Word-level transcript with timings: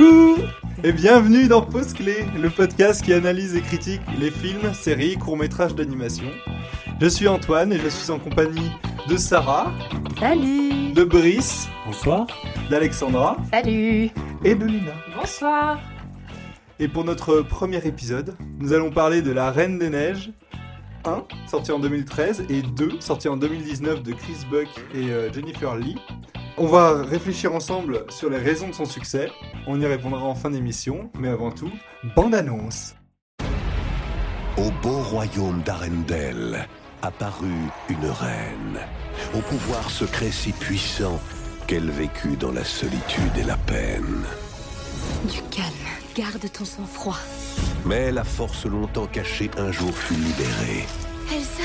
Coucou 0.00 0.36
et 0.82 0.92
bienvenue 0.92 1.46
dans 1.46 1.60
Pause 1.60 1.92
Clé, 1.92 2.24
le 2.40 2.48
podcast 2.48 3.04
qui 3.04 3.12
analyse 3.12 3.54
et 3.54 3.60
critique 3.60 4.00
les 4.18 4.30
films, 4.30 4.72
séries, 4.72 5.16
courts-métrages 5.16 5.74
d'animation. 5.74 6.30
Je 6.98 7.06
suis 7.06 7.28
Antoine 7.28 7.70
et 7.70 7.78
je 7.78 7.88
suis 7.88 8.10
en 8.10 8.18
compagnie 8.18 8.70
de 9.08 9.18
Sarah, 9.18 9.70
Salut 10.18 10.92
de 10.94 11.04
Brice, 11.04 11.68
Bonsoir. 11.84 12.26
d'Alexandra 12.70 13.36
Salut 13.52 14.08
et 14.42 14.54
de 14.54 14.64
Luna. 14.64 14.92
Bonsoir 15.14 15.78
Et 16.78 16.88
pour 16.88 17.04
notre 17.04 17.42
premier 17.42 17.86
épisode, 17.86 18.36
nous 18.58 18.72
allons 18.72 18.90
parler 18.90 19.20
de 19.20 19.32
La 19.32 19.50
Reine 19.50 19.78
des 19.78 19.90
Neiges 19.90 20.30
1, 21.04 21.24
sorti 21.46 21.72
en 21.72 21.78
2013, 21.78 22.46
et 22.48 22.62
2, 22.62 23.00
sorti 23.00 23.28
en 23.28 23.36
2019 23.36 24.02
de 24.02 24.12
Chris 24.12 24.46
Buck 24.50 24.68
et 24.94 25.10
euh, 25.10 25.30
Jennifer 25.30 25.76
Lee. 25.76 25.96
On 26.56 26.66
va 26.66 27.02
réfléchir 27.02 27.54
ensemble 27.54 28.04
sur 28.10 28.28
les 28.28 28.36
raisons 28.36 28.68
de 28.68 28.74
son 28.74 28.84
succès. 28.84 29.30
On 29.66 29.80
y 29.80 29.86
répondra 29.86 30.22
en 30.22 30.34
fin 30.34 30.50
d'émission, 30.50 31.10
mais 31.18 31.28
avant 31.28 31.50
tout, 31.50 31.70
bande 32.16 32.34
annonce. 32.34 32.94
Au 34.56 34.70
beau 34.82 34.98
royaume 35.02 35.62
d'Arendelle 35.62 36.66
apparut 37.02 37.68
une 37.88 38.06
reine, 38.06 38.78
au 39.34 39.40
pouvoir 39.40 39.90
secret 39.90 40.30
si 40.30 40.52
puissant 40.52 41.20
qu'elle 41.66 41.90
vécut 41.90 42.36
dans 42.36 42.52
la 42.52 42.64
solitude 42.64 43.36
et 43.38 43.44
la 43.44 43.56
peine. 43.56 44.24
Du 45.24 45.40
calme, 45.50 45.66
garde 46.14 46.50
ton 46.52 46.64
sang-froid. 46.64 47.18
Mais 47.86 48.10
la 48.12 48.24
force 48.24 48.66
longtemps 48.66 49.06
cachée 49.06 49.50
un 49.56 49.72
jour 49.72 49.96
fut 49.96 50.14
libérée 50.14 50.86
Elsa, 51.32 51.62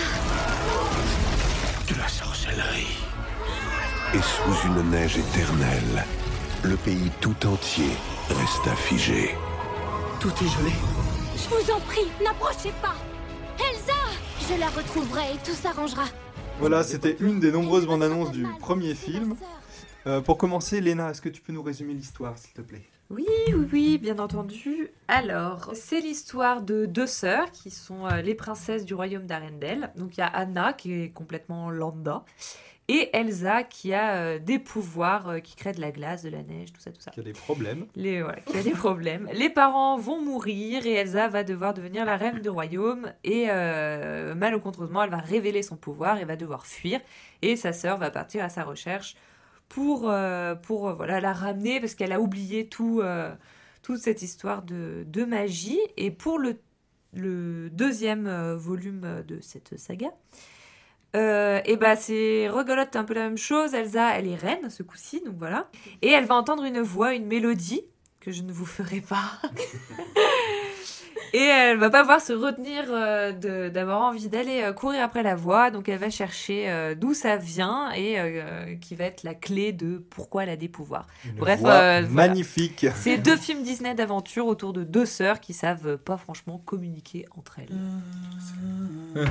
de 1.90 2.00
la 2.00 2.08
sorcellerie. 2.08 2.98
Et 4.14 4.22
sous 4.22 4.68
une 4.68 4.90
neige 4.92 5.18
éternelle, 5.18 6.06
le 6.66 6.78
pays 6.78 7.12
tout 7.22 7.36
entier 7.46 7.90
resta 8.30 8.76
figé. 8.76 9.36
Tout 10.20 10.30
est 10.30 10.48
gelé. 10.48 10.72
je 11.36 11.50
vous 11.50 11.72
en 11.72 11.80
prie, 11.82 12.08
n'approchez 12.24 12.72
pas 12.82 12.96
Elsa 13.60 13.94
Je 14.50 14.60
la 14.60 14.68
retrouverai 14.68 15.34
et 15.34 15.38
tout 15.46 15.54
s'arrangera. 15.54 16.06
Voilà, 16.60 16.84
c'était 16.84 17.18
une 17.20 17.40
des 17.40 17.52
nombreuses 17.52 17.86
bandes 17.86 18.02
annonces 18.02 18.32
du 18.32 18.46
premier 18.60 18.96
film. 18.96 19.36
Euh, 20.08 20.22
pour 20.22 20.38
commencer, 20.38 20.82
Léna, 20.82 21.12
est-ce 21.12 21.22
que 21.22 21.30
tu 21.30 21.42
peux 21.42 21.54
nous 21.54 21.64
résumer 21.64 21.94
l'histoire, 21.94 22.38
s'il 22.38 22.54
te 22.54 22.62
plaît? 22.62 22.90
Oui, 23.12 23.28
oui, 23.50 23.68
oui, 23.72 23.98
bien 24.00 24.18
entendu. 24.18 24.90
Alors, 25.08 25.72
c'est 25.76 26.00
l'histoire 26.00 26.62
de 26.62 26.88
deux 26.88 27.06
sœurs 27.06 27.52
qui 27.52 27.70
sont 27.70 28.08
euh, 28.08 28.22
les 28.22 28.34
princesses 28.34 28.86
du 28.86 28.96
royaume 28.96 29.28
d'Arendelle. 29.28 29.92
Donc, 29.96 30.18
il 30.18 30.22
y 30.22 30.24
a 30.24 30.28
Anna 30.28 30.74
qui 30.74 30.94
est 30.94 31.10
complètement 31.10 31.70
lambda 31.70 32.24
et 32.88 33.10
Elsa 33.14 33.64
qui 33.64 33.94
a 33.94 34.16
euh, 34.16 34.40
des 34.40 34.60
pouvoirs 34.60 35.30
euh, 35.30 35.40
qui 35.40 35.56
créent 35.56 35.74
de 35.74 35.82
la 35.82 35.92
glace, 35.92 36.22
de 36.22 36.30
la 36.30 36.44
neige, 36.44 36.72
tout 36.72 36.82
ça, 36.82 36.92
tout 36.92 37.02
ça. 37.02 37.10
Qui 37.10 37.20
a 37.20 37.24
des 37.24 37.34
problèmes 37.34 37.88
Les, 37.96 38.22
voilà, 38.22 38.40
qui 38.42 38.58
a 38.58 38.62
des 38.62 38.72
problèmes. 38.72 39.28
Les 39.34 39.50
parents 39.50 39.98
vont 39.98 40.22
mourir 40.22 40.86
et 40.86 40.94
Elsa 40.94 41.28
va 41.28 41.44
devoir 41.44 41.74
devenir 41.74 42.06
la 42.06 42.16
reine 42.16 42.42
du 42.42 42.50
royaume. 42.50 43.12
Et 43.24 43.48
euh, 43.50 44.36
malencontreusement, 44.36 45.02
elle 45.02 45.10
va 45.10 45.18
révéler 45.18 45.64
son 45.64 45.78
pouvoir 45.78 46.20
et 46.20 46.26
va 46.26 46.36
devoir 46.36 46.68
fuir. 46.68 47.02
Et 47.42 47.56
sa 47.56 47.74
sœur 47.74 47.98
va 47.98 48.12
partir 48.12 48.44
à 48.44 48.50
sa 48.50 48.64
recherche 48.64 49.16
pour, 49.68 50.08
euh, 50.08 50.54
pour 50.54 50.94
voilà, 50.94 51.20
la 51.20 51.34
ramener 51.34 51.80
parce 51.80 51.96
qu'elle 51.96 52.12
a 52.12 52.22
oublié 52.22 52.68
tout, 52.68 53.02
toute 53.82 53.98
cette 53.98 54.22
histoire 54.22 54.62
de, 54.62 55.06
de 55.08 55.26
magie. 55.26 55.80
Et 55.98 56.12
pour 56.12 56.38
le, 56.38 56.60
le 57.14 57.72
deuxième 57.72 58.30
volume 58.54 59.24
de 59.28 59.40
cette 59.42 59.80
saga, 59.80 60.12
euh, 61.16 61.62
et 61.66 61.78
bah 61.78 61.96
c'est 61.96 62.50
regolote 62.50 62.96
un 62.96 63.04
peu 63.04 63.14
la 63.14 63.22
même 63.22 63.38
chose. 63.38 63.74
Elsa, 63.74 64.18
elle 64.18 64.28
est 64.28 64.36
reine 64.36 64.70
ce 64.70 64.84
coup-ci, 64.84 65.22
donc 65.26 65.36
voilà. 65.38 65.70
Et 66.02 66.10
elle 66.10 66.26
va 66.26 66.36
entendre 66.36 66.64
une 66.64 66.82
voix, 66.82 67.14
une 67.14 67.26
mélodie 67.26 67.84
que 68.20 68.32
je 68.32 68.42
ne 68.42 68.52
vous 68.52 68.66
ferai 68.66 69.02
pas. 69.02 69.40
Et 71.34 71.40
elle 71.40 71.78
va 71.78 71.90
pas 71.90 72.02
pouvoir 72.02 72.22
se 72.22 72.34
retenir 72.34 72.84
euh, 72.90 73.32
de- 73.32 73.70
d'avoir 73.70 74.02
envie 74.02 74.28
d'aller 74.30 74.62
euh, 74.64 74.74
courir 74.74 75.04
après 75.04 75.24
la 75.24 75.36
voix, 75.36 75.72
donc 75.72 75.88
elle 75.90 75.98
va 76.00 76.10
chercher 76.10 76.70
euh, 76.70 76.94
d'où 76.96 77.14
ça 77.14 77.38
vient 77.38 77.92
et 77.94 78.20
euh, 78.20 78.76
qui 78.82 78.96
va 78.96 79.06
être 79.06 79.24
la 79.24 79.34
clé 79.34 79.72
de 79.72 79.98
pourquoi 80.10 80.44
elle 80.44 80.50
a 80.50 80.56
des 80.58 80.68
pouvoirs. 80.70 81.08
Une 81.26 81.36
Bref, 81.36 81.60
voix 81.62 81.72
euh, 81.72 82.04
voilà. 82.08 82.28
magnifique. 82.28 82.86
C'est 82.96 83.18
deux 83.18 83.38
films 83.38 83.64
Disney 83.64 83.96
d'aventure 83.96 84.46
autour 84.48 84.74
de 84.74 84.84
deux 84.84 85.06
sœurs 85.06 85.40
qui 85.40 85.54
savent 85.54 85.98
pas 85.98 86.18
franchement 86.18 86.62
communiquer 86.66 87.26
entre 87.38 87.60
elles. 87.60 89.26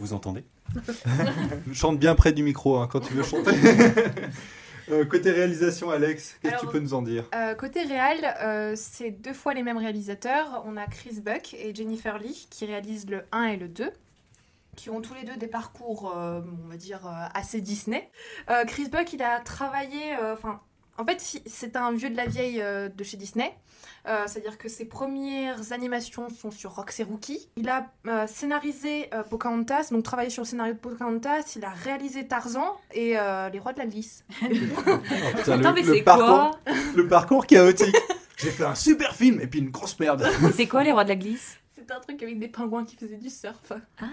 Vous 0.00 0.12
entendez? 0.12 0.44
Chante 1.72 1.98
bien 1.98 2.14
près 2.14 2.32
du 2.32 2.42
micro 2.42 2.76
hein, 2.78 2.88
quand 2.90 3.00
tu 3.00 3.14
veux 3.14 3.22
chanter. 3.22 3.52
Euh, 4.90 5.04
côté 5.04 5.30
réalisation, 5.30 5.90
Alex, 5.90 6.36
qu'est-ce 6.40 6.56
que 6.56 6.60
tu 6.60 6.66
peux 6.66 6.78
nous 6.78 6.94
en 6.94 7.02
dire? 7.02 7.24
Euh, 7.34 7.54
côté 7.54 7.82
réal, 7.82 8.36
euh, 8.42 8.74
c'est 8.76 9.10
deux 9.10 9.32
fois 9.32 9.54
les 9.54 9.62
mêmes 9.62 9.78
réalisateurs. 9.78 10.62
On 10.66 10.76
a 10.76 10.86
Chris 10.86 11.20
Buck 11.20 11.54
et 11.54 11.74
Jennifer 11.74 12.18
Lee 12.18 12.46
qui 12.50 12.66
réalisent 12.66 13.08
le 13.08 13.24
1 13.32 13.44
et 13.44 13.56
le 13.56 13.68
2 13.68 13.90
qui 14.76 14.90
ont 14.90 15.00
tous 15.00 15.14
les 15.14 15.24
deux 15.24 15.38
des 15.38 15.46
parcours, 15.46 16.12
on 16.14 16.68
va 16.68 16.76
dire, 16.76 17.10
assez 17.32 17.62
Disney. 17.62 18.10
Chris 18.66 18.90
Buck, 18.90 19.10
il 19.14 19.22
a 19.22 19.40
travaillé... 19.40 20.14
Enfin, 20.34 20.60
en 20.98 21.04
fait, 21.04 21.40
c'est 21.46 21.76
un 21.76 21.92
vieux 21.92 22.10
de 22.10 22.16
la 22.16 22.26
vieille 22.26 22.60
euh, 22.60 22.88
de 22.88 23.04
chez 23.04 23.16
Disney. 23.16 23.54
Euh, 24.08 24.22
C'est-à-dire 24.26 24.56
que 24.56 24.68
ses 24.68 24.84
premières 24.84 25.72
animations 25.72 26.28
sont 26.30 26.50
sur 26.50 26.74
Rox 26.74 27.00
et 27.00 27.02
Rookie. 27.02 27.48
Il 27.56 27.68
a 27.68 27.90
euh, 28.06 28.26
scénarisé 28.26 29.12
euh, 29.12 29.22
Pocahontas, 29.24 29.88
donc 29.90 30.04
travaillé 30.04 30.30
sur 30.30 30.42
le 30.42 30.46
scénario 30.48 30.74
de 30.74 30.78
Pocahontas. 30.78 31.54
Il 31.56 31.64
a 31.64 31.70
réalisé 31.70 32.26
Tarzan 32.26 32.76
et 32.92 33.18
euh, 33.18 33.48
Les 33.50 33.58
Rois 33.58 33.72
de 33.72 33.78
la 33.78 33.86
Glisse. 33.86 34.24
Oh, 34.42 34.48
putain, 35.38 35.58
Attends, 35.58 35.70
le, 35.70 35.74
mais 35.74 35.82
le 35.82 35.94
c'est 35.94 36.02
parcours, 36.02 36.26
quoi 36.26 36.60
le 36.94 37.08
parcours 37.08 37.46
chaotique. 37.46 37.96
J'ai 38.36 38.50
fait 38.50 38.64
un 38.64 38.74
super 38.74 39.14
film 39.14 39.40
et 39.40 39.46
puis 39.46 39.60
une 39.60 39.70
grosse 39.70 39.98
merde. 39.98 40.28
C'est 40.54 40.66
quoi 40.66 40.84
les 40.84 40.92
rois 40.92 41.04
de 41.04 41.08
la 41.08 41.16
glisse? 41.16 41.58
C'était 41.74 41.92
un 41.92 42.00
truc 42.00 42.22
avec 42.22 42.38
des 42.38 42.48
pingouins 42.48 42.84
qui 42.84 42.96
faisaient 42.96 43.16
du 43.16 43.30
surf. 43.30 43.72
Ah. 43.98 44.04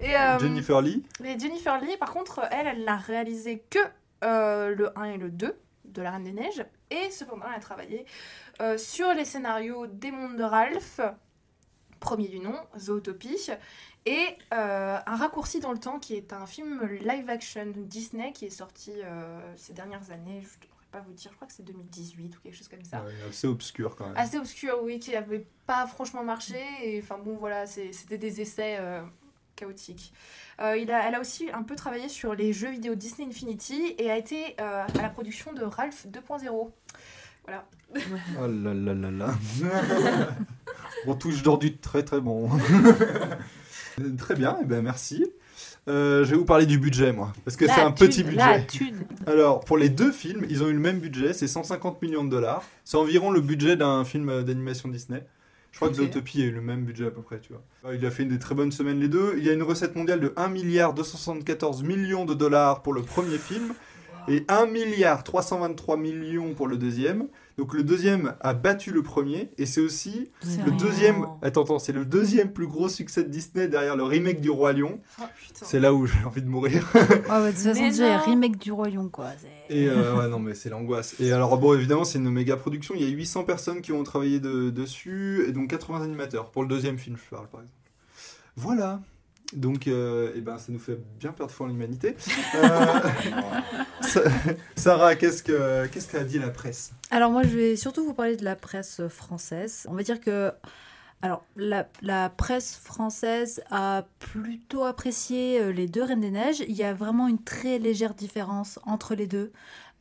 Et, 0.00 0.16
euh, 0.16 0.38
Jennifer 0.38 0.80
Lee, 0.80 1.02
mais 1.20 1.38
Jennifer 1.38 1.80
Lee, 1.80 1.96
par 1.98 2.12
contre, 2.12 2.40
elle, 2.50 2.66
elle 2.66 2.84
n'a 2.84 2.96
réalisé 2.96 3.64
que 3.68 3.78
euh, 4.24 4.74
le 4.74 4.96
1 4.98 5.04
et 5.04 5.18
le 5.18 5.30
2 5.30 5.54
de 5.94 6.02
La 6.02 6.10
Reine 6.10 6.24
des 6.24 6.32
Neiges. 6.32 6.64
Et 6.90 7.10
cependant, 7.10 7.46
elle 7.48 7.56
a 7.56 7.60
travaillé 7.60 8.04
euh, 8.60 8.76
sur 8.76 9.12
les 9.14 9.24
scénarios 9.24 9.86
des 9.86 10.10
mondes 10.10 10.36
de 10.36 10.42
Ralph, 10.42 11.00
premier 12.00 12.28
du 12.28 12.40
nom, 12.40 12.54
Zootopie, 12.78 13.50
et 14.06 14.26
euh, 14.52 14.98
Un 15.06 15.16
raccourci 15.16 15.60
dans 15.60 15.72
le 15.72 15.78
temps, 15.78 15.98
qui 15.98 16.14
est 16.14 16.32
un 16.32 16.46
film 16.46 16.84
live-action 17.00 17.72
Disney 17.74 18.32
qui 18.32 18.46
est 18.46 18.50
sorti 18.50 18.92
euh, 19.02 19.40
ces 19.56 19.72
dernières 19.72 20.10
années. 20.10 20.42
Je 20.42 20.58
ne 20.58 20.62
devrais 20.62 20.86
pas 20.92 21.00
vous 21.00 21.12
dire, 21.12 21.30
je 21.30 21.36
crois 21.36 21.46
que 21.46 21.54
c'est 21.54 21.62
2018 21.62 22.36
ou 22.36 22.40
quelque 22.40 22.56
chose 22.56 22.68
comme 22.68 22.84
ça. 22.84 23.02
Ouais, 23.02 23.12
assez 23.28 23.46
obscur 23.46 23.96
quand 23.96 24.06
même. 24.06 24.16
assez 24.16 24.36
obscur, 24.36 24.80
oui, 24.82 24.98
qui 24.98 25.12
n'avait 25.12 25.46
pas 25.66 25.86
franchement 25.86 26.22
marché. 26.22 26.60
Et 26.82 27.00
enfin 27.02 27.18
bon, 27.18 27.36
voilà, 27.36 27.66
c'était 27.66 28.18
des 28.18 28.42
essais 28.42 28.78
chaotiques. 29.56 30.12
Euh, 30.60 30.76
il 30.76 30.90
a, 30.90 31.08
elle 31.08 31.14
a 31.14 31.20
aussi 31.20 31.48
un 31.52 31.62
peu 31.62 31.74
travaillé 31.76 32.08
sur 32.08 32.34
les 32.34 32.52
jeux 32.52 32.70
vidéo 32.70 32.94
Disney 32.94 33.28
Infinity 33.28 33.94
et 33.98 34.10
a 34.10 34.16
été 34.16 34.54
euh, 34.60 34.84
à 34.98 35.02
la 35.02 35.08
production 35.08 35.52
de 35.52 35.62
Ralph 35.64 36.06
2.0. 36.06 36.70
Voilà. 37.46 37.66
Oh 38.40 38.46
là 38.46 38.74
là 38.74 38.94
là 38.94 39.10
là. 39.10 39.34
On 41.06 41.14
touche 41.14 41.42
dans 41.42 41.56
du 41.56 41.76
très 41.76 42.02
très 42.04 42.20
bon. 42.20 42.50
très 44.18 44.34
bien, 44.34 44.58
et 44.60 44.64
ben 44.64 44.82
merci. 44.82 45.24
Euh, 45.86 46.24
je 46.24 46.30
vais 46.30 46.36
vous 46.36 46.46
parler 46.46 46.64
du 46.64 46.78
budget, 46.78 47.12
moi, 47.12 47.32
parce 47.44 47.56
que 47.56 47.66
La 47.66 47.74
c'est 47.74 47.80
un 47.82 47.92
thune, 47.92 48.06
petit 48.08 48.22
La 48.22 48.58
budget. 48.58 48.66
thune. 48.66 49.04
Alors, 49.26 49.60
pour 49.60 49.76
les 49.76 49.90
deux 49.90 50.12
films, 50.12 50.46
ils 50.48 50.62
ont 50.62 50.68
eu 50.68 50.72
le 50.72 50.78
même 50.78 50.98
budget, 50.98 51.34
c'est 51.34 51.46
150 51.46 52.00
millions 52.00 52.24
de 52.24 52.30
dollars. 52.30 52.64
C'est 52.84 52.96
environ 52.96 53.30
le 53.30 53.42
budget 53.42 53.76
d'un 53.76 54.04
film 54.04 54.42
d'animation 54.42 54.88
Disney. 54.88 55.24
Je 55.74 55.80
crois 55.80 55.88
que 55.88 55.94
Ok. 55.94 56.02
Zootopie 56.02 56.40
a 56.42 56.44
eu 56.44 56.50
le 56.52 56.60
même 56.60 56.84
budget 56.84 57.06
à 57.06 57.10
peu 57.10 57.20
près, 57.20 57.40
tu 57.40 57.52
vois. 57.52 57.60
Euh, 57.84 57.96
Il 57.96 58.06
a 58.06 58.10
fait 58.12 58.22
une 58.22 58.28
des 58.28 58.38
très 58.38 58.54
bonnes 58.54 58.70
semaines 58.70 59.00
les 59.00 59.08
deux. 59.08 59.34
Il 59.38 59.44
y 59.44 59.50
a 59.50 59.52
une 59.52 59.64
recette 59.64 59.96
mondiale 59.96 60.20
de 60.20 60.32
1 60.36 60.46
milliard 60.48 60.94
274 60.94 61.82
millions 61.82 62.24
de 62.24 62.32
dollars 62.32 62.80
pour 62.84 62.92
le 62.92 63.02
premier 63.02 63.38
film 63.38 63.74
et 64.28 64.44
1 64.48 64.66
milliard 64.66 65.24
323 65.24 65.96
millions 65.96 66.54
pour 66.54 66.66
le 66.68 66.76
deuxième. 66.76 67.28
Donc 67.56 67.72
le 67.72 67.84
deuxième 67.84 68.34
a 68.40 68.52
battu 68.52 68.90
le 68.90 69.02
premier 69.04 69.48
et 69.58 69.66
c'est 69.66 69.80
aussi 69.80 70.28
le 70.64 70.72
deuxième. 70.72 71.26
Attends, 71.40 71.62
attends, 71.62 71.78
c'est 71.78 71.92
le 71.92 72.04
deuxième 72.04 72.52
plus 72.52 72.66
gros 72.66 72.88
succès 72.88 73.22
de 73.22 73.28
Disney 73.28 73.68
derrière 73.68 73.94
le 73.96 74.02
remake 74.02 74.40
du 74.40 74.50
Roi 74.50 74.72
Lion. 74.72 74.98
Oh. 75.20 75.24
C'est 75.54 75.78
là 75.78 75.94
où 75.94 76.06
j'ai 76.06 76.24
envie 76.24 76.42
de 76.42 76.48
mourir. 76.48 76.90
Ah 77.28 77.40
ouais, 77.42 77.52
de 77.52 77.56
toute 77.56 77.64
façon, 77.64 77.80
Mais 77.80 77.90
déjà, 77.90 78.16
non. 78.18 78.24
remake 78.24 78.58
du 78.58 78.72
Roi 78.72 78.88
Lion, 78.90 79.08
quoi. 79.08 79.26
Et 79.70 79.86
euh, 79.88 80.16
ouais, 80.16 80.28
non, 80.28 80.38
mais 80.40 80.54
c'est 80.54 80.68
l'angoisse. 80.68 81.14
Et 81.20 81.32
alors, 81.32 81.56
bon, 81.58 81.74
évidemment, 81.74 82.04
c'est 82.04 82.18
une 82.18 82.28
méga 82.30 82.56
production. 82.56 82.94
Il 82.96 83.02
y 83.02 83.06
a 83.06 83.08
800 83.08 83.44
personnes 83.44 83.80
qui 83.82 83.92
ont 83.92 84.02
travaillé 84.02 84.40
de- 84.40 84.70
dessus, 84.70 85.44
et 85.48 85.52
donc 85.52 85.68
80 85.70 86.02
animateurs. 86.02 86.50
Pour 86.50 86.62
le 86.62 86.68
deuxième 86.68 86.98
film, 86.98 87.16
je 87.16 87.30
parle, 87.30 87.46
par 87.48 87.60
exemple. 87.60 87.74
Voilà. 88.56 89.00
Donc, 89.52 89.86
euh, 89.86 90.32
eh 90.34 90.40
ben, 90.40 90.58
ça 90.58 90.72
nous 90.72 90.78
fait 90.80 90.98
bien 91.20 91.32
perdre 91.32 91.52
foi 91.52 91.66
en 91.66 91.68
l'humanité. 91.68 92.16
Euh, 92.56 92.86
Sa- 94.00 94.22
Sarah, 94.76 95.16
qu'est-ce 95.16 95.42
que 95.42 95.86
qu'est-ce 95.86 96.08
qu'a 96.08 96.24
dit 96.24 96.38
la 96.38 96.50
presse? 96.50 96.92
Alors 97.10 97.30
moi, 97.30 97.42
je 97.42 97.48
vais 97.56 97.76
surtout 97.76 98.04
vous 98.04 98.14
parler 98.14 98.36
de 98.36 98.44
la 98.44 98.56
presse 98.56 99.02
française. 99.08 99.86
On 99.88 99.94
va 99.94 100.02
dire 100.02 100.20
que... 100.20 100.52
Alors, 101.22 101.42
la, 101.56 101.88
la 102.02 102.28
presse 102.28 102.76
française 102.76 103.62
a 103.70 104.04
plutôt 104.18 104.84
apprécié 104.84 105.58
euh, 105.58 105.72
les 105.72 105.86
deux 105.88 106.02
Reines 106.02 106.20
des 106.20 106.30
Neiges. 106.30 106.60
Il 106.68 106.74
y 106.76 106.82
a 106.82 106.92
vraiment 106.92 107.28
une 107.28 107.42
très 107.42 107.78
légère 107.78 108.12
différence 108.12 108.78
entre 108.84 109.14
les 109.14 109.26
deux. 109.26 109.50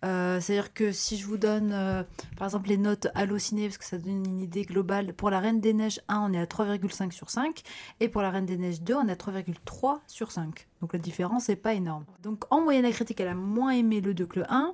Euh, 0.03 0.39
C'est-à-dire 0.41 0.73
que 0.73 0.91
si 0.91 1.17
je 1.17 1.25
vous 1.25 1.37
donne, 1.37 1.71
euh, 1.73 2.03
par 2.37 2.47
exemple, 2.47 2.69
les 2.69 2.77
notes 2.77 3.07
hallucinées, 3.15 3.67
parce 3.67 3.77
que 3.77 3.85
ça 3.85 3.97
donne 3.97 4.25
une 4.25 4.39
idée 4.39 4.63
globale, 4.63 5.13
pour 5.13 5.29
la 5.29 5.39
Reine 5.39 5.61
des 5.61 5.73
Neiges 5.73 6.01
1, 6.07 6.19
on 6.19 6.33
est 6.33 6.39
à 6.39 6.45
3,5 6.45 7.11
sur 7.11 7.29
5, 7.29 7.61
et 7.99 8.09
pour 8.09 8.21
la 8.21 8.29
Reine 8.31 8.45
des 8.45 8.57
Neiges 8.57 8.81
2, 8.81 8.95
on 8.95 9.07
est 9.07 9.11
à 9.11 9.15
3,3 9.15 9.99
sur 10.07 10.31
5. 10.31 10.67
Donc 10.83 10.91
la 10.91 10.99
différence 10.99 11.47
n'est 11.47 11.55
pas 11.55 11.71
énorme. 11.75 12.03
Donc 12.23 12.43
en 12.49 12.59
moyenne, 12.59 12.83
la 12.83 12.91
critique, 12.91 13.21
elle 13.21 13.29
a 13.29 13.33
moins 13.35 13.69
aimé 13.71 14.01
le 14.01 14.13
2 14.13 14.25
que 14.25 14.39
le 14.39 14.45
1, 14.51 14.73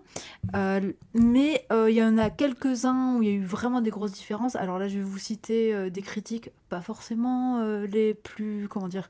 euh, 0.56 0.80
mais 1.14 1.64
euh, 1.72 1.88
il 1.92 1.96
y 1.98 2.04
en 2.04 2.18
a 2.18 2.32
quelques-uns 2.32 3.14
où 3.16 3.22
il 3.22 3.30
y 3.30 3.32
a 3.32 3.36
eu 3.36 3.44
vraiment 3.44 3.80
des 3.80 3.92
grosses 3.92 4.14
différences. 4.14 4.56
Alors 4.56 4.80
là, 4.80 4.88
je 4.88 4.96
vais 4.98 5.04
vous 5.04 5.20
citer 5.20 5.72
euh, 5.72 5.92
des 5.92 6.02
critiques, 6.02 6.50
pas 6.68 6.82
forcément 6.82 7.60
euh, 7.60 7.86
les 7.86 8.16
plus, 8.16 8.68
comment 8.72 8.88
dire, 8.88 9.08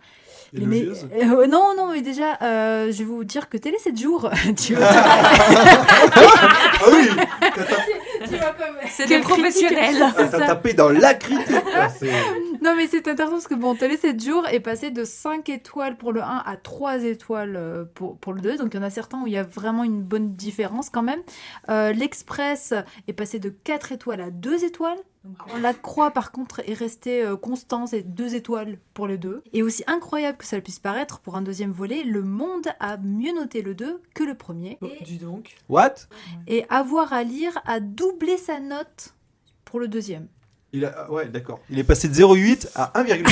les 0.51 0.89
euh, 1.23 1.47
non, 1.47 1.73
non, 1.77 1.87
mais 1.93 2.01
déjà, 2.01 2.37
euh, 2.41 2.91
je 2.91 2.97
vais 2.97 3.05
vous 3.05 3.23
dire 3.23 3.47
que 3.47 3.55
Télé 3.55 3.77
7 3.77 3.97
jours, 3.97 4.29
tu 4.57 4.75
vois, 4.75 4.85
Ah 4.91 6.85
oui 6.91 7.07
c'est 10.17 10.29
t'as 10.31 10.39
ça. 10.39 10.47
tapé 10.47 10.73
dans 10.73 10.89
la 10.89 11.13
critique 11.13 11.55
c'est- 11.97 12.11
Non, 12.61 12.75
mais 12.75 12.87
c'est 12.87 13.07
intéressant 13.07 13.35
parce 13.35 13.47
que 13.47 13.55
bon, 13.55 13.75
Télé 13.75 13.97
7 13.97 14.21
jours 14.23 14.47
est 14.47 14.59
passé 14.59 14.91
de 14.91 15.03
5 15.03 15.47
étoiles 15.49 15.97
pour 15.97 16.11
le 16.11 16.21
1 16.21 16.43
à 16.45 16.57
3 16.57 17.03
étoiles 17.03 17.55
euh, 17.55 17.85
pour, 17.93 18.17
pour 18.17 18.33
le 18.33 18.41
2. 18.41 18.57
Donc 18.57 18.73
il 18.73 18.77
y 18.77 18.79
en 18.79 18.83
a 18.83 18.89
certains 18.89 19.21
où 19.21 19.27
il 19.27 19.33
y 19.33 19.37
a 19.37 19.43
vraiment 19.43 19.83
une 19.83 20.01
bonne 20.01 20.35
différence 20.35 20.89
quand 20.89 21.01
même. 21.01 21.21
Euh, 21.69 21.93
L'Express 21.93 22.73
est 23.07 23.13
passé 23.13 23.39
de 23.39 23.49
4 23.49 23.93
étoiles 23.93 24.21
à 24.21 24.31
2 24.31 24.65
étoiles. 24.65 24.97
Donc, 25.25 25.37
la 25.61 25.73
croix, 25.73 26.11
par 26.11 26.31
contre, 26.31 26.61
est 26.65 26.73
restée 26.73 27.23
euh, 27.23 27.35
constante, 27.35 27.89
c'est 27.89 28.03
2 28.03 28.35
étoiles 28.35 28.77
pour 28.93 29.05
les 29.05 29.17
deux. 29.17 29.43
Et 29.51 29.63
aussi 29.63 29.83
incroyable 29.85 30.37
que 30.37 30.45
ça 30.45 30.61
puisse 30.61 30.79
paraître 30.79 31.19
pour 31.19 31.35
un 31.35 31.41
deuxième 31.41 31.71
volet, 31.71 32.03
Le 32.03 32.21
Monde 32.21 32.67
a 32.79 32.97
mieux 32.97 33.33
noté 33.33 33.61
le 33.61 33.75
2 33.75 34.01
que 34.13 34.23
le 34.23 34.35
premier. 34.35 34.77
Oh, 34.81 34.87
Et, 34.87 35.03
dis 35.03 35.17
donc. 35.17 35.55
What? 35.67 35.95
Et 36.47 36.65
Avoir 36.69 37.11
à 37.11 37.23
lire 37.23 37.59
a 37.65 37.81
doublé 37.81 38.37
sa 38.37 38.59
note 38.59 39.13
pour 39.65 39.79
le 39.79 39.89
deuxième. 39.89 40.27
Il 40.73 40.85
a... 40.85 40.93
ah 41.07 41.11
Ouais, 41.11 41.27
d'accord. 41.27 41.59
Il 41.69 41.79
est 41.79 41.83
passé 41.83 42.07
de 42.09 42.13
0,8 42.13 42.69
à 42.75 42.91
1,8. 43.03 43.23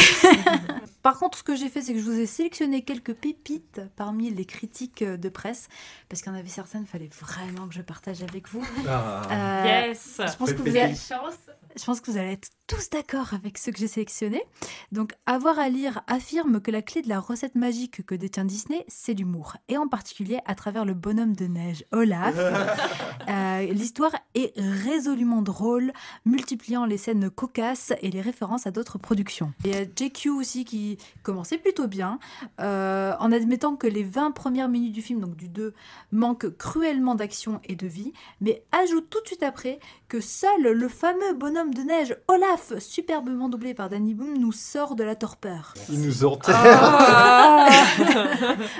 Par 1.03 1.17
contre, 1.19 1.37
ce 1.37 1.43
que 1.43 1.55
j'ai 1.55 1.69
fait, 1.69 1.81
c'est 1.81 1.93
que 1.93 1.99
je 1.99 2.03
vous 2.03 2.19
ai 2.19 2.25
sélectionné 2.25 2.81
quelques 2.81 3.13
pépites 3.13 3.79
parmi 3.95 4.29
les 4.29 4.43
critiques 4.45 5.03
de 5.03 5.29
presse, 5.29 5.69
parce 6.09 6.21
qu'il 6.21 6.31
y 6.31 6.35
en 6.35 6.37
avait 6.37 6.49
certaines, 6.49 6.81
il 6.81 6.87
fallait 6.87 7.09
vraiment 7.21 7.67
que 7.67 7.73
je 7.73 7.81
partage 7.81 8.23
avec 8.23 8.49
vous. 8.49 8.65
Ah. 8.87 9.21
Euh, 9.31 9.87
Yes. 9.87 10.19
je 10.19 10.35
pense, 10.35 10.51
que 10.51 10.57
vous 10.61 10.75
allez, 10.75 10.95
je 10.95 11.85
pense 11.85 12.01
que 12.01 12.11
vous 12.11 12.17
allez 12.17 12.33
être 12.33 12.49
tous 12.67 12.89
d'accord 12.89 13.33
avec 13.33 13.57
ceux 13.57 13.71
que 13.71 13.79
j'ai 13.79 13.87
sélectionnés. 13.87 14.43
Donc, 14.91 15.13
Avoir 15.25 15.57
à 15.57 15.69
lire 15.69 16.01
affirme 16.07 16.59
que 16.61 16.69
la 16.69 16.81
clé 16.81 17.01
de 17.01 17.09
la 17.09 17.19
recette 17.19 17.55
magique 17.55 18.05
que 18.05 18.13
détient 18.13 18.45
Disney, 18.45 18.85
c'est 18.87 19.13
l'humour, 19.13 19.55
et 19.69 19.77
en 19.77 19.87
particulier 19.87 20.39
à 20.45 20.53
travers 20.53 20.83
le 20.83 20.93
bonhomme 20.93 21.35
de 21.35 21.45
neige, 21.45 21.85
Olaf. 21.91 22.35
Euh, 23.29 23.73
L'histoire 23.73 24.13
est 24.35 24.53
résolument 24.55 25.41
drôle, 25.41 25.91
multipliant 26.25 26.85
les 26.85 26.97
scènes 26.97 27.29
cocasses 27.29 27.91
et 28.01 28.09
les 28.09 28.21
références 28.21 28.67
à 28.67 28.71
d'autres 28.71 28.97
productions. 28.97 29.51
Il 29.65 29.71
y 29.71 29.75
a 29.75 29.83
JQ 29.83 30.29
aussi 30.29 30.63
qui 30.63 30.97
commençait 31.23 31.57
plutôt 31.57 31.87
bien, 31.87 32.19
euh, 32.61 33.13
en 33.19 33.33
admettant 33.33 33.75
que 33.75 33.85
les 33.85 34.03
20 34.03 34.31
premières 34.31 34.69
minutes 34.69 34.93
du 34.93 35.01
film, 35.01 35.19
donc 35.19 35.35
du 35.35 35.49
2, 35.49 35.73
manquent 36.13 36.55
cruellement 36.57 37.15
d'action 37.15 37.59
et 37.65 37.75
de 37.75 37.87
vie, 37.87 38.13
mais 38.39 38.63
ajoute 38.71 39.09
tout 39.09 39.21
de 39.21 39.27
suite 39.27 39.43
après 39.43 39.79
que 40.07 40.21
seul 40.21 40.61
le 40.61 40.87
fameux 40.87 41.33
bonhomme 41.33 41.73
de 41.73 41.81
neige, 41.81 42.15
Olaf, 42.29 42.56
superbement 42.79 43.49
doublé 43.49 43.73
par 43.73 43.89
Danny 43.89 44.13
Boom, 44.13 44.37
nous 44.37 44.51
sort 44.51 44.95
de 44.95 45.03
la 45.03 45.15
torpeur. 45.15 45.73
Il 45.89 46.01
nous 46.01 46.25
enterre. 46.25 46.55
Ah. 46.59 47.69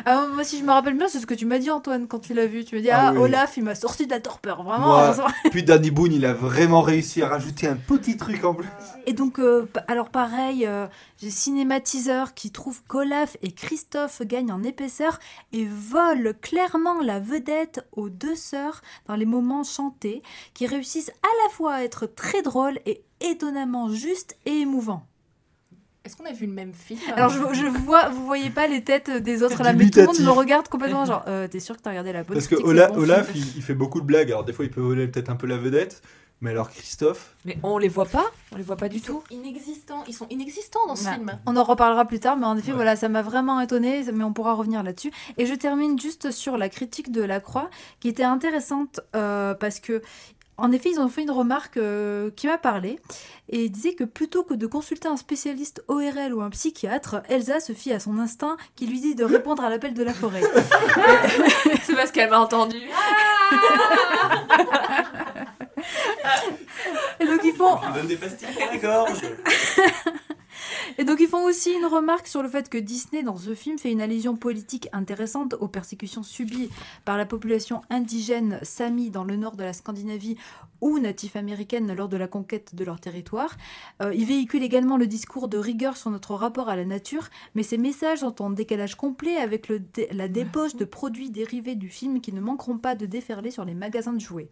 Ah, 0.06 0.28
moi, 0.34 0.44
si 0.44 0.60
je 0.60 0.64
me 0.64 0.72
rappelle 0.72 0.98
bien, 0.98 1.08
c'est 1.08 1.20
ce 1.20 1.26
que 1.26 1.34
tu 1.34 1.46
m'as 1.46 1.60
dit, 1.60 1.70
Antoine, 1.70 2.08
quand 2.08 2.20
tu 2.20 2.34
l'as 2.34 2.48
vu. 2.48 2.64
Tu 2.66 2.76
m'as 2.76 2.82
dit, 2.82 2.90
Ah 2.90 3.08
ah, 3.08 3.12
oui. 3.14 3.20
Olaf, 3.20 3.58
il 3.58 3.64
m'a 3.64 3.76
sorti 3.76 4.06
de 4.06 4.12
la 4.12 4.20
torpeur, 4.20 4.64
vraiment. 4.64 4.88
Moi, 4.88 5.16
puis 5.52 5.64
Danny 5.64 5.92
Boone, 5.92 6.14
il 6.14 6.26
a 6.26 6.34
vraiment 6.34 6.82
réussi 6.82 7.22
à 7.22 7.30
rajouter 7.30 7.68
un 7.68 7.76
petit 7.76 8.18
truc 8.18 8.44
en 8.44 8.54
plus. 8.54 8.68
Et 9.06 9.14
donc, 9.14 9.40
euh, 9.40 9.68
alors 9.88 10.10
pareil, 10.10 10.66
euh, 10.66 10.88
j'ai 11.22 11.30
Cinématiseur 11.30 12.34
qui 12.34 12.52
trouve 12.52 12.84
qu'Olaf 12.88 13.38
et 13.42 13.52
Christophe 13.52 14.22
gagnent 14.24 14.52
en 14.52 14.64
épaisseur 14.64 15.20
et 15.54 15.66
volent 15.66 16.32
clairement 16.42 17.02
la 17.02 17.20
vedette 17.20 17.86
aux 17.92 18.10
deux 18.10 18.36
sœurs 18.36 18.82
dans 19.08 19.16
les 19.16 19.26
moments 19.26 19.64
chantés, 19.64 20.22
qui 20.54 20.68
réussissent 20.68 21.10
à 21.10 21.44
la 21.44 21.54
fois 21.54 21.76
à 21.76 21.84
être 21.84 22.06
très 22.06 22.42
drôles 22.42 22.80
et 22.86 23.04
étonnamment 23.22 23.90
justes 23.90 24.38
et 24.46 24.52
émouvants. 24.60 25.04
Est-ce 26.06 26.16
qu'on 26.16 26.26
a 26.26 26.32
vu 26.32 26.46
le 26.46 26.54
même 26.54 26.74
film 26.74 27.00
Alors 27.16 27.30
je, 27.30 27.40
je 27.54 27.66
vois, 27.66 28.08
vous 28.10 28.26
voyez 28.26 28.50
pas 28.50 28.68
les 28.68 28.82
têtes 28.82 29.10
des 29.12 29.44
autres 29.44 29.62
là, 29.62 29.74
mais 29.74 29.90
tout 29.90 30.00
le 30.00 30.06
monde 30.06 30.20
me 30.22 30.30
regarde 30.30 30.70
complètement 30.70 31.04
genre, 31.06 31.24
euh, 31.28 31.50
t'es 31.50 31.60
sûr 31.60 31.76
que 31.76 31.82
t'as 31.82 31.90
regardé 31.90 32.14
la 32.14 32.24
bonne 32.24 32.36
Parce 32.36 32.48
que 32.48 32.56
Ola- 32.56 32.88
bon 32.88 33.02
Olaf, 33.02 33.30
film 33.32 33.44
il, 33.54 33.58
il 33.58 33.62
fait 33.62 33.74
beaucoup 33.74 34.00
de 34.00 34.06
blagues. 34.06 34.30
Alors, 34.32 34.46
des 34.46 34.54
fois, 34.54 34.64
il 34.64 34.72
peut 34.72 34.80
voler 34.80 35.08
peut-être 35.10 35.30
un 35.30 35.36
peu 35.36 35.48
la 35.48 35.58
vedette. 35.58 36.02
Mais 36.40 36.52
alors, 36.52 36.70
Christophe? 36.70 37.36
Mais 37.46 37.58
on 37.64 37.80
les 37.80 37.88
voit 37.88 38.06
pas? 38.06 38.26
On 38.54 38.58
les 38.58 38.64
voit 38.64 38.78
pas 38.78 38.90
du 38.90 38.98
Ils 38.98 39.04
sont 39.04 39.14
tout? 39.14 39.24
inexistants. 39.32 40.04
Ils 40.08 40.14
sont 40.14 40.28
inexistants 40.30 40.86
dans 40.88 40.96
ce 40.96 41.08
Ouais. 41.08 41.16
film. 41.16 41.32
On 41.48 41.58
en 41.58 41.64
reparlera 41.64 42.06
plus 42.06 42.20
tard, 42.20 42.38
mais 42.38 42.46
en 42.46 42.56
effet, 42.56 42.70
Ouais. 42.70 42.76
voilà, 42.76 42.96
ça 42.96 43.10
m'a 43.10 43.24
vraiment 43.24 43.60
étonnée, 43.60 44.04
mais 44.14 44.24
on 44.24 44.32
pourra 44.34 44.54
revenir 44.54 44.84
là-dessus. 44.84 45.12
Et 45.40 45.48
je 45.48 45.56
termine 45.56 46.00
juste 46.00 46.30
sur 46.30 46.58
la 46.58 46.70
critique 46.70 47.12
de 47.12 47.24
la 47.24 47.40
Croix, 47.40 47.70
qui 48.00 48.08
était 48.08 48.24
intéressante 48.24 49.00
euh, 49.16 49.56
parce 49.56 49.80
que, 49.80 50.04
en 50.58 50.72
effet, 50.72 50.90
ils 50.92 51.00
ont 51.00 51.08
fait 51.08 51.22
une 51.22 51.32
remarque 51.32 51.78
euh, 51.78 52.32
qui 52.36 52.48
m'a 52.48 52.58
parlé 52.58 53.00
et 53.50 53.66
ils 53.66 53.72
disaient 53.72 53.94
que 53.94 54.04
plutôt 54.04 54.44
que 54.44 54.56
de 54.56 54.66
consulter 54.66 55.08
un 55.08 55.18
spécialiste 55.18 55.84
ORL 55.88 56.34
ou 56.34 56.42
un 56.42 56.50
psychiatre, 56.50 57.22
Elsa 57.30 57.60
se 57.60 57.74
fie 57.74 57.94
à 57.94 58.00
son 58.00 58.18
instinct 58.18 58.58
qui 58.76 58.88
lui 58.88 59.00
dit 59.00 59.14
de 59.14 59.24
répondre 59.24 59.64
à 59.64 59.70
l'appel 59.70 59.94
de 59.94 60.04
la 60.04 60.14
forêt. 60.14 60.42
C'est 61.84 61.96
parce 61.96 62.12
qu'elle 62.12 62.30
m'a 62.30 62.40
entendu. 62.40 62.82
Et 67.20 67.26
donc 67.26 67.40
ils 67.44 67.54
font 67.54 67.78
Je 67.88 68.00
donne 68.00 68.08
des 68.08 68.18
pastilles 68.18 68.48
pour 68.54 68.66
la 68.66 68.78
gorge. 68.78 69.22
Et 71.00 71.04
donc 71.06 71.20
ils 71.20 71.28
font 71.28 71.44
aussi 71.46 71.72
une 71.74 71.86
remarque 71.86 72.28
sur 72.28 72.42
le 72.42 72.50
fait 72.50 72.70
que 72.70 72.78
Disney 72.78 73.22
dans 73.22 73.38
ce 73.38 73.54
film 73.54 73.78
fait 73.78 73.92
une 73.92 74.02
allusion 74.02 74.36
politique 74.36 74.88
intéressante 74.94 75.54
aux 75.60 75.68
persécutions 75.68 76.24
subies 76.24 76.70
par 77.06 77.18
la 77.18 77.26
population 77.28 77.82
indigène 77.92 78.60
Sami 78.64 79.12
dans 79.12 79.24
le 79.24 79.36
nord 79.36 79.56
de 79.56 79.64
la 79.64 79.74
Scandinavie 79.74 80.38
ou 80.82 80.98
natif 81.00 81.36
américaine 81.36 81.94
lors 81.94 82.08
de 82.10 82.18
la 82.18 82.28
conquête 82.28 82.74
de 82.76 82.84
leur 82.84 83.00
territoire. 83.00 83.56
Euh, 84.02 84.14
il 84.14 84.26
véhicule 84.26 84.64
également 84.64 84.98
le 84.98 85.06
discours 85.08 85.48
de 85.48 85.58
rigueur 85.58 85.98
sur 85.98 86.10
notre 86.10 86.34
rapport 86.36 86.70
à 86.70 86.76
la 86.76 86.86
nature, 86.86 87.30
mais 87.56 87.64
ces 87.64 87.78
messages 87.78 88.20
sont 88.20 88.42
en 88.42 88.50
décalage 88.50 88.96
complet 88.96 89.38
avec 89.38 89.68
le 89.70 89.80
dé- 89.80 90.08
la 90.12 90.28
débauche 90.28 90.76
de 90.76 90.86
produits 90.86 91.30
dérivés 91.30 91.76
du 91.76 91.90
film 91.90 92.22
qui 92.22 92.32
ne 92.34 92.42
manqueront 92.42 92.78
pas 92.80 92.96
de 92.96 93.06
déferler 93.06 93.52
sur 93.52 93.66
les 93.66 93.74
magasins 93.76 94.14
de 94.14 94.20
jouets. 94.22 94.50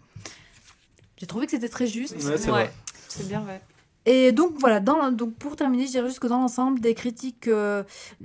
J'ai 1.18 1.28
trouvé 1.28 1.46
que 1.46 1.52
c'était 1.52 1.70
très 1.70 1.88
juste. 1.88 2.14
Ouais, 2.16 2.38
c'est 2.38 2.46
Ouais. 2.52 2.66
vrai. 2.66 2.74
C'est 3.08 3.28
bien 3.28 3.40
vrai. 3.42 3.62
Et 4.06 4.32
donc 4.32 4.54
voilà, 4.60 4.80
dans, 4.80 5.12
donc 5.12 5.36
pour 5.36 5.56
terminer, 5.56 5.86
je 5.86 5.92
dirais 5.92 6.08
juste 6.08 6.20
que 6.20 6.28
dans 6.28 6.40
l'ensemble, 6.40 6.80
des 6.80 6.94
critiques, 6.94 7.48
euh, 7.48 7.84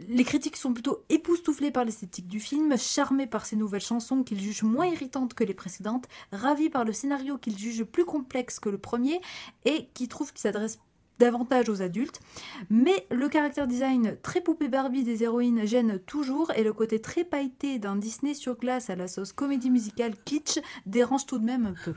les 0.09 0.25
critiques 0.25 0.57
sont 0.57 0.73
plutôt 0.73 1.05
époustouflées 1.09 1.71
par 1.71 1.85
l'esthétique 1.85 2.29
du 2.29 2.39
film, 2.39 2.77
charmés 2.77 3.27
par 3.27 3.47
ces 3.47 3.57
nouvelles 3.57 3.81
chansons 3.81 4.23
qu'ils 4.23 4.41
jugent 4.41 4.63
moins 4.63 4.87
irritantes 4.87 5.35
que 5.35 5.45
les 5.45 5.55
précédentes, 5.55 6.07
ravis 6.33 6.69
par 6.69 6.85
le 6.85 6.93
scénario 6.93 7.39
qu'ils 7.39 7.59
jugent 7.59 7.85
plus 7.85 8.05
complexe 8.05 8.61
que 8.61 8.69
le 8.69 8.79
premier 8.79 9.21
et 9.65 9.89
qui 9.95 10.09
trouvent 10.09 10.33
qu'il 10.33 10.41
s'adresse 10.41 10.79
davantage 11.19 11.69
aux 11.69 11.83
adultes. 11.83 12.21
Mais 12.69 13.07
le 13.11 13.29
caractère 13.29 13.67
design 13.67 14.17
très 14.23 14.41
poupée 14.41 14.69
Barbie 14.69 15.05
des 15.05 15.23
héroïnes 15.23 15.67
gêne 15.67 15.99
toujours 16.01 16.51
et 16.57 16.65
le 16.65 16.73
côté 16.73 17.01
très 17.01 17.25
pailleté 17.25 17.79
d'un 17.79 17.97
Disney 17.97 18.35
sur 18.35 18.59
glace 18.59 18.91
à 18.91 18.97
la 18.97 19.07
sauce 19.07 19.33
comédie 19.33 19.71
musicale 19.71 20.15
kitsch 20.25 20.59
dérange 20.87 21.27
tout 21.27 21.39
de 21.39 21.45
même 21.45 21.67
un 21.67 21.75
peu. 21.85 21.95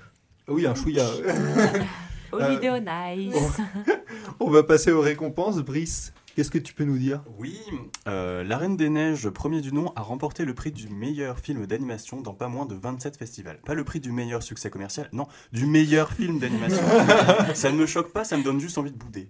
Oui, 0.47 0.67
un 0.67 0.75
chouïa. 0.75 1.07
Holiday 2.33 2.69
on 2.69 2.85
Ice. 3.15 3.57
On 4.39 4.49
va 4.49 4.63
passer 4.63 4.91
aux 4.91 5.01
récompenses. 5.01 5.57
Brice, 5.59 6.13
qu'est-ce 6.35 6.51
que 6.51 6.57
tu 6.57 6.73
peux 6.73 6.83
nous 6.83 6.97
dire? 6.97 7.21
Oui, 7.37 7.59
euh, 8.07 8.43
La 8.43 8.57
Reine 8.57 8.77
des 8.77 8.89
Neiges, 8.89 9.29
premier 9.29 9.61
du 9.61 9.71
nom, 9.71 9.93
a 9.95 10.01
remporté 10.01 10.45
le 10.45 10.53
prix 10.53 10.71
du 10.71 10.89
meilleur 10.89 11.39
film 11.39 11.65
d'animation 11.65 12.21
dans 12.21 12.33
pas 12.33 12.47
moins 12.47 12.65
de 12.65 12.75
27 12.75 13.17
festivals. 13.17 13.59
Pas 13.65 13.73
le 13.73 13.83
prix 13.83 13.99
du 13.99 14.11
meilleur 14.11 14.43
succès 14.43 14.69
commercial, 14.69 15.09
non, 15.13 15.27
du 15.51 15.65
meilleur 15.65 16.11
film 16.11 16.39
d'animation. 16.39 16.83
ça 17.53 17.71
ne 17.71 17.77
me 17.77 17.85
choque 17.85 18.11
pas, 18.11 18.23
ça 18.23 18.37
me 18.37 18.43
donne 18.43 18.59
juste 18.59 18.77
envie 18.77 18.91
de 18.91 18.97
bouder. 18.97 19.29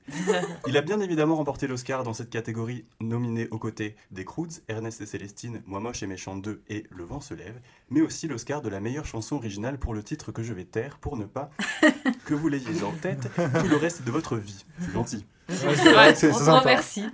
Il 0.68 0.78
a 0.78 0.82
bien 0.82 1.00
évidemment 1.00 1.36
remporté 1.36 1.68
l'Oscar 1.68 2.04
dans 2.04 2.14
cette 2.14 2.30
catégorie, 2.30 2.86
nominé 3.02 3.48
aux 3.52 3.60
côtés 3.60 3.96
des 4.12 4.26
Croods, 4.26 4.62
Ernest 4.68 5.02
et 5.02 5.06
Célestine, 5.06 5.62
Moi 5.66 5.80
moche 5.80 6.04
et 6.04 6.08
méchant 6.08 6.36
2 6.36 6.62
et 6.70 6.86
Le 6.90 7.04
vent 7.04 7.22
se 7.22 7.34
lève, 7.34 7.60
mais 7.90 8.02
aussi 8.02 8.28
l'Oscar 8.28 8.62
de 8.62 8.70
la 8.70 8.80
meilleure 8.80 9.06
chanson 9.06 9.36
originale 9.36 9.78
pour 9.78 9.94
le 9.94 10.04
titre 10.04 10.32
que 10.32 10.44
je 10.44 10.54
vais 10.54 10.66
taire 10.66 10.98
pour 11.00 11.18
ne 11.18 11.26
pas 11.26 11.50
que 12.26 12.34
vous 12.34 12.48
l'ayez 12.48 12.84
en 12.84 12.92
tête 12.92 13.30
tout 13.36 13.68
le 13.68 13.78
reste 13.78 14.04
de 14.04 14.12
votre 14.12 14.38
vie. 14.38 14.66
C'est 14.80 14.94
gentil. 14.94 15.26
Ouais, 15.66 15.76
c'est 15.76 15.92
vrai 15.94 16.16
c'est 16.16 16.32
on 16.32 16.38
te 16.38 16.44
sympa. 16.44 16.60
remercie. 16.60 17.06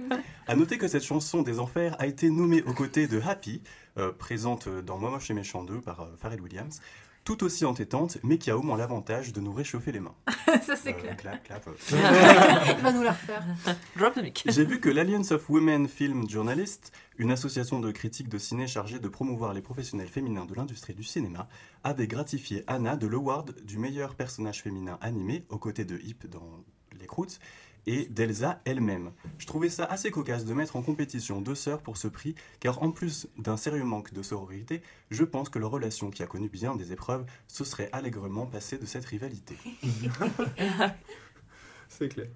À 0.47 0.55
noter 0.55 0.77
que 0.77 0.87
cette 0.87 1.03
chanson 1.03 1.41
des 1.41 1.59
enfers 1.59 1.95
a 1.99 2.07
été 2.07 2.29
nommée 2.29 2.63
aux 2.63 2.73
côtés 2.73 3.07
de 3.07 3.21
Happy, 3.21 3.61
euh, 3.97 4.11
présente 4.11 4.67
dans 4.69 4.97
Moi 4.97 5.09
moche 5.11 5.29
et 5.29 5.33
méchant 5.33 5.63
2 5.63 5.81
par 5.81 6.01
euh, 6.01 6.05
Pharrell 6.19 6.41
Williams, 6.41 6.81
tout 7.25 7.43
aussi 7.43 7.65
entêtante, 7.65 8.17
mais 8.23 8.37
qui 8.39 8.49
a 8.49 8.57
au 8.57 8.61
moins 8.63 8.77
l'avantage 8.77 9.33
de 9.33 9.41
nous 9.41 9.51
réchauffer 9.53 9.91
les 9.91 9.99
mains. 9.99 10.15
Ça, 10.65 10.75
c'est 10.75 10.95
Euh, 10.95 11.13
clair. 11.15 11.17
clap, 11.43 11.43
clap. 11.43 11.69
Il 11.91 11.97
va 12.83 12.91
nous 12.91 13.03
la 13.03 13.11
refaire. 13.11 13.43
Drop 13.97 14.15
the 14.15 14.23
mic. 14.23 14.43
J'ai 14.47 14.65
vu 14.65 14.79
que 14.79 14.89
l'Alliance 14.89 15.31
of 15.31 15.47
Women 15.49 15.87
Film 15.87 16.27
Journalists, 16.27 16.91
une 17.19 17.31
association 17.31 17.79
de 17.79 17.91
critiques 17.91 18.29
de 18.29 18.37
ciné 18.39 18.65
chargée 18.65 18.97
de 18.99 19.07
promouvoir 19.09 19.53
les 19.53 19.61
professionnels 19.61 20.07
féminins 20.07 20.45
de 20.45 20.55
l'industrie 20.55 20.93
du 20.95 21.03
cinéma, 21.03 21.47
avait 21.83 22.07
gratifié 22.07 22.63
Anna 22.65 22.95
de 22.95 23.05
l'award 23.05 23.53
du 23.63 23.77
meilleur 23.77 24.15
personnage 24.15 24.63
féminin 24.63 24.97
animé 25.01 25.45
aux 25.49 25.59
côtés 25.59 25.85
de 25.85 25.97
Hip 25.99 26.25
dans 26.31 26.63
Les 26.99 27.05
Croûtes 27.05 27.39
et 27.89 28.05
d'Elsa 28.05 28.61
elle-même. 28.65 29.11
Je 29.39 29.47
trouvais 29.47 29.67
ça 29.67 29.83
assez 29.83 30.11
cocasse 30.11 30.45
de 30.45 30.53
mettre 30.53 30.75
en 30.75 30.83
compétition 30.83 31.41
deux 31.41 31.55
sœurs 31.55 31.81
pour 31.81 31.97
ce 31.97 32.07
prix, 32.07 32.35
car 32.59 32.83
en 32.83 32.91
plus 32.91 33.27
d'un 33.39 33.57
sérieux 33.57 33.83
manque 33.83 34.13
de 34.13 34.21
sororité, 34.21 34.83
je 35.09 35.23
pense 35.23 35.49
que 35.49 35.57
leur 35.57 35.71
relation 35.71 36.11
qui 36.11 36.21
a 36.21 36.27
connu 36.27 36.49
bien 36.49 36.75
des 36.75 36.93
épreuves 36.93 37.25
se 37.47 37.63
serait 37.63 37.89
allègrement 37.91 38.45
passée 38.45 38.77
de 38.77 38.85
cette 38.85 39.05
rivalité. 39.05 39.57
C'est 41.89 42.09
clair. 42.09 42.27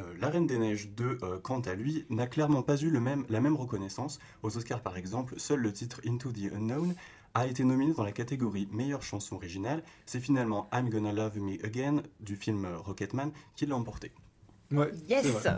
Euh, 0.00 0.14
la 0.18 0.30
Reine 0.30 0.48
des 0.48 0.58
Neiges 0.58 0.88
2, 0.88 1.18
euh, 1.22 1.38
quant 1.38 1.60
à 1.60 1.74
lui, 1.74 2.04
n'a 2.10 2.26
clairement 2.26 2.62
pas 2.62 2.76
eu 2.76 2.90
le 2.90 2.98
même, 2.98 3.24
la 3.28 3.40
même 3.40 3.54
reconnaissance. 3.54 4.18
Aux 4.42 4.56
Oscars, 4.56 4.82
par 4.82 4.96
exemple, 4.96 5.38
seul 5.38 5.60
le 5.60 5.72
titre 5.72 6.00
Into 6.04 6.32
the 6.32 6.52
Unknown 6.52 6.96
a 7.34 7.46
été 7.46 7.62
nominé 7.62 7.92
dans 7.92 8.02
la 8.02 8.12
catégorie 8.12 8.68
meilleure 8.72 9.02
chanson 9.02 9.36
originale. 9.36 9.84
C'est 10.04 10.20
finalement 10.20 10.68
I'm 10.72 10.90
Gonna 10.90 11.12
Love 11.12 11.38
Me 11.38 11.64
Again 11.64 12.02
du 12.18 12.34
film 12.34 12.64
euh, 12.64 12.78
Rocketman 12.78 13.30
qui 13.54 13.66
l'a 13.66 13.76
emporté. 13.76 14.10
Ouais, 14.72 14.90
Yes. 15.08 15.26
Ouais. 15.26 15.50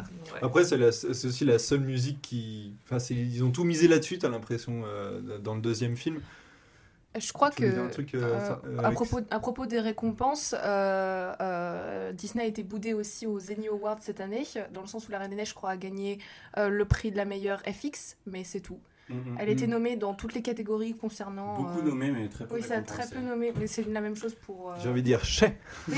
Après, 0.43 0.65
c'est 0.65 1.27
aussi 1.27 1.45
la 1.45 1.59
seule 1.59 1.81
musique 1.81 2.21
qui. 2.23 2.75
Enfin, 2.85 2.99
ils 3.15 3.43
ont 3.45 3.51
tout 3.51 3.65
misé 3.65 3.89
là-dessus, 3.89 4.19
t'as 4.19 4.29
l'impression, 4.29 4.83
euh, 4.85 5.39
dans 5.39 5.55
le 5.55 5.61
deuxième 5.61 5.97
film. 5.97 6.21
Je 7.17 7.33
crois 7.33 7.51
Tu 7.51 7.63
que 7.63 7.89
truc, 7.93 8.13
euh, 8.17 8.25
euh, 8.25 8.41
ça- 8.41 8.61
à, 8.85 8.91
propos, 8.91 9.21
à 9.31 9.39
propos 9.39 9.67
des 9.67 9.79
récompenses, 9.79 10.53
euh, 10.59 12.13
Disney 12.13 12.43
a 12.45 12.47
été 12.47 12.63
boudé 12.65 12.93
aussi 12.93 13.27
aux 13.27 13.39
Emmy 13.53 13.69
Awards 13.69 13.99
cette 14.01 14.21
année, 14.21 14.45
dans 14.73 14.81
le 14.81 14.87
sens 14.89 15.07
où 15.09 15.13
La 15.13 15.19
Reine 15.19 15.31
des 15.31 15.37
Neiges, 15.37 15.51
je 15.51 15.55
crois, 15.55 15.71
a 15.71 15.77
gagné 15.77 16.19
le 16.57 16.85
prix 16.85 17.11
de 17.13 17.17
la 17.17 17.25
meilleure 17.25 17.61
FX, 17.61 18.17
mais 18.27 18.43
c'est 18.45 18.61
tout. 18.61 18.81
Elle 19.39 19.49
était 19.51 19.67
Mhm. 19.67 19.71
nommée 19.73 19.97
dans 19.97 20.15
toutes 20.15 20.35
les 20.35 20.43
catégories 20.43 20.95
concernant. 20.95 21.57
Beaucoup 21.63 21.81
euh, 21.81 21.83
nommé, 21.83 22.11
mais 22.11 22.29
très 22.29 22.47
peu 22.47 22.55
Oui, 22.55 22.63
ça 22.63 22.77
a 22.79 22.81
très 22.83 23.07
peu 23.09 23.21
nommé, 23.21 23.53
mais 23.59 23.67
c'est 23.67 23.87
la 23.89 24.01
même 24.01 24.17
chose 24.17 24.35
pour. 24.35 24.71
euh, 24.73 24.77
J'ai 24.83 24.89
envie 24.89 25.03
de 25.03 25.07
dire 25.07 25.25
chais. 25.25 25.59
oui. 25.89 25.97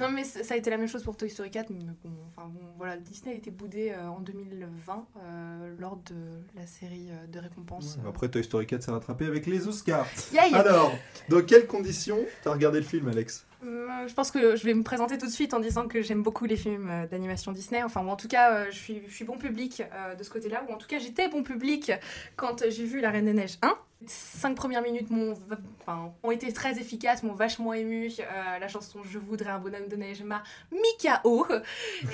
Non, 0.00 0.10
mais 0.10 0.24
ça 0.24 0.54
a 0.54 0.56
été 0.56 0.70
la 0.70 0.76
même 0.78 0.88
chose 0.88 1.02
pour 1.02 1.16
Toy 1.16 1.28
Story 1.28 1.50
4, 1.50 1.70
mais 1.70 1.84
bon, 2.04 2.10
enfin, 2.36 2.48
bon, 2.48 2.60
voilà, 2.76 2.96
Disney 2.96 3.34
a 3.34 3.36
été 3.38 3.50
boudé 3.50 3.90
euh, 3.90 4.08
en 4.08 4.20
2020 4.20 5.06
euh, 5.18 5.74
lors 5.78 5.96
de 5.96 6.14
la 6.54 6.66
série 6.66 7.08
euh, 7.10 7.26
de 7.26 7.38
récompenses. 7.40 7.98
euh. 8.04 8.08
Après, 8.08 8.28
Toy 8.28 8.44
Story 8.44 8.66
4 8.66 8.82
s'est 8.82 8.90
rattrapé 8.90 9.26
avec 9.26 9.46
les 9.46 9.66
Oscars. 9.66 10.06
Yay 10.32 10.54
Alors, 10.54 10.92
dans 11.28 11.42
quelles 11.42 11.66
conditions 11.66 12.18
t'as 12.42 12.52
regardé 12.52 12.78
le 12.78 12.86
film, 12.86 13.08
Alex? 13.08 13.46
Euh, 13.64 14.08
Je 14.08 14.14
pense 14.14 14.30
que 14.30 14.56
je 14.56 14.64
vais 14.64 14.74
me 14.74 14.82
présenter 14.82 15.18
tout 15.18 15.26
de 15.26 15.30
suite 15.30 15.54
en 15.54 15.60
disant 15.60 15.86
que 15.86 16.02
j'aime 16.02 16.22
beaucoup 16.22 16.44
les 16.46 16.56
films 16.56 16.88
euh, 16.90 17.06
d'animation 17.06 17.52
Disney. 17.52 17.82
Enfin, 17.82 18.02
ou 18.04 18.08
en 18.08 18.16
tout 18.16 18.28
cas, 18.28 18.52
euh, 18.52 18.66
je 18.70 18.76
suis, 18.76 19.02
je 19.06 19.14
suis 19.14 19.24
bon 19.24 19.36
public 19.38 19.82
euh, 19.92 20.14
de 20.14 20.22
ce 20.22 20.30
côté-là. 20.30 20.64
Ou 20.68 20.72
en 20.72 20.76
tout 20.78 20.86
cas, 20.86 20.98
j'étais 20.98 21.28
bon 21.28 21.42
public 21.42 21.92
quand 22.36 22.64
j'ai 22.68 22.84
vu 22.84 23.00
La 23.00 23.10
Reine 23.10 23.26
des 23.26 23.34
Neiges 23.34 23.58
1. 23.62 23.76
Cinq 24.06 24.56
premières 24.56 24.80
minutes 24.80 25.10
m'ont, 25.10 25.38
enfin, 25.80 26.10
ont 26.22 26.30
été 26.30 26.50
très 26.54 26.78
efficaces, 26.80 27.22
m'ont 27.22 27.34
vachement 27.34 27.74
ému. 27.74 28.10
Euh, 28.18 28.58
la 28.58 28.66
chanson 28.66 29.00
Je 29.04 29.18
voudrais 29.18 29.50
un 29.50 29.58
bonhomme 29.58 29.88
de 29.88 29.96
neige 29.96 30.22
m'a 30.22 30.42
mis 30.72 30.78
KO. 31.22 31.46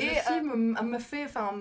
Et 0.00 0.06
le 0.06 0.34
film 0.34 0.76
m'a 0.82 0.98
fait, 0.98 1.24
enfin, 1.26 1.52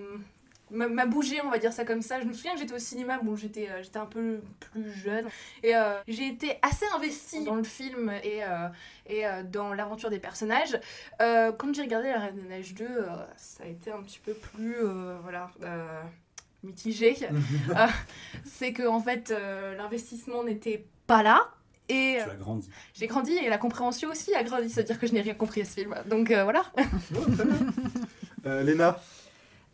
m'a 0.71 0.87
m'a 0.87 1.05
bougé, 1.05 1.39
on 1.43 1.49
va 1.49 1.57
dire 1.57 1.71
ça 1.73 1.85
comme 1.85 2.01
ça. 2.01 2.19
Je 2.21 2.25
me 2.25 2.33
souviens 2.33 2.53
que 2.53 2.59
j'étais 2.59 2.73
au 2.73 2.79
cinéma, 2.79 3.19
bon, 3.21 3.35
j'étais 3.35 3.69
euh, 3.69 3.83
j'étais 3.83 3.97
un 3.99 4.05
peu 4.05 4.41
plus 4.59 4.91
jeune. 4.91 5.27
Et 5.63 5.75
euh, 5.75 5.99
j'ai 6.07 6.27
été 6.27 6.57
assez 6.61 6.85
investie 6.95 7.43
dans 7.43 7.55
le 7.55 7.63
film 7.63 8.11
et, 8.23 8.43
euh, 8.43 8.67
et 9.07 9.25
euh, 9.27 9.43
dans 9.43 9.73
l'aventure 9.73 10.09
des 10.09 10.19
personnages. 10.19 10.79
Euh, 11.21 11.51
quand 11.51 11.73
j'ai 11.75 11.83
regardé 11.83 12.09
La 12.09 12.19
Reine 12.19 12.35
des 12.35 12.47
Neiges 12.47 12.73
2, 12.73 12.85
euh, 12.85 13.05
ça 13.37 13.63
a 13.63 13.67
été 13.67 13.91
un 13.91 14.01
petit 14.01 14.19
peu 14.19 14.33
plus, 14.33 14.75
euh, 14.83 15.17
voilà, 15.23 15.49
euh, 15.63 16.01
mitigé. 16.63 17.15
Euh, 17.75 17.87
C'est 18.45 18.73
que, 18.73 18.87
en 18.87 18.99
fait, 19.01 19.31
euh, 19.31 19.75
l'investissement 19.75 20.43
n'était 20.43 20.85
pas 21.07 21.21
là. 21.23 21.49
Et 21.89 22.17
Tu 22.23 22.29
as 22.29 22.35
grandi. 22.35 22.67
j'ai 22.95 23.05
grandi 23.05 23.33
et 23.37 23.47
la 23.49 23.59
compréhension 23.59 24.09
aussi 24.09 24.33
a 24.33 24.41
grandi, 24.43 24.69
c'est-à-dire 24.71 24.99
que 24.99 25.05
je 25.05 25.13
n'ai 25.13 25.21
rien 25.21 25.35
compris 25.35 25.61
à 25.61 25.65
ce 25.65 25.73
film. 25.75 25.93
Donc 26.07 26.31
euh, 26.31 26.43
voilà. 26.43 26.63
Euh, 28.47 28.61
Léna? 28.63 28.99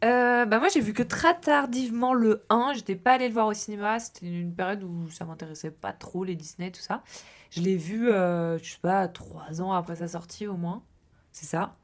Euh, 0.03 0.45
bah 0.45 0.57
moi 0.57 0.67
j'ai 0.73 0.81
vu 0.81 0.93
que 0.93 1.03
très 1.03 1.39
tardivement 1.39 2.15
le 2.15 2.43
1, 2.49 2.73
j'étais 2.73 2.95
pas 2.95 3.13
allée 3.13 3.27
le 3.27 3.33
voir 3.33 3.45
au 3.45 3.53
cinéma, 3.53 3.99
c'était 3.99 4.25
une 4.25 4.55
période 4.55 4.83
où 4.83 5.09
ça 5.11 5.25
m'intéressait 5.25 5.69
pas 5.69 5.93
trop 5.93 6.23
les 6.23 6.35
Disney 6.35 6.71
tout 6.71 6.81
ça. 6.81 7.03
Je 7.51 7.61
l'ai 7.61 7.75
vu 7.75 8.09
euh, 8.09 8.57
je 8.57 8.71
sais 8.71 8.79
pas 8.81 9.07
trois 9.07 9.61
ans 9.61 9.73
après 9.73 9.97
sa 9.97 10.07
sortie 10.07 10.47
au 10.47 10.55
moins, 10.55 10.81
c'est 11.31 11.45
ça. 11.45 11.75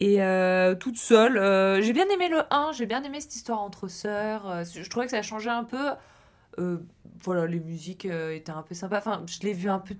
Et 0.00 0.20
euh, 0.22 0.74
toute 0.74 0.96
seule, 0.96 1.38
euh, 1.38 1.80
j'ai 1.80 1.92
bien 1.92 2.08
aimé 2.08 2.28
le 2.28 2.42
1, 2.50 2.72
j'ai 2.72 2.86
bien 2.86 3.04
aimé 3.04 3.20
cette 3.20 3.34
histoire 3.36 3.60
entre 3.60 3.86
sœurs, 3.86 4.64
je 4.64 4.88
trouvais 4.90 5.06
que 5.06 5.12
ça 5.12 5.22
changeait 5.22 5.50
un 5.50 5.64
peu. 5.64 5.90
Voilà, 7.22 7.46
les 7.46 7.60
musiques 7.60 8.04
étaient 8.04 8.50
un 8.50 8.62
peu 8.62 8.74
sympas, 8.74 8.98
enfin 8.98 9.22
je 9.26 9.38
l'ai 9.46 9.52
vu 9.52 9.70
un 9.70 9.78
peu, 9.78 9.94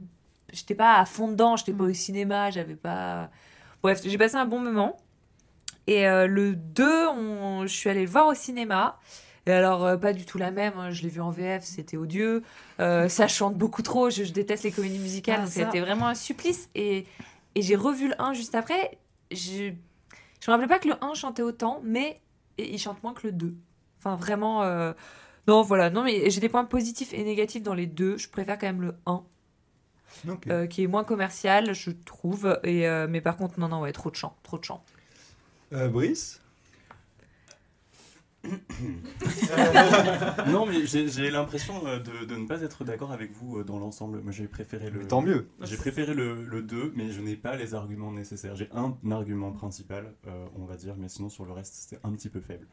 j'étais 0.53 0.75
pas 0.75 0.97
à 0.99 1.05
fond 1.05 1.29
dedans, 1.29 1.55
j'étais 1.57 1.73
pas 1.73 1.85
au 1.85 1.93
cinéma, 1.93 2.51
j'avais 2.51 2.75
pas... 2.75 3.31
Bref, 3.83 4.01
j'ai 4.05 4.19
passé 4.19 4.35
un 4.35 4.45
bon 4.45 4.59
moment. 4.59 4.97
Et 5.89 6.07
euh, 6.07 6.27
le 6.27 6.55
2, 6.55 7.09
on- 7.09 7.63
je 7.63 7.73
suis 7.73 7.89
allée 7.91 8.05
le 8.05 8.11
voir 8.11 8.27
au 8.27 8.35
cinéma. 8.35 8.99
Et 9.47 9.53
alors, 9.53 9.85
euh, 9.87 9.97
pas 9.97 10.13
du 10.13 10.27
tout 10.27 10.37
la 10.39 10.51
même. 10.51 10.75
hein, 10.77 10.91
Je 10.91 11.03
l'ai 11.03 11.09
vu 11.09 11.21
en 11.23 11.31
VF, 11.31 11.65
c'était 11.65 11.97
odieux. 11.97 12.43
Euh, 12.81 13.09
ça 13.09 13.27
chante 13.27 13.57
beaucoup 13.57 13.81
trop. 13.83 14.11
Je, 14.11 14.23
je 14.25 14.33
déteste 14.33 14.65
les 14.65 14.71
comédies 14.73 14.99
musicales. 14.99 15.41
Ah. 15.45 15.47
C'était 15.47 15.81
vraiment 15.81 16.07
un 16.07 16.15
supplice. 16.15 16.69
Et, 16.75 17.07
et 17.55 17.63
j'ai 17.63 17.75
revu 17.77 18.09
le 18.09 18.21
1 18.21 18.35
juste 18.35 18.55
après. 18.55 18.99
Je, 19.31 19.73
je 20.41 20.51
me 20.51 20.53
rappelais 20.53 20.69
pas 20.69 20.79
que 20.79 20.89
le 20.89 20.95
1 21.03 21.15
chantait 21.15 21.43
autant, 21.43 21.81
mais 21.83 22.21
il 22.59 22.79
chante 22.79 23.03
moins 23.03 23.15
que 23.15 23.27
le 23.27 23.33
2. 23.33 23.55
Enfin, 23.99 24.17
vraiment. 24.17 24.63
euh, 24.65 24.93
Non, 25.47 25.63
voilà. 25.63 25.89
Non, 25.89 26.05
mais 26.05 26.29
j'ai 26.29 26.41
des 26.41 26.51
points 26.51 26.67
positifs 26.67 27.15
et 27.15 27.25
négatifs 27.25 27.63
dans 27.63 27.75
les 27.75 27.87
deux. 27.87 28.19
Je 28.19 28.29
préfère 28.29 28.59
quand 28.59 28.67
même 28.67 28.83
le 28.83 28.95
1, 29.07 29.25
Ok. 30.29 30.47
euh, 30.49 30.67
qui 30.67 30.83
est 30.83 30.87
moins 30.87 31.05
commercial, 31.05 31.73
je 31.73 31.91
trouve. 32.05 32.61
Et, 32.65 32.87
euh, 32.87 33.07
mais 33.09 33.23
par 33.23 33.39
contre, 33.39 33.59
non, 33.59 33.69
non, 33.69 33.81
ouais, 33.81 33.93
trop 33.93 34.11
de 34.11 34.17
chant. 34.17 34.37
Trop 34.43 34.59
de 34.59 34.65
chant. 34.65 34.85
Euh, 35.73 35.89
Brice 35.89 36.41
non, 40.49 40.65
mais 40.67 40.87
j'ai 40.87 41.31
l'impression 41.31 41.87
euh, 41.87 41.99
de, 41.99 42.25
de 42.25 42.37
ne 42.37 42.47
pas 42.47 42.63
être 42.63 42.85
d'accord 42.85 43.13
avec 43.13 43.33
vous 43.33 43.59
euh, 43.59 43.65
dans 43.65 43.79
l'ensemble. 43.79 44.21
Moi, 44.21 44.33
j'ai 44.33 44.47
préféré 44.47 44.91
le. 44.91 45.07
Tant 45.07 45.23
mieux. 45.23 45.49
J'ai 45.63 45.77
préféré 45.77 46.15
le, 46.15 46.45
le 46.45 46.63
2, 46.63 46.93
mais 46.97 47.11
je 47.11 47.21
n'ai 47.21 47.37
pas 47.37 47.57
les 47.57 47.75
arguments 47.75 48.13
nécessaires. 48.13 48.55
J'ai 48.57 48.69
un 48.73 48.97
argument 49.11 49.51
principal, 49.53 50.15
euh, 50.27 50.47
on 50.57 50.65
va 50.65 50.77
dire, 50.77 50.95
mais 50.97 51.09
sinon 51.09 51.29
sur 51.29 51.45
le 51.45 51.53
reste, 51.53 51.75
c'était 51.75 52.01
un 52.05 52.13
petit 52.13 52.29
peu 52.29 52.41
faible. 52.41 52.67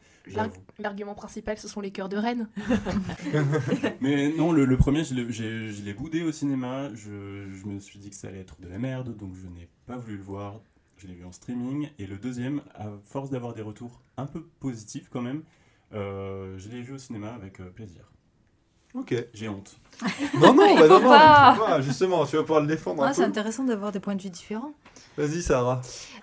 L'argument 0.78 1.14
principal, 1.14 1.58
ce 1.58 1.68
sont 1.68 1.80
les 1.80 1.90
cœurs 1.90 2.08
de 2.08 2.16
reine. 2.16 2.48
Mais 4.00 4.32
non, 4.36 4.52
le, 4.52 4.64
le 4.64 4.76
premier, 4.76 5.04
je 5.04 5.14
l'ai- 5.14 5.32
j'ai- 5.32 5.72
je 5.72 5.82
l'ai 5.82 5.94
boudé 5.94 6.22
au 6.22 6.32
cinéma. 6.32 6.90
Je, 6.94 7.48
je 7.50 7.66
me 7.66 7.78
suis 7.80 7.98
dit 7.98 8.10
que 8.10 8.16
ça 8.16 8.28
allait 8.28 8.40
être 8.40 8.60
de 8.60 8.68
la 8.68 8.78
merde, 8.78 9.16
donc 9.16 9.34
je 9.34 9.46
n'ai 9.48 9.68
pas 9.86 9.96
voulu 9.96 10.16
le 10.16 10.22
voir. 10.22 10.60
Je 10.96 11.06
l'ai 11.06 11.14
vu 11.14 11.24
en 11.24 11.32
streaming. 11.32 11.90
Et 11.98 12.06
le 12.06 12.16
deuxième, 12.18 12.62
à 12.74 12.90
force 13.04 13.30
d'avoir 13.30 13.54
des 13.54 13.62
retours 13.62 14.00
un 14.16 14.26
peu 14.26 14.42
positifs 14.60 15.08
quand 15.10 15.22
même, 15.22 15.42
euh, 15.92 16.58
je 16.58 16.68
l'ai 16.68 16.82
vu 16.82 16.94
au 16.94 16.98
cinéma 16.98 17.32
avec 17.32 17.60
euh, 17.60 17.70
plaisir. 17.70 18.10
Ok. 18.96 19.14
J'ai 19.34 19.48
honte. 19.48 19.76
Non, 20.34 20.52
non, 20.52 20.74
bah, 20.76 20.86
non, 20.88 21.00
non, 21.00 21.08
pas. 21.08 21.80
justement, 21.80 22.26
tu 22.26 22.36
vas 22.36 22.42
pouvoir 22.42 22.60
le 22.60 22.66
défendre 22.66 23.02
un 23.02 23.06
Ah, 23.06 23.14
c'est 23.14 23.22
peu. 23.22 23.28
intéressant 23.28 23.64
d'avoir 23.64 23.92
des 23.92 24.00
points 24.00 24.14
de 24.14 24.20
vue 24.20 24.28
différents. 24.28 24.72
Vas-y, 25.16 25.40
Sarah. 25.40 25.80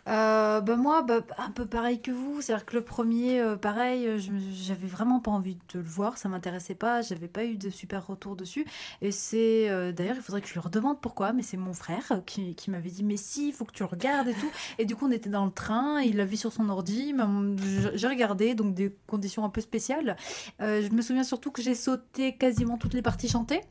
Euh, 0.07 0.61
bah 0.61 0.75
moi, 0.75 1.01
bah, 1.01 1.21
un 1.39 1.49
peu 1.49 1.65
pareil 1.65 1.99
que 1.99 2.11
vous. 2.11 2.41
C'est-à-dire 2.41 2.65
que 2.65 2.75
le 2.75 2.83
premier, 2.83 3.39
euh, 3.39 3.55
pareil, 3.55 4.05
euh, 4.05 4.19
je 4.19 4.29
j'avais 4.53 4.85
vraiment 4.85 5.19
pas 5.19 5.31
envie 5.31 5.55
de 5.73 5.79
le 5.79 5.85
voir. 5.85 6.19
Ça 6.19 6.29
m'intéressait 6.29 6.75
pas. 6.75 7.01
J'avais 7.01 7.27
pas 7.29 7.45
eu 7.45 7.57
de 7.57 7.71
super 7.71 8.05
retour 8.05 8.35
dessus. 8.35 8.65
Et 9.01 9.11
c'est 9.11 9.69
euh, 9.69 9.91
d'ailleurs, 9.91 10.17
il 10.17 10.21
faudrait 10.21 10.41
que 10.41 10.47
je 10.47 10.53
lui 10.53 10.59
redemande 10.59 11.01
pourquoi. 11.01 11.33
Mais 11.33 11.41
c'est 11.41 11.57
mon 11.57 11.73
frère 11.73 12.21
qui, 12.27 12.53
qui 12.53 12.69
m'avait 12.69 12.91
dit 12.91 13.03
mais 13.03 13.17
si, 13.17 13.47
il 13.47 13.53
faut 13.53 13.65
que 13.65 13.71
tu 13.71 13.81
le 13.81 13.87
regardes 13.89 14.27
et 14.27 14.33
tout. 14.33 14.51
Et 14.77 14.85
du 14.85 14.95
coup, 14.95 15.07
on 15.07 15.11
était 15.11 15.29
dans 15.31 15.45
le 15.45 15.51
train. 15.51 16.01
Il 16.01 16.17
l'a 16.17 16.25
vu 16.25 16.37
sur 16.37 16.53
son 16.53 16.69
ordi. 16.69 17.15
J'ai 17.63 17.97
j'ai 17.97 18.07
regardé, 18.07 18.53
donc 18.53 18.75
des 18.75 18.93
conditions 19.07 19.43
un 19.43 19.49
peu 19.49 19.61
spéciales. 19.61 20.17
Euh, 20.61 20.83
je 20.87 20.93
me 20.93 21.01
souviens 21.01 21.23
surtout 21.23 21.49
que 21.51 21.61
j'ai 21.63 21.73
sauté 21.75 22.35
quasiment 22.35 22.62
toutes 22.79 22.93
les 22.93 23.01
parties 23.01 23.27
chantées 23.29 23.61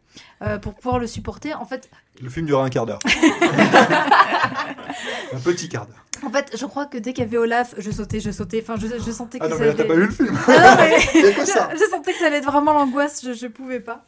euh, 0.43 0.59
pour 0.59 0.75
pouvoir 0.75 0.99
le 0.99 1.07
supporter. 1.07 1.55
En 1.55 1.65
fait, 1.65 1.89
Le 2.23 2.29
film 2.31 2.47
dure 2.47 2.61
un 2.63 2.69
quart 2.71 2.87
d'heure. 2.87 2.99
un 5.33 5.39
petit 5.41 5.69
quart 5.69 5.87
d'heure. 5.87 6.05
en 6.27 6.31
fait, 6.31 6.51
je 6.57 6.67
crois 6.67 6.87
que 6.87 6.99
dès 6.99 7.13
qu'il 7.13 7.25
y 7.25 7.27
avait 7.27 7.39
Olaf, 7.39 7.75
je 7.79 7.91
sautais, 7.91 8.21
je 8.21 8.31
sautais. 8.31 8.63
Enfin, 8.63 8.77
je, 8.81 8.87
je 9.05 9.11
sentais 9.11 9.39
que 9.39 9.45
Ah 9.45 9.49
non, 9.49 9.57
ça 9.57 9.61
mais 9.61 9.67
là, 9.69 9.75
t'as 9.75 9.81
allait- 9.85 9.89
pas 9.89 9.95
vu 9.95 10.07
le 10.07 10.13
film 10.13 10.39
Ah 10.49 10.53
non, 10.53 10.77
mais- 10.79 10.99
Il 11.15 11.21
y 11.23 11.27
a 11.27 11.33
que 11.33 11.45
ça. 11.47 11.69
je, 11.73 11.79
je 11.79 11.85
sentais 11.91 12.13
que 12.13 12.19
ça 12.19 12.27
allait 12.27 12.39
être 12.39 12.51
vraiment 12.51 12.73
l'angoisse, 12.73 13.23
je, 13.25 13.33
je 13.33 13.47
pouvais 13.47 13.81
pas. 13.81 14.05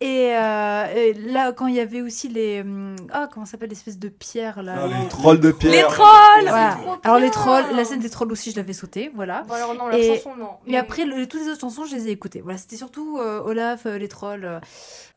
Et, 0.00 0.34
euh, 0.34 0.86
et 0.94 1.12
là, 1.14 1.52
quand 1.52 1.66
il 1.66 1.74
y 1.74 1.80
avait 1.80 2.00
aussi 2.00 2.28
les. 2.28 2.60
hum, 2.62 2.96
Ah, 3.12 3.28
comment 3.32 3.44
ça 3.46 3.52
s'appelle 3.52 3.68
l'espèce 3.70 3.98
de 3.98 4.08
pierre 4.08 4.62
là 4.62 4.74
Ah, 4.84 4.86
les 5.02 5.08
trolls 5.08 5.40
de 5.40 5.50
pierre. 5.52 5.72
Les 5.72 5.82
trolls 5.82 6.42
Voilà. 6.42 6.78
Alors, 7.04 7.18
les 7.18 7.30
trolls, 7.30 7.64
la 7.74 7.84
scène 7.84 8.00
des 8.00 8.10
trolls 8.10 8.32
aussi, 8.32 8.50
je 8.52 8.56
l'avais 8.56 8.72
sauté, 8.72 9.10
voilà. 9.14 9.42
Bon, 9.42 9.54
alors 9.54 9.74
non, 9.74 9.88
la 9.88 9.98
Et- 9.98 10.16
chanson, 10.16 10.36
non. 10.36 10.50
Et 10.66 10.76
après, 10.78 11.04
le- 11.04 11.26
toutes 11.26 11.40
les 11.42 11.48
autres 11.48 11.60
chansons, 11.60 11.84
je 11.84 11.94
les 11.96 12.08
ai 12.08 12.10
écoutées. 12.12 12.40
Voilà, 12.40 12.58
c'était 12.58 12.76
surtout 12.76 13.18
euh, 13.18 13.40
Olaf, 13.44 13.86
euh, 13.86 13.98
les 13.98 14.08
trolls. 14.08 14.44
euh. 14.44 14.60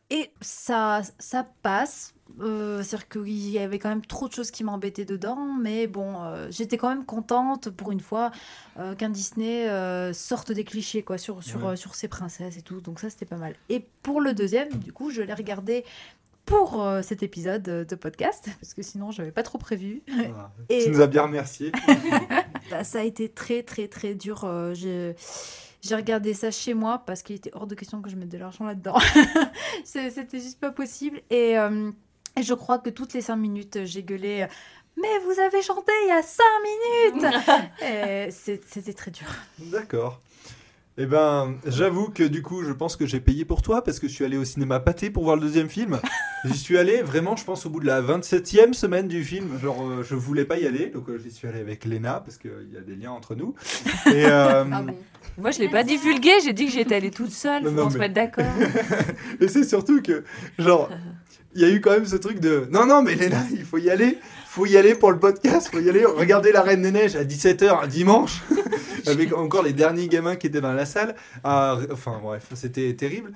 Et 0.09 0.31
ça, 0.41 1.01
ça 1.19 1.45
passe. 1.63 2.13
Euh, 2.39 2.81
C'est-à-dire 2.81 3.07
qu'il 3.09 3.49
y 3.49 3.59
avait 3.59 3.77
quand 3.79 3.89
même 3.89 4.05
trop 4.05 4.27
de 4.27 4.33
choses 4.33 4.49
qui 4.51 4.63
m'embêtaient 4.63 5.05
dedans, 5.05 5.37
mais 5.59 5.85
bon, 5.87 6.21
euh, 6.23 6.47
j'étais 6.49 6.77
quand 6.77 6.89
même 6.89 7.05
contente 7.05 7.69
pour 7.69 7.91
une 7.91 7.99
fois 7.99 8.31
euh, 8.79 8.95
qu'un 8.95 9.09
Disney 9.09 9.67
sorte 10.13 10.51
des 10.51 10.63
clichés 10.63 11.03
quoi 11.03 11.17
sur 11.17 11.43
sur, 11.43 11.63
Ouais. 11.63 11.75
sur 11.75 11.93
ses 11.95 12.07
princesses 12.07 12.57
et 12.57 12.61
tout. 12.63 12.81
Donc 12.81 12.99
ça 12.99 13.09
c'était 13.09 13.25
pas 13.25 13.37
mal. 13.37 13.55
Et 13.69 13.85
pour 14.01 14.19
le 14.19 14.33
deuxième, 14.33 14.69
du 14.69 14.91
coup, 14.91 15.11
je 15.11 15.21
l'ai 15.21 15.33
regardé 15.33 15.85
pour 16.45 16.85
cet 17.03 17.23
épisode 17.23 17.63
de 17.63 17.95
podcast 17.95 18.49
parce 18.61 18.73
que 18.73 18.81
sinon 18.81 19.11
j'avais 19.11 19.31
pas 19.31 19.43
trop 19.43 19.57
prévu. 19.59 20.01
Voilà. 20.07 20.51
Et- 20.69 20.83
Tu 20.85 20.89
nous 20.89 21.01
as 21.01 21.07
bien 21.07 21.23
remercié. 21.23 21.71
Bah, 22.71 22.83
ça 22.85 22.99
a 22.99 23.03
été 23.03 23.27
très 23.29 23.61
très 23.61 23.87
très 23.89 24.15
dur. 24.15 24.49
j'ai- 24.73 25.15
J'ai 25.81 25.95
regardé 25.95 26.33
ça 26.33 26.49
chez 26.49 26.73
moi 26.73 27.03
parce 27.05 27.21
qu'il 27.21 27.35
était 27.35 27.51
hors 27.53 27.67
de 27.67 27.75
question 27.75 28.01
que 28.01 28.09
je 28.09 28.15
mette 28.15 28.29
de 28.29 28.37
l'argent 28.37 28.63
là-dedans. 28.65 28.97
C'était 29.83 30.39
juste 30.39 30.59
pas 30.59 30.71
possible. 30.71 31.19
Et, 31.29 31.57
euh, 31.59 31.91
et 32.37 32.43
je 32.43 32.53
crois 32.53 32.79
que 32.79 32.89
toutes 32.89 33.13
les 33.13 33.21
cinq 33.21 33.35
minutes, 33.37 33.79
j'ai 33.85 34.03
gueulé 34.03 34.45
Mais 35.01 35.19
vous 35.25 35.39
avez 35.39 35.61
chanté 35.61 35.91
il 36.05 36.09
y 36.09 36.11
a 36.11 36.21
cinq 36.21 37.21
minutes 37.21 37.33
Et 37.81 38.31
c'est- 38.31 38.61
C'était 38.67 38.93
très 38.93 39.11
dur. 39.11 39.27
D'accord. 39.59 40.21
Eh 40.95 41.07
ben, 41.07 41.55
j'avoue 41.65 42.09
que 42.09 42.21
du 42.21 42.43
coup, 42.43 42.63
je 42.63 42.71
pense 42.71 42.95
que 42.95 43.07
j'ai 43.07 43.19
payé 43.19 43.45
pour 43.45 43.63
toi 43.63 43.83
parce 43.83 43.99
que 43.99 44.07
je 44.07 44.13
suis 44.13 44.25
allé 44.25 44.37
au 44.37 44.45
cinéma 44.45 44.79
pâté 44.79 45.09
pour 45.09 45.23
voir 45.23 45.35
le 45.37 45.41
deuxième 45.41 45.67
film. 45.67 45.99
J'y 46.45 46.55
suis 46.55 46.77
allé 46.77 47.01
vraiment, 47.01 47.35
je 47.35 47.43
pense, 47.45 47.65
au 47.65 47.71
bout 47.71 47.79
de 47.79 47.87
la 47.87 47.99
27e 47.99 48.73
semaine 48.73 49.07
du 49.07 49.23
film. 49.23 49.57
Genre, 49.59 49.81
euh, 49.81 50.03
je 50.03 50.13
voulais 50.13 50.45
pas 50.45 50.59
y 50.59 50.67
aller, 50.67 50.87
donc 50.87 51.09
euh, 51.09 51.17
j'y 51.17 51.31
suis 51.31 51.47
allé 51.47 51.59
avec 51.61 51.85
Léna 51.85 52.19
parce 52.19 52.37
qu'il 52.37 52.51
y 52.71 52.77
a 52.77 52.81
des 52.81 52.95
liens 52.95 53.11
entre 53.11 53.33
nous. 53.33 53.55
Et, 54.07 54.25
euh, 54.25 54.65
Ah 54.71 54.81
bon. 54.83 54.95
Moi, 55.39 55.49
je 55.49 55.59
l'ai 55.61 55.69
pas 55.69 55.83
divulgué, 55.83 56.29
j'ai 56.43 56.53
dit 56.53 56.65
que 56.67 56.71
j'étais 56.73 56.93
allée 56.95 57.09
toute 57.09 57.31
seule, 57.31 57.63
Non, 57.63 57.71
faut 57.75 57.83
qu'on 57.85 57.89
se 57.89 57.97
mais- 57.97 58.09
mettre 58.09 58.13
d'accord. 58.13 58.45
et 59.39 59.47
c'est 59.47 59.63
surtout 59.63 59.99
que, 60.03 60.23
genre, 60.59 60.89
il 61.55 61.61
y 61.61 61.65
a 61.65 61.69
eu 61.69 61.81
quand 61.81 61.91
même 61.91 62.05
ce 62.05 62.15
truc 62.15 62.39
de 62.39 62.67
non, 62.71 62.85
non, 62.85 63.01
mais 63.01 63.15
Léna, 63.15 63.43
il 63.51 63.63
faut 63.65 63.77
y 63.77 63.89
aller. 63.89 64.17
Faut 64.47 64.65
y 64.67 64.77
aller 64.77 64.93
pour 64.93 65.11
le 65.11 65.17
podcast, 65.19 65.69
faut 65.71 65.79
y 65.79 65.89
aller. 65.89 66.05
Regardez 66.05 66.51
La 66.51 66.61
Reine 66.61 66.83
des 66.83 66.91
Neiges 66.91 67.15
à 67.15 67.23
17h 67.23 67.83
un 67.83 67.87
dimanche, 67.87 68.43
avec 69.07 69.33
encore 69.33 69.63
les 69.63 69.73
derniers 69.73 70.07
gamins 70.07 70.35
qui 70.35 70.45
étaient 70.47 70.61
dans 70.61 70.73
la 70.73 70.85
salle. 70.85 71.15
Ah, 71.43 71.77
enfin, 71.91 72.19
bref, 72.21 72.47
c'était 72.53 72.93
terrible. 72.95 73.33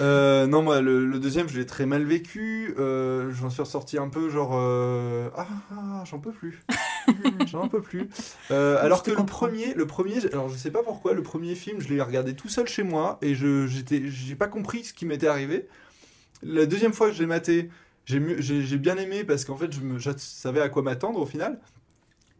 Euh, 0.00 0.46
non, 0.46 0.62
moi, 0.62 0.80
le, 0.82 1.06
le 1.06 1.18
deuxième, 1.18 1.48
je 1.48 1.58
l'ai 1.58 1.64
très 1.66 1.86
mal 1.86 2.04
vécu. 2.04 2.74
Euh, 2.78 3.30
j'en 3.32 3.48
suis 3.50 3.62
ressorti 3.62 3.96
un 3.98 4.08
peu 4.08 4.28
genre. 4.28 4.52
euh, 4.54 5.28
Ah, 5.36 5.46
ah, 5.72 6.04
j'en 6.04 6.18
peux 6.18 6.32
plus. 6.32 6.60
j'en 7.50 7.66
peux 7.68 7.80
plus. 7.80 8.08
Alors 8.50 9.02
que 9.02 9.10
le 9.10 9.24
premier, 9.24 9.72
le 9.74 9.86
premier, 9.86 10.18
alors 10.32 10.50
je 10.50 10.56
sais 10.56 10.70
pas 10.70 10.82
pourquoi, 10.82 11.14
le 11.14 11.22
premier 11.22 11.54
film, 11.54 11.80
je 11.80 11.88
l'ai 11.88 12.00
regardé 12.02 12.34
tout 12.34 12.48
seul 12.48 12.68
chez 12.68 12.82
moi 12.82 13.18
et 13.22 13.34
je 13.34 13.66
j'étais, 13.66 14.02
j'ai 14.06 14.34
pas 14.34 14.48
compris 14.48 14.84
ce 14.84 14.92
qui 14.92 15.06
m'était 15.06 15.26
arrivé. 15.28 15.66
La 16.42 16.66
deuxième 16.66 16.92
fois 16.92 17.08
que 17.08 17.14
je 17.14 17.20
l'ai 17.20 17.26
maté, 17.26 17.70
j'ai 18.04 18.22
j'ai 18.40 18.62
j'ai 18.62 18.78
bien 18.78 18.96
aimé 18.96 19.24
parce 19.24 19.44
qu'en 19.44 19.56
fait, 19.56 19.72
je, 19.72 19.80
me, 19.80 19.98
je 19.98 20.10
savais 20.16 20.60
à 20.60 20.68
quoi 20.68 20.82
m'attendre 20.82 21.20
au 21.20 21.26
final. 21.26 21.58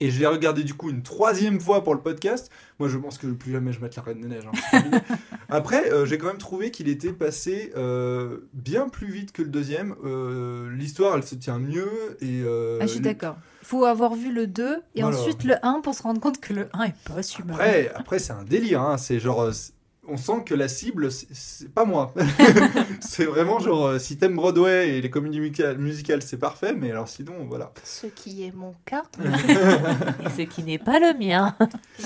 Et 0.00 0.12
je 0.12 0.20
l'ai 0.20 0.26
regardé 0.26 0.62
du 0.62 0.74
coup 0.74 0.90
une 0.90 1.02
troisième 1.02 1.60
fois 1.60 1.82
pour 1.82 1.92
le 1.92 2.00
podcast. 2.00 2.52
Moi, 2.78 2.88
je 2.88 2.96
pense 2.96 3.18
que 3.18 3.26
plus 3.26 3.50
jamais 3.50 3.72
je 3.72 3.80
mette 3.80 3.96
la 3.96 4.02
Reine 4.02 4.20
des 4.20 4.28
Neiges. 4.28 4.44
hein. 4.72 5.00
Après, 5.48 5.90
euh, 5.92 6.06
j'ai 6.06 6.18
quand 6.18 6.28
même 6.28 6.38
trouvé 6.38 6.70
qu'il 6.70 6.88
était 6.88 7.12
passé 7.12 7.72
euh, 7.76 8.48
bien 8.52 8.88
plus 8.88 9.10
vite 9.10 9.32
que 9.32 9.42
le 9.42 9.48
deuxième. 9.48 9.96
Euh, 10.04 10.70
L'histoire, 10.70 11.16
elle 11.16 11.24
se 11.24 11.34
tient 11.34 11.58
mieux. 11.58 12.16
Et, 12.20 12.42
Ah, 12.80 12.86
je 12.86 12.92
suis 12.92 13.00
d'accord. 13.00 13.38
Il 13.62 13.66
faut 13.66 13.84
avoir 13.84 14.14
vu 14.14 14.32
le 14.32 14.46
2 14.46 14.76
et 14.94 15.02
Voilà. 15.02 15.18
ensuite 15.18 15.42
le 15.42 15.56
1 15.66 15.80
pour 15.80 15.94
se 15.96 16.02
rendre 16.04 16.20
compte 16.20 16.40
que 16.40 16.52
le 16.52 16.68
1 16.74 16.84
est 16.84 16.94
pas 17.04 17.20
super. 17.24 17.56
Après, 17.56 17.90
après 17.92 18.18
c'est 18.20 18.32
un 18.32 18.44
délire. 18.44 18.80
hein. 18.82 18.98
C'est 18.98 19.18
genre. 19.18 19.50
On 20.10 20.16
sent 20.16 20.42
que 20.46 20.54
la 20.54 20.68
cible, 20.68 21.10
c'est- 21.12 21.68
pas 21.68 21.84
moi. 21.84 22.14
c'est 23.00 23.26
vraiment 23.26 23.58
genre, 23.58 23.86
euh, 23.86 23.98
si 23.98 24.16
t'aimes 24.16 24.36
Broadway 24.36 24.96
et 24.96 25.00
les 25.02 25.10
comédies 25.10 25.38
musicales, 25.40 25.76
musicales, 25.78 26.22
c'est 26.22 26.38
parfait, 26.38 26.72
mais 26.72 26.90
alors 26.90 27.08
sinon, 27.08 27.34
voilà. 27.48 27.72
Ce 27.84 28.06
qui 28.06 28.44
est 28.44 28.54
mon 28.54 28.74
cas. 28.86 29.02
Et 29.22 30.30
ce 30.36 30.42
qui 30.48 30.62
n'est 30.62 30.78
pas 30.78 30.98
le 30.98 31.16
mien. 31.18 31.54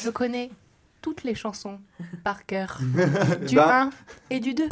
Je 0.03 0.11
connais 0.11 0.51
toutes 1.01 1.23
les 1.25 1.35
chansons 1.37 1.79
par 2.25 2.45
cœur. 2.47 2.79
Du 3.49 3.55
Bah, 3.57 3.85
1 3.85 3.91
et 4.31 4.41
du 4.41 4.55
2. 4.55 4.65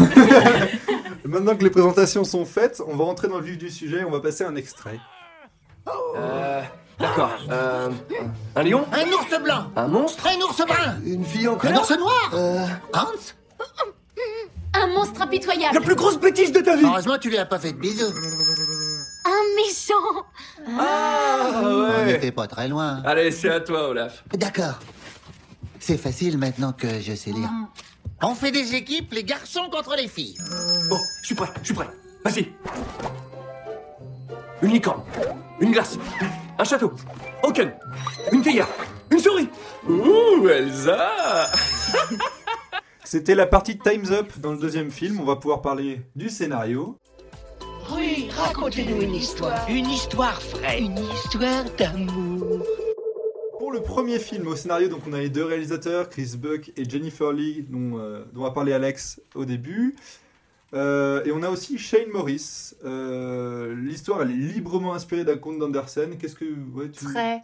maintenant 1.24 1.56
que 1.56 1.64
les 1.64 1.70
présentations 1.70 2.24
sont 2.24 2.44
faites, 2.44 2.82
on 2.86 2.96
va 2.96 3.04
rentrer 3.04 3.28
dans 3.28 3.38
le 3.38 3.44
vif 3.44 3.58
du 3.58 3.70
sujet, 3.70 4.04
on 4.04 4.10
va 4.10 4.20
passer 4.20 4.44
un 4.44 4.56
extrait. 4.56 4.98
Euh. 5.88 6.62
D'accord. 6.98 7.30
Euh. 7.50 7.90
Un 8.56 8.62
lion 8.62 8.84
Un 8.92 9.06
ours 9.12 9.42
blanc 9.42 9.64
Un 9.76 9.88
monstre 9.88 10.26
Un 10.26 10.40
ours 10.42 10.58
brun 10.66 10.96
Une 11.04 11.24
fille 11.24 11.48
en 11.48 11.58
Un 11.62 11.76
ours 11.76 11.90
noir 11.98 12.30
Euh. 12.34 12.66
Hans 12.92 13.06
Un 14.74 14.86
monstre 14.88 15.22
impitoyable. 15.22 15.74
La 15.74 15.80
plus 15.80 15.94
grosse 15.94 16.18
bêtise 16.20 16.52
de 16.52 16.60
ta 16.60 16.76
vie 16.76 16.84
Heureusement, 16.84 17.18
tu 17.18 17.30
lui 17.30 17.38
as 17.38 17.46
pas 17.46 17.58
fait 17.58 17.72
de 17.72 17.78
bisous. 17.78 18.12
Un 19.24 19.56
méchant. 19.56 20.24
Ah 20.78 21.60
On 21.62 21.82
ouais 21.82 22.04
n'était 22.12 22.32
pas 22.32 22.46
très 22.46 22.68
loin. 22.68 23.02
Allez, 23.04 23.30
c'est 23.32 23.50
à 23.50 23.60
toi, 23.60 23.88
Olaf. 23.88 24.22
D'accord. 24.34 24.78
C'est 25.78 25.96
facile 25.98 26.38
maintenant 26.38 26.72
que 26.72 27.00
je 27.00 27.14
sais 27.14 27.30
lire. 27.32 27.48
On 28.22 28.34
fait 28.34 28.52
des 28.52 28.74
équipes, 28.74 29.12
les 29.12 29.24
garçons 29.24 29.68
contre 29.72 29.96
les 29.96 30.06
filles. 30.08 30.36
Bon, 30.90 30.98
je 31.22 31.26
suis 31.26 31.34
prêt, 31.34 31.48
je 31.62 31.64
suis 31.66 31.74
prêt. 31.74 31.88
Vas-y. 32.24 32.52
Une 34.62 34.72
licorne. 34.72 35.02
Une 35.60 35.72
glace. 35.72 35.98
Un 36.58 36.64
château. 36.64 36.92
Aucun. 37.42 37.72
Une 38.32 38.42
théière. 38.42 38.68
Une 39.10 39.18
souris. 39.18 39.48
Ouh, 39.88 40.48
Elsa 40.48 41.46
C'était 43.04 43.34
la 43.34 43.46
partie 43.46 43.74
de 43.74 43.82
Time's 43.82 44.10
Up 44.10 44.32
dans 44.38 44.52
le 44.52 44.58
deuxième 44.58 44.90
film, 44.90 45.18
on 45.20 45.24
va 45.24 45.36
pouvoir 45.36 45.62
parler 45.62 46.02
du 46.14 46.28
scénario. 46.28 46.96
Oui, 47.92 48.28
racontez-nous 48.30 49.00
une 49.02 49.14
histoire. 49.14 49.68
Une 49.68 49.88
histoire 49.88 50.38
vraie. 50.52 50.80
Une 50.80 50.98
histoire 50.98 51.64
d'amour. 51.76 52.64
Pour 53.58 53.72
le 53.72 53.80
premier 53.80 54.18
film 54.18 54.46
au 54.46 54.54
scénario, 54.54 54.88
donc 54.88 55.00
on 55.08 55.12
a 55.12 55.18
les 55.18 55.28
deux 55.28 55.44
réalisateurs, 55.44 56.08
Chris 56.08 56.34
Buck 56.38 56.70
et 56.76 56.88
Jennifer 56.88 57.32
Lee, 57.32 57.66
dont, 57.68 57.98
euh, 57.98 58.24
dont 58.32 58.44
a 58.44 58.52
parlé 58.52 58.72
Alex 58.72 59.20
au 59.34 59.44
début. 59.44 59.96
Euh, 60.72 61.24
et 61.24 61.32
on 61.32 61.42
a 61.42 61.48
aussi 61.50 61.78
Shane 61.78 62.08
Morris. 62.12 62.74
Euh, 62.84 63.74
L'histoire, 63.74 64.22
elle 64.22 64.30
est 64.30 64.34
librement 64.34 64.94
inspirée 64.94 65.24
d'un 65.24 65.36
conte 65.38 65.58
d'Andersen. 65.58 66.16
Qu'est-ce 66.18 66.34
que. 66.36 66.44
ouais, 66.74 66.90
tu- 66.90 67.04
Très, 67.06 67.42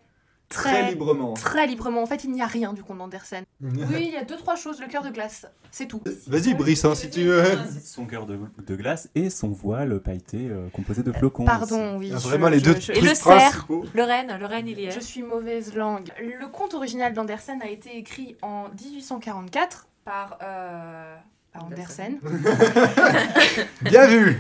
Très 0.49 0.71
très, 0.83 0.91
librement. 0.91 1.35
très 1.35 1.67
librement. 1.67 2.05
En 2.05 2.07
fait, 2.07 2.23
il 2.23 2.31
n'y 2.31 2.41
a 2.41 2.47
rien 2.47 2.73
du 2.73 2.85
conte 2.85 2.99
d'Andersen. 2.99 3.43
Oui, 3.61 4.05
il 4.07 4.12
y 4.12 4.17
a 4.17 4.23
deux, 4.25 4.37
trois 4.37 4.55
choses. 4.55 4.81
Le 4.81 4.87
cœur 4.87 5.03
de 5.03 5.11
glace, 5.11 5.45
c'est 5.73 5.87
tout. 5.87 6.01
Vas-y, 6.29 6.55
Brice, 6.55 6.85
hein, 6.85 6.95
si 6.95 7.11
tu 7.11 7.25
veux. 7.25 7.43
Son 7.83 8.05
cœur 8.07 8.27
de, 8.27 8.39
de 8.65 8.77
glace 8.77 9.09
et 9.17 9.29
son 9.29 9.49
voile 9.49 9.99
pailleté 9.99 10.47
euh, 10.49 10.69
composé 10.73 11.03
de 11.03 11.11
flocons. 11.11 11.45
Pardon, 11.47 11.99
oui. 11.99 12.12
Ah, 12.15 12.19
je- 12.19 12.29
vraiment, 12.29 12.49
les 12.49 12.61
je- 12.61 12.65
deux 12.65 12.79
je- 12.81 12.93
Et 12.93 13.01
le 13.01 13.12
cerf. 13.15 13.67
Le 13.93 14.03
renne, 14.05 14.37
le 14.39 14.47
renne, 14.47 14.69
il 14.69 14.79
y 14.79 14.85
est. 14.87 14.93
Je 14.93 15.01
suis 15.01 15.25
mauvaise 15.25 15.75
langue. 15.75 16.11
Le 16.21 16.47
conte 16.47 16.75
original 16.75 17.12
d'Andersen 17.12 17.61
a 17.61 17.69
été 17.69 17.97
écrit 17.99 18.37
en 18.43 18.69
1844 18.81 19.89
par, 20.05 20.39
euh, 20.43 21.17
Andersen. 21.62 22.19
Bien 23.83 24.07
vu 24.07 24.38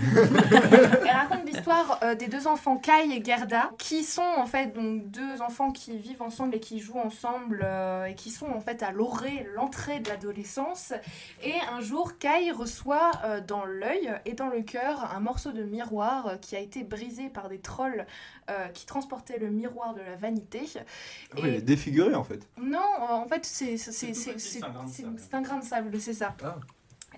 Elle 1.04 1.10
raconte 1.10 1.44
l'histoire 1.46 1.98
euh, 2.02 2.14
des 2.14 2.26
deux 2.28 2.46
enfants 2.46 2.76
Kai 2.76 3.10
et 3.16 3.24
Gerda, 3.24 3.70
qui 3.78 4.04
sont 4.04 4.22
en 4.36 4.46
fait 4.46 4.74
donc 4.74 5.10
deux 5.10 5.40
enfants 5.42 5.70
qui 5.72 5.96
vivent 5.98 6.22
ensemble 6.22 6.54
et 6.54 6.60
qui 6.60 6.80
jouent 6.80 6.98
ensemble 6.98 7.60
euh, 7.64 8.06
et 8.06 8.14
qui 8.14 8.30
sont 8.30 8.46
en 8.46 8.60
fait 8.60 8.82
à 8.82 8.92
l'orée, 8.92 9.48
l'entrée 9.54 10.00
de 10.00 10.08
l'adolescence. 10.08 10.92
Et 11.42 11.54
un 11.72 11.80
jour, 11.80 12.18
Kai 12.18 12.50
reçoit 12.50 13.10
euh, 13.24 13.40
dans 13.40 13.64
l'œil 13.64 14.12
et 14.24 14.34
dans 14.34 14.48
le 14.48 14.62
cœur 14.62 15.10
un 15.14 15.20
morceau 15.20 15.52
de 15.52 15.62
miroir 15.62 16.26
euh, 16.26 16.36
qui 16.36 16.56
a 16.56 16.60
été 16.60 16.82
brisé 16.84 17.28
par 17.28 17.48
des 17.48 17.58
trolls 17.58 18.06
euh, 18.50 18.68
qui 18.68 18.86
transportaient 18.86 19.38
le 19.38 19.50
miroir 19.50 19.94
de 19.94 20.00
la 20.00 20.16
vanité. 20.16 20.60
Ah 20.76 21.34
oui, 21.36 21.40
elle 21.44 21.54
est 21.56 21.60
défigurée 21.62 22.14
en 22.14 22.24
fait. 22.24 22.46
Non, 22.60 22.78
euh, 22.78 23.14
en 23.14 23.26
fait, 23.26 23.44
c'est 23.44 23.76
c'est- 23.76 23.92
c'est- 23.92 24.14
c'est- 24.14 24.38
c'est- 24.38 24.60
c'est- 24.88 25.04
c'est 25.16 25.34
un 25.34 25.40
grain 25.42 25.58
de 25.58 25.64
sable, 25.64 26.00
c'est 26.00 26.12
ça. 26.14 26.34
Ah. 26.44 26.56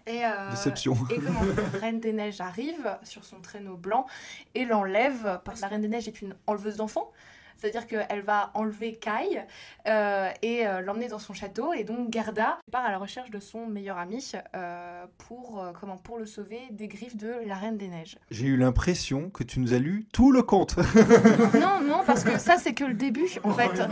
Et, 0.07 0.25
euh, 0.25 0.51
Déception. 0.51 0.97
et 1.11 1.17
comment 1.19 1.41
la 1.73 1.79
Reine 1.79 2.01
des 2.01 2.13
Neiges 2.13 2.41
arrive 2.41 2.97
sur 3.03 3.25
son 3.25 3.41
traîneau 3.41 3.77
blanc 3.77 4.07
et 4.55 4.65
l'enlève, 4.65 5.41
parce 5.45 5.59
que 5.59 5.63
la 5.63 5.69
Reine 5.69 5.83
des 5.83 5.89
Neiges 5.89 6.09
est 6.09 6.23
une 6.23 6.35
enleveuse 6.47 6.77
d'enfants. 6.77 7.13
C'est-à-dire 7.59 7.89
qu'elle 7.89 8.23
va 8.23 8.53
enlever 8.55 8.95
Kai 8.95 9.43
euh, 9.89 10.31
et 10.43 10.67
euh, 10.67 10.81
l'emmener 10.81 11.09
dans 11.09 11.19
son 11.19 11.35
château. 11.35 11.73
Et 11.73 11.83
donc 11.83 12.13
Gerda 12.13 12.59
part 12.71 12.85
à 12.85 12.91
la 12.93 12.99
recherche 12.99 13.31
de 13.31 13.41
son 13.41 13.67
meilleur 13.67 13.99
ami 13.99 14.33
euh, 14.55 15.05
pour, 15.19 15.61
euh, 15.61 15.73
comment, 15.79 15.97
pour 15.97 16.19
le 16.19 16.27
sauver 16.27 16.61
des 16.71 16.87
griffes 16.87 17.17
de 17.17 17.35
la 17.47 17.57
Reine 17.57 17.77
des 17.77 17.89
Neiges. 17.89 18.17
J'ai 18.31 18.47
eu 18.47 18.57
l'impression 18.57 19.29
que 19.31 19.43
tu 19.43 19.59
nous 19.59 19.75
as 19.75 19.79
lu 19.79 20.07
tout 20.13 20.31
le 20.31 20.43
conte. 20.43 20.77
non, 21.55 21.81
non, 21.83 22.03
parce 22.07 22.23
que 22.23 22.39
ça 22.39 22.59
c'est 22.59 22.75
que 22.75 22.85
le 22.85 22.95
début 22.95 23.29
en 23.43 23.53
fait. 23.53 23.73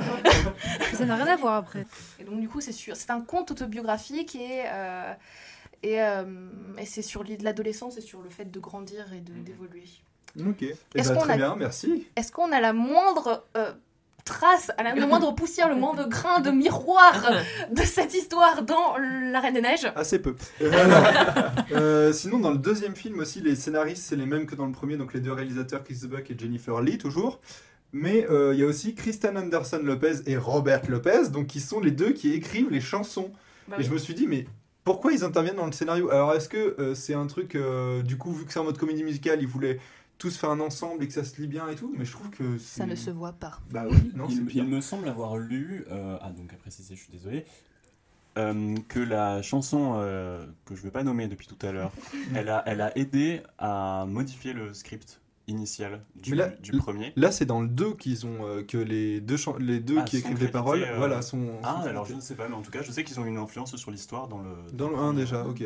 Ça 0.95 1.05
n'a 1.05 1.17
rien 1.17 1.27
à 1.27 1.37
voir 1.37 1.55
après. 1.55 1.85
Et 2.19 2.25
donc 2.25 2.41
du 2.41 2.49
coup, 2.49 2.61
c'est 2.61 2.73
sûr, 2.73 2.97
c'est 2.97 3.11
un 3.11 3.21
conte 3.21 3.51
autobiographique 3.51 4.35
et 4.35 4.63
euh, 4.67 5.13
et, 5.83 6.01
euh, 6.03 6.25
et 6.79 6.87
c'est 6.87 7.03
sur 7.03 7.23
l'idée 7.23 7.37
de 7.39 7.45
l'adolescence 7.45 7.97
et 7.99 8.01
sur 8.01 8.23
le 8.23 8.31
fait 8.31 8.51
de 8.51 8.59
grandir 8.61 9.05
et 9.15 9.21
de 9.21 9.33
d'évoluer. 9.33 9.85
ok. 10.41 10.63
Eh 10.63 10.75
Est-ce 10.95 11.09
ben, 11.11 11.15
qu'on 11.17 11.21
très 11.23 11.33
a- 11.35 11.37
bien, 11.37 11.57
merci. 11.57 12.07
Est-ce 12.17 12.33
qu'on 12.33 12.53
a 12.53 12.61
la 12.61 12.73
moindre 12.73 13.45
euh, 13.57 13.73
trace, 14.25 14.71
à 14.79 14.83
la 14.83 14.95
moindre 15.07 15.35
poussière, 15.35 15.69
le 15.69 15.77
moindre 15.77 16.09
grain 16.09 16.41
de 16.41 16.51
miroir 16.51 17.31
de 17.71 17.83
cette 17.83 18.13
histoire 18.15 18.63
dans 18.63 18.97
La 18.99 19.41
Reine 19.41 19.55
des 19.55 19.61
Neiges? 19.63 19.91
Assez 19.95 20.19
peu. 20.21 20.35
Euh, 21.73 22.13
sinon, 22.13 22.39
dans 22.39 22.51
le 22.53 22.59
deuxième 22.59 22.95
film 22.95 23.19
aussi, 23.19 23.41
les 23.41 23.57
scénaristes, 23.57 24.05
c'est 24.05 24.17
les 24.17 24.27
mêmes 24.27 24.47
que 24.47 24.55
dans 24.55 24.67
le 24.67 24.73
premier, 24.73 24.97
donc 24.97 25.15
les 25.15 25.21
deux 25.21 25.33
réalisateurs, 25.33 25.83
Chris 25.83 26.01
Buck 26.05 26.31
et 26.31 26.39
Jennifer 26.39 26.81
Lee, 26.81 26.97
toujours. 26.99 27.41
Mais 27.93 28.27
euh, 28.31 28.53
il 28.55 28.61
y 28.61 28.63
a 28.63 28.67
aussi 28.67 28.95
Kristen 28.95 29.37
Anderson 29.39 29.81
Lopez 29.83 30.17
et 30.27 30.37
Robert 30.37 30.83
Lopez, 30.89 31.29
donc 31.31 31.47
qui 31.49 31.61
sont 31.61 31.81
les 31.81 31.91
deux 31.91 32.13
qui 32.13 32.33
écrivent 32.33 32.71
les 32.71 32.81
chansons. 32.81 33.33
Bah 33.69 33.77
et 33.79 33.83
je 33.83 33.91
me 33.93 33.99
suis 33.99 34.15
dit, 34.15 34.27
mais 34.27 34.47
pourquoi 34.87 35.13
ils 35.13 35.25
interviennent 35.25 35.57
dans 35.57 35.67
le 35.67 35.73
scénario? 35.73 36.11
Alors, 36.11 36.33
est-ce 36.33 36.49
que 36.49 36.81
euh, 36.81 36.95
c'est 36.95 37.13
un 37.13 37.27
truc, 37.27 37.57
euh, 37.57 38.03
du 38.03 38.17
coup, 38.17 38.33
vu 38.33 38.45
que 38.45 38.53
c'est 38.53 38.61
en 38.61 38.65
mode 38.65 38.79
comédie 38.79 39.03
musicale, 39.03 39.43
ils 39.43 39.49
voulaient 39.49 39.81
tous 40.17 40.37
faire 40.37 40.51
un 40.51 40.61
ensemble 40.61 41.03
et 41.03 41.09
que 41.09 41.13
ça 41.13 41.25
se 41.25 41.41
lit 41.41 41.49
bien 41.49 41.69
et 41.69 41.75
tout? 41.75 41.93
Mais 41.99 42.05
je 42.05 42.13
trouve 42.13 42.31
que 42.31 42.57
Ça 42.57 42.87
ne 42.87 42.95
se 42.95 43.11
voit 43.11 43.33
pas. 43.33 43.59
Bah 43.73 43.85
oui, 43.91 44.13
non, 44.15 44.29
c'est 44.29 44.37
il, 44.37 44.57
il 44.59 44.65
me 44.65 44.81
semble 44.81 45.09
avoir 45.09 45.39
lu, 45.39 45.85
euh, 45.91 46.17
ah 46.23 46.31
donc 46.31 46.53
à 46.53 46.57
préciser, 46.57 46.95
je 46.95 47.01
suis 47.01 47.11
désolé, 47.11 47.45
euh, 48.39 48.77
que 48.89 49.01
la 49.01 49.43
chanson 49.43 49.95
euh, 49.97 50.47
que 50.67 50.77
je 50.77 50.81
ne 50.83 50.85
vais 50.85 50.93
pas 50.93 51.03
nommer 51.03 51.27
depuis 51.27 51.49
tout 51.49 51.67
à 51.67 51.73
l'heure, 51.73 51.91
elle 52.37 52.49
a, 52.49 52.63
elle 52.67 52.81
a 52.81 52.97
aidé 52.97 53.43
à 53.59 54.05
modifier 54.07 54.53
le 54.53 54.73
script 54.73 55.21
initial 55.49 56.03
du, 56.17 56.31
Mais 56.33 56.37
là- 56.37 56.49
du 56.49 56.73
premier. 56.73 57.13
Là, 57.17 57.31
c'est 57.33 57.47
dans 57.47 57.61
le 57.61 57.69
2 57.69 57.93
qu'ils 57.95 58.27
ont 58.27 58.45
euh, 58.47 58.63
que 58.63 58.79
les 58.79 59.21
deux, 59.21 59.37
les 59.61 59.81
deux 59.81 59.99
Ah, 60.01 60.03
qui 60.05 60.19
écrivent 60.19 60.41
les 60.43 60.49
paroles, 60.49 60.83
euh, 60.83 60.97
voilà, 60.99 61.23
sont. 61.23 61.51
Ah, 61.63 61.81
sont 61.83 61.89
alors 61.89 62.05
je 62.07 62.15
ne 62.15 62.21
sais 62.21 62.35
pas, 62.35 62.49
mais 62.49 62.55
en 62.55 62.63
tout 62.63 62.71
cas, 62.71 62.83
je 62.83 62.91
sais 62.91 63.05
qu'ils 63.05 63.21
ont 63.21 63.25
une 63.27 63.39
influence 63.39 63.77
sur 63.77 63.91
l'histoire 63.91 64.29
dans 64.29 64.39
le. 64.39 64.51
Dans 64.73 64.89
le 64.91 64.97
1 64.97 65.15
déjà, 65.15 65.45
ok. 65.47 65.65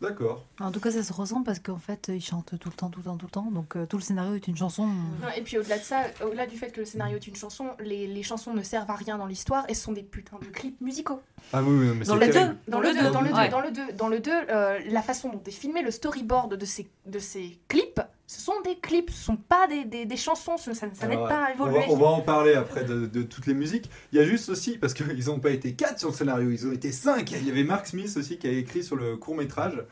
D'accord. 0.00 0.44
En 0.60 0.70
tout 0.72 0.80
cas, 0.80 0.90
ça 0.90 1.02
se 1.02 1.12
ressent 1.14 1.42
parce 1.44 1.60
qu'en 1.60 1.78
fait, 1.78 2.10
ils 2.12 2.20
chantent 2.22 2.58
tout 2.58 2.68
le 2.68 2.74
temps, 2.74 2.90
tout 2.90 2.98
le 2.98 3.04
temps, 3.04 3.16
tout 3.16 3.26
le 3.26 3.30
temps. 3.30 3.50
Donc, 3.50 3.76
euh, 3.76 3.86
tout 3.86 3.96
le 3.96 4.02
scénario 4.02 4.34
est 4.34 4.48
une 4.48 4.56
chanson. 4.56 4.86
Non, 4.86 5.28
Et 5.36 5.40
puis 5.40 5.56
au-delà 5.56 5.78
de 5.78 5.82
ça, 5.84 6.02
au-delà 6.26 6.46
du 6.46 6.56
fait 6.58 6.72
que 6.72 6.80
le 6.80 6.84
scénario 6.84 7.16
est 7.16 7.26
une 7.26 7.36
chanson, 7.36 7.68
les, 7.80 8.06
les 8.08 8.22
chansons 8.22 8.52
ne 8.52 8.62
servent 8.62 8.90
à 8.90 8.96
rien 8.96 9.16
dans 9.16 9.24
l'histoire 9.26 9.64
et 9.70 9.72
ce 9.74 9.82
sont 9.84 9.92
des 9.92 10.02
putains 10.02 10.38
de 10.40 10.46
clips 10.46 10.78
musicaux. 10.82 11.22
Ah 11.54 11.62
oui, 11.62 11.70
oui, 11.88 11.96
mais 11.96 12.04
Dans 12.04 12.18
c'est 12.18 12.26
le 12.26 12.32
deux. 12.32 12.56
Dans 12.68 12.80
le 12.80 12.92
2, 12.92 13.10
dans 13.12 13.20
le 13.22 13.28
2, 13.30 13.34
Ouais. 13.34 13.48
dans 13.48 13.60
le 13.60 13.70
2, 13.70 13.92
dans 13.92 14.08
le 14.08 14.20
2, 14.20 14.30
euh, 14.50 14.78
la 14.90 15.00
façon 15.00 15.30
dont 15.30 15.42
est 15.46 15.50
filmé 15.52 15.80
le 15.80 15.92
storyboard 15.92 16.54
de 16.56 16.66
ces, 16.66 16.88
de 17.06 17.18
ces 17.20 17.58
clips, 17.68 18.00
ce 18.26 18.40
sont 18.40 18.60
des 18.64 18.76
clips, 18.78 19.10
ce 19.10 19.24
sont 19.24 19.36
pas 19.36 19.66
des, 19.66 19.84
des, 19.84 20.06
des 20.06 20.16
chansons, 20.16 20.56
ça, 20.56 20.72
ça 20.74 20.86
n'aide 20.86 21.18
Alors, 21.18 21.28
pas 21.28 21.44
à 21.44 21.48
on 21.50 21.52
évoluer. 21.66 21.78
va, 21.80 21.84
on 21.92 21.96
va 21.96 22.06
en 22.06 22.20
parler 22.22 22.54
après 22.54 22.84
de, 22.84 23.06
de 23.06 23.22
toutes 23.22 23.46
les 23.46 23.54
musiques. 23.54 23.90
Il 24.12 24.18
y 24.18 24.22
a 24.22 24.24
juste 24.24 24.48
aussi, 24.48 24.78
parce 24.78 24.94
qu'ils 24.94 25.26
n'ont 25.26 25.40
pas 25.40 25.50
été 25.50 25.74
4 25.74 25.98
sur 25.98 26.08
le 26.08 26.14
scénario, 26.14 26.50
ils 26.50 26.66
ont 26.66 26.72
été 26.72 26.90
5. 26.90 27.30
Il 27.32 27.46
y 27.46 27.50
avait 27.50 27.64
Mark 27.64 27.86
Smith 27.86 28.14
aussi 28.16 28.38
qui 28.38 28.46
a 28.46 28.50
écrit 28.50 28.82
sur 28.82 28.96
le 28.96 29.16
court 29.16 29.34
métrage. 29.36 29.82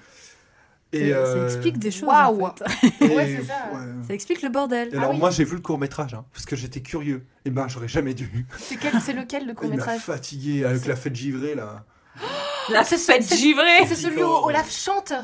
Et 0.95 1.11
ça 1.11 1.16
euh, 1.16 1.47
explique 1.47 1.79
des 1.79 1.90
choses. 1.90 2.09
Waouh. 2.09 2.45
en 2.47 2.55
fait. 2.55 2.87
et- 3.01 3.16
Ouais, 3.16 3.37
c'est 3.40 3.47
ça. 3.47 3.71
ouais. 3.73 3.81
Ça 4.09 4.12
explique 4.14 4.42
le 4.42 4.51
bordel. 4.51 4.88
Et 4.92 4.97
alors 4.97 5.09
Ah 5.09 5.12
oui. 5.14 5.18
moi 5.21 5.31
j'ai 5.31 5.45
vu 5.45 5.55
le 5.55 5.62
court 5.62 5.79
métrage 5.79 6.12
hein, 6.12 6.27
parce 6.35 6.45
que 6.45 6.55
j'étais 6.55 6.81
curieux. 6.83 7.25
Et 7.47 7.51
ben 7.51 7.66
j'aurais 7.66 7.88
jamais 7.88 8.12
dû. 8.12 8.45
C'est 8.59 8.77
quel- 8.77 9.01
c'est 9.01 9.14
lequel 9.14 9.45
le 9.47 9.53
Il 9.53 9.55
m'a 9.55 9.55
court-métrage 9.55 10.01
fatigué 10.01 10.64
avec 10.66 10.85
la 10.87 10.95
fête 10.97 11.14
givrée 11.16 11.55
là. 11.55 11.85
La 12.71 12.85
fête 12.85 13.23
givrée 13.35 13.87
C'est 13.88 13.95
celui 13.95 14.23
où 14.23 14.27
Olaf 14.29 14.71
chante 14.71 15.14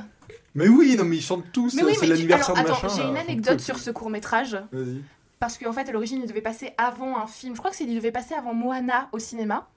Mais 0.58 0.68
oui, 0.68 0.96
non 0.98 1.04
mais 1.04 1.16
ils 1.16 1.22
chantent 1.22 1.50
tous. 1.52 1.74
Mais 1.74 1.84
oui, 1.84 1.94
c'est 1.98 2.06
l'anniversaire 2.06 2.54
de 2.54 2.68
machin. 2.68 2.88
j'ai 2.88 3.02
une 3.02 3.14
J'en 3.14 3.20
anecdote 3.20 3.56
peux 3.58 3.62
sur 3.62 3.78
ce 3.78 3.90
court-métrage. 3.90 4.54
Vas-y. 4.72 5.02
Parce 5.38 5.56
qu'en 5.56 5.72
fait, 5.72 5.88
à 5.88 5.92
l'origine, 5.92 6.20
il 6.22 6.26
devait 6.28 6.40
passer 6.40 6.72
avant 6.78 7.16
un 7.16 7.26
film. 7.28 7.54
Je 7.54 7.58
crois 7.60 7.70
que 7.70 7.76
c'est 7.76 7.84
il 7.84 7.94
devait 7.94 8.10
passer 8.10 8.34
avant 8.34 8.54
Moana 8.54 9.08
au 9.12 9.18
cinéma. 9.20 9.68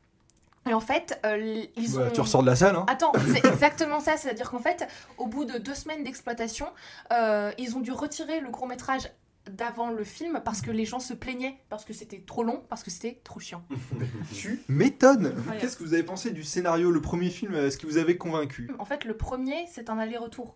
Et 0.70 0.74
en 0.74 0.80
fait, 0.80 1.20
euh, 1.26 1.63
ils 1.76 1.94
Bah, 1.96 2.08
ont. 2.08 2.12
Tu 2.12 2.22
ressors 2.22 2.41
de 2.41 2.48
la 2.48 2.56
salle 2.56 2.76
hein. 2.76 2.86
Attends, 2.88 3.12
c'est 3.34 3.46
exactement 3.46 4.00
ça. 4.00 4.17
C'est-à-dire 4.17 4.50
qu'en 4.50 4.60
fait, 4.60 4.88
au 5.17 5.28
bout 5.28 5.46
de 5.46 5.58
deux 5.60 5.76
semaines 5.76 6.04
d'exploitation, 6.04 6.67
euh, 7.13 7.52
ils 7.60 7.76
ont 7.76 7.80
dû 7.80 7.91
retirer 7.91 8.39
le 8.39 8.50
court 8.50 8.67
métrage 8.67 9.04
d'avant 9.50 9.89
le 9.89 10.04
film 10.04 10.39
parce 10.46 10.62
que 10.62 10.70
les 10.70 10.86
gens 10.86 11.00
se 11.00 11.13
plaignaient, 11.15 11.58
parce 11.70 11.84
que 11.84 11.94
c'était 11.94 12.20
trop 12.26 12.44
long, 12.44 12.63
parce 12.70 12.84
que 12.84 12.91
c'était 12.91 13.20
trop 13.24 13.39
chiant. 13.39 13.63
Tu 14.34 14.62
m'étonnes. 14.67 15.34
Qu'est-ce 15.60 15.78
que 15.78 15.84
vous 15.84 15.94
avez 15.96 16.04
pensé 16.04 16.32
du 16.32 16.44
scénario, 16.44 16.91
le 16.91 17.02
premier 17.02 17.30
film? 17.30 17.56
Est-ce 17.56 17.78
que 17.78 17.88
vous 17.88 17.98
avez 17.98 18.17
convaincu? 18.17 18.70
En 18.78 18.86
fait, 18.86 19.04
le 19.06 19.15
premier, 19.17 19.65
c'est 19.72 19.89
un 19.89 19.98
aller-retour. 19.98 20.56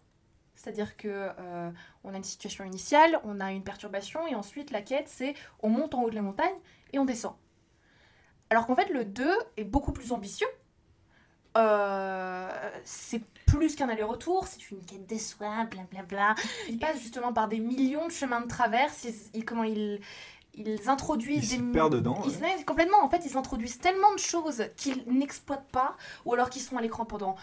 C'est-à-dire 0.66 0.98
que 0.98 1.08
euh, 1.08 1.70
on 2.04 2.12
a 2.12 2.18
une 2.18 2.24
situation 2.24 2.64
initiale, 2.64 3.20
on 3.24 3.40
a 3.40 3.52
une 3.52 3.64
perturbation, 3.64 4.26
et 4.26 4.34
ensuite 4.34 4.72
la 4.72 4.82
quête, 4.82 5.08
c'est 5.08 5.36
on 5.62 5.70
monte 5.70 5.94
en 5.94 6.02
haut 6.02 6.10
de 6.10 6.16
la 6.16 6.24
montagne 6.24 6.56
et 6.92 6.98
on 6.98 7.06
descend. 7.06 7.36
Alors 8.50 8.66
qu'en 8.66 8.76
fait, 8.76 8.90
le 8.90 9.06
2 9.06 9.30
est 9.58 9.64
beaucoup 9.64 9.92
plus 9.92 10.12
ambitieux. 10.12 10.48
Euh, 11.56 12.50
c'est 12.84 13.22
plus 13.46 13.76
qu'un 13.76 13.90
aller-retour, 13.90 14.48
c'est 14.48 14.72
une 14.72 14.84
quête 14.84 15.06
des 15.06 15.20
soins, 15.20 15.66
blablabla. 15.66 16.34
Il 16.68 16.80
passe 16.80 17.00
justement 17.00 17.32
par 17.32 17.48
des 17.48 17.60
millions 17.60 18.08
de 18.08 18.12
chemins 18.12 18.42
de 18.42 18.48
traverse. 18.48 19.06
Comment 19.46 19.66
ils, 19.66 20.02
ils 20.58 20.90
introduisent 20.90 21.54
Ils 21.54 21.66
des 21.68 21.72
perdent 21.74 21.96
dedans, 21.96 22.22
Ils- 22.26 22.42
ouais, 22.42 22.64
complètement. 22.66 23.04
En 23.04 23.10
fait, 23.10 23.22
ils 23.26 23.38
introduisent 23.38 23.80
tellement 23.80 24.12
de 24.14 24.20
choses 24.20 24.64
qu'ils 24.78 25.04
n'exploitent 25.08 25.70
pas, 25.72 25.96
ou 26.26 26.34
alors 26.34 26.50
qu'ils 26.50 26.62
sont 26.62 26.78
à 26.78 26.82
l'écran 26.82 27.06
pendant 27.06 27.36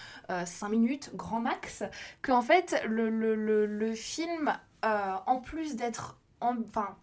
5 0.44 0.68
minutes, 0.68 1.10
grand 1.14 1.40
max, 1.40 1.82
qu'en 2.22 2.42
fait, 2.42 2.82
le, 2.86 3.10
le, 3.10 3.34
le, 3.34 3.66
le 3.66 3.94
film, 3.94 4.52
euh, 4.84 5.14
en 5.26 5.36
plus 5.36 5.76
d'être. 5.76 6.18
en- 6.40 6.56
Enfin. 6.68 6.96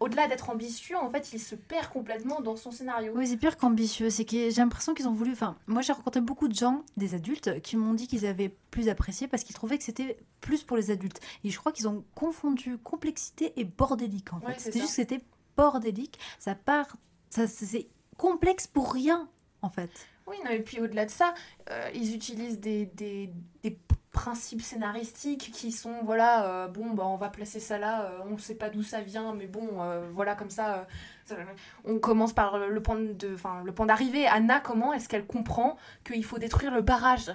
Au-delà 0.00 0.28
d'être 0.28 0.50
ambitieux, 0.50 0.96
en 0.96 1.10
fait, 1.10 1.32
il 1.32 1.40
se 1.40 1.54
perd 1.54 1.88
complètement 1.88 2.40
dans 2.40 2.56
son 2.56 2.70
scénario. 2.70 3.12
Oui, 3.14 3.26
c'est 3.26 3.36
pire 3.36 3.56
qu'ambitieux. 3.56 4.10
C'est 4.10 4.24
que 4.24 4.50
j'ai 4.50 4.60
l'impression 4.62 4.94
qu'ils 4.94 5.08
ont 5.08 5.14
voulu. 5.14 5.32
Enfin, 5.32 5.56
moi, 5.66 5.82
j'ai 5.82 5.92
rencontré 5.92 6.20
beaucoup 6.20 6.48
de 6.48 6.54
gens, 6.54 6.84
des 6.96 7.14
adultes, 7.14 7.60
qui 7.62 7.76
m'ont 7.76 7.94
dit 7.94 8.06
qu'ils 8.06 8.26
avaient 8.26 8.54
plus 8.70 8.88
apprécié 8.88 9.28
parce 9.28 9.44
qu'ils 9.44 9.54
trouvaient 9.54 9.78
que 9.78 9.84
c'était 9.84 10.16
plus 10.40 10.62
pour 10.62 10.76
les 10.76 10.90
adultes. 10.90 11.20
Et 11.44 11.50
je 11.50 11.58
crois 11.58 11.72
qu'ils 11.72 11.88
ont 11.88 12.04
confondu 12.14 12.78
complexité 12.78 13.52
et 13.56 13.64
bordélique 13.64 14.32
en 14.32 14.40
fait. 14.40 14.46
Ouais, 14.46 14.54
c'était 14.58 14.80
juste 14.80 14.90
que 14.90 14.96
c'était 14.96 15.20
bordélique. 15.56 16.18
Ça 16.38 16.54
part. 16.54 16.96
Ça, 17.30 17.46
c'est 17.46 17.88
complexe 18.16 18.66
pour 18.66 18.92
rien 18.92 19.28
en 19.62 19.70
fait. 19.70 19.90
Oui, 20.26 20.36
non, 20.44 20.50
et 20.50 20.60
puis 20.60 20.80
au-delà 20.80 21.04
de 21.06 21.10
ça, 21.10 21.34
euh, 21.70 21.90
ils 21.94 22.14
utilisent 22.14 22.60
des, 22.60 22.86
des, 22.86 23.30
des 23.62 23.78
principes 24.12 24.62
scénaristiques 24.62 25.50
qui 25.52 25.72
sont, 25.72 25.94
voilà, 26.04 26.46
euh, 26.46 26.68
bon, 26.68 26.90
bah, 26.90 27.04
on 27.06 27.16
va 27.16 27.30
placer 27.30 27.60
ça 27.60 27.78
là, 27.78 28.02
euh, 28.04 28.18
on 28.26 28.34
ne 28.34 28.38
sait 28.38 28.54
pas 28.54 28.68
d'où 28.68 28.82
ça 28.82 29.00
vient, 29.00 29.34
mais 29.34 29.46
bon, 29.46 29.66
euh, 29.80 30.02
voilà, 30.14 30.34
comme 30.34 30.50
ça, 30.50 30.74
euh, 30.74 30.82
ça- 31.24 31.36
on 31.84 31.98
commence 31.98 32.32
par 32.34 32.58
le 32.58 32.82
point 32.82 32.96
de, 33.00 33.34
enfin, 33.34 33.62
le 33.64 33.72
point 33.72 33.86
d'arrivée. 33.86 34.26
Anna, 34.26 34.60
comment 34.60 34.92
est-ce 34.92 35.08
qu'elle 35.08 35.26
comprend 35.26 35.76
qu'il 36.04 36.24
faut 36.24 36.38
détruire 36.38 36.72
le 36.74 36.82
barrage? 36.82 37.32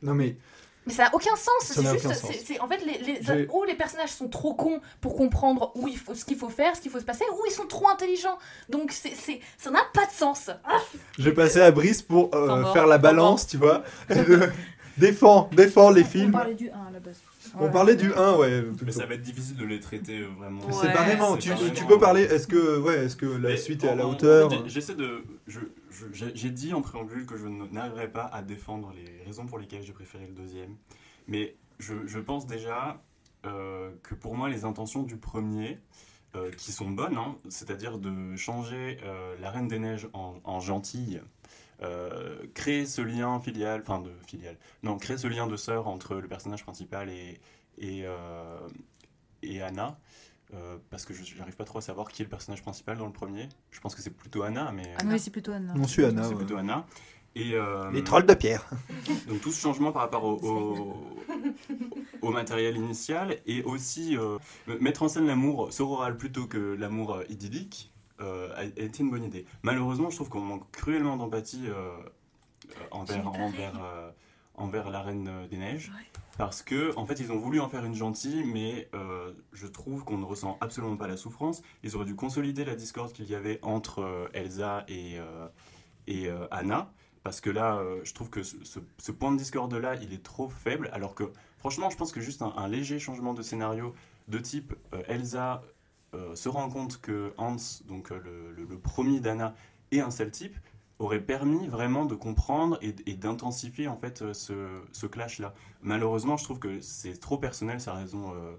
Non 0.00 0.14
mais 0.14 0.36
mais 0.84 0.92
ça 0.92 1.04
n'a 1.04 1.14
aucun 1.14 1.36
sens. 1.36 1.52
C'est 1.60 1.74
juste, 1.92 2.12
c'est- 2.44 2.58
en 2.58 2.66
fait, 2.66 2.84
les, 2.84 2.98
les, 2.98 3.46
ou 3.52 3.62
les 3.62 3.76
personnages 3.76 4.10
sont 4.10 4.28
trop 4.28 4.54
cons 4.54 4.80
pour 5.00 5.14
comprendre 5.14 5.70
où 5.76 5.86
il 5.86 5.96
faut, 5.96 6.12
ce 6.12 6.24
qu'il 6.24 6.36
faut 6.36 6.48
faire, 6.48 6.74
ce 6.74 6.80
qu'il 6.80 6.90
faut 6.90 6.98
se 6.98 7.04
passer, 7.04 7.24
ou 7.32 7.38
ils 7.46 7.52
sont 7.52 7.68
trop 7.68 7.88
intelligents. 7.88 8.36
Donc 8.68 8.90
c'est, 8.90 9.14
c'est, 9.14 9.40
ça 9.58 9.70
n'a 9.70 9.84
pas 9.94 10.06
de 10.06 10.10
sens. 10.10 10.50
Ah, 10.64 10.80
je 11.18 11.22
vais 11.22 11.34
passer 11.34 11.60
à 11.60 11.70
Brice 11.70 12.02
pour 12.02 12.34
euh, 12.34 12.64
faire 12.72 12.88
la 12.88 12.98
balance, 12.98 13.46
tu 13.46 13.58
vois. 13.58 13.84
défends, 14.98 15.48
défends 15.52 15.90
les 15.90 16.02
On 16.02 16.06
films. 16.06 16.32
parlait 16.32 16.54
du 16.54 16.70
1 16.70 16.74
à 16.74 16.90
la 16.90 17.00
base. 17.00 17.20
On 17.60 17.70
parlait 17.70 17.96
du 17.96 18.12
1, 18.14 18.36
ouais. 18.36 18.64
Mais 18.84 18.92
ça 18.92 19.04
va 19.06 19.14
être 19.14 19.22
difficile 19.22 19.56
de 19.56 19.64
les 19.64 19.80
traiter 19.80 20.20
euh, 20.20 20.28
vraiment. 20.38 20.60
C'est 20.72 20.92
pareillement, 20.92 21.36
tu, 21.36 21.50
C'est 21.58 21.74
tu 21.74 21.84
peux 21.84 21.98
parler, 21.98 22.22
est-ce 22.22 22.46
que, 22.46 22.78
ouais, 22.78 23.04
est-ce 23.04 23.16
que 23.16 23.26
la 23.26 23.50
Mais 23.50 23.56
suite 23.56 23.84
est 23.84 23.88
à 23.88 23.94
la 23.94 24.06
hauteur 24.06 24.50
J'essaie 24.66 24.94
de. 24.94 25.24
J'ai 25.46 25.60
j'ai 26.34 26.50
dit 26.50 26.72
en 26.72 26.80
préambule 26.82 27.26
que 27.26 27.36
je 27.36 27.46
n'arriverais 27.46 28.08
pas 28.10 28.24
à 28.24 28.42
défendre 28.42 28.92
les 28.96 29.22
raisons 29.24 29.46
pour 29.46 29.58
lesquelles 29.58 29.82
j'ai 29.82 29.92
préféré 29.92 30.26
le 30.26 30.32
deuxième. 30.34 30.76
Mais 31.28 31.56
je, 31.78 31.94
je 32.06 32.18
pense 32.18 32.46
déjà 32.46 33.02
euh, 33.44 33.90
que 34.02 34.14
pour 34.14 34.36
moi, 34.36 34.48
les 34.48 34.64
intentions 34.64 35.02
du 35.02 35.16
premier, 35.16 35.78
euh, 36.34 36.50
qui 36.56 36.72
sont 36.72 36.88
bonnes, 36.90 37.16
hein, 37.18 37.36
c'est-à-dire 37.50 37.98
de 37.98 38.34
changer 38.36 38.98
euh, 39.04 39.34
la 39.40 39.50
Reine 39.50 39.68
des 39.68 39.78
Neiges 39.78 40.08
en, 40.14 40.36
en 40.44 40.60
gentille, 40.60 41.20
euh, 41.82 42.36
créer 42.54 42.86
ce 42.86 43.02
lien 43.02 43.38
filial, 43.40 43.80
enfin 43.82 44.00
de 44.00 44.10
filial, 44.26 44.56
non, 44.82 44.98
créer 44.98 45.18
ce 45.18 45.26
lien 45.26 45.46
de 45.46 45.56
sœur 45.56 45.88
entre 45.88 46.14
le 46.16 46.28
personnage 46.28 46.62
principal 46.62 47.08
et, 47.10 47.40
et, 47.78 48.02
euh, 48.04 48.58
et 49.42 49.62
Anna. 49.62 49.98
euh, 50.54 50.76
parce 50.90 51.04
que 51.06 51.14
je 51.14 51.36
n'arrive 51.38 51.56
pas 51.56 51.64
trop 51.64 51.78
à 51.78 51.82
savoir 51.82 52.10
qui 52.10 52.22
est 52.22 52.26
le 52.26 52.30
personnage 52.30 52.62
principal 52.62 52.98
dans 52.98 53.06
le 53.06 53.12
premier. 53.12 53.48
Je 53.70 53.80
pense 53.80 53.94
que 53.94 54.02
c'est 54.02 54.10
plutôt 54.16 54.42
Anna, 54.42 54.70
mais 54.72 54.94
Oui, 55.06 55.18
c'est 55.18 55.30
plutôt 55.30 55.52
Anna. 55.52 55.72
On 55.76 55.86
suit 55.88 56.04
Anna, 56.04 56.22
c'est 56.24 56.30
ouais. 56.30 56.36
plutôt 56.36 56.56
Anna. 56.58 56.86
Et, 57.34 57.54
euh, 57.54 57.90
Les 57.92 58.04
trolls 58.04 58.26
de 58.26 58.34
pierre. 58.34 58.68
Donc 59.28 59.40
tout 59.40 59.50
ce 59.52 59.60
changement 59.60 59.90
par 59.92 60.02
rapport 60.02 60.24
au, 60.24 60.36
au, 60.42 61.16
au 62.20 62.30
matériel 62.30 62.76
initial 62.76 63.38
et 63.46 63.62
aussi 63.62 64.16
euh, 64.18 64.36
mettre 64.80 65.02
en 65.02 65.08
scène 65.08 65.26
l'amour 65.26 65.72
sororal 65.72 66.18
plutôt 66.18 66.46
que 66.46 66.58
l'amour 66.58 67.22
idyllique 67.30 67.91
a, 68.22 68.60
a 68.60 68.64
été 68.64 69.02
une 69.02 69.10
bonne 69.10 69.24
idée. 69.24 69.44
Malheureusement, 69.62 70.10
je 70.10 70.16
trouve 70.16 70.28
qu'on 70.28 70.40
manque 70.40 70.70
cruellement 70.70 71.16
d'empathie 71.16 71.64
euh, 71.68 71.72
euh, 71.72 72.84
envers, 72.90 73.24
envers, 73.44 73.72
euh, 73.84 74.10
envers 74.54 74.90
la 74.90 75.02
Reine 75.02 75.28
euh, 75.28 75.46
des 75.48 75.56
Neiges. 75.58 75.90
Parce 76.38 76.62
que, 76.62 76.96
en 76.96 77.04
fait, 77.04 77.20
ils 77.20 77.30
ont 77.30 77.38
voulu 77.38 77.60
en 77.60 77.68
faire 77.68 77.84
une 77.84 77.94
gentille, 77.94 78.42
mais 78.44 78.88
euh, 78.94 79.32
je 79.52 79.66
trouve 79.66 80.02
qu'on 80.04 80.16
ne 80.18 80.24
ressent 80.24 80.56
absolument 80.62 80.96
pas 80.96 81.06
la 81.06 81.18
souffrance. 81.18 81.62
Ils 81.82 81.94
auraient 81.94 82.06
dû 82.06 82.14
consolider 82.16 82.64
la 82.64 82.74
discorde 82.74 83.12
qu'il 83.12 83.28
y 83.28 83.34
avait 83.34 83.58
entre 83.62 84.00
euh, 84.00 84.28
Elsa 84.32 84.84
et, 84.88 85.18
euh, 85.18 85.46
et 86.06 86.28
euh, 86.28 86.46
Anna. 86.50 86.90
Parce 87.22 87.40
que 87.40 87.50
là, 87.50 87.76
euh, 87.76 88.00
je 88.04 88.14
trouve 88.14 88.30
que 88.30 88.42
ce, 88.42 88.56
ce- 88.64 88.80
ce 88.98 89.12
point 89.12 89.30
de 89.30 89.36
discorde-là, 89.36 89.94
il 89.96 90.12
est 90.14 90.22
trop 90.22 90.48
faible. 90.48 90.88
Alors 90.92 91.14
que, 91.14 91.24
franchement, 91.58 91.90
je 91.90 91.96
pense 91.96 92.10
que 92.12 92.20
juste 92.20 92.40
un, 92.42 92.52
un 92.56 92.66
léger 92.66 92.98
changement 92.98 93.34
de 93.34 93.42
scénario 93.42 93.94
de 94.28 94.38
type 94.38 94.74
euh, 94.94 95.02
Elsa 95.08 95.62
euh, 96.14 96.34
se 96.34 96.48
rend 96.48 96.68
compte 96.68 97.00
que 97.00 97.32
Hans, 97.38 97.56
donc 97.86 98.12
euh, 98.12 98.20
le, 98.24 98.52
le- 98.52 98.64
le 98.68 98.78
premier 98.78 99.20
d'Anna, 99.20 99.54
est 99.90 100.00
un 100.00 100.10
sale 100.10 100.30
type, 100.30 100.56
aurait 100.98 101.20
permis 101.20 101.66
vraiment 101.68 102.04
de 102.04 102.14
comprendre 102.14 102.78
et, 102.82 102.94
et 103.06 103.14
d'intensifier 103.14 103.88
en 103.88 103.96
fait 103.96 104.22
euh, 104.22 104.34
ce, 104.34 104.54
ce 104.92 105.06
clash-là. 105.06 105.54
Malheureusement, 105.82 106.36
je 106.36 106.44
trouve 106.44 106.58
que 106.58 106.80
c'est 106.80 107.18
trop 107.18 107.38
personnel 107.38 107.80
sa 107.80 107.94
raison 107.94 108.32
euh, 108.34 108.54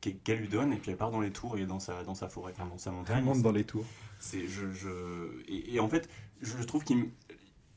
qu'elle 0.00 0.38
lui 0.38 0.48
donne, 0.48 0.72
et 0.72 0.76
puis 0.76 0.90
elle 0.90 0.96
part 0.96 1.10
dans 1.10 1.20
les 1.20 1.30
tours 1.32 1.58
et 1.58 1.66
dans 1.66 1.80
sa, 1.80 2.02
dans 2.04 2.14
sa 2.14 2.28
forêt, 2.28 2.52
enfin, 2.56 2.66
dans 2.66 2.78
sa 2.78 2.90
montagne. 2.90 3.18
Elle 3.18 3.24
monte 3.24 3.42
dans 3.42 3.52
les 3.52 3.64
tours. 3.64 3.84
C'est, 4.18 4.46
je, 4.48 4.72
je, 4.72 5.42
et, 5.48 5.74
et 5.74 5.80
en 5.80 5.88
fait, 5.88 6.08
je 6.40 6.62
trouve 6.62 6.84
qu'ils 6.84 7.10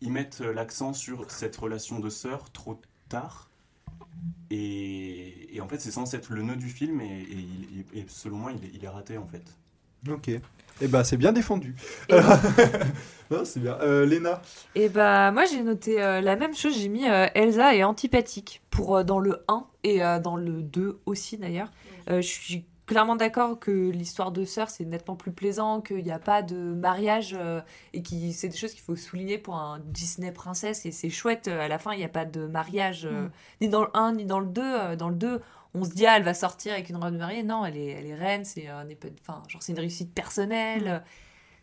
ils 0.02 0.12
mettent 0.12 0.42
l'accent 0.42 0.94
sur 0.94 1.30
cette 1.32 1.56
relation 1.56 2.00
de 2.00 2.10
sœur 2.10 2.52
trop 2.52 2.80
tard. 3.10 3.50
Et, 4.52 5.56
et 5.56 5.62
en 5.62 5.68
fait, 5.68 5.80
c'est 5.80 5.92
censé 5.92 6.18
être 6.18 6.32
le 6.32 6.42
nœud 6.44 6.56
du 6.56 6.70
film, 6.70 7.02
et, 7.02 7.06
et 7.22 7.48
il- 7.94 8.00
et 8.00 8.06
selon 8.08 8.38
moi, 8.38 8.52
il 8.52 8.64
est, 8.66 8.72
il 8.74 8.84
est 8.84 8.88
raté 8.90 9.18
en 9.18 9.26
fait. 9.26 9.44
Ok. 10.10 10.30
Et 10.82 10.88
bah 10.88 11.04
c'est 11.04 11.18
bien 11.18 11.32
défendu. 11.32 11.76
Non, 13.32 13.44
c'est 13.44 13.60
bien. 13.60 13.76
Euh, 13.82 14.06
Léna 14.06 14.40
Et 14.76 14.88
bah 14.88 15.32
moi 15.32 15.46
j'ai 15.46 15.64
noté 15.64 16.00
euh, 16.00 16.22
la 16.22 16.36
même 16.36 16.54
chose, 16.56 16.78
j'ai 16.78 16.90
mis 16.90 17.10
euh, 17.10 17.26
Elsa 17.34 17.76
est 17.76 17.84
antipathique 17.84 18.62
pour 18.70 18.98
euh, 18.98 19.04
dans 19.04 19.18
le 19.18 19.44
1 19.48 19.66
et 19.84 20.04
euh, 20.04 20.20
dans 20.20 20.36
le 20.36 20.62
2 20.62 21.00
aussi 21.08 21.38
d'ailleurs. 21.38 21.72
Euh, 22.10 22.18
je 22.22 22.28
suis 22.28 22.66
clairement 22.86 23.16
d'accord 23.16 23.60
que 23.60 23.90
l'histoire 23.90 24.32
de 24.32 24.46
sœurs 24.46 24.70
c'est 24.70 24.86
nettement 24.86 25.16
plus 25.16 25.32
plaisant, 25.32 25.82
qu'il 25.82 26.04
n'y 26.04 26.12
a 26.12 26.20
pas 26.20 26.42
de 26.44 26.56
mariage 26.56 27.36
euh, 27.40 27.62
et 27.94 28.02
qui 28.04 28.34
c'est 28.34 28.50
des 28.50 28.58
choses 28.58 28.74
qu'il 28.74 28.82
faut 28.84 28.96
souligner 28.96 29.38
pour 29.38 29.56
un 29.56 29.80
Disney 29.80 30.32
princesse 30.32 30.86
et 30.86 30.92
c'est 30.92 31.10
chouette 31.10 31.48
euh, 31.48 31.62
à 31.62 31.68
la 31.68 31.80
fin 31.80 31.94
il 31.94 31.98
n'y 31.98 32.04
a 32.06 32.10
pas 32.10 32.26
de 32.26 32.46
mariage 32.48 33.06
euh, 33.06 33.28
Mm. 33.28 33.32
ni 33.62 33.70
dans 33.70 33.82
le 33.82 33.90
1 33.94 34.14
ni 34.14 34.26
dans 34.26 34.40
le 34.40 34.48
2 34.48 34.62
Euh, 34.64 34.96
dans 34.96 35.10
le 35.10 35.16
2 35.16 35.42
on 35.74 35.84
se 35.84 35.90
dit 35.92 36.06
ah 36.06 36.18
elle 36.18 36.24
va 36.24 36.34
sortir 36.34 36.74
avec 36.74 36.90
une 36.90 36.98
robe 36.98 37.16
mariée 37.16 37.44
non 37.44 37.66
elle 37.66 37.78
est 37.78 37.88
elle 37.88 38.06
est 38.06 38.16
reine 38.16 38.46
c'est 38.46 38.68
un 38.68 38.86
enfin 39.22 39.42
genre 39.50 39.62
c'est 39.64 39.74
une 39.74 39.80
réussite 39.80 40.14
personnelle 40.14 41.04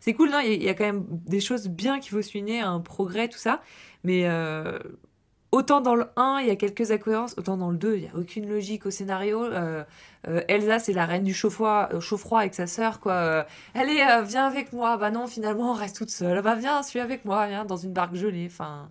c'est 0.00 0.14
cool, 0.14 0.30
non 0.30 0.40
Il 0.40 0.60
y, 0.60 0.64
y 0.64 0.68
a 0.68 0.74
quand 0.74 0.84
même 0.84 1.06
des 1.08 1.40
choses 1.40 1.68
bien 1.68 2.00
qu'il 2.00 2.10
faut 2.10 2.22
souligner, 2.22 2.60
un 2.60 2.80
progrès, 2.80 3.28
tout 3.28 3.38
ça. 3.38 3.62
Mais 4.02 4.24
autant 5.52 5.80
dans 5.82 5.94
le 5.94 6.06
1, 6.16 6.38
il 6.40 6.48
y 6.48 6.50
a 6.50 6.56
quelques 6.56 6.90
incohérences, 6.90 7.34
autant 7.38 7.56
dans 7.56 7.70
le 7.70 7.76
2, 7.76 7.96
il 7.96 8.02
n'y 8.02 8.08
a 8.08 8.16
aucune 8.16 8.48
logique 8.48 8.86
au 8.86 8.90
scénario. 8.90 9.44
Euh, 9.44 9.84
euh, 10.26 10.42
Elsa, 10.48 10.78
c'est 10.78 10.92
la 10.94 11.06
reine 11.06 11.24
du 11.24 11.34
chaud-froid 11.34 11.88
euh, 11.92 12.36
avec 12.36 12.54
sa 12.54 12.66
sœur, 12.66 13.00
quoi. 13.00 13.12
Euh, 13.12 13.44
Allez, 13.74 14.00
euh, 14.00 14.22
viens 14.22 14.46
avec 14.46 14.72
moi. 14.72 14.96
Bah 14.96 15.10
non, 15.10 15.26
finalement, 15.26 15.70
on 15.70 15.74
reste 15.74 15.96
toute 15.96 16.10
seule. 16.10 16.42
Bah 16.42 16.54
viens, 16.56 16.82
suis 16.82 17.00
avec 17.00 17.24
moi, 17.24 17.46
viens, 17.46 17.64
dans 17.64 17.76
une 17.76 17.92
barque 17.92 18.14
gelée. 18.14 18.48
Enfin, 18.50 18.90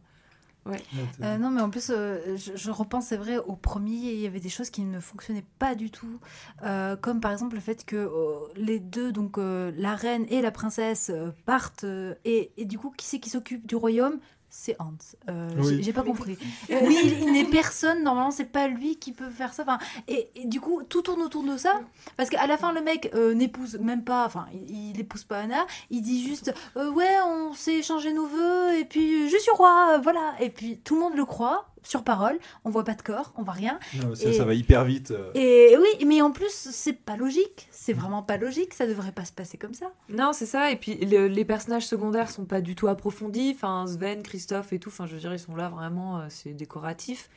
ouais. 0.65 0.81
Euh, 1.23 1.37
non, 1.37 1.49
mais 1.49 1.61
en 1.61 1.69
plus, 1.69 1.89
euh, 1.89 2.37
je, 2.37 2.51
je 2.55 2.71
repense, 2.71 3.07
c'est 3.07 3.17
vrai, 3.17 3.37
au 3.37 3.55
premier, 3.55 4.11
il 4.13 4.19
y 4.19 4.27
avait 4.27 4.39
des 4.39 4.49
choses 4.49 4.69
qui 4.69 4.83
ne 4.83 4.99
fonctionnaient 4.99 5.45
pas 5.59 5.73
du 5.75 5.89
tout. 5.89 6.19
Euh, 6.63 6.95
comme 6.95 7.19
par 7.21 7.31
exemple 7.31 7.55
le 7.55 7.61
fait 7.61 7.85
que 7.85 7.95
euh, 7.95 8.35
les 8.55 8.79
deux, 8.79 9.11
donc 9.11 9.37
euh, 9.37 9.71
la 9.77 9.95
reine 9.95 10.25
et 10.29 10.41
la 10.41 10.51
princesse, 10.51 11.09
euh, 11.13 11.31
partent. 11.45 11.85
euh, 11.85 12.13
et, 12.25 12.51
et 12.57 12.65
du 12.65 12.77
coup, 12.77 12.91
qui 12.95 13.05
c'est 13.07 13.19
qui 13.19 13.29
s'occupe 13.31 13.65
du 13.65 13.75
royaume? 13.75 14.19
C'est 14.53 14.75
Hans. 14.79 14.91
Euh, 15.29 15.49
Oui. 15.57 15.81
j'ai- 15.81 15.93
pas 15.93 16.03
compris. 16.03 16.37
Euh, 16.69 16.79
oui, 16.83 16.97
il, 17.21 17.31
n'est 17.31 17.45
personne. 17.45 18.03
Normalement, 18.03 18.31
c'est 18.31 18.45
pas 18.51 18.67
lui 18.67 18.97
qui 18.97 19.13
peut 19.13 19.29
faire 19.29 19.53
ça. 19.53 19.63
Enfin, 19.63 19.79
et, 20.07 20.29
et 20.35 20.45
du 20.45 20.59
coup, 20.61 20.83
tout 20.83 21.01
tourne 21.01 21.21
autour 21.21 21.43
de 21.43 21.55
ça. 21.57 21.79
Parce 22.17 22.29
qu'à 22.29 22.45
la 22.47 22.57
fin, 22.57 22.73
le 22.73 22.81
mec 22.81 23.09
euh, 23.15 23.33
n'épouse 23.33 23.79
même 23.79 24.03
pas. 24.03 24.25
Enfin, 24.25 24.45
il, 24.53 24.91
il 24.91 24.99
épouse 24.99 25.23
pas 25.23 25.39
Anna. 25.39 25.65
Il 25.89 26.01
dit 26.01 26.23
juste 26.27 26.53
euh, 26.77 26.91
Ouais, 26.91 27.09
on 27.25 27.53
s'est 27.53 27.75
échangé 27.75 28.11
nos 28.13 28.27
vœux. 28.27 28.77
Et 28.77 28.85
puis, 28.85 29.29
je 29.29 29.37
suis 29.37 29.51
roi. 29.51 29.97
Voilà. 30.03 30.33
Et 30.41 30.49
puis, 30.49 30.77
tout 30.79 30.95
le 30.95 31.01
monde 31.01 31.15
le 31.15 31.25
croit. 31.25 31.67
Sur 31.83 32.03
parole. 32.03 32.37
On 32.63 32.69
voit 32.69 32.83
pas 32.83 32.93
de 32.93 33.01
corps. 33.01 33.33
On 33.37 33.43
voit 33.43 33.53
rien. 33.53 33.79
Non, 34.03 34.13
ça, 34.15 34.29
Et- 34.29 34.33
ça 34.33 34.45
va 34.45 34.53
hyper 34.53 34.85
vite. 34.85 35.11
euh. 35.11 35.31
Et 35.33 35.75
oui, 35.77 36.05
mais 36.05 36.21
en 36.21 36.31
plus, 36.31 36.51
c'est 36.51 36.93
pas 36.93 37.17
logique. 37.17 37.67
C'est 37.71 37.93
vraiment 37.93 38.21
pas 38.21 38.37
logique. 38.37 38.73
Ça 38.73 38.85
devrait 38.85 39.11
pas 39.11 39.25
se 39.25 39.31
passer 39.31 39.57
comme 39.57 39.73
ça. 39.73 39.91
Non, 40.09 40.31
c'est 40.33 40.45
ça. 40.45 40.71
Et 40.71 40.75
puis 40.75 40.95
le- 40.97 41.27
les 41.27 41.45
personnages 41.45 41.87
secondaires 41.87 42.29
sont 42.29 42.45
pas 42.45 42.61
du 42.61 42.75
tout 42.75 42.87
approfondis. 42.87 43.53
Enfin, 43.55 43.85
Sven, 43.87 44.21
Christophe 44.23 44.73
et 44.73 44.79
tout. 44.79 44.89
Enfin, 44.89 45.05
je 45.07 45.13
veux 45.15 45.19
dire, 45.19 45.33
ils 45.33 45.39
sont 45.39 45.55
là 45.55 45.69
vraiment, 45.69 46.19
euh, 46.19 46.25
c'est 46.29 46.53
décoratif. 46.53 47.29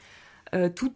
Euh, 0.54 0.68
tout. 0.68 0.92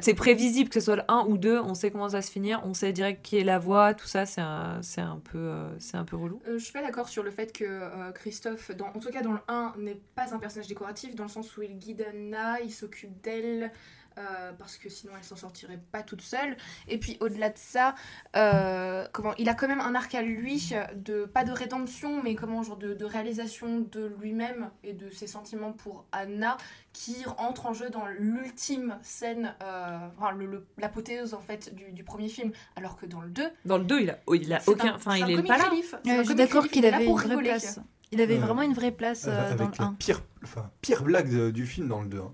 C'est 0.00 0.14
prévisible 0.14 0.70
que 0.70 0.80
ce 0.80 0.86
soit 0.86 0.96
le 0.96 1.02
1 1.08 1.26
ou 1.28 1.36
2, 1.36 1.60
on 1.60 1.74
sait 1.74 1.90
comment 1.90 2.08
ça 2.08 2.18
va 2.18 2.22
se 2.22 2.30
finir, 2.30 2.62
on 2.64 2.72
sait 2.72 2.92
direct 2.92 3.22
qui 3.22 3.36
est 3.36 3.44
la 3.44 3.58
voix, 3.58 3.92
tout 3.92 4.06
ça, 4.06 4.24
c'est 4.24 4.40
un, 4.40 4.80
c'est 4.82 5.02
un, 5.02 5.20
peu, 5.22 5.38
euh, 5.38 5.78
c'est 5.78 5.96
un 5.96 6.04
peu 6.04 6.16
relou. 6.16 6.40
Euh, 6.48 6.58
je 6.58 6.64
suis 6.64 6.72
pas 6.72 6.80
d'accord 6.80 7.08
sur 7.08 7.22
le 7.22 7.30
fait 7.30 7.52
que 7.52 7.64
euh, 7.64 8.10
Christophe, 8.12 8.70
dans, 8.74 8.86
en 8.86 8.98
tout 8.98 9.10
cas 9.10 9.20
dans 9.20 9.32
le 9.32 9.40
1, 9.48 9.74
n'est 9.78 10.00
pas 10.14 10.34
un 10.34 10.38
personnage 10.38 10.68
décoratif, 10.68 11.14
dans 11.14 11.24
le 11.24 11.28
sens 11.28 11.54
où 11.56 11.62
il 11.62 11.78
guide 11.78 12.06
Anna, 12.08 12.60
il 12.60 12.72
s'occupe 12.72 13.20
d'elle, 13.22 13.70
euh, 14.18 14.52
parce 14.58 14.76
que 14.76 14.88
sinon 14.88 15.12
elle 15.16 15.24
s'en 15.24 15.36
sortirait 15.36 15.80
pas 15.92 16.02
toute 16.02 16.20
seule. 16.22 16.56
Et 16.88 16.98
puis 16.98 17.16
au-delà 17.20 17.48
de 17.50 17.56
ça, 17.58 17.94
euh, 18.36 19.06
comment, 19.12 19.34
il 19.38 19.48
a 19.48 19.54
quand 19.54 19.68
même 19.68 19.80
un 19.80 19.94
arc 19.94 20.14
à 20.14 20.22
lui, 20.22 20.72
de, 20.96 21.24
pas 21.24 21.44
de 21.44 21.52
rédemption, 21.52 22.22
mais 22.22 22.34
comment, 22.34 22.62
genre 22.62 22.76
de, 22.76 22.94
de 22.94 23.04
réalisation 23.04 23.80
de 23.92 24.12
lui-même 24.20 24.70
et 24.84 24.92
de 24.92 25.10
ses 25.10 25.26
sentiments 25.26 25.72
pour 25.72 26.04
Anna, 26.12 26.56
qui 26.92 27.16
entre 27.38 27.66
en 27.66 27.74
jeu 27.74 27.90
dans 27.90 28.06
l'ultime 28.06 28.98
scène, 29.02 29.54
euh, 29.62 29.98
enfin, 30.18 30.32
le- 30.32 30.46
le- 30.46 30.66
l'apothéose 30.78 31.34
en 31.34 31.40
fait 31.40 31.74
du, 31.74 31.92
du 31.92 32.04
premier 32.04 32.28
film, 32.28 32.52
alors 32.76 32.96
que 32.96 33.06
dans 33.06 33.20
le 33.20 33.28
2, 33.30 33.48
Dans 33.64 33.78
le 33.78 33.84
2, 33.84 34.00
il 34.00 34.10
a, 34.10 34.18
oh, 34.26 34.34
il 34.34 34.52
a 34.52 34.60
aucun. 34.66 34.92
un- 34.92 34.94
Enfin, 34.96 35.16
il 35.16 35.30
est 35.30 35.42
pas 35.48 35.56
là. 35.58 35.64
Ouais, 36.04 36.18
je 36.18 36.22
suis 36.24 36.34
d'accord 36.34 36.64
qu'il 36.68 36.84
avait 36.86 37.04
une 37.06 37.10
vraie 37.16 37.42
place. 37.44 37.64
Il 38.10 38.20
avait 38.22 38.38
vraiment 38.38 38.62
une 38.62 38.72
vraie 38.72 38.90
place 38.90 39.26
euh, 39.28 39.54
dans 39.54 39.66
le 39.66 39.72
la 39.78 39.84
1. 39.84 39.94
pire, 39.94 40.22
enfin, 40.42 40.70
pire 40.80 41.02
blague 41.02 41.30
de- 41.30 41.50
du 41.50 41.66
film 41.66 41.88
dans 41.88 42.00
le 42.00 42.08
2. 42.08 42.18
hein. 42.20 42.32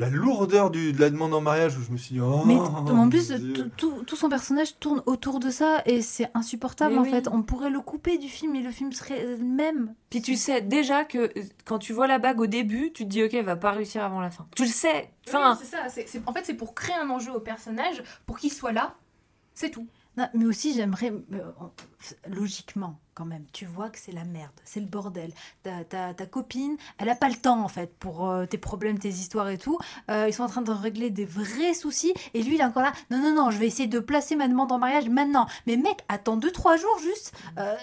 La 0.00 0.08
lourdeur 0.10 0.70
du- 0.70 0.92
de 0.92 1.00
la 1.00 1.10
demande 1.10 1.34
en 1.34 1.40
mariage 1.40 1.76
où 1.76 1.82
je 1.82 1.90
me 1.92 1.96
suis 1.98 2.14
dit. 2.14 2.20
Oh, 2.20 2.42
Mais 2.46 2.54
en 2.56 2.82
mon 2.94 3.08
plus, 3.08 3.32
tout- 3.76 4.02
son 4.16 4.28
personnage 4.28 4.78
tourne 4.80 5.02
autour 5.06 5.38
de 5.40 5.50
ça 5.50 5.82
et 5.86 6.00
c'est 6.02 6.30
insupportable 6.34 6.94
Mais 6.94 6.98
en 7.00 7.02
oui. 7.04 7.10
fait. 7.10 7.28
On 7.30 7.42
pourrait 7.42 7.70
le 7.70 7.80
couper 7.80 8.16
du 8.18 8.28
film 8.28 8.56
et 8.56 8.62
le 8.62 8.70
film 8.70 8.92
serait 8.92 9.24
le 9.24 9.36
même. 9.36 9.94
Puis 10.08 10.22
tu 10.22 10.36
sais 10.36 10.62
déjà 10.62 11.04
que 11.04 11.18
euh, 11.18 11.42
quand 11.66 11.78
tu 11.78 11.92
vois 11.92 12.06
la 12.06 12.18
bague 12.18 12.40
au 12.40 12.46
début, 12.46 12.90
tu 12.92 13.04
te 13.04 13.08
dis 13.10 13.22
ok, 13.22 13.34
elle 13.34 13.44
va 13.44 13.56
pas 13.56 13.72
réussir 13.72 14.02
avant 14.02 14.20
la 14.20 14.30
fin. 14.30 14.46
Tu 14.56 14.62
le 14.62 14.68
sais. 14.70 15.10
Enfin, 15.28 15.52
Oui, 15.52 15.58
c'est 15.60 15.76
ça. 15.76 15.88
c'est- 15.88 16.06
c'est- 16.08 16.22
en 16.26 16.32
fait, 16.32 16.44
c'est 16.46 16.54
pour 16.54 16.74
créer 16.74 16.96
un 16.96 17.10
enjeu 17.10 17.32
au 17.32 17.40
personnage, 17.40 18.02
pour 18.26 18.38
qu'il 18.38 18.52
soit 18.52 18.72
là. 18.72 18.94
C'est 19.54 19.70
tout. 19.70 19.86
Non, 20.16 20.28
mais 20.34 20.46
aussi, 20.46 20.72
j'aimerais, 20.74 21.12
euh, 21.34 21.42
logiquement, 22.28 22.98
quand 23.20 23.26
même, 23.26 23.44
tu 23.52 23.66
vois 23.66 23.90
que 23.90 23.98
c'est 23.98 24.12
la 24.12 24.24
merde, 24.24 24.50
c'est 24.64 24.80
le 24.80 24.86
bordel. 24.86 25.30
Ta, 25.62 25.84
ta, 25.84 26.14
ta 26.14 26.24
copine, 26.24 26.78
elle 26.96 27.10
a 27.10 27.14
pas 27.14 27.28
le 27.28 27.34
temps, 27.34 27.62
en 27.62 27.68
fait, 27.68 27.94
pour 27.98 28.26
euh, 28.26 28.46
tes 28.46 28.56
problèmes, 28.56 28.98
tes 28.98 29.10
histoires 29.10 29.50
et 29.50 29.58
tout. 29.58 29.76
Euh, 30.10 30.24
ils 30.26 30.32
sont 30.32 30.42
en 30.42 30.48
train 30.48 30.62
de 30.62 30.70
régler 30.72 31.10
des 31.10 31.26
vrais 31.26 31.74
soucis, 31.74 32.14
et 32.32 32.42
lui, 32.42 32.54
il 32.54 32.60
est 32.62 32.64
encore 32.64 32.82
là. 32.82 32.94
Non, 33.10 33.18
non, 33.18 33.34
non, 33.34 33.50
je 33.50 33.58
vais 33.58 33.66
essayer 33.66 33.88
de 33.88 33.98
placer 33.98 34.36
ma 34.36 34.48
demande 34.48 34.72
en 34.72 34.78
mariage 34.78 35.10
maintenant. 35.10 35.46
Mais 35.66 35.76
mec, 35.76 35.98
attends 36.08 36.38
deux, 36.38 36.50
trois 36.50 36.78
jours 36.78 36.98
juste. 37.02 37.32
Euh, 37.58 37.76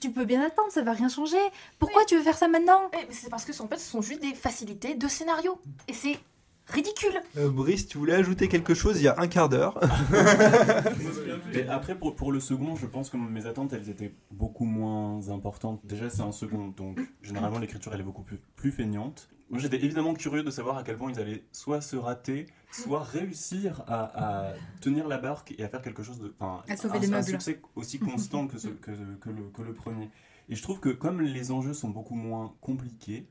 tu- 0.00 0.10
peux 0.10 0.26
bien 0.26 0.42
attendre, 0.42 0.70
ça 0.70 0.82
va 0.82 0.92
rien 0.92 1.08
changer. 1.08 1.38
Pourquoi 1.78 2.04
tu 2.04 2.14
veux 2.14 2.22
faire 2.22 2.36
ça 2.36 2.46
maintenant? 2.46 2.90
C'est 3.08 3.30
parce 3.30 3.46
que 3.46 3.62
en 3.62 3.66
fait, 3.66 3.78
ce 3.78 3.88
sont 3.90 4.02
juste 4.02 4.20
des 4.20 4.34
facilités 4.34 4.94
de 4.96 5.08
scénario. 5.08 5.58
Et 5.88 5.94
c'est 5.94 6.18
ridicule. 6.66 7.20
Euh, 7.36 7.50
Brice, 7.50 7.86
tu 7.86 7.98
voulais 7.98 8.14
ajouter 8.14 8.48
quelque 8.48 8.74
chose 8.74 8.98
il 9.00 9.04
y 9.04 9.08
a 9.08 9.14
un 9.20 9.26
quart 9.28 9.48
d'heure. 9.48 9.78
Et 11.52 11.66
après, 11.68 11.94
pour, 11.96 12.14
pour 12.16 12.32
le 12.32 12.40
second, 12.40 12.76
je 12.76 12.86
pense 12.86 13.10
que 13.10 13.16
mes 13.16 13.46
attentes, 13.46 13.72
elles 13.72 13.88
étaient 13.90 14.14
beaucoup 14.30 14.64
moins 14.64 15.28
importantes. 15.28 15.80
Déjà, 15.84 16.10
c'est 16.10 16.22
un 16.22 16.32
second, 16.32 16.68
donc 16.68 16.98
généralement, 17.22 17.58
l'écriture, 17.58 17.92
elle 17.94 18.00
est 18.00 18.04
beaucoup 18.04 18.22
plus, 18.22 18.38
plus 18.56 18.72
feignante. 18.72 19.28
Moi, 19.50 19.60
j'étais 19.60 19.76
évidemment 19.84 20.14
curieux 20.14 20.42
de 20.42 20.50
savoir 20.50 20.78
à 20.78 20.82
quel 20.82 20.96
point 20.96 21.12
ils 21.12 21.20
allaient 21.20 21.44
soit 21.52 21.80
se 21.80 21.96
rater, 21.96 22.46
soit 22.72 23.02
réussir 23.12 23.82
à, 23.86 24.48
à 24.48 24.52
tenir 24.80 25.06
la 25.06 25.18
barque 25.18 25.54
et 25.58 25.62
à 25.64 25.68
faire 25.68 25.82
quelque 25.82 26.02
chose 26.02 26.18
de... 26.18 26.34
enfin, 26.40 26.62
À 26.68 26.76
sauver 26.76 26.98
un, 26.98 27.02
un 27.02 27.08
meubles. 27.08 27.24
succès 27.24 27.60
aussi 27.76 27.98
constant 27.98 28.46
que, 28.46 28.58
ce- 28.58 28.68
que, 28.68 28.90
que 29.20 29.28
le, 29.30 29.42
que 29.54 29.62
le 29.62 29.74
premier. 29.74 30.10
Et 30.48 30.56
je 30.56 30.62
trouve 30.62 30.80
que 30.80 30.88
comme 30.88 31.20
les 31.20 31.50
enjeux 31.52 31.74
sont 31.74 31.90
beaucoup 31.90 32.14
moins 32.14 32.54
compliqués, 32.62 33.26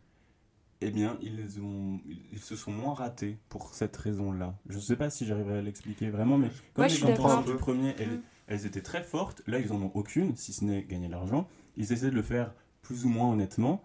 eh 0.84 0.92
bien, 0.92 1.18
ils, 1.22 1.62
ont, 1.62 2.00
ils 2.32 2.40
se 2.40 2.56
sont 2.56 2.72
moins 2.72 2.94
ratés 2.94 3.38
pour 3.50 3.74
cette 3.74 3.96
raison-là. 3.96 4.56
Je 4.68 4.76
ne 4.76 4.82
sais 4.82 4.96
pas 4.96 5.10
si 5.10 5.26
j'arriverai 5.26 5.60
à 5.60 5.62
l'expliquer 5.62 6.10
vraiment, 6.10 6.38
mais 6.38 6.50
comme 6.74 6.86
Ouais, 6.86 6.90
les 6.90 7.04
intentions 7.04 7.42
du 7.42 7.56
premier, 7.56 7.96
elles, 8.00 8.22
elles 8.48 8.66
étaient 8.66 8.82
très 8.82 9.04
fortes. 9.04 9.42
Là, 9.48 9.60
ils 9.60 9.72
en 9.72 9.82
ont 9.82 9.92
aucune, 9.94 10.36
si 10.36 10.54
ce 10.54 10.66
n'est 10.66 10.84
gagner 10.84 11.08
de 11.08 11.12
l'argent. 11.12 11.48
Ils 11.78 11.92
essaient 11.92 12.10
de 12.10 12.16
le 12.16 12.22
faire 12.22 12.54
plus 12.82 13.06
ou 13.06 13.10
moins 13.10 13.32
honnêtement. 13.32 13.82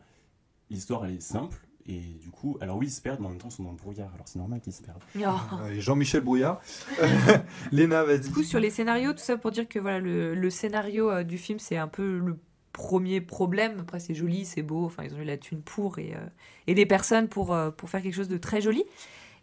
L'histoire, 0.70 1.04
elle 1.04 1.14
est 1.14 1.22
simple. 1.22 1.58
Et 1.86 2.00
du 2.20 2.30
coup, 2.30 2.58
alors 2.60 2.76
oui, 2.76 2.86
ils 2.86 2.90
se 2.90 3.00
perdent, 3.00 3.20
mais 3.20 3.26
en 3.26 3.30
même 3.30 3.38
temps, 3.38 3.48
ils 3.48 3.54
sont 3.54 3.62
dans 3.62 3.70
le 3.70 3.76
brouillard. 3.76 4.12
Alors 4.14 4.28
c'est 4.28 4.38
normal 4.38 4.60
qu'ils 4.60 4.74
se 4.74 4.82
perdent. 4.82 5.02
Oh. 5.18 5.56
Allez, 5.64 5.80
Jean-Michel 5.80 6.20
Brouillard. 6.20 6.60
Léna, 7.72 8.04
vas-y. 8.04 8.20
Du 8.20 8.30
coup, 8.30 8.42
sur 8.42 8.60
les 8.60 8.68
scénarios, 8.68 9.12
tout 9.14 9.20
ça 9.20 9.38
pour 9.38 9.52
dire 9.52 9.66
que 9.66 9.78
voilà, 9.78 9.98
le, 9.98 10.34
le 10.34 10.50
scénario 10.50 11.10
euh, 11.10 11.24
du 11.24 11.38
film, 11.38 11.58
c'est 11.58 11.78
un 11.78 11.88
peu 11.88 12.18
le 12.18 12.38
premier 12.78 13.20
problème. 13.20 13.80
Après, 13.80 13.98
c'est 13.98 14.14
joli, 14.14 14.46
c'est 14.46 14.62
beau. 14.62 14.86
Enfin, 14.86 15.02
ils 15.04 15.12
ont 15.14 15.18
eu 15.18 15.24
la 15.24 15.36
thune 15.36 15.60
pour 15.60 15.98
et, 15.98 16.14
euh, 16.14 16.26
et 16.68 16.74
les 16.74 16.86
personnes 16.86 17.28
pour, 17.28 17.52
euh, 17.52 17.70
pour 17.70 17.90
faire 17.90 18.00
quelque 18.00 18.14
chose 18.14 18.28
de 18.28 18.38
très 18.38 18.60
joli. 18.60 18.84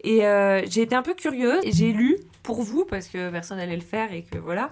Et 0.04 0.26
euh, 0.26 0.64
j'ai 0.68 0.82
été 0.82 0.96
un 0.96 1.02
peu 1.02 1.14
curieuse 1.14 1.60
et 1.64 1.72
j'ai 1.72 1.92
lu 1.92 2.18
pour 2.44 2.62
vous, 2.62 2.86
parce 2.86 3.08
que 3.08 3.30
personne 3.30 3.58
n'allait 3.58 3.76
le 3.76 3.82
faire 3.82 4.14
et 4.14 4.24
que 4.24 4.38
voilà, 4.38 4.72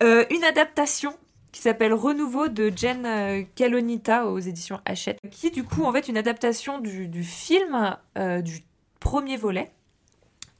une 0.00 0.44
adaptation 0.44 1.14
qui 1.52 1.60
s'appelle 1.60 1.92
Renouveau 1.92 2.48
de 2.48 2.72
Jen 2.74 3.46
Calonita 3.54 4.26
aux 4.26 4.38
éditions 4.38 4.80
Hachette, 4.84 5.18
qui 5.30 5.50
du 5.50 5.62
coup 5.62 5.84
en 5.84 5.92
fait 5.92 6.08
une 6.08 6.16
adaptation 6.16 6.80
du, 6.80 7.08
du 7.08 7.22
film 7.22 7.96
du 8.42 8.64
premier 9.00 9.36
volet 9.36 9.70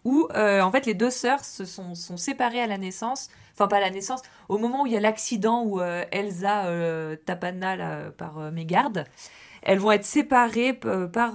où 0.05 0.29
euh, 0.35 0.61
en 0.61 0.71
fait 0.71 0.87
les 0.87 0.95
deux 0.95 1.11
sœurs 1.11 1.45
se 1.45 1.65
sont, 1.65 1.95
sont 1.95 2.17
séparées 2.17 2.61
à 2.61 2.67
la 2.67 2.79
naissance. 2.79 3.29
Enfin, 3.55 3.69
pas 3.69 3.77
à 3.77 3.81
la 3.81 3.91
naissance, 3.91 4.23
au 4.49 4.57
moment 4.57 4.83
où 4.83 4.87
il 4.87 4.93
y 4.93 4.97
a 4.97 5.01
l'accident 5.01 5.63
où 5.63 5.81
euh, 5.81 6.05
Elsa 6.11 6.67
euh, 6.67 7.17
là, 7.29 8.11
par 8.17 8.51
mégarde, 8.51 9.05
elles 9.63 9.79
vont 9.79 9.93
être 9.93 10.07
séparées 10.07 10.73
par 10.73 11.35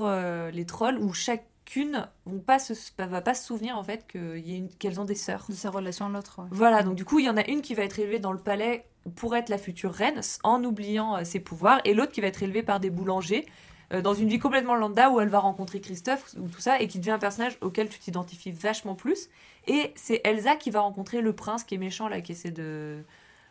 les 0.51 0.65
trolls 0.65 0.97
où 0.97 1.13
chacune 1.13 2.07
vont 2.25 2.39
pas 2.39 2.57
se, 2.59 2.73
va 2.97 3.21
pas 3.21 3.35
se 3.35 3.45
souvenir 3.45 3.77
en 3.77 3.83
fait 3.83 4.07
qu'elles 4.07 4.99
ont 4.99 5.05
des 5.05 5.15
sœurs. 5.15 5.45
De 5.47 5.53
sa 5.53 5.69
relation 5.69 6.07
à 6.07 6.09
l'autre. 6.09 6.39
ouais. 6.39 6.47
Voilà, 6.51 6.81
donc 6.81 6.95
du 6.95 7.05
coup, 7.05 7.19
il 7.19 7.25
y 7.25 7.29
en 7.29 7.37
a 7.37 7.45
une 7.47 7.61
qui 7.61 7.75
va 7.75 7.83
être 7.83 7.99
élevée 7.99 8.19
dans 8.19 8.31
le 8.31 8.39
palais 8.39 8.85
pour 9.15 9.35
être 9.35 9.49
la 9.49 9.59
future 9.59 9.93
reine 9.93 10.19
en 10.43 10.63
oubliant 10.63 11.23
ses 11.23 11.39
pouvoirs, 11.39 11.79
et 11.85 11.93
l'autre 11.93 12.11
qui 12.11 12.19
va 12.19 12.27
être 12.27 12.41
élevée 12.41 12.63
par 12.63 12.79
des 12.79 12.89
boulangers 12.89 13.45
euh, 13.93 14.01
dans 14.01 14.13
une 14.13 14.27
vie 14.27 14.39
complètement 14.39 14.75
lambda 14.75 15.09
où 15.09 15.19
elle 15.19 15.29
va 15.29 15.39
rencontrer 15.39 15.79
Christophe 15.79 16.35
ou 16.37 16.47
tout 16.47 16.59
ça, 16.59 16.81
et 16.81 16.87
qui 16.87 16.99
devient 16.99 17.11
un 17.11 17.19
personnage 17.19 17.57
auquel 17.61 17.89
tu 17.89 17.99
t'identifies 17.99 18.51
vachement 18.51 18.95
plus. 18.95 19.29
Et 19.67 19.93
c'est 19.95 20.21
Elsa 20.23 20.55
qui 20.55 20.69
va 20.71 20.81
rencontrer 20.81 21.21
le 21.21 21.33
prince 21.33 21.63
qui 21.63 21.75
est 21.75 21.77
méchant 21.77 22.07
là, 22.07 22.21
qui 22.21 22.33
essaie 22.33 22.51
de, 22.51 23.03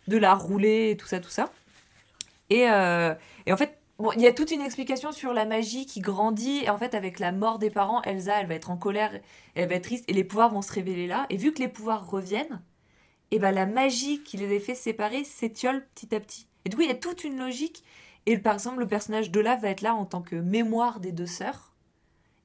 de 0.09 0.16
la 0.16 0.35
rouler 0.35 0.90
et 0.90 0.96
tout 0.96 1.07
ça, 1.07 1.20
tout 1.20 1.31
ça. 1.31 1.51
Et, 2.51 2.70
euh, 2.70 3.14
et 3.46 3.53
en 3.53 3.57
fait, 3.57 3.79
bon, 3.99 4.12
il 4.12 4.20
y 4.20 4.27
a 4.27 4.33
toute 4.33 4.51
une 4.51 4.61
explication 4.61 5.12
sur 5.12 5.33
la 5.33 5.44
magie 5.44 5.87
qui 5.87 6.01
grandit. 6.01 6.64
Et 6.64 6.70
en 6.70 6.79
fait, 6.79 6.94
avec 6.94 7.18
la 7.18 7.33
mort 7.33 7.59
des 7.59 7.70
parents, 7.70 8.03
Elsa, 8.03 8.40
elle 8.40 8.46
va 8.46 8.55
être 8.55 8.70
en 8.70 8.77
colère, 8.77 9.12
elle 9.55 9.68
va 9.68 9.75
être 9.77 9.85
triste, 9.85 10.05
et 10.09 10.12
les 10.12 10.25
pouvoirs 10.25 10.51
vont 10.51 10.62
se 10.62 10.72
révéler 10.72 11.07
là. 11.07 11.27
Et 11.31 11.37
vu 11.37 11.53
que 11.53 11.61
les 11.61 11.68
pouvoirs 11.68 12.09
reviennent, 12.09 12.61
et 13.31 13.38
ben 13.38 13.51
la 13.51 13.66
magie 13.66 14.22
qui 14.22 14.37
les 14.37 14.57
a 14.57 14.61
fait 14.61 14.75
séparer 14.75 15.25
s'étiole 15.25 15.85
petit 15.94 16.14
à 16.14 16.20
petit. 16.20 16.46
Et 16.64 16.68
du 16.68 16.77
coup, 16.77 16.83
il 16.83 16.88
y 16.88 16.92
a 16.92 16.96
toute 16.96 17.25
une 17.25 17.38
logique. 17.38 17.83
Et 18.26 18.38
par 18.38 18.54
exemple, 18.54 18.80
le 18.80 18.86
personnage 18.88 19.30
de 19.30 19.40
là 19.40 19.56
va 19.56 19.68
être 19.68 19.82
là 19.82 19.94
en 19.94 20.04
tant 20.04 20.20
que 20.22 20.36
mémoire 20.36 21.00
des 21.00 21.12
deux 21.12 21.26
sœurs. 21.26 21.72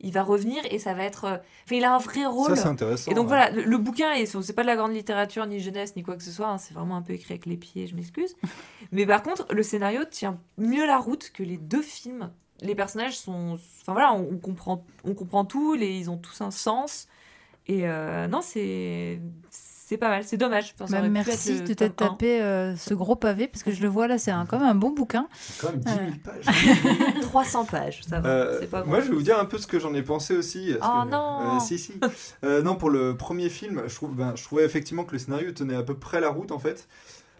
Il 0.03 0.13
va 0.13 0.23
revenir 0.23 0.63
et 0.71 0.79
ça 0.79 0.95
va 0.95 1.03
être. 1.03 1.25
euh, 1.25 1.37
Enfin, 1.65 1.75
il 1.75 1.83
a 1.83 1.93
un 1.93 1.99
vrai 1.99 2.25
rôle. 2.25 2.57
c'est 2.57 2.65
intéressant, 2.65 3.11
Et 3.11 3.13
donc 3.13 3.25
ouais. 3.25 3.35
voilà, 3.35 3.51
le, 3.51 3.63
le 3.63 3.77
bouquin, 3.77 4.13
et 4.13 4.25
c'est 4.25 4.53
pas 4.53 4.63
de 4.63 4.67
la 4.67 4.75
grande 4.75 4.93
littérature, 4.93 5.45
ni 5.45 5.59
jeunesse, 5.59 5.95
ni 5.95 6.01
quoi 6.01 6.15
que 6.15 6.23
ce 6.23 6.31
soit. 6.31 6.47
hein, 6.47 6.57
c'est 6.57 6.73
vraiment 6.73 6.95
un 6.97 7.03
peu 7.03 7.13
écrit 7.13 7.33
avec 7.33 7.45
les 7.45 7.57
pieds, 7.57 7.85
je 7.85 7.95
m'excuse. 7.95 8.35
Mais 8.91 9.05
par 9.05 9.21
contre, 9.21 9.45
le 9.53 9.61
scénario 9.61 10.03
tient 10.05 10.39
mieux 10.57 10.87
la 10.87 10.97
route 10.97 11.29
que 11.31 11.43
les 11.43 11.57
deux 11.57 11.83
films. 11.83 12.31
Les 12.61 12.73
personnages 12.75 13.17
sont. 13.17 13.59
Enfin 13.81 13.93
voilà, 13.93 14.13
on, 14.13 14.27
on 14.33 14.37
comprend, 14.37 14.83
on 15.03 15.13
comprend 15.13 15.45
tout, 15.45 15.73
les, 15.75 15.95
ils 15.97 16.09
ont 16.09 16.17
tous 16.17 16.41
un 16.41 16.51
sens. 16.51 17.07
Et 17.67 17.87
euh, 17.87 18.27
non, 18.27 18.41
c'est. 18.41 19.19
C'est 19.91 19.97
pas 19.97 20.07
mal, 20.07 20.23
c'est 20.23 20.37
dommage. 20.37 20.73
Enfin, 20.79 21.01
Bah, 21.01 21.09
merci 21.09 21.59
le 21.59 21.67
de 21.67 21.73
t'être 21.73 21.97
tapé 21.97 22.41
euh, 22.41 22.77
ce 22.77 22.93
gros 22.93 23.17
pavé 23.17 23.49
parce 23.49 23.61
que 23.61 23.71
je 23.71 23.81
le 23.81 23.89
vois 23.89 24.07
là, 24.07 24.17
c'est 24.17 24.31
quand 24.47 24.57
même 24.57 24.69
un 24.69 24.73
bon 24.73 24.91
bouquin. 24.91 25.27
Quand 25.59 25.69
même 25.71 25.81
10 25.81 25.91
000 25.91 26.01
Euh, 26.05 26.11
pages. 26.23 27.19
300 27.23 27.65
pages, 27.65 27.99
ça 28.07 28.21
va. 28.21 28.29
Euh, 28.29 28.57
c'est 28.61 28.69
pas 28.69 28.85
moi, 28.85 29.01
je 29.01 29.09
vais 29.09 29.15
vous 29.15 29.21
dire 29.21 29.37
un 29.37 29.43
peu 29.43 29.57
ce 29.57 29.67
que 29.67 29.79
j'en 29.79 29.93
ai 29.93 30.01
pensé 30.01 30.33
aussi. 30.37 30.73
Oh 30.77 30.79
que- 31.03 31.09
non 31.11 31.57
Euh, 31.57 31.59
Si, 31.59 31.77
si. 31.77 31.93
Euh, 32.45 32.61
non, 32.61 32.75
pour 32.75 32.89
le 32.89 33.17
premier 33.17 33.49
film, 33.49 33.81
je, 33.85 33.93
trouve, 33.95 34.15
ben, 34.15 34.31
je 34.37 34.43
trouvais 34.45 34.63
effectivement 34.63 35.03
que 35.03 35.11
le 35.11 35.19
scénario 35.19 35.51
tenait 35.51 35.75
à 35.75 35.83
peu 35.83 35.95
près 35.95 36.21
la 36.21 36.29
route, 36.29 36.53
en 36.53 36.59
fait. 36.59 36.87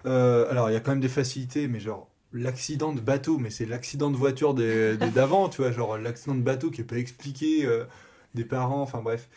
Euh, 0.06 0.52
alors, 0.52 0.70
il 0.70 0.74
y 0.74 0.76
a 0.76 0.82
quand 0.82 0.92
même 0.92 1.00
des 1.00 1.08
facilités, 1.08 1.70
mais 1.70 1.80
genre, 1.80 2.10
l'accident 2.34 2.92
de 2.92 3.00
bateau, 3.00 3.38
mais 3.38 3.50
c'est 3.50 3.66
l'accident 3.66 4.12
de 4.12 4.18
voiture 4.18 4.54
d'avant, 4.54 5.48
tu 5.48 5.62
vois, 5.62 5.72
genre, 5.72 5.98
l'accident 5.98 6.36
de 6.36 6.42
bateau 6.42 6.70
qui 6.70 6.82
n'est 6.82 6.88
pas 6.88 6.98
expliqué, 6.98 7.66
euh, 7.66 7.86
des 8.36 8.44
parents, 8.44 8.82
enfin 8.82 9.00
bref. 9.02 9.30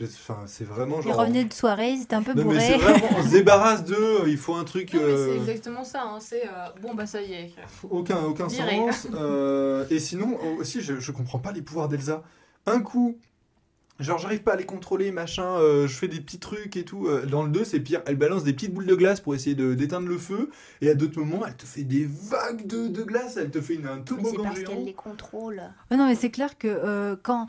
Enfin, 0.00 0.42
c'est 0.46 0.64
vraiment 0.64 1.00
Ils 1.00 1.08
genre... 1.08 1.16
revenaient 1.16 1.44
de 1.44 1.52
soirée, 1.52 1.90
ils 1.90 2.02
étaient 2.02 2.14
un 2.14 2.22
peu 2.22 2.32
Non, 2.32 2.44
mais 2.44 2.54
bourrés. 2.54 2.60
c'est 2.60 2.76
vraiment, 2.78 3.08
on 3.18 3.22
se 3.24 3.30
débarrasse 3.30 3.84
d'eux, 3.86 4.22
il 4.28 4.36
faut 4.38 4.54
un 4.54 4.62
truc... 4.64 4.90
Mais 4.94 5.00
euh, 5.00 5.32
c'est 5.44 5.50
exactement 5.50 5.82
ça. 5.84 6.02
hein, 6.04 6.18
C'est 6.20 6.44
euh, 6.46 6.50
bon, 6.80 6.94
bah 6.94 7.06
ça 7.06 7.20
y 7.20 7.32
est. 7.32 7.50
aucun, 7.90 8.22
aucun 8.24 8.48
sens. 8.48 9.08
Euh, 9.14 9.84
et 9.90 9.98
sinon, 9.98 10.38
aussi, 10.58 10.80
je, 10.82 11.00
je 11.00 11.12
comprends 11.12 11.38
pas 11.40 11.50
les 11.52 11.62
pouvoirs 11.62 11.88
d'Elsa. 11.88 12.22
Un 12.66 12.80
coup, 12.80 13.16
genre, 13.98 14.18
j'arrive 14.18 14.42
pas 14.42 14.52
à 14.52 14.56
les 14.56 14.66
contrôler, 14.66 15.10
machin, 15.10 15.42
euh, 15.58 15.88
je 15.88 15.94
fais 15.96 16.06
des 16.06 16.20
petits 16.20 16.38
trucs 16.38 16.76
et 16.76 16.84
tout. 16.84 17.08
Dans 17.28 17.42
le 17.42 17.50
2, 17.50 17.64
c'est 17.64 17.80
pire. 17.80 18.02
Elle 18.06 18.16
balance 18.16 18.44
des 18.44 18.52
petites 18.52 18.72
boules 18.74 18.86
de 18.86 18.94
glace 18.94 19.18
pour 19.20 19.34
essayer 19.34 19.56
de- 19.56 19.74
d'éteindre 19.74 20.06
le 20.06 20.18
feu. 20.18 20.50
Et 20.80 20.90
à 20.90 20.94
d'autres 20.94 21.18
moments, 21.18 21.44
elle 21.44 21.56
te 21.56 21.66
fait 21.66 21.82
des 21.82 22.06
vagues 22.08 22.66
de, 22.68 22.86
de 22.86 23.02
glace. 23.02 23.36
Elle 23.36 23.50
te 23.50 23.60
fait 23.60 23.74
une, 23.74 23.86
un 23.88 23.96
Mais 23.96 24.02
c'est 24.06 24.14
toboggan 24.14 24.42
parce 24.44 24.62
qu'elle 24.62 24.84
les 24.84 24.92
contrôle. 24.94 25.62
Non, 25.90 26.06
mais 26.06 26.14
c'est 26.14 26.30
clair 26.30 26.56
que 26.56 26.68
euh, 26.68 27.16
quand 27.22 27.48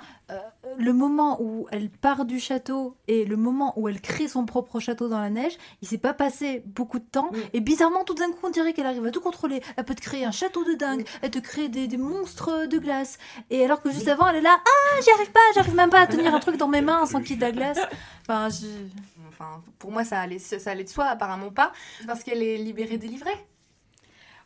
le 0.77 0.93
moment 0.93 1.41
où 1.41 1.67
elle 1.71 1.89
part 1.89 2.25
du 2.25 2.39
château 2.39 2.95
et 3.07 3.25
le 3.25 3.37
moment 3.37 3.73
où 3.77 3.87
elle 3.89 4.01
crée 4.01 4.27
son 4.27 4.45
propre 4.45 4.79
château 4.79 5.07
dans 5.07 5.19
la 5.19 5.29
neige, 5.29 5.57
il 5.81 5.87
s'est 5.87 5.97
pas 5.97 6.13
passé 6.13 6.63
beaucoup 6.65 6.99
de 6.99 7.05
temps. 7.05 7.31
Et 7.53 7.59
bizarrement, 7.59 8.03
tout 8.03 8.13
d'un 8.13 8.31
coup, 8.31 8.39
on 8.43 8.49
dirait 8.49 8.73
qu'elle 8.73 8.85
arrive 8.85 9.05
à 9.05 9.11
tout 9.11 9.21
contrôler. 9.21 9.61
Elle 9.77 9.85
peut 9.85 9.95
te 9.95 10.01
créer 10.01 10.25
un 10.25 10.31
château 10.31 10.63
de 10.63 10.73
dingue, 10.73 11.05
elle 11.21 11.31
te 11.31 11.39
crée 11.39 11.69
des, 11.69 11.87
des 11.87 11.97
monstres 11.97 12.67
de 12.67 12.77
glace. 12.77 13.17
Et 13.49 13.63
alors 13.63 13.81
que 13.81 13.91
juste 13.91 14.07
avant, 14.07 14.27
elle 14.27 14.37
est 14.37 14.41
là, 14.41 14.57
ah, 14.59 15.01
j'y 15.01 15.11
arrive 15.11 15.31
pas, 15.31 15.39
j'arrive 15.55 15.75
même 15.75 15.89
pas 15.89 16.01
à 16.01 16.07
tenir 16.07 16.33
un 16.33 16.39
truc 16.39 16.57
dans 16.57 16.67
mes 16.67 16.81
mains 16.81 17.05
sans 17.05 17.21
qu'il 17.21 17.31
y 17.31 17.33
ait 17.33 17.37
de 17.37 17.41
la 17.41 17.51
glace. 17.51 17.79
Enfin, 18.21 18.49
je... 18.49 18.67
Enfin, 19.29 19.61
pour 19.77 19.91
moi, 19.91 20.03
ça 20.03 20.19
allait, 20.19 20.39
ça 20.39 20.69
allait 20.69 20.83
de 20.83 20.89
soi, 20.89 21.05
apparemment 21.05 21.49
pas. 21.49 21.71
Parce 22.05 22.23
qu'elle 22.23 22.43
est 22.43 22.57
libérée, 22.57 22.97
délivrée. 22.97 23.47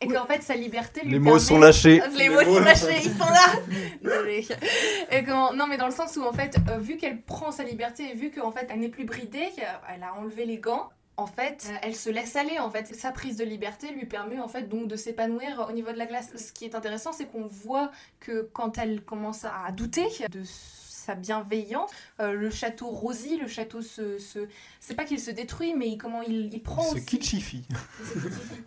Et 0.04 0.08
qu'en 0.08 0.26
fait, 0.26 0.42
sa 0.42 0.54
liberté 0.54 1.00
lui 1.02 1.10
Les 1.12 1.18
permet- 1.18 1.30
mots 1.32 1.38
sont 1.38 1.58
lâchés. 1.58 2.00
Les 2.12 2.18
Les 2.24 2.28
mots 2.28 2.42
mots 2.44 2.54
sont 2.58 2.60
lâchés, 2.60 3.00
ils 3.04 3.10
sont 3.12 3.24
là. 3.24 3.54
Et 5.10 5.24
comment... 5.24 5.52
Non, 5.52 5.66
mais 5.66 5.76
dans 5.76 5.86
le 5.86 5.92
sens 5.92 6.16
où, 6.16 6.22
en 6.24 6.32
fait, 6.32 6.56
euh, 6.70 6.78
vu 6.78 6.96
qu'elle 6.96 7.20
prend 7.22 7.52
sa 7.52 7.62
liberté 7.64 8.10
et 8.10 8.14
vu 8.14 8.30
qu'en 8.30 8.50
fait, 8.52 8.66
elle 8.70 8.80
n'est 8.80 8.88
plus 8.88 9.04
bridée, 9.04 9.48
qu'elle 9.56 10.02
a 10.02 10.14
enlevé 10.18 10.44
les 10.46 10.58
gants, 10.58 10.88
en 11.16 11.26
fait, 11.26 11.68
euh, 11.70 11.76
elle 11.82 11.94
se 11.94 12.10
laisse 12.10 12.34
aller, 12.36 12.58
en 12.58 12.70
fait. 12.70 12.92
Sa 12.94 13.12
prise 13.12 13.36
de 13.36 13.44
liberté 13.44 13.90
lui 13.92 14.06
permet, 14.06 14.38
en 14.40 14.48
fait, 14.48 14.68
donc 14.68 14.88
de 14.88 14.96
s'épanouir 14.96 15.66
au 15.68 15.72
niveau 15.72 15.92
de 15.92 15.98
la 15.98 16.06
glace. 16.06 16.28
Ce 16.36 16.52
qui 16.52 16.64
est 16.64 16.74
intéressant, 16.74 17.12
c'est 17.12 17.26
qu'on 17.26 17.46
voit 17.46 17.90
que 18.20 18.48
quand 18.52 18.78
elle 18.78 19.02
commence 19.02 19.44
à 19.44 19.70
douter 19.72 20.06
de 20.30 20.42
sa 20.44 21.14
bienveillance, 21.14 21.90
euh, 22.20 22.32
le 22.32 22.50
château 22.50 22.86
rosie, 22.88 23.36
le 23.36 23.46
château 23.46 23.82
se... 23.82 24.18
se... 24.18 24.40
C'est 24.80 24.94
pas 24.94 25.04
qu'il 25.04 25.20
se 25.20 25.30
détruit, 25.30 25.74
mais 25.74 25.88
il- 25.88 25.98
comment 25.98 26.22
il, 26.22 26.52
il 26.52 26.62
prend 26.62 26.82
Ce 26.82 26.94
aussi... 26.96 27.04
kitschifie. 27.04 27.64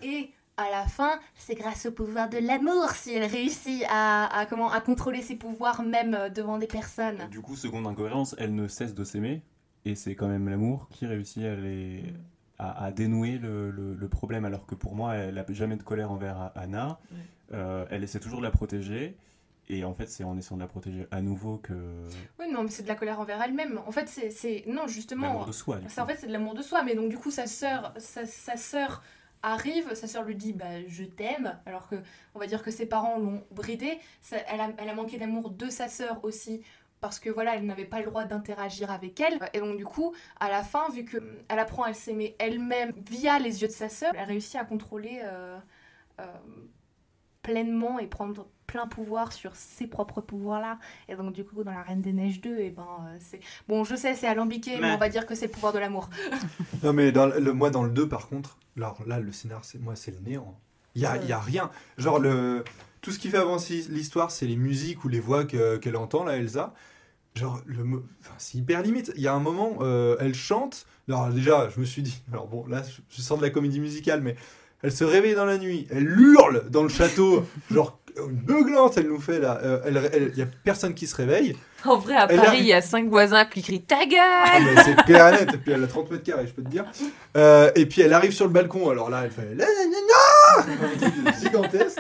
Et 0.04 0.30
à 0.58 0.70
la 0.72 0.86
fin, 0.88 1.20
c'est 1.36 1.56
grâce 1.56 1.86
au 1.86 1.92
pouvoir 1.92 2.30
de 2.30 2.38
l'amour 2.40 2.90
si 2.92 3.14
elle 3.14 3.30
réussit 3.30 3.84
à, 3.90 4.26
à, 4.38 4.46
comment, 4.46 4.72
à 4.72 4.82
contrôler 4.82 5.22
ses 5.22 5.36
pouvoirs 5.36 5.84
même 5.84 6.14
euh, 6.16 6.30
devant 6.30 6.58
des 6.58 6.68
personnes. 6.68 7.28
Du 7.30 7.42
coup, 7.42 7.56
seconde 7.56 7.86
incohérence, 7.88 8.36
elle 8.40 8.56
ne 8.56 8.68
cesse 8.68 8.94
de 8.96 9.04
s'aimer, 9.04 9.44
et 9.86 9.96
c'est 9.96 10.16
quand 10.16 10.28
même 10.28 10.50
l'amour 10.50 10.90
qui 10.90 11.06
réussit 11.06 11.44
à, 11.44 11.56
les, 11.56 12.04
à, 12.58 12.86
à 12.86 12.92
dénouer 12.92 13.38
le, 13.38 13.70
le- 13.72 13.94
le 13.94 14.10
problème, 14.10 14.46
alors 14.46 14.66
que 14.66 14.76
pour 14.76 14.96
moi, 14.96 15.16
elle 15.16 15.36
n'a 15.36 15.46
jamais 15.50 15.78
de 15.78 15.84
colère 15.84 16.12
envers 16.12 16.52
Anna. 16.56 17.00
Ouais. 17.12 17.18
Euh, 17.54 17.86
elle 17.92 18.04
essaie 18.04 18.20
toujours 18.20 18.40
de 18.40 18.46
la 18.46 18.52
protéger, 18.52 19.16
et 19.70 19.84
en 19.84 19.94
fait, 19.94 20.08
c'est 20.10 20.24
en 20.24 20.38
essayant 20.38 20.56
de 20.58 20.62
la 20.62 20.68
protéger 20.68 21.08
à 21.12 21.22
nouveau 21.22 21.58
que. 21.58 21.74
Oui, 22.40 22.46
non, 22.52 22.64
mais 22.64 22.70
c'est 22.70 22.84
de 22.84 22.88
la 22.88 22.96
colère 22.96 23.20
envers 23.20 23.42
elle-même. 23.42 23.80
En 23.86 23.92
fait, 23.92 24.08
c'est-. 24.10 24.64
Non, 24.66 24.88
justement. 24.88 25.28
L'amour 25.28 25.46
de 25.46 25.52
soi, 25.52 25.78
En 25.98 26.06
fait, 26.06 26.16
c'est 26.18 26.28
de 26.28 26.32
l'amour 26.32 26.56
de 26.56 26.62
soi. 26.62 26.84
Mais 26.84 26.96
donc, 26.96 27.10
du 27.10 27.18
coup, 27.18 27.32
sa 27.32 27.48
sœur, 27.48 27.94
sa, 27.98 28.26
sa 28.26 28.56
sœur 28.58 29.04
arrive, 29.44 29.94
sa 29.94 30.08
sœur 30.08 30.24
lui 30.24 30.36
dit 30.36 30.54
bah, 30.54 30.86
Je 30.88 31.04
t'aime. 31.04 31.60
Alors 31.66 31.88
que, 31.88 31.96
on 32.36 32.40
va 32.40 32.48
dire 32.48 32.64
que 32.64 32.72
ses 32.72 32.86
parents 32.86 33.18
l'ont 33.18 33.44
bridée. 33.52 34.00
Elle, 34.32 34.62
a, 34.62 34.70
elle 34.78 34.96
manqué 34.96 35.18
d'amour 35.18 35.50
de 35.50 35.70
sa 35.70 35.88
sœur 35.88 36.24
aussi. 36.24 36.62
Parce 37.00 37.20
que 37.20 37.30
voilà, 37.30 37.56
elle 37.56 37.66
n'avait 37.66 37.86
pas 37.86 38.00
le 38.00 38.06
droit 38.06 38.26
d'interagir 38.26 38.90
avec 38.90 39.20
elle. 39.20 39.38
Et 39.54 39.60
donc, 39.60 39.78
du 39.78 39.86
coup, 39.86 40.16
à 40.40 40.50
la 40.50 40.64
fin, 40.64 40.90
vu 40.90 41.06
qu'elle 41.06 41.60
apprend 41.60 41.84
à 41.84 41.94
s'aimer 41.94 42.36
elle-même 42.40 42.92
via 43.08 43.38
les 43.38 43.62
yeux 43.62 43.68
de 43.68 43.74
sa 43.74 43.90
sœur, 43.90 44.12
elle 44.16 44.22
a 44.22 44.26
réussi 44.26 44.58
à 44.58 44.66
contrôler 44.66 45.22
euh, 45.24 45.60
euh, 46.20 46.26
pleinement 47.44 48.00
et 48.00 48.08
prendre 48.08 48.48
plein 48.68 48.86
pouvoir 48.86 49.32
sur 49.34 49.56
ses 49.56 49.88
propres 49.88 50.22
pouvoirs 50.22 50.60
là 50.62 50.78
et 51.10 51.16
donc 51.16 51.34
du 51.34 51.44
coup 51.46 51.64
dans 51.64 51.72
la 51.72 51.82
Reine 51.82 52.02
des 52.02 52.12
Neiges 52.14 52.42
2 52.42 52.60
et 52.60 52.70
ben 52.70 52.84
euh, 53.08 53.18
c'est 53.20 53.40
bon 53.68 53.84
je 53.86 53.96
sais 53.96 54.14
c'est 54.14 54.28
alambiqué 54.28 54.76
mais 54.76 54.82
Mais- 54.82 54.94
on 54.94 54.98
va 54.98 55.10
dire 55.10 55.26
que 55.26 55.34
c'est 55.36 55.46
le 55.48 55.52
pouvoir 55.52 55.72
de 55.74 55.80
l'amour 55.80 56.10
Non, 56.84 56.94
mais 56.94 57.12
dans 57.12 57.26
le, 57.28 57.54
moi, 57.54 57.70
dans 57.72 57.84
le 57.84 57.90
2, 57.90 58.08
par 58.08 58.28
contre, 58.28 58.58
alors 58.78 58.98
là, 59.08 59.20
le 59.20 59.32
scénar, 59.32 59.66
c'est, 59.66 59.80
moi, 59.80 59.96
c'est 59.96 60.12
le 60.12 60.20
néant. 60.20 60.60
Il 60.96 61.02
y 61.02 61.06
a, 61.08 61.18
il 61.18 61.28
y 61.28 61.32
a 61.32 61.40
rien. 61.40 61.72
Genre, 61.98 62.20
le, 62.20 62.64
tout 63.02 63.12
ce 63.12 63.18
qui 63.20 63.30
fait 63.30 63.38
avancer 63.38 63.84
l'histoire, 63.90 64.30
c'est 64.30 64.46
les 64.46 64.56
musiques 64.56 65.04
ou 65.04 65.08
les 65.08 65.20
voix 65.20 65.46
que- 65.46 65.78
qu'elle 65.78 65.96
entend, 65.96 66.24
là, 66.24 66.38
Elsa. 66.38 66.74
Genre, 67.36 67.62
le, 67.66 67.82
enfin, 68.20 68.34
c'est 68.38 68.58
hyper 68.60 68.82
limite. 68.84 69.12
Il 69.16 69.22
y 69.24 69.28
a 69.28 69.34
un 69.34 69.40
moment, 69.40 69.78
euh, 69.82 70.18
elle 70.20 70.36
chante. 70.36 70.86
Alors, 71.08 71.30
déjà, 71.30 71.70
je 71.70 71.80
me 71.80 71.86
suis 71.86 72.02
dit, 72.04 72.22
alors 72.32 72.48
bon, 72.48 72.66
là, 72.68 72.84
je, 72.84 73.02
je 73.16 73.22
sors 73.22 73.38
de 73.38 73.44
la 73.44 73.50
comédie 73.50 73.80
musicale, 73.80 74.22
mais 74.22 74.36
elle 74.84 74.92
se 74.92 75.04
réveille 75.04 75.34
dans 75.36 75.46
la 75.46 75.58
nuit, 75.58 75.88
elle 75.90 76.08
hurle 76.08 76.70
dans 76.70 76.84
le 76.84 76.90
château, 76.90 77.44
genre, 77.72 78.00
beuglante, 78.30 78.98
elle 78.98 79.08
nous 79.08 79.20
fait 79.20 79.40
là. 79.40 79.60
Euh, 79.64 79.80
elle- 79.86 80.10
elle- 80.14 80.32
Il 80.34 80.40
y 80.40 80.42
a 80.42 80.48
personne 80.64 80.94
qui 80.94 81.08
se 81.08 81.16
réveille. 81.16 81.56
En 81.86 81.98
vrai, 81.98 82.16
à 82.16 82.26
Elle 82.30 82.40
Paris, 82.40 82.58
il 82.62 82.66
y 82.66 82.74
a 82.74 82.82
cinq 82.82 83.08
voisins 83.08 83.46
qui 83.46 83.62
crient 83.62 83.82
Ta 83.84 83.98
Ah, 84.02 84.06
gueule 84.60 84.74
mais 84.76 84.84
c'est 84.84 84.96
clair 85.06 85.28
et 85.28 85.32
net. 85.46 85.54
Et 85.54 85.58
puis 85.58 85.72
elle 85.72 85.84
a 85.84 85.88
30 85.88 86.10
mètres 86.12 86.24
carrés, 86.24 86.48
je 86.48 86.52
peux 86.54 86.64
te 86.64 86.70
dire. 86.70 86.86
Euh, 87.38 87.72
et 87.76 87.86
puis 87.86 88.02
elle 88.02 88.14
arrive 88.14 88.32
sur 88.32 88.46
le 88.46 88.52
balcon. 88.52 88.90
Alors 88.90 89.10
là, 89.10 89.22
elle 89.24 89.32
fait 89.32 89.44
la, 89.56 89.66
la, 89.66 89.72
la, 90.66 90.66
la 90.76 90.88
un 90.88 90.98
truc 90.98 91.40
gigantesque. 91.42 92.00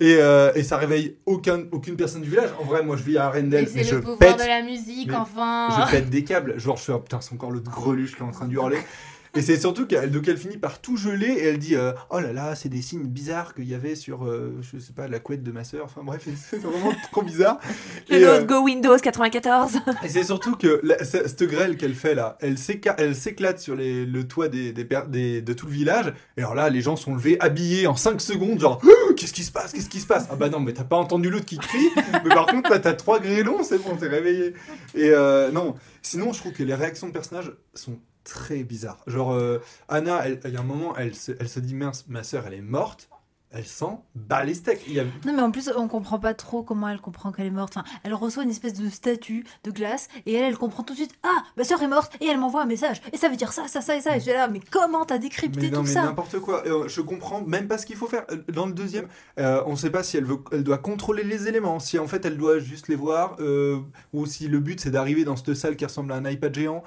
Et, 0.00 0.16
euh, 0.18 0.50
et 0.56 0.64
ça 0.64 0.76
réveille 0.76 1.16
aucun, 1.26 1.60
aucune 1.70 1.96
personne 1.96 2.22
du 2.22 2.28
village. 2.30 2.50
En 2.60 2.64
vrai, 2.64 2.82
moi 2.82 2.96
je 2.96 3.04
vis 3.04 3.16
à 3.16 3.26
Arendelle, 3.26 3.64
Et 3.68 3.70
mais 3.74 3.84
je 3.84 3.94
le 3.94 4.00
pouvoir 4.00 4.18
pète. 4.18 4.38
de 4.40 4.48
la 4.48 4.62
musique 4.62 5.12
enfin 5.14 5.68
Je 5.86 5.90
pète 5.92 6.10
des 6.10 6.24
câbles. 6.24 6.58
Genre, 6.58 6.76
je 6.76 6.82
fais, 6.82 6.92
oh, 6.92 6.98
putain, 6.98 7.20
c'est 7.20 7.32
encore 7.34 7.52
l'autre 7.52 7.70
greluche 7.70 8.16
qui 8.16 8.20
est 8.22 8.24
en 8.26 8.32
train 8.32 8.46
de 8.46 8.52
hurler. 8.52 8.78
Et 9.36 9.42
c'est 9.42 9.58
surtout 9.58 9.86
qu'elle 9.86 10.10
donc 10.10 10.28
elle 10.28 10.36
finit 10.36 10.58
par 10.58 10.80
tout 10.80 10.96
geler 10.96 11.26
et 11.26 11.44
elle 11.46 11.58
dit 11.58 11.74
euh, 11.74 11.92
Oh 12.10 12.20
là 12.20 12.32
là, 12.32 12.54
c'est 12.54 12.68
des 12.68 12.82
signes 12.82 13.06
bizarres 13.06 13.54
qu'il 13.54 13.68
y 13.68 13.74
avait 13.74 13.94
sur, 13.96 14.24
euh, 14.26 14.54
je 14.62 14.78
sais 14.78 14.92
pas, 14.92 15.08
la 15.08 15.18
couette 15.18 15.42
de 15.42 15.50
ma 15.50 15.64
sœur. 15.64 15.84
Enfin 15.86 16.02
bref, 16.04 16.26
c'est 16.50 16.58
vraiment 16.62 16.92
trop 17.10 17.22
bizarre. 17.22 17.58
Et, 18.10 18.24
euh, 18.24 18.40
logo 18.40 18.62
Windows 18.62 18.96
94. 18.96 19.78
et 20.04 20.08
c'est 20.08 20.22
surtout 20.24 20.56
que 20.56 20.80
la- 20.84 21.02
cette 21.04 21.42
grêle 21.42 21.76
qu'elle 21.76 21.94
fait 21.94 22.14
là, 22.14 22.38
elle 22.40 22.58
s'éclate 22.58 23.58
sur 23.58 23.74
les- 23.74 24.06
le 24.06 24.26
toit 24.28 24.48
des, 24.48 24.72
des 24.72 24.84
per- 24.84 25.08
des- 25.08 25.42
de 25.42 25.52
tout 25.52 25.66
le 25.66 25.72
village. 25.72 26.12
Et 26.36 26.40
alors 26.40 26.54
là, 26.54 26.70
les 26.70 26.80
gens 26.80 26.96
sont 26.96 27.14
levés, 27.14 27.36
habillés 27.40 27.86
en 27.86 27.96
5 27.96 28.20
secondes, 28.20 28.60
genre 28.60 28.80
Qu'est-ce 29.16 29.32
qui 29.32 29.42
se 29.44 29.52
passe? 29.52 29.72
Qu'est-ce 29.72 29.88
qui 29.88 30.00
se 30.00 30.06
passe? 30.06 30.26
Ah 30.30 30.36
bah 30.36 30.48
non, 30.48 30.58
mais 30.60 30.72
t'as 30.72 30.82
pas 30.84 30.96
entendu 30.96 31.30
l'autre 31.30 31.44
qui 31.44 31.58
crie. 31.58 31.88
mais 32.24 32.30
par 32.34 32.46
contre, 32.46 32.70
là, 32.70 32.78
t'as 32.80 32.94
trois 32.94 33.20
grêlons, 33.20 33.62
c'est 33.62 33.78
bon, 33.78 33.96
t'es 33.96 34.08
réveillé. 34.08 34.54
Et 34.94 35.10
euh, 35.10 35.50
non, 35.52 35.74
sinon, 36.02 36.32
je 36.32 36.38
trouve 36.40 36.52
que 36.52 36.62
les 36.64 36.74
réactions 36.74 37.06
de 37.08 37.12
personnages 37.12 37.52
sont 37.74 37.98
très 38.24 38.64
bizarres. 38.64 39.02
Genre, 39.06 39.32
euh, 39.32 39.62
Anna, 39.88 40.28
il 40.28 40.50
y 40.50 40.56
a 40.56 40.60
un 40.60 40.64
moment, 40.64 40.96
elle 40.96 41.14
se, 41.14 41.32
elle 41.38 41.48
se 41.48 41.60
dit 41.60 41.74
Mince, 41.74 42.06
ma 42.08 42.22
soeur, 42.24 42.46
elle 42.46 42.54
est 42.54 42.62
morte. 42.62 43.08
Elle 43.56 43.64
sent 43.66 43.98
bat 44.16 44.44
les 44.44 44.54
steaks. 44.54 44.82
Il 44.88 44.94
y 44.94 45.00
a- 45.00 45.04
Non 45.24 45.32
mais 45.32 45.42
en 45.42 45.50
plus 45.50 45.70
on 45.76 45.86
comprend 45.88 46.18
pas 46.18 46.34
trop 46.34 46.62
comment 46.64 46.88
elle 46.88 47.00
comprend 47.00 47.30
qu'elle 47.32 47.46
est 47.46 47.50
morte. 47.50 47.76
Enfin, 47.76 47.86
elle 48.02 48.12
reçoit 48.14 48.42
une 48.42 48.50
espèce 48.50 48.74
de 48.74 48.88
statue 48.90 49.44
de 49.62 49.70
glace 49.70 50.08
et 50.26 50.34
elle 50.34 50.44
elle 50.44 50.58
comprend 50.58 50.82
tout 50.82 50.92
de 50.94 50.98
suite 50.98 51.12
ah 51.22 51.42
ma 51.56 51.64
soeur 51.64 51.82
est 51.82 51.88
morte 51.88 52.12
et 52.20 52.26
elle 52.26 52.38
m'envoie 52.38 52.62
un 52.62 52.66
message 52.66 53.00
et 53.12 53.16
ça 53.16 53.28
veut 53.28 53.36
dire 53.36 53.52
ça 53.52 53.68
ça 53.68 53.80
ça 53.80 53.96
et 53.96 54.00
ça 54.00 54.16
et 54.16 54.18
je 54.18 54.24
suis 54.24 54.32
là 54.32 54.48
mais 54.48 54.60
comment 54.70 55.04
t'as 55.04 55.18
décrypté 55.18 55.60
Mais 55.60 55.70
non, 55.70 55.78
tout 55.80 55.86
mais 55.86 55.92
ça? 55.92 56.02
n'importe 56.02 56.38
quoi. 56.40 56.66
Euh, 56.66 56.88
Je 56.88 57.00
comprends 57.00 57.40
même 57.42 57.68
pas 57.68 57.78
ce 57.78 57.86
qu'il 57.86 57.96
faut 57.96 58.08
faire. 58.08 58.24
Euh, 58.30 58.36
Dans 58.52 58.66
le 58.66 58.72
deuxième, 58.72 59.06
euh, 59.38 59.62
on 59.66 59.76
sait 59.76 59.90
pas 59.90 60.02
si 60.02 60.16
elle, 60.16 60.24
veut, 60.24 60.38
elle 60.52 60.64
doit 60.64 60.78
contrôler 60.78 61.22
les 61.22 61.46
éléments, 61.48 61.78
si 61.78 61.98
en 61.98 62.06
fait 62.06 62.24
elle 62.24 62.36
doit 62.36 62.58
juste 62.58 62.88
les 62.88 62.96
voir, 62.96 63.36
euh, 63.40 63.78
ou 64.12 64.26
si 64.26 64.48
le 64.48 64.58
but 64.58 64.80
c'est 64.80 64.90
d'arriver 64.90 65.24
dans 65.24 65.36
cette 65.36 65.54
salle 65.54 65.76
qui 65.76 65.84
ressemble 65.84 66.12
à 66.12 66.16
un 66.16 66.24
iPad 66.28 66.54
géant. 66.54 66.82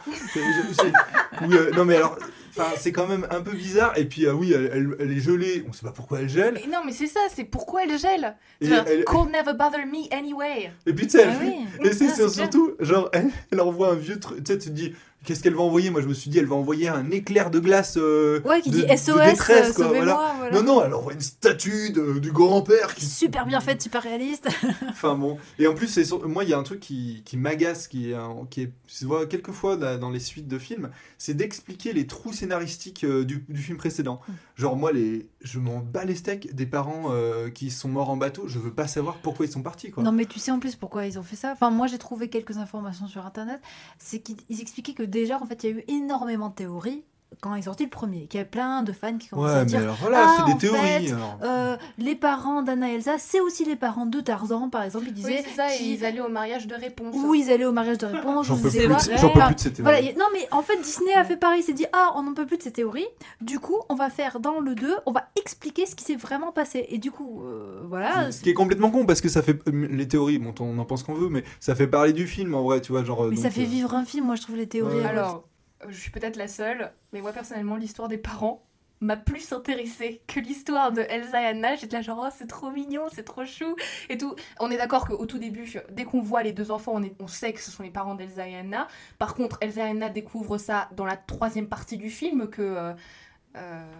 Non, 1.76 1.86
mais 1.86 1.96
alors, 1.96 2.18
enfin, 2.60 2.72
c'est 2.78 2.92
quand 2.92 3.08
même 3.08 3.28
un 3.30 3.42
peu 3.42 3.52
bizarre. 3.52 3.98
Et 3.98 4.06
puis, 4.06 4.26
euh, 4.26 4.34
oui, 4.34 4.54
elle, 4.54 4.70
elle- 4.74 4.96
elle 5.00 5.12
est 5.12 5.20
gelée, 5.20 5.64
on 5.68 5.74
sait 5.74 5.86
pas 5.86 5.92
pourquoi 5.92 6.20
elle 6.22 6.30
gèle. 6.30 6.54
Mais 6.56 6.72
non, 6.72 6.80
mais 6.86 6.92
c'est 6.92 7.08
ça, 7.08 7.20
c'est 7.34 7.44
pourquoi 7.44 7.84
elle 7.84 7.98
gèle? 7.98 8.36
Et 8.62 8.68
Genre, 8.68 8.84
elle- 8.88 9.04
Cold 9.06 9.30
never 9.32 9.54
bother 9.54 9.86
me 9.86 10.14
anyway. 10.14 10.72
Et 10.86 10.94
puis, 10.94 11.06
tu 11.08 11.12
sais, 11.18 11.24
elle 11.24 11.30
Ah 11.34 11.40
oui. 11.42 11.54
et 11.88 11.94
c'est 11.94 12.06
Ah, 12.08 12.14
c'est 12.16 12.16
c'est 12.16 12.16
clair. 12.16 12.30
surtout, 12.32 12.76
genre, 12.80 13.10
elle, 13.14 13.30
elle 13.52 13.62
envoie 13.62 13.92
un 13.92 13.96
vieux 13.96 14.20
truc. 14.20 14.44
Tu 14.44 14.54
sais, 14.54 14.58
tu 14.60 14.70
te 14.70 14.74
dis, 14.74 14.94
qu'est-ce 15.26 15.44
qu'elle 15.44 15.56
va 15.56 15.62
envoyer? 15.62 15.90
Moi, 15.90 16.02
je 16.02 16.08
me 16.08 16.14
suis 16.14 16.30
dit, 16.30 16.40
elle 16.40 16.46
va 16.46 16.56
envoyer 16.56 16.88
un 16.88 17.10
éclair 17.12 17.52
de 17.52 17.60
glace. 17.60 17.98
euh, 17.98 18.40
Ouais, 18.46 18.62
qui 18.62 18.70
de- 18.72 18.78
dit 18.82 18.86
SOS, 18.98 19.16
détresse, 19.26 19.70
euh, 19.70 19.74
quoi, 19.74 19.86
sauvez-moi, 19.88 20.34
voilà. 20.38 20.56
Non, 20.56 20.64
non, 20.64 20.84
elle 20.86 20.94
envoie 20.94 21.14
une 21.14 21.22
statue 21.22 21.90
de- 21.92 22.20
du 22.20 22.32
grand-père 22.32 22.96
qui 22.96 23.06
super 23.06 23.46
bien 23.46 23.60
faite 23.62 23.82
super 23.82 24.04
réaliste. 24.04 24.48
Enfin 24.90 25.16
bon. 25.16 25.38
Et 25.60 25.68
en 25.68 25.74
plus, 25.74 25.88
c'est 25.88 26.06
sur- 26.06 26.28
moi, 26.28 26.44
il 26.44 26.50
y 26.50 26.54
a 26.54 26.58
un 26.58 26.64
truc 26.64 26.80
qui, 26.80 27.22
qui 27.26 27.38
m'agace, 27.38 27.88
qui 27.88 28.14
qui 28.50 28.62
est, 28.62 28.72
se 28.88 29.06
voit 29.06 29.26
quelques 29.26 29.52
fois 29.52 29.76
là, 29.76 29.98
dans 29.98 30.10
les 30.10 30.20
suites 30.20 30.48
de 30.48 30.58
films, 30.60 30.90
c'est 31.18 31.34
d'expliquer 31.34 31.94
les 31.94 32.08
trous 32.08 32.34
scénaristiques 32.34 33.04
euh, 33.04 33.26
du, 33.26 33.44
du 33.50 33.62
film 33.62 33.78
précédent. 33.78 34.22
Genre, 34.58 34.76
moi, 34.76 34.92
les, 34.92 35.30
je 35.42 35.60
m'en 35.60 35.80
bats 35.80 36.04
les 36.04 36.16
steaks 36.16 36.56
des 36.56 36.66
parents 36.66 37.12
euh, 37.12 37.52
qui 37.52 37.70
sont 37.70 37.90
morts 37.90 38.10
en 38.10 38.18
bateau, 38.18 38.48
je 38.48 38.58
veux 38.58 38.74
pas 38.74 38.88
savoir 38.88 39.18
pourquoi 39.18 39.46
ils 39.46 39.52
sont 39.52 39.62
partis, 39.62 39.92
quoi. 39.92 40.02
Non, 40.02 40.12
mais 40.12 40.26
tu 40.26 40.40
sais 40.40 40.50
en 40.50 40.58
plus 40.58 40.76
pourquoi 40.76 41.06
ils 41.06 41.20
ont 41.20 41.24
fait 41.24 41.36
ça. 41.36 41.52
Enfin, 41.52 41.70
moi 41.70 41.86
j'ai 41.86 42.00
trouvé 42.00 42.28
quelques 42.28 42.58
informations 42.58 43.06
sur 43.06 43.24
internet. 43.24 43.62
C'est 44.00 44.20
qu'ils 44.20 44.38
ils 44.50 44.60
expliquaient 44.60 44.96
que 44.96 45.04
déjà, 45.04 45.40
en 45.40 45.46
fait, 45.46 45.64
il 45.64 45.70
y 45.70 45.74
a 45.74 45.76
eu 45.78 45.84
énormément 45.88 46.50
de 46.50 46.56
théories 46.56 47.04
quand 47.42 47.54
est 47.56 47.62
sorti 47.64 47.84
le 47.84 47.90
premier. 47.90 48.26
Qu'il 48.28 48.40
y 48.40 48.42
a 48.42 48.46
plein 48.46 48.82
de 48.84 48.92
fans 48.92 49.18
qui 49.18 49.28
commençaient 49.28 49.54
Ouais, 49.54 49.60
à 49.60 49.64
mais 49.64 49.66
dire. 49.70 49.80
alors 49.82 49.98
voilà, 50.02 50.26
Ah, 50.28 50.36
c'est 50.38 50.46
des 50.46 50.54
en 50.54 50.58
théories, 50.58 51.08
fait, 51.08 51.12
alors. 51.14 51.38
euh, 51.44 51.78
les 51.98 52.16
parents 52.16 52.62
d'Anna 52.64 52.92
et 52.92 52.96
Elsa, 52.96 53.18
c'est 53.20 53.40
aussi 53.40 53.64
les 53.66 53.76
parents 53.76 54.06
de 54.06 54.20
Tarzan, 54.22 54.70
par 54.70 54.84
exemple. 54.84 55.06
Ils 55.08 55.10
Oui, 55.10 55.16
disaient. 55.16 55.44
c'est 55.48 55.56
ça, 55.56 55.74
et 55.74 55.78
qui- 55.78 55.94
ils 55.96 56.06
allaient 56.06 56.22
au 56.22 56.30
mariage 56.30 56.68
de 56.68 56.74
réponse. 56.76 57.14
où 57.16 57.36
ils 57.36 57.52
allaient 57.52 57.66
au 57.66 57.72
mariage 57.72 57.98
de 58.00 58.06
réponse. 58.08 58.48
J'en 58.48 58.56
je 58.56 58.64
peux 58.64 58.70
plus 58.70 58.80
de- 58.80 59.18
j'en 59.18 59.30
peux 59.30 59.40
Enfin, 59.40 59.46
plus 59.48 59.56
de 59.56 59.60
ces 59.60 59.74
théories. 59.74 59.92
Voilà, 60.02 60.14
non, 60.14 60.26
mais 60.34 60.48
en 60.52 60.62
fait, 60.62 60.78
Disney 60.82 61.14
a 61.14 61.24
fait 61.24 61.38
pareil. 61.38 61.60
Il 61.62 61.64
s'est 61.64 61.74
dit 61.74 61.86
Ah, 61.94 62.14
on 62.16 62.24
n'en 62.24 62.34
peut 62.34 62.46
plus 62.46 62.58
de 62.58 62.64
ces 62.64 62.72
théories. 62.72 63.08
Du 63.42 63.60
coup, 63.60 63.78
on 63.90 63.96
va 63.96 64.10
faire 64.10 64.40
dans 64.40 64.60
le 64.60 64.74
2, 64.76 64.96
on 65.06 65.12
va 65.12 65.28
expliquer 65.40 65.86
ce 65.86 65.96
qui 65.96 66.04
s'est 66.04 66.16
vraiment 66.16 66.52
passé. 66.52 66.86
Et 66.90 66.98
du 66.98 67.12
coup, 67.12 67.44
euh, 67.46 67.82
voilà. 67.88 68.32
Ce 68.32 68.42
qui 68.42 68.50
est 68.50 68.54
complètement 68.56 68.90
con 68.90 69.06
parce 69.06 69.22
que 69.22 69.30
ça 69.30 69.42
fait 69.42 69.60
euh, 69.68 69.88
les 69.92 70.08
théories, 70.08 70.40
bon, 70.40 70.54
on 70.60 70.78
en 70.80 70.86
pense 70.86 71.04
qu'on 71.04 71.14
veut, 71.14 71.30
mais 71.30 71.44
ça 71.60 71.76
fait 71.76 71.88
parler 71.88 72.14
du 72.14 72.26
film 72.28 72.56
en 72.56 72.64
vrai, 72.64 72.82
tu 72.82 72.92
vois, 72.94 73.04
genre. 73.04 73.26
Mais 73.26 73.36
ça 73.36 73.50
fait 73.52 73.62
euh, 73.62 73.66
vivre 73.66 73.94
un 73.94 74.06
film, 74.06 74.26
moi 74.26 74.36
je 74.36 74.42
trouve 74.42 74.56
les 74.56 74.68
théories. 74.68 74.96
Ouais. 74.98 75.06
Alors, 75.06 75.44
je 75.88 76.00
suis 76.00 76.12
peut-être 76.12 76.36
la 76.36 76.48
seule, 76.48 76.92
mais 77.14 77.22
moi 77.22 77.32
personnellement, 77.34 77.76
l'histoire 77.76 78.08
des 78.08 78.18
parents 78.18 78.64
m'a 79.00 79.16
plus 79.16 79.52
intéressée 79.54 80.22
que 80.28 80.40
l'histoire 80.40 80.92
de 80.92 81.02
Elsa 81.02 81.42
et 81.42 81.46
Anna. 81.46 81.76
J'étais 81.76 81.98
là 81.98 82.02
genre, 82.02 82.26
oh, 82.28 82.34
c'est 82.36 82.48
trop 82.48 82.72
mignon, 82.72 83.04
c'est 83.12 83.24
trop 83.24 83.46
chou 83.46 83.76
et 84.10 84.18
tout. 84.18 84.36
On 84.60 84.72
est 84.72 84.78
d'accord 84.78 85.08
qu'au 85.08 85.26
tout 85.26 85.38
début, 85.38 85.72
dès 85.92 86.04
qu'on 86.04 86.22
voit 86.22 86.44
les 86.44 86.54
deux 86.54 86.72
enfants, 86.72 87.00
on, 87.20 87.28
sait 87.28 87.54
que 87.54 87.62
ce 87.62 87.72
sont 87.72 87.84
les 87.84 87.92
parents 87.92 88.16
d'Elsa 88.16 88.48
et 88.48 88.56
Anna. 88.56 88.88
Par 89.20 89.36
contre, 89.36 89.58
Elsa 89.62 89.86
et 89.86 89.92
Anna 89.92 90.10
découvrent 90.10 90.58
ça 90.58 90.90
dans 90.96 91.06
la 91.06 91.18
troisième 91.18 91.68
partie 91.68 91.98
du 91.98 92.10
film, 92.10 92.50
que 92.50 92.62
euh, 92.62 92.78
euh, 92.78 92.94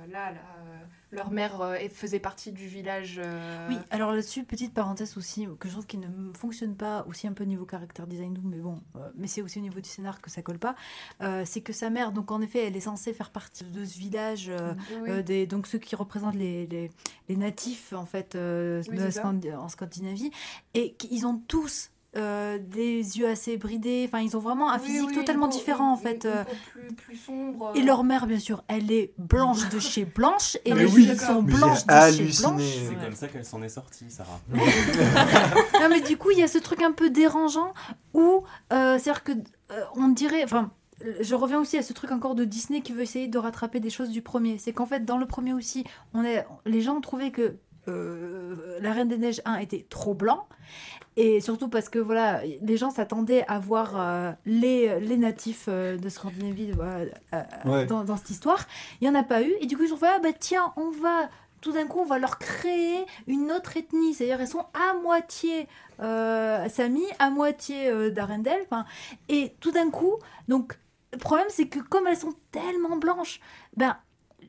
là, 0.08 0.32
là, 0.32 0.40
euh, 0.60 0.78
leur 1.12 1.32
mère 1.32 1.62
euh, 1.62 1.78
faisait 1.90 2.20
partie 2.20 2.52
du 2.52 2.68
village. 2.68 3.20
euh, 3.24 3.68
Oui, 3.70 3.78
alors 3.92 4.12
là-dessus, 4.12 4.44
petite 4.44 4.74
parenthèse 4.74 5.18
aussi, 5.18 5.48
que 5.60 5.68
je 5.68 5.74
trouve 5.74 5.86
qui 5.86 5.98
ne 5.98 6.08
fonctionne 6.38 6.76
pas 6.76 7.06
aussi 7.08 7.28
un 7.28 7.34
peu 7.34 7.44
niveau 7.46 7.66
caractère 7.66 8.08
design, 8.08 8.38
mais 8.44 8.58
bon, 8.58 8.82
euh, 8.96 9.10
mais 9.16 9.28
c'est 9.28 9.42
aussi 9.42 9.60
au 9.60 9.62
niveau 9.62 9.80
du 9.80 9.88
scénar 9.90 10.22
que 10.22 10.30
ça 10.30 10.42
colle 10.42 10.60
pas. 10.60 10.76
euh, 11.22 11.44
c'est 11.46 11.62
que 11.62 11.72
sa 11.74 11.90
mère, 11.90 12.12
donc 12.12 12.32
en 12.32 12.42
effet, 12.42 12.66
elle 12.68 12.76
est 12.76 12.82
censée 12.82 13.14
faire 13.14 13.32
partie 13.32 13.64
de 13.64 13.86
ce 13.86 13.98
village, 13.98 14.48
euh, 14.50 14.74
Oui. 15.02 15.10
euh, 15.10 15.24
des, 15.24 15.48
donc 15.48 15.68
ceux 15.68 15.80
qui 15.80 15.96
représentent 15.96 16.36
les, 16.36 16.68
les, 16.68 16.92
les 17.30 17.36
natifs 17.38 17.94
en 17.94 18.06
fait 18.06 18.36
euh, 18.36 18.84
Oui, 18.90 18.98
de 18.98 19.52
en 19.56 19.70
Scandinavie, 19.70 20.32
et 20.74 20.94
qu'ils 20.94 21.26
ont 21.26 21.38
tous 21.48 21.90
euh, 22.16 22.58
des 22.58 23.20
yeux 23.20 23.28
assez 23.28 23.58
bridés, 23.58 24.06
enfin 24.08 24.22
ils 24.24 24.36
ont 24.36 24.40
vraiment 24.40 24.72
un 24.72 24.80
Oui, 24.80 24.86
physique 24.86 25.10
oui, 25.10 25.16
totalement 25.16 25.48
peau- 25.50 25.58
différent 25.58 25.92
en 25.92 25.98
fait. 25.98 26.26
euh, 26.26 26.44
plus, 26.72 26.96
plus 26.96 27.16
sombre. 27.18 27.72
et 27.76 27.82
leur 27.84 28.04
mère, 28.04 28.26
bien 28.28 28.40
sûr, 28.40 28.64
elle 28.68 28.92
est 28.92 29.14
blanche 29.18 29.70
de 29.70 29.80
chez 29.80 30.06
blanche, 30.06 30.58
et 30.66 30.74
Mais 30.74 30.86
les 30.86 30.86
oui, 30.92 31.06
filles 31.06 31.18
sont 31.18 31.44
blanches 31.44 31.86
de 31.86 32.12
chez 32.12 32.42
blanche. 32.42 32.62
C'est 32.88 32.96
comme 33.06 33.16
ça 33.16 33.28
qu'elle 33.28 33.46
s'en 33.46 33.62
est 33.62 33.70
sortie, 33.70 34.10
Sarah. 34.10 34.40
non 35.82 35.90
mais 35.90 36.02
du 36.02 36.18
coup 36.18 36.32
il 36.32 36.40
y 36.40 36.44
a 36.44 36.48
ce 36.48 36.58
truc 36.58 36.82
un 36.82 36.92
peu 36.92 37.10
dérangeant 37.10 37.74
où 38.14 38.44
euh, 38.74 38.98
c'est 39.00 39.10
à 39.10 39.14
dire 39.14 39.24
que 39.24 39.32
euh, 39.34 39.82
on 39.96 40.08
dirait 40.10 40.44
enfin 40.44 40.72
je 41.20 41.36
reviens 41.36 41.60
aussi 41.60 41.78
à 41.78 41.84
ce 41.84 41.94
truc 41.94 42.12
encore 42.12 42.34
de 42.36 42.44
Disney 42.44 42.82
qui 42.82 42.92
veut 42.92 43.02
essayer 43.02 43.28
de 43.28 43.38
rattraper 43.38 43.80
des 43.80 43.90
choses 43.92 44.10
du 44.10 44.22
premier 44.22 44.58
c'est 44.58 44.74
qu'en 44.74 44.86
fait 44.88 45.06
dans 45.06 45.18
le 45.18 45.26
premier 45.28 45.54
aussi 45.54 45.84
on 46.14 46.24
est 46.24 46.46
les 46.66 46.82
gens 46.82 46.96
ont 46.98 47.02
trouvé 47.02 47.32
que 47.32 47.58
euh, 47.88 48.78
la 48.82 48.92
Reine 48.94 49.08
des 49.08 49.18
Neiges 49.18 49.42
1 49.46 49.58
était 49.58 49.86
trop 49.90 50.14
blanc. 50.14 50.48
Et 51.16 51.40
surtout 51.42 51.68
parce 51.68 51.90
que 51.90 51.98
voilà 52.00 52.42
les 52.62 52.78
gens 52.78 52.92
s'attendaient 52.92 53.44
à 53.48 53.58
voir 53.58 53.94
euh, 53.96 54.32
les, 54.46 55.00
les 55.00 55.18
natifs 55.18 55.66
euh, 55.68 55.98
de 55.98 56.10
Scandinavie 56.10 56.72
voilà, 56.72 57.06
Ouais. 57.66 57.86
dans, 57.88 58.04
dans 58.04 58.18
cette 58.18 58.30
histoire. 58.30 58.66
Il 59.02 59.10
n'y 59.10 59.16
en 59.16 59.20
a 59.20 59.24
pas 59.24 59.42
eu. 59.42 59.54
Et 59.62 59.66
du 59.66 59.76
coup 59.78 59.84
ils 59.84 59.94
ont 59.94 59.98
fait 59.98 60.08
ah 60.10 60.20
bah 60.20 60.30
tiens 60.40 60.74
on 60.78 60.92
va 60.92 61.30
tout 61.62 61.72
d'un 61.72 61.88
coup 61.88 62.02
on 62.02 62.06
va 62.06 62.20
leur 62.20 62.38
créer 62.38 63.04
une 63.26 63.52
autre 63.52 63.78
ethnie. 63.78 64.14
C'est-à-dire 64.14 64.40
elles 64.42 64.48
sont 64.48 64.66
à 64.76 64.94
moitié 65.02 65.68
Sami, 66.00 67.04
à 67.18 67.30
moitié 67.32 68.12
d'Arendelle 68.12 68.62
et 69.30 69.54
tout 69.60 69.72
d'un 69.72 69.90
coup 69.90 70.14
donc 70.48 70.78
le 71.14 71.18
problème 71.18 71.48
c'est 71.50 71.68
que 71.68 71.80
comme 71.80 72.06
elles 72.06 72.18
sont 72.18 72.36
tellement 72.52 72.98
blanches 72.98 73.40
ben 73.76 73.98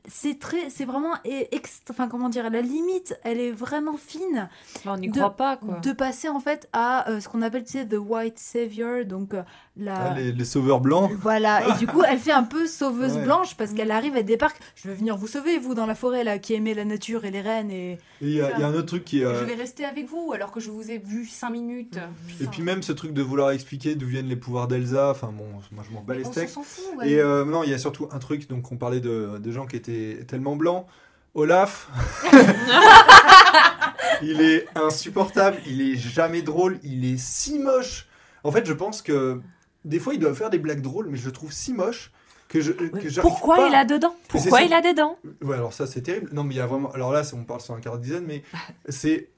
c'est 0.08 0.38
très 0.38 0.70
c'est 0.70 0.84
vraiment 0.84 1.14
e- 1.26 1.44
enfin 1.90 2.08
comment 2.08 2.28
dire 2.28 2.48
la 2.50 2.60
limite 2.60 3.18
elle 3.24 3.38
est 3.40 3.52
vraiment 3.52 3.96
fine 3.96 4.48
on 4.86 4.96
n'y 4.96 5.10
croit 5.10 5.36
pas, 5.36 5.56
quoi. 5.56 5.78
de 5.80 5.92
passer 5.92 6.28
en 6.28 6.40
fait 6.40 6.68
à 6.72 7.08
euh, 7.10 7.20
ce 7.20 7.28
qu'on 7.28 7.42
appelle 7.42 7.64
tu 7.64 7.72
sais 7.72 7.86
the 7.86 7.96
white 7.98 8.38
savior 8.38 9.04
donc 9.04 9.34
euh, 9.34 9.42
la 9.76 9.94
ah, 10.10 10.14
les, 10.18 10.32
les 10.32 10.44
sauveurs 10.44 10.80
blancs. 10.80 11.10
voilà, 11.20 11.68
et 11.68 11.78
du 11.78 11.86
coup, 11.86 12.02
elle 12.02 12.18
fait 12.18 12.32
un 12.32 12.42
peu 12.42 12.66
sauveuse 12.66 13.14
Ouais. 13.16 13.22
blanche 13.22 13.54
parce 13.56 13.72
qu'elle 13.74 13.92
arrive, 13.92 14.16
elle 14.16 14.24
débarque. 14.24 14.56
Je 14.74 14.88
veux 14.88 14.94
venir 14.94 15.16
vous 15.16 15.28
sauver, 15.28 15.56
vous, 15.58 15.74
dans 15.76 15.86
la 15.86 15.94
forêt, 15.94 16.24
là, 16.24 16.40
qui 16.40 16.54
aimez 16.54 16.74
la 16.74 16.84
nature 16.84 17.24
et 17.24 17.30
les 17.30 17.40
rennes. 17.40 17.70
Et, 17.70 17.96
il 18.20 18.30
y, 18.30 18.40
a 18.40 18.50
il 18.56 18.60
y 18.60 18.64
a 18.64 18.66
un 18.66 18.74
autre 18.74 18.86
truc 18.86 19.04
qui 19.04 19.20
est. 19.20 19.24
euh, 19.24 19.38
Je 19.38 19.44
vais 19.44 19.54
rester 19.54 19.84
avec 19.84 20.08
vous 20.08 20.32
alors 20.34 20.50
que 20.50 20.58
je 20.58 20.70
vous 20.72 20.90
ai 20.90 20.98
vu 20.98 21.26
5 21.26 21.50
minutes. 21.50 21.96
Et 22.40 22.46
puis 22.48 22.62
même 22.62 22.82
ce 22.82 22.90
truc 22.90 23.12
de 23.12 23.22
vouloir 23.22 23.52
expliquer 23.52 23.94
d'où 23.94 24.06
viennent 24.08 24.26
les 24.26 24.34
pouvoirs 24.34 24.66
d'Elsa, 24.66 25.10
enfin 25.12 25.28
bon, 25.32 25.44
moi 25.70 25.84
je 25.88 25.94
m'en 25.94 26.02
bats 26.02 26.14
les 26.14 26.26
on 26.26 26.32
steaks. 26.32 26.48
s'en 26.48 26.64
fout, 26.64 26.84
ouais. 26.98 27.10
Et 27.10 27.20
euh, 27.20 27.44
non, 27.44 27.62
il 27.62 27.70
y 27.70 27.74
a 27.74 27.78
surtout 27.78 28.08
un 28.10 28.18
truc, 28.18 28.48
donc 28.48 28.72
on 28.72 28.76
parlait 28.76 29.00
de, 29.00 29.38
de 29.38 29.52
gens 29.52 29.66
qui 29.66 29.76
étaient 29.76 29.97
tellement 30.26 30.56
blancs. 30.56 30.86
Olaf, 31.34 31.88
il 34.22 34.40
est 34.40 34.66
insupportable, 34.74 35.58
il 35.66 35.80
est 35.80 35.96
jamais 35.96 36.42
drôle, 36.42 36.78
il 36.82 37.04
est 37.04 37.18
si 37.18 37.58
moche. 37.58 38.08
En 38.44 38.50
fait, 38.50 38.66
je 38.66 38.72
pense 38.72 39.02
que 39.02 39.40
des 39.84 39.98
fois 40.00 40.14
il 40.14 40.20
doit 40.20 40.34
faire 40.34 40.50
des 40.50 40.58
blagues 40.58 40.80
drôles, 40.80 41.08
mais 41.08 41.16
je 41.18 41.26
le 41.26 41.32
trouve 41.32 41.52
si 41.52 41.72
moche 41.72 42.10
que 42.48 42.60
je. 42.60 42.72
Que 42.72 43.20
Pourquoi 43.20 43.56
pas- 43.56 43.68
il 43.68 43.74
a 43.74 43.84
dedans 43.84 44.16
Pourquoi 44.28 44.62
il 44.62 44.72
a 44.72 44.80
des 44.80 44.94
dents 44.94 45.18
Ouais, 45.42 45.54
alors 45.54 45.72
ça 45.72 45.86
c'est 45.86 46.02
terrible. 46.02 46.30
Non, 46.32 46.44
mais 46.44 46.54
il 46.54 46.58
y 46.58 46.60
a 46.60 46.66
vraiment. 46.66 46.90
Alors 46.92 47.12
là, 47.12 47.22
on 47.34 47.44
parle 47.44 47.60
sur 47.60 47.74
un 47.74 47.80
quart 47.80 47.98
de 47.98 48.02
dizaine, 48.02 48.24
mais 48.26 48.42
c'est. 48.88 49.28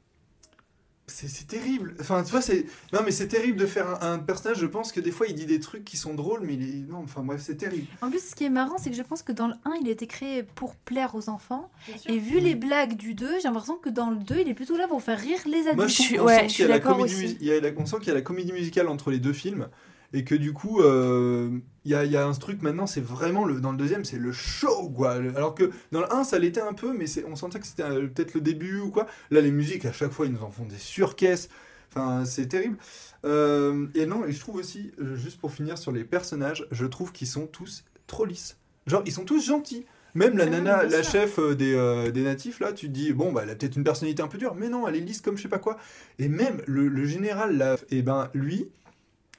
C'est 1.13 1.47
terrible. 1.47 1.95
Enfin, 2.01 2.23
tu 2.23 2.31
vois, 2.31 2.41
c'est. 2.41 2.65
Non, 2.93 3.01
mais 3.05 3.11
c'est 3.11 3.29
terrible 3.29 3.59
de 3.59 3.67
faire 3.67 4.03
un, 4.03 4.13
un 4.15 4.19
personnage. 4.19 4.59
Je 4.59 4.67
pense 4.67 4.93
que 4.93 5.01
des 5.01 5.11
fois, 5.11 5.27
il 5.27 5.35
dit 5.35 5.47
des 5.47 5.61
trucs 5.61 5.85
qui 5.85 5.97
sont 5.97 6.15
drôles, 6.15 6.41
mais 6.45 6.55
il 6.55 6.63
est. 6.63 6.91
Non, 6.91 6.99
enfin, 7.05 7.23
bref, 7.23 7.41
c'est 7.45 7.57
terrible. 7.57 7.87
En 8.01 8.11
plus, 8.11 8.21
ce 8.31 8.35
qui 8.35 8.45
est 8.45 8.51
marrant, 8.51 8.77
c'est 8.79 8.91
que 8.91 8.97
je 8.97 9.03
pense 9.03 9.23
que 9.23 9.33
dans 9.33 9.49
le 9.49 9.55
1, 9.65 9.73
il 9.83 9.89
a 9.89 9.91
été 9.91 10.07
créé 10.07 10.43
pour 10.43 10.75
plaire 10.77 11.15
aux 11.15 11.29
enfants. 11.29 11.71
Et 12.07 12.19
vu 12.19 12.39
les 12.41 12.55
blagues 12.55 12.97
du 12.97 13.15
2, 13.15 13.27
j'ai 13.39 13.49
l'impression 13.49 13.77
que 13.77 13.89
dans 13.91 14.11
le 14.11 14.17
2, 14.17 14.39
il 14.41 14.49
est 14.49 14.55
plutôt 14.55 14.77
là 14.77 14.87
pour 14.89 15.03
faire 15.03 15.19
rire 15.19 15.39
les 15.47 15.61
adultes. 15.69 15.77
Moi, 15.77 15.87
je 15.89 15.95
trouve 15.97 16.19
qu'on 16.19 16.29
sent 16.29 16.47
qu'il 16.47 16.61
y 16.61 16.65
a 16.65 16.69
la 16.69 16.81
comédie 16.81 17.15
mus- 17.17 17.37
il 17.41 17.47
y 17.47 17.53
a 17.53 17.61
la- 17.61 17.71
on 17.77 17.87
sent 17.87 17.97
qu'il 17.99 18.09
y 18.09 18.11
a 18.13 18.15
la 18.15 18.23
comédie 18.23 18.53
musicale 18.53 18.89
entre 18.89 19.11
les 19.11 19.19
deux 19.19 19.33
films. 19.33 19.69
Et 20.13 20.25
que 20.25 20.35
du 20.35 20.53
coup, 20.53 20.81
euh, 20.81 21.51
il 21.85 21.93
y, 21.93 21.95
a, 21.95 22.05
il 22.05 22.11
y 22.11 22.17
a 22.17 22.27
un 22.27 22.33
truc 22.33 22.63
maintenant, 22.63 22.87
c'est 22.87 23.01
vraiment 23.01 23.45
le, 23.45 23.61
dans 23.61 23.71
le 23.71 23.77
deuxième, 23.79 24.05
c'est 24.05 24.19
le 24.19 24.33
show, 24.33 24.91
quoi. 24.91 25.13
Alors 25.13 25.55
que 25.55 25.71
dans 25.93 26.01
le 26.01 26.13
1, 26.13 26.25
ça 26.25 26.39
l'était 26.39 26.61
un 26.61 26.73
peu, 26.73 26.93
mais 26.97 27.05
on 27.27 27.37
sentait 27.37 27.61
que 27.61 27.67
c'était 27.67 27.85
euh, 27.85 28.09
peut-être 28.09 28.35
le 28.35 28.41
début 28.41 28.81
ou 28.81 28.91
quoi. 28.91 29.07
Là, 29.31 29.41
les 29.41 29.53
musiques, 29.53 29.85
à 29.85 29.93
chaque 29.93 30.11
fois, 30.11 30.27
ils 30.27 30.33
nous 30.33 30.43
en 30.43 30.51
font 30.51 30.65
des 30.67 30.79
surcaisses. 30.79 31.49
Enfin, 31.93 32.25
c'est 32.25 32.47
terrible. 32.49 32.77
Euh, 33.25 33.87
et 33.95 34.07
non, 34.07 34.25
et 34.25 34.33
je 34.33 34.41
trouve 34.41 34.57
aussi, 34.57 34.93
euh, 35.01 35.17
juste 35.17 35.41
pour 35.41 35.53
finir 35.53 35.79
sur 35.79 35.93
les 35.93 36.05
personnages, 36.05 36.67
je 36.71 36.87
trouve 36.87 37.13
qu'ils 37.13 37.27
sont 37.27 37.47
tous 37.47 37.85
trop 38.07 38.25
lisses. 38.25 38.59
Genre, 38.87 39.03
ils 39.07 39.13
sont 39.13 39.25
tous 39.25 39.45
gentils. 39.47 39.87
Même 40.15 40.37
la 40.37 40.47
Ah 40.47 40.47
nana, 40.47 40.83
la 40.85 41.03
sûr. 41.05 41.05
chef 41.05 41.39
euh, 41.39 41.55
des, 41.55 41.73
euh, 41.75 42.11
des 42.11 42.23
natifs, 42.25 42.59
là, 42.59 42.73
tu 42.73 42.87
te 42.89 42.93
dis, 42.93 43.13
bon, 43.13 43.31
bah, 43.33 43.43
elle 43.45 43.51
a 43.51 43.55
peut-être 43.55 43.77
une 43.77 43.85
personnalité 43.85 44.23
un 44.23 44.29
peu 44.29 44.39
dure, 44.39 44.57
mais 44.57 44.69
non, 44.69 44.89
elle 44.89 44.97
est 44.97 45.01
lisse 45.01 45.21
comme 45.21 45.37
je 45.37 45.43
sais 45.43 45.49
pas 45.49 45.61
quoi. 45.61 45.77
Et 46.19 46.29
même 46.29 46.63
le, 46.67 46.89
le 46.89 47.05
général, 47.07 47.57
là, 47.57 47.77
et 47.91 48.03
ben, 48.03 48.29
lui, 48.35 48.69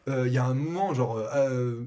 euh, 0.08 0.28
il 0.28 0.34
y 0.34 0.38
a 0.38 0.46
un 0.46 0.54
moment, 0.54 0.94
genre, 0.94 1.18
euh, 1.18 1.28
euh, 1.36 1.84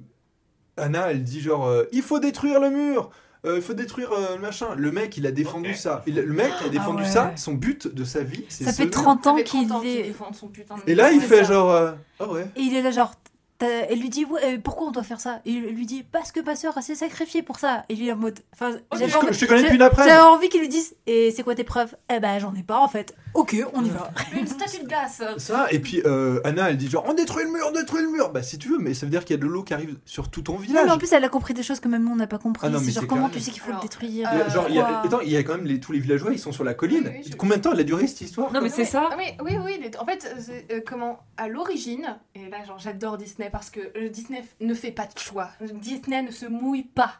Anna, 0.76 1.10
elle 1.10 1.22
dit, 1.24 1.40
genre, 1.40 1.66
euh, 1.66 1.84
il 1.92 2.02
faut 2.02 2.18
détruire 2.20 2.60
le 2.60 2.70
mur 2.70 3.10
euh, 3.46 3.56
il 3.56 3.62
faut 3.62 3.74
détruire 3.74 4.10
euh, 4.12 4.36
le 4.36 4.40
machin. 4.40 4.68
Le 4.74 4.90
mec, 4.90 5.18
il 5.18 5.26
a 5.26 5.30
défendu 5.30 5.74
ça. 5.74 6.02
Il- 6.06 6.14
le 6.14 6.32
mec 6.32 6.50
a 6.64 6.70
défendu 6.70 7.02
ouais. 7.02 7.08
ça, 7.10 7.32
son 7.36 7.52
but 7.52 7.86
de 7.94 8.02
sa 8.02 8.22
vie, 8.22 8.46
c'est 8.48 8.64
Ça 8.64 8.72
fait 8.72 8.84
mur. 8.84 8.92
30 8.92 9.26
ans 9.26 9.32
Ça 9.32 9.36
fait 9.36 9.44
qu'il 9.44 9.68
30 9.68 9.72
ans 9.76 9.80
qu'il 9.82 9.90
est. 9.98 10.02
défend 10.04 10.32
son 10.32 10.48
putain 10.48 10.76
de 10.76 10.80
Et 10.90 10.94
là, 10.94 11.12
il 11.12 11.20
fait 11.20 11.44
ça. 11.44 11.52
genre, 11.52 11.70
euh, 11.70 11.92
ah 12.20 12.26
ouais. 12.30 12.46
Et 12.56 12.60
il 12.62 12.74
est 12.74 12.80
là, 12.80 12.90
genre. 12.90 13.12
Elle 13.60 14.00
lui 14.00 14.10
dit 14.10 14.24
ouais, 14.26 14.40
euh, 14.44 14.58
pourquoi 14.62 14.88
on 14.88 14.90
doit 14.90 15.02
faire 15.04 15.20
ça? 15.20 15.40
Et 15.46 15.52
il 15.52 15.62
lui 15.62 15.86
dit 15.86 16.02
parce 16.02 16.32
que 16.32 16.40
ma 16.40 16.54
soeur 16.56 16.74
s'est 16.82 16.94
sacrifiée 16.96 17.42
pour 17.42 17.58
ça. 17.58 17.84
Et 17.88 17.94
lui 17.94 18.10
en 18.12 18.16
mode. 18.16 18.40
Enfin, 18.52 18.72
j'avais 18.92 19.10
te- 19.10 19.16
envie- 19.16 19.32
je 19.32 19.40
te 19.40 19.44
connais 19.46 19.58
j'ai- 19.60 19.64
depuis 19.64 19.76
une 19.76 19.82
après. 19.82 20.06
J'avais 20.08 20.20
envie 20.20 20.48
qu'il 20.48 20.60
lui 20.60 20.68
dise 20.68 20.94
et 21.06 21.30
c'est 21.30 21.42
quoi 21.44 21.54
tes 21.54 21.64
preuves? 21.64 21.94
Eh 22.14 22.20
ben 22.20 22.38
j'en 22.40 22.54
ai 22.54 22.62
pas 22.62 22.78
en 22.80 22.88
fait. 22.88 23.14
Ok, 23.32 23.56
on 23.72 23.84
y 23.84 23.88
va. 23.90 24.10
Une 24.38 24.46
statue 24.46 24.82
de 24.82 24.86
glace. 24.88 25.22
Ça, 25.38 25.66
et 25.70 25.78
puis 25.80 26.02
euh, 26.04 26.40
Anna, 26.44 26.70
elle 26.70 26.76
dit 26.76 26.88
genre, 26.90 27.04
on 27.08 27.14
détruit 27.14 27.44
le 27.44 27.50
mur, 27.50 27.64
on 27.68 27.72
détruit 27.72 28.02
le 28.02 28.10
mur. 28.10 28.30
Bah, 28.30 28.42
si 28.42 28.58
tu 28.58 28.68
veux, 28.68 28.78
mais 28.78 28.92
ça 28.94 29.06
veut 29.06 29.10
dire 29.10 29.24
qu'il 29.24 29.34
y 29.36 29.38
a 29.38 29.42
de 29.42 29.46
l'eau 29.48 29.62
qui 29.62 29.72
arrive 29.72 29.98
sur 30.04 30.30
tout 30.30 30.42
ton 30.42 30.54
Non, 30.54 30.58
village. 30.58 30.84
mais 30.86 30.92
en 30.92 30.98
plus 30.98 31.12
elle 31.12 31.24
a 31.24 31.28
compris 31.28 31.54
des 31.54 31.62
choses 31.62 31.80
que 31.80 31.88
même 31.88 32.04
nous 32.04 32.12
on 32.12 32.16
n'a 32.16 32.26
pas 32.26 32.38
compris. 32.38 32.66
Ah 32.66 32.70
non, 32.70 32.80
mais 32.80 32.86
c'est 32.86 32.92
genre 32.92 33.06
comment 33.06 33.28
tu 33.28 33.40
sais 33.40 33.50
qu'il 33.52 33.60
faut 33.62 33.70
Alors, 33.70 33.80
le 33.82 33.88
détruire? 33.88 34.10
Il 34.10 34.16
y 34.18 34.24
a- 34.24 34.34
Euh, 34.46 34.50
genre, 34.50 34.66
il 34.68 34.74
y 34.74 34.78
a, 34.80 35.00
attends, 35.00 35.20
il 35.20 35.30
y 35.30 35.36
a 35.36 35.42
quand 35.42 35.54
même 35.56 35.64
les, 35.66 35.80
tous 35.80 35.92
les 35.92 36.00
villageois, 36.00 36.32
ils 36.32 36.38
sont 36.38 36.52
sur 36.52 36.64
la 36.64 36.74
colline. 36.74 37.04
Oui, 37.06 37.20
oui, 37.24 37.26
je- 37.30 37.36
Combien 37.36 37.56
de 37.56 37.62
temps 37.62 37.72
elle 37.72 37.80
a 37.80 37.84
duré 37.84 38.06
cette 38.06 38.20
histoire? 38.20 38.52
Non, 38.52 38.60
mais 38.60 38.68
c'est 38.68 38.84
ça. 38.84 39.08
ah 39.10 39.16
Oui, 39.18 39.56
oui, 39.64 39.80
En 39.98 40.04
fait, 40.04 40.82
comment 40.86 41.20
à 41.36 41.48
l'origine, 41.48 42.18
et 42.34 42.48
là, 42.48 42.64
genre, 42.64 42.78
j'adore 42.78 43.16
Disney 43.16 43.43
parce 43.50 43.70
que 43.70 44.08
Disney 44.08 44.44
ne 44.60 44.74
fait 44.74 44.92
pas 44.92 45.06
de 45.06 45.18
choix. 45.18 45.50
Disney 45.60 46.22
ne 46.22 46.30
se 46.30 46.46
mouille 46.46 46.84
pas. 46.84 47.14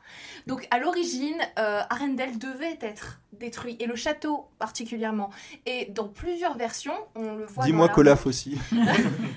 Donc, 0.46 0.66
à 0.70 0.78
l'origine, 0.78 1.36
euh, 1.58 1.80
Arendelle 1.90 2.38
devait 2.38 2.78
être 2.80 3.20
détruit 3.32 3.76
et 3.80 3.86
le 3.86 3.96
château 3.96 4.46
particulièrement. 4.60 5.30
Et 5.66 5.86
dans 5.86 6.06
plusieurs 6.06 6.56
versions, 6.56 6.94
on 7.16 7.34
le 7.34 7.44
voit. 7.46 7.64
Dis-moi 7.64 7.88
qu'Olaf 7.88 8.26
aussi. 8.26 8.58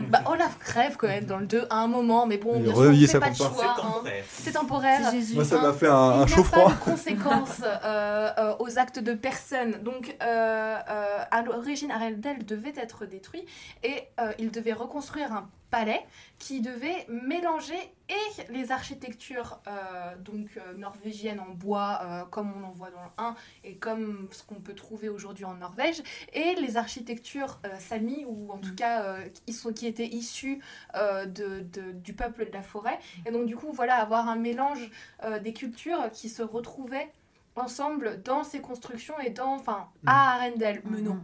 Bah, 0.09 0.21
Olaf 0.27 0.57
crève 0.59 0.95
quand 0.95 1.07
même 1.07 1.25
dans 1.25 1.35
le 1.37 1.45
2 1.47 1.67
à 1.69 1.79
un 1.79 1.87
moment, 1.87 2.25
mais 2.25 2.37
bon, 2.37 2.59
bien 2.61 2.69
sûr, 2.71 2.77
on 2.77 2.81
reviez, 2.81 3.07
fait 3.07 3.11
ça 3.13 3.19
pas 3.19 3.29
de 3.31 3.35
choix. 3.35 3.51
C'est 3.51 3.65
hein. 3.65 3.73
temporaire. 3.75 4.23
C'est 4.31 4.51
temporaire. 4.53 4.99
C'est 5.11 5.17
Jésus. 5.17 5.35
Moi, 5.35 5.43
ça 5.43 5.59
Hein, 5.59 5.61
m'a 5.63 5.73
fait 5.73 5.87
un, 5.87 6.13
il 6.15 6.21
un 6.21 6.25
n'y 6.25 6.31
chaud 6.31 6.41
a 6.41 6.43
froid. 6.45 6.63
pas 6.69 6.75
de 6.75 6.79
conséquences 6.91 7.61
euh, 7.63 8.29
euh, 8.37 8.55
aux 8.59 8.77
actes 8.79 8.99
de 8.99 9.13
personne. 9.13 9.81
Donc, 9.83 10.15
euh, 10.21 10.77
euh, 10.89 11.23
à 11.29 11.41
l'origine, 11.41 11.91
Arendelle 11.91 12.45
devait 12.45 12.73
être 12.77 13.05
détruit 13.05 13.43
et 13.83 14.03
euh, 14.21 14.31
il 14.39 14.51
devait 14.51 14.71
reconstruire 14.73 15.33
un 15.33 15.49
palais 15.69 15.99
qui 16.39 16.61
mélanger 17.09 17.75
et 18.09 18.51
les 18.53 18.71
architectures 18.71 19.59
euh, 19.67 20.15
donc 20.23 20.47
euh, 20.57 20.73
norvégiennes 20.77 21.39
en 21.39 21.49
bois 21.53 21.99
euh, 22.03 22.23
comme 22.29 22.51
on 22.53 22.65
en 22.65 22.71
voit 22.71 22.89
dans 22.91 23.03
le 23.03 23.09
1 23.17 23.35
et 23.65 23.75
comme 23.75 24.27
ce 24.31 24.43
qu'on 24.43 24.55
peut 24.61 24.73
trouver 24.75 25.09
aujourd'hui 25.09 25.45
en 25.45 25.55
Norvège 25.55 26.01
et 26.33 26.55
les 26.55 26.77
architectures 26.77 27.59
euh, 27.65 27.69
sami 27.79 28.25
ou 28.27 28.51
en 28.51 28.57
tout 28.57 28.75
cas 28.75 29.03
euh, 29.03 29.25
qui, 29.45 29.53
sont, 29.53 29.73
qui 29.73 29.87
étaient 29.87 30.07
issues 30.07 30.61
euh, 30.95 31.25
de, 31.25 31.59
de- 31.73 31.91
du 31.91 32.13
peuple 32.13 32.45
de 32.47 32.51
la 32.53 32.61
forêt. 32.63 32.97
Et 33.25 33.31
donc 33.31 33.45
du 33.45 33.55
coup 33.55 33.71
voilà 33.71 33.95
avoir 33.95 34.27
un 34.29 34.35
mélange 34.37 34.89
euh, 35.23 35.39
des 35.39 35.53
cultures 35.53 36.09
qui 36.11 36.29
se 36.29 36.41
retrouvaient 36.41 37.11
ensemble 37.55 38.21
dans 38.23 38.43
ces 38.43 38.61
constructions 38.61 39.19
et 39.19 39.31
dans 39.31 39.55
enfin 39.55 39.87
à 40.05 40.35
Arendelle 40.35 40.81
mais 40.85 41.01
non, 41.01 41.19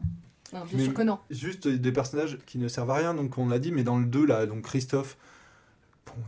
Non, 0.52 0.62
bien 0.66 0.78
Mais- 0.78 0.84
sûr 0.86 0.94
que 0.94 1.02
non. 1.04 1.20
Juste 1.30 1.68
des 1.68 1.92
personnages 1.92 2.40
qui 2.46 2.58
ne 2.58 2.68
servent 2.68 2.92
à 2.92 2.96
rien, 2.96 3.14
donc 3.14 3.38
on 3.38 3.48
l'a 3.48 3.60
dit, 3.60 3.72
mais 3.72 3.84
dans 3.84 3.98
le 4.00 4.06
2, 4.06 4.26
là, 4.26 4.46
donc 4.48 4.64
Christophe, 4.64 5.18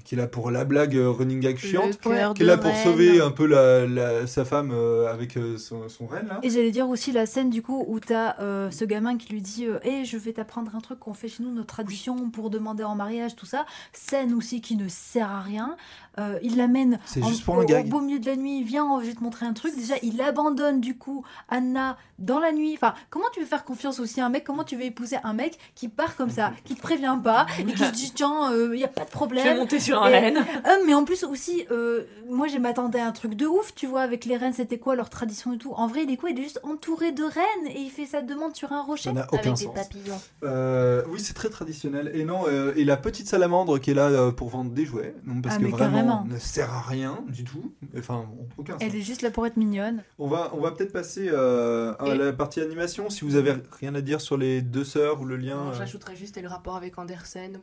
qui 0.04 0.16
est 0.16 0.18
là 0.18 0.28
pour 0.28 0.52
la 0.52 0.66
blague 0.66 0.96
euh, 0.96 1.10
running 1.10 1.40
gag 1.40 1.58
chiante, 1.58 2.00
qui 2.00 2.10
est 2.10 2.46
là 2.46 2.58
pour 2.58 2.72
reine. 2.72 2.84
sauver 2.84 3.22
un 3.22 3.32
peu 3.32 3.46
la, 3.46 3.86
la- 3.86 4.28
sa 4.28 4.46
femme 4.46 4.72
euh, 4.74 5.12
avec 5.12 5.38
euh, 5.38 5.58
son, 5.58 5.90
son 5.90 6.08
reine, 6.08 6.28
là. 6.28 6.40
Et 6.44 6.50
j'allais 6.50 6.72
dire 6.72 6.88
aussi 6.90 7.12
la 7.12 7.26
scène 7.26 7.50
du 7.50 7.62
coup 7.62 7.84
où 7.88 8.00
t'as 8.00 8.40
euh, 8.40 8.72
ce 8.72 8.86
gamin 8.86 9.18
qui 9.18 9.32
lui 9.34 9.42
dit 9.42 9.66
euh, 9.66 9.80
Hey, 9.84 10.06
je 10.06 10.18
vais 10.18 10.34
t'apprendre 10.34 10.76
un 10.76 10.80
truc 10.82 11.00
qu'on 11.00 11.14
fait 11.14 11.28
chez 11.28 11.44
nous, 11.44 11.52
notre 11.54 11.68
tradition 11.68 12.30
pour 12.30 12.50
demander 12.50 12.84
en 12.84 12.96
mariage, 12.96 13.36
tout 13.36 13.46
ça. 13.46 13.66
Scène 13.94 14.34
aussi 14.34 14.62
qui 14.62 14.76
ne 14.76 14.88
sert 14.88 15.30
à 15.32 15.42
rien. 15.42 15.76
Euh, 16.20 16.40
il 16.42 16.56
l'amène 16.58 17.00
au, 17.18 17.84
beau 17.90 18.00
milieu 18.02 18.20
de 18.20 18.26
la 18.26 18.36
nuit. 18.36 18.64
Viens, 18.64 18.88
je 19.02 19.08
vais 19.08 19.14
te 19.14 19.24
montrer 19.24 19.46
un 19.46 19.54
truc. 19.54 19.76
Déjà, 19.76 19.96
il 20.02 20.22
abandonne 20.22 20.80
du 20.80 20.98
coup 20.98 21.26
Anna 21.50 21.98
dans 22.20 22.40
la 22.40 22.52
nuit. 22.54 22.74
Enfin, 22.76 22.94
comment 23.10 23.26
tu 23.34 23.42
veux 23.42 23.46
faire 23.46 23.66
confiance 23.66 24.00
aussi 24.00 24.22
à 24.22 24.26
un 24.26 24.30
mec? 24.30 24.44
Comment 24.46 24.64
tu 24.64 24.76
veux 24.78 24.84
épouser 24.84 25.18
un 25.24 25.34
mec 25.34 25.58
qui 25.76 25.88
part 25.90 26.16
comme 26.16 26.30
ça, 26.30 26.52
qui 26.64 26.76
te 26.76 26.82
prévient 26.82 27.18
pas 27.24 27.46
et 27.60 27.66
qui 27.66 27.78
se 27.84 27.92
dit 27.92 28.12
Tiens, 28.16 28.52
il 28.74 28.80
y 28.80 28.84
a 28.84 28.88
pas 28.88 29.02
de 29.02 29.08
Je 29.08 29.12
problème. 29.12 29.44
vais 29.46 29.56
monter 29.56 29.80
sur 29.80 30.02
un 30.02 30.10
Et- 30.10 30.20
renne. 30.20 30.38
Euh, 30.66 30.78
mais 30.88 30.94
en 30.94 31.04
plus 31.04 31.24
aussi, 31.26 31.66
euh, 31.70 32.04
moi 32.30 32.48
je 32.48 32.58
m'attendais 32.58 33.00
à 33.00 33.08
un 33.08 33.12
truc 33.12 33.36
de 33.36 33.46
ouf, 33.46 33.76
tu 33.76 33.86
vois, 33.88 34.02
avec 34.02 34.26
les 34.26 34.38
reines, 34.38 34.54
c'était 34.54 34.80
quoi 34.80 34.96
leur 34.96 35.10
tradition 35.10 35.54
et 35.54 35.58
tout. 35.58 35.74
En 35.76 35.86
vrai, 35.88 36.04
il 36.04 36.12
est 36.12 36.18
quoi? 36.18 36.30
Il 36.32 36.40
est 36.40 36.44
juste 36.44 36.60
entouré 36.64 37.12
de 37.12 37.24
reines 37.24 37.68
et 37.68 37.80
il 37.82 37.90
fait 37.92 38.06
sa 38.06 38.22
demande 38.22 38.56
sur 38.56 38.72
un 38.72 38.82
rocher. 38.82 39.10
Ça 39.10 39.14
n'a 39.14 39.26
aucun 39.28 39.38
avec 39.38 39.58
sens. 39.58 39.60
des 39.62 39.68
papillons 39.68 40.20
Euh, 40.44 41.04
oui, 41.10 41.20
c'est 41.20 41.34
très 41.34 41.50
traditionnel. 41.50 42.12
Et 42.16 42.24
non, 42.26 42.44
euh, 42.48 42.74
et 42.76 42.84
la 42.86 42.98
petite 42.98 43.28
salamandre 43.28 43.80
qui 43.80 43.92
est 43.92 43.94
là 43.94 44.08
euh, 44.08 44.32
pour 44.32 44.50
vendre 44.50 44.72
des 44.72 44.86
jouets, 44.86 45.14
non, 45.26 45.42
parce 45.42 45.56
Ah, 45.56 45.60
que 45.60 45.64
mais 45.66 45.72
vraiment, 46.06 46.26
ne 46.26 46.38
sert 46.38 46.72
à 46.74 46.82
rien 46.82 47.20
du 47.30 47.44
tout. 47.44 47.74
Enfin, 47.98 48.26
aucun 48.58 48.74
sens. 48.74 48.82
Elle 48.82 48.96
est 48.96 49.02
juste 49.02 49.22
là 49.22 49.32
pour 49.32 49.46
être 49.46 49.58
mignonne. 49.58 50.04
On 50.20 50.28
va, 50.28 50.52
on 50.54 50.62
va 50.62 50.72
peut-être 50.72 50.94
passer 50.94 51.30
euh, 51.32 51.94
à 52.00 52.08
Et- 52.08 52.18
la 52.18 52.34
partie 52.34 52.62
animation. 52.62 53.10
Si 53.10 53.24
vous 53.26 53.36
avez 53.36 53.54
rien 53.80 53.94
à 53.96 54.02
dire 54.02 54.22
sur 54.22 54.38
les 54.38 54.62
deux 54.62 54.84
sœurs 54.84 55.22
ou 55.22 55.26
le 55.26 55.36
lien. 55.38 55.58
Euh, 55.70 55.74
J'ajouterais 55.78 56.16
juste 56.16 56.42
le 56.42 56.48
rapport 56.48 56.76
avec 56.76 56.98
Andersen. 56.98 57.60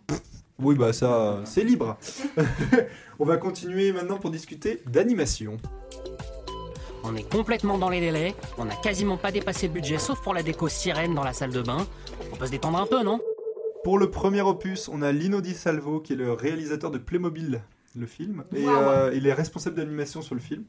Oui, 0.58 0.74
bah 0.76 0.92
ça, 0.92 1.40
c'est 1.44 1.64
libre. 1.64 1.96
on 3.18 3.24
va 3.24 3.36
continuer 3.36 3.92
maintenant 3.92 4.18
pour 4.18 4.30
discuter 4.30 4.82
d'animation. 4.86 5.56
On 7.04 7.16
est 7.16 7.28
complètement 7.28 7.78
dans 7.78 7.88
les 7.88 8.00
délais, 8.00 8.34
on 8.58 8.64
n'a 8.64 8.76
quasiment 8.76 9.16
pas 9.16 9.32
dépassé 9.32 9.66
le 9.66 9.72
budget 9.72 9.98
sauf 9.98 10.22
pour 10.22 10.34
la 10.34 10.42
déco 10.44 10.68
sirène 10.68 11.14
dans 11.14 11.24
la 11.24 11.32
salle 11.32 11.50
de 11.50 11.60
bain. 11.60 11.84
On 12.32 12.36
peut 12.36 12.46
se 12.46 12.52
détendre 12.52 12.78
un 12.78 12.86
peu, 12.86 13.02
non? 13.02 13.20
Pour 13.82 13.98
le 13.98 14.08
premier 14.08 14.40
opus, 14.42 14.88
on 14.88 15.02
a 15.02 15.10
Lino 15.10 15.40
Di 15.40 15.54
Salvo 15.54 15.98
qui 15.98 16.12
est 16.12 16.16
le 16.16 16.32
réalisateur 16.32 16.92
de 16.92 16.98
Playmobil, 16.98 17.60
le 17.96 18.06
film, 18.06 18.44
et 18.54 18.64
Wow. 18.64 18.70
euh, 18.70 19.12
il 19.14 19.26
est 19.26 19.32
responsable 19.32 19.76
d'animation 19.76 20.22
sur 20.22 20.34
le 20.34 20.40
film. 20.40 20.64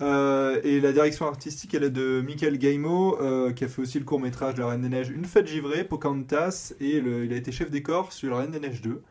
Euh, 0.00 0.60
et 0.62 0.80
la 0.80 0.92
direction 0.92 1.26
artistique, 1.26 1.74
elle 1.74 1.82
est 1.82 1.90
de 1.90 2.22
Michael 2.24 2.56
Gaimo, 2.58 3.20
euh, 3.20 3.52
qui 3.52 3.64
a 3.64 3.68
fait 3.68 3.82
aussi 3.82 3.98
le 3.98 4.04
court 4.04 4.20
métrage 4.20 4.56
La 4.56 4.68
Reine 4.68 4.82
des 4.82 4.88
Neiges, 4.88 5.08
Une 5.10 5.24
fête 5.24 5.48
givrée, 5.48 5.82
Pocahontas, 5.84 6.72
et 6.78 7.00
le- 7.00 7.24
il 7.24 7.32
a 7.32 7.36
été 7.36 7.50
chef 7.50 7.70
décor 7.70 8.12
sur 8.12 8.30
La 8.30 8.38
Reine 8.38 8.52
des 8.52 8.60
Neiges 8.60 8.80
2. 8.80 9.02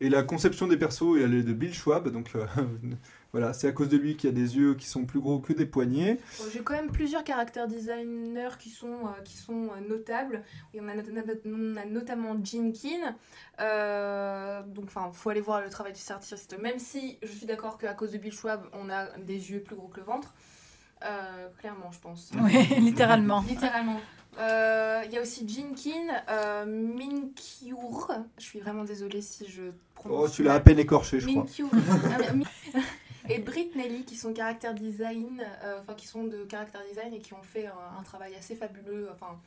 Et 0.00 0.10
la 0.10 0.22
conception 0.22 0.66
des 0.68 0.76
persos, 0.76 1.16
elle 1.22 1.34
est 1.34 1.42
de 1.42 1.52
Bill 1.54 1.72
Schwab, 1.74 2.08
donc 2.10 2.30
voilà, 3.32 3.52
c'est 3.52 3.68
à 3.68 3.72
cause 3.72 3.88
de 3.90 3.96
lui 3.98 4.16
qu'il 4.16 4.30
y 4.30 4.32
a 4.32 4.34
des 4.36 4.56
yeux 4.56 4.74
qui 4.74 4.86
sont 4.86 5.04
plus 5.04 5.20
gros 5.20 5.38
que 5.38 5.52
des 5.52 5.66
poignets. 5.66 6.18
J'ai 6.52 6.60
quand 6.60 6.72
même 6.74 6.90
plusieurs 6.90 7.24
caractères 7.24 7.68
designers 7.68 8.56
qui 8.58 8.70
sont, 8.70 8.86
euh, 9.06 9.22
qui 9.24 9.36
sont 9.36 9.68
euh, 9.76 9.86
notables. 9.88 10.42
Il 10.72 10.78
y 10.78 10.80
en 10.80 10.88
a, 10.88 10.94
not- 10.94 11.02
not- 11.12 11.34
on 11.44 11.76
a 11.76 11.84
notamment 11.84 12.34
Keane. 12.40 13.14
Euh, 13.60 14.62
donc, 14.62 14.86
enfin, 14.86 15.10
faut 15.12 15.30
aller 15.30 15.40
voir 15.40 15.60
le 15.60 15.68
travail 15.68 15.92
du 15.92 16.00
artiste. 16.12 16.56
Même 16.60 16.78
si 16.78 17.18
je 17.22 17.28
suis 17.28 17.46
d'accord 17.46 17.76
qu'à 17.78 17.92
cause 17.94 18.12
de 18.12 18.18
Bill 18.18 18.32
Schwab, 18.32 18.62
on 18.72 18.88
a 18.90 19.06
des 19.18 19.50
yeux 19.50 19.60
plus 19.60 19.76
gros 19.76 19.88
que 19.88 19.98
le 20.00 20.06
ventre. 20.06 20.32
Euh, 21.04 21.48
clairement, 21.60 21.92
je 21.92 21.98
pense. 22.00 22.30
Ouais, 22.42 22.64
littéralement. 22.80 23.44
Littéralement. 23.48 24.00
Euh, 24.38 25.02
Il 25.06 25.12
y 25.12 25.18
a 25.18 25.22
aussi 25.22 25.44
Keane, 25.46 26.22
euh, 26.30 26.64
Minkyur. 26.66 28.10
Je 28.38 28.42
suis 28.42 28.60
vraiment 28.60 28.84
désolée 28.84 29.20
si 29.20 29.46
je 29.48 29.64
prononce. 29.94 30.24
Oh, 30.24 30.28
tu 30.32 30.42
l'as 30.42 30.54
à 30.54 30.60
peine 30.60 30.78
écorché, 30.78 31.20
je 31.20 31.26
crois. 31.28 31.42
Minkyur. 31.42 31.68
Ah, 31.72 32.16
mais- 32.18 32.32
Mi- 32.34 32.46
et 33.28 33.38
Britt 33.40 33.74
Nelly 33.76 34.04
qui 34.04 34.16
sont 34.16 34.32
caractère 34.32 34.74
design, 34.74 35.42
euh, 35.64 35.80
enfin 35.82 35.94
qui 35.94 36.06
sont 36.06 36.24
de 36.24 36.44
caractère 36.44 36.80
design 36.88 37.12
et 37.14 37.20
qui 37.20 37.34
ont 37.34 37.42
fait 37.42 37.66
un, 37.66 37.98
un 37.98 38.02
travail 38.02 38.34
assez 38.34 38.54
fabuleux. 38.54 39.08
Enfin, 39.12 39.38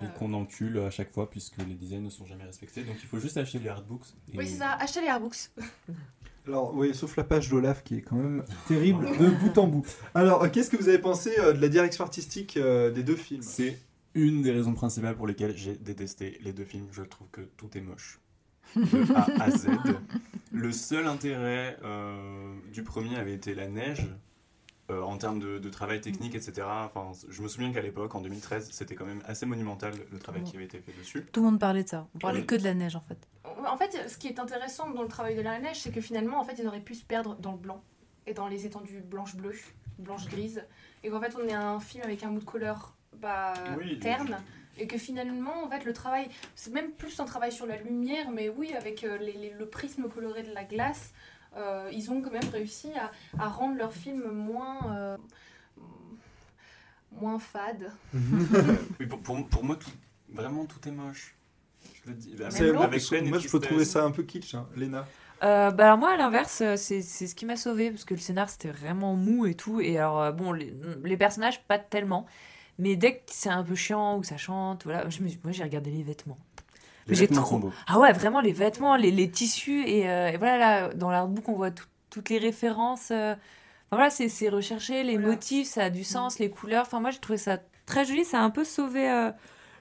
Et 0.00 0.04
euh, 0.04 0.08
qu'on 0.08 0.32
encule 0.34 0.78
à 0.80 0.90
chaque 0.90 1.12
fois 1.12 1.28
puisque 1.30 1.58
les 1.58 1.74
designs 1.74 2.02
ne 2.02 2.10
sont 2.10 2.26
jamais 2.26 2.44
respectés. 2.44 2.82
Donc 2.82 2.96
il 3.02 3.06
faut 3.08 3.18
juste 3.18 3.36
acheter 3.36 3.58
les 3.58 3.68
artbooks. 3.68 4.06
et- 4.32 4.36
Oui, 4.38 4.46
c'est 4.48 4.56
ça. 4.58 4.72
Achetez 4.72 5.00
les 5.00 5.06
Airbooks. 5.08 5.50
Alors, 6.46 6.74
oui, 6.74 6.94
sauf 6.94 7.16
la 7.16 7.24
page 7.24 7.50
d'Olaf 7.50 7.84
qui 7.84 7.96
est 7.96 8.02
quand 8.02 8.16
même 8.16 8.44
terrible 8.66 9.04
de 9.18 9.28
bout 9.28 9.56
en 9.58 9.66
bout. 9.66 9.86
Alors, 10.14 10.50
qu'est-ce 10.50 10.70
que 10.70 10.76
vous 10.76 10.88
avez 10.88 10.98
pensé 10.98 11.32
euh, 11.38 11.52
de 11.52 11.60
la 11.60 11.68
direction 11.68 12.02
artistique 12.02 12.56
euh, 12.56 12.90
des 12.90 13.02
deux 13.02 13.14
films? 13.16 13.42
C'est 13.42 13.78
une 14.14 14.42
des 14.42 14.50
raisons 14.50 14.72
principales 14.72 15.14
pour 15.16 15.26
lesquelles 15.26 15.56
j'ai 15.56 15.76
détesté 15.76 16.38
les 16.42 16.52
deux 16.52 16.64
films. 16.64 16.88
Je 16.90 17.02
trouve 17.02 17.28
que 17.30 17.42
tout 17.42 17.68
est 17.76 17.80
moche. 17.82 18.18
De 18.76 19.14
A 19.14 19.42
à 19.42 19.50
Z. 19.50 19.68
Le 20.52 20.72
seul 20.72 21.06
intérêt 21.06 21.78
euh, 21.84 22.54
du 22.72 22.82
premier 22.82 23.16
avait 23.16 23.34
été 23.34 23.54
la 23.54 23.68
neige. 23.68 24.06
euh, 24.90 25.00
en 25.02 25.16
termes 25.18 25.38
de, 25.38 25.58
de 25.58 25.68
travail 25.68 26.00
technique, 26.00 26.34
etc. 26.34 26.66
Enfin, 26.68 27.12
je 27.28 27.42
me 27.42 27.46
souviens 27.48 27.72
qu'à 27.72 27.80
l'époque, 27.80 28.12
en 28.16 28.20
2013, 28.20 28.70
c'était 28.72 28.96
quand 28.96 29.04
même 29.06 29.22
assez 29.24 29.46
monumental 29.46 29.94
le 30.10 30.18
travail 30.18 30.42
qui 30.42 30.56
avait 30.56 30.64
été 30.64 30.80
fait 30.80 30.92
dessus. 30.98 31.24
Tout 31.32 31.40
le 31.40 31.46
monde 31.46 31.60
parlait 31.60 31.84
de 31.84 31.88
ça. 31.88 32.08
On 32.16 32.18
parlait 32.18 32.40
Oui. 32.40 32.46
que 32.46 32.56
de 32.56 32.64
la 32.64 32.74
neige 32.74 32.96
en 32.96 33.00
fait. 33.02 33.28
en 33.44 33.76
fait, 33.76 34.08
ce 34.08 34.16
qui 34.18 34.26
est 34.26 34.40
intéressant 34.40 34.90
dans 34.90 35.02
le 35.02 35.08
travail 35.08 35.36
de 35.36 35.42
la 35.42 35.60
neige, 35.60 35.78
c'est 35.80 35.92
que 35.92 36.00
finalement, 36.00 36.40
en 36.40 36.44
fait, 36.44 36.56
ils 36.58 36.66
auraient 36.66 36.80
pu 36.80 36.96
se 36.96 37.04
perdre 37.04 37.36
dans 37.36 37.52
le 37.52 37.58
blanc 37.58 37.84
et 38.26 38.34
dans 38.34 38.48
les 38.48 38.66
étendues 38.66 39.00
blanches-bleues, 39.00 39.54
blanches-grises. 40.00 40.64
Et 41.04 41.10
qu'en 41.10 41.20
fait, 41.20 41.36
on 41.40 41.46
est 41.46 41.52
un 41.54 41.78
film 41.78 42.02
avec 42.02 42.24
un 42.24 42.30
mood 42.30 42.44
couleur 42.44 42.96
bah, 43.20 43.54
Oui, 43.78 44.00
terne. 44.00 44.38
Et 44.78 44.86
que 44.86 44.96
finalement, 44.98 45.64
en 45.64 45.68
fait, 45.70 45.84
le 45.84 45.92
travail, 45.92 46.28
c'est 46.54 46.72
même 46.72 46.90
plus 46.92 47.20
un 47.20 47.24
travail 47.26 47.52
sur 47.52 47.66
la 47.66 47.76
lumière, 47.76 48.30
mais 48.30 48.48
oui, 48.48 48.72
avec 48.74 49.04
euh, 49.04 49.18
les- 49.18 49.32
les- 49.32 49.50
le 49.50 49.66
prisme 49.68 50.08
coloré 50.08 50.42
de 50.42 50.52
la 50.54 50.64
glace, 50.64 51.12
euh, 51.56 51.90
ils 51.92 52.10
ont 52.10 52.22
quand 52.22 52.30
même 52.32 52.48
réussi 52.52 52.88
à, 52.94 53.10
à 53.42 53.48
rendre 53.48 53.76
leur 53.76 53.92
film 53.92 54.30
moins. 54.30 54.96
euh, 54.96 55.16
moins 57.12 57.38
fade. 57.38 57.92
Oui, 59.00 59.06
pour, 59.06 59.20
pour, 59.20 59.46
pour 59.48 59.64
moi, 59.64 59.76
tout, 59.76 59.90
vraiment, 60.32 60.64
tout 60.66 60.86
est 60.88 60.92
moche. 60.92 61.34
Je 62.04 62.10
le 62.10 62.16
dis. 62.16 62.34
Avec, 62.42 63.08
peine 63.08 63.28
moi, 63.28 63.38
je 63.38 63.48
peux 63.48 63.60
trouver 63.60 63.84
ça 63.84 64.04
un 64.04 64.10
peu 64.10 64.22
kitsch, 64.22 64.54
hein. 64.54 64.66
Léna. 64.76 65.06
Euh, 65.42 65.70
bah 65.70 65.86
alors 65.86 65.96
moi 65.96 66.10
à 66.10 66.16
l'inverse 66.18 66.62
c'est 66.76 67.00
c'est 67.00 67.26
ce 67.26 67.34
qui 67.34 67.46
m'a 67.46 67.56
sauvé 67.56 67.90
parce 67.90 68.04
que 68.04 68.12
le 68.12 68.20
scénar 68.20 68.50
c'était 68.50 68.68
vraiment 68.70 69.14
mou 69.16 69.46
et 69.46 69.54
tout 69.54 69.80
et 69.80 69.96
alors 69.96 70.34
bon 70.34 70.52
les, 70.52 70.70
les 71.02 71.16
personnages 71.16 71.62
pas 71.64 71.78
tellement 71.78 72.26
mais 72.80 72.96
dès 72.96 73.16
que 73.18 73.20
c'est 73.26 73.50
un 73.50 73.62
peu 73.62 73.74
chiant 73.74 74.18
ou 74.18 74.22
ça 74.24 74.36
chante 74.36 74.84
voilà 74.84 75.08
je 75.08 75.22
me 75.22 75.28
suis- 75.28 75.38
moi 75.44 75.52
j'ai 75.52 75.62
regardé 75.62 75.90
les 75.90 76.02
vêtements. 76.02 76.38
Les 77.06 77.14
j'ai 77.14 77.26
vêtements 77.26 77.42
trop 77.42 77.70
ah 77.88 77.98
ouais 77.98 78.12
vraiment 78.12 78.40
les 78.40 78.52
vêtements 78.52 78.96
les, 78.96 79.10
les 79.10 79.30
tissus 79.30 79.82
et, 79.86 80.08
euh, 80.08 80.28
et 80.28 80.36
voilà 80.36 80.58
là 80.58 80.94
dans 80.94 81.10
l'artbook 81.10 81.48
on 81.48 81.54
voit 81.54 81.70
tout- 81.70 81.86
toutes 82.10 82.28
les 82.28 82.38
références 82.38 83.10
euh, 83.10 83.32
enfin, 83.32 83.96
voilà 83.96 84.10
c'est 84.10 84.28
c'est 84.28 84.48
recherché 84.48 85.02
les 85.02 85.18
motifs 85.18 85.68
ça 85.68 85.84
a 85.84 85.90
du 85.90 86.04
sens 86.04 86.38
les 86.38 86.50
couleurs 86.50 86.82
enfin 86.86 87.00
moi 87.00 87.10
j'ai 87.10 87.18
trouvé 87.18 87.38
ça 87.38 87.58
très 87.86 88.04
joli 88.04 88.24
ça 88.24 88.40
a 88.40 88.42
un 88.42 88.50
peu 88.50 88.64
sauvé 88.64 89.10
euh, 89.10 89.30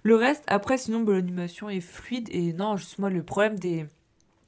le 0.03 0.15
reste. 0.15 0.43
Après 0.47 0.77
sinon 0.77 1.01
bah, 1.01 1.13
l'animation 1.13 1.69
est 1.69 1.81
fluide 1.81 2.29
et 2.31 2.53
non 2.53 2.77
juste 2.77 2.99
moi 2.99 3.09
le 3.09 3.21
problème 3.23 3.59
des 3.59 3.85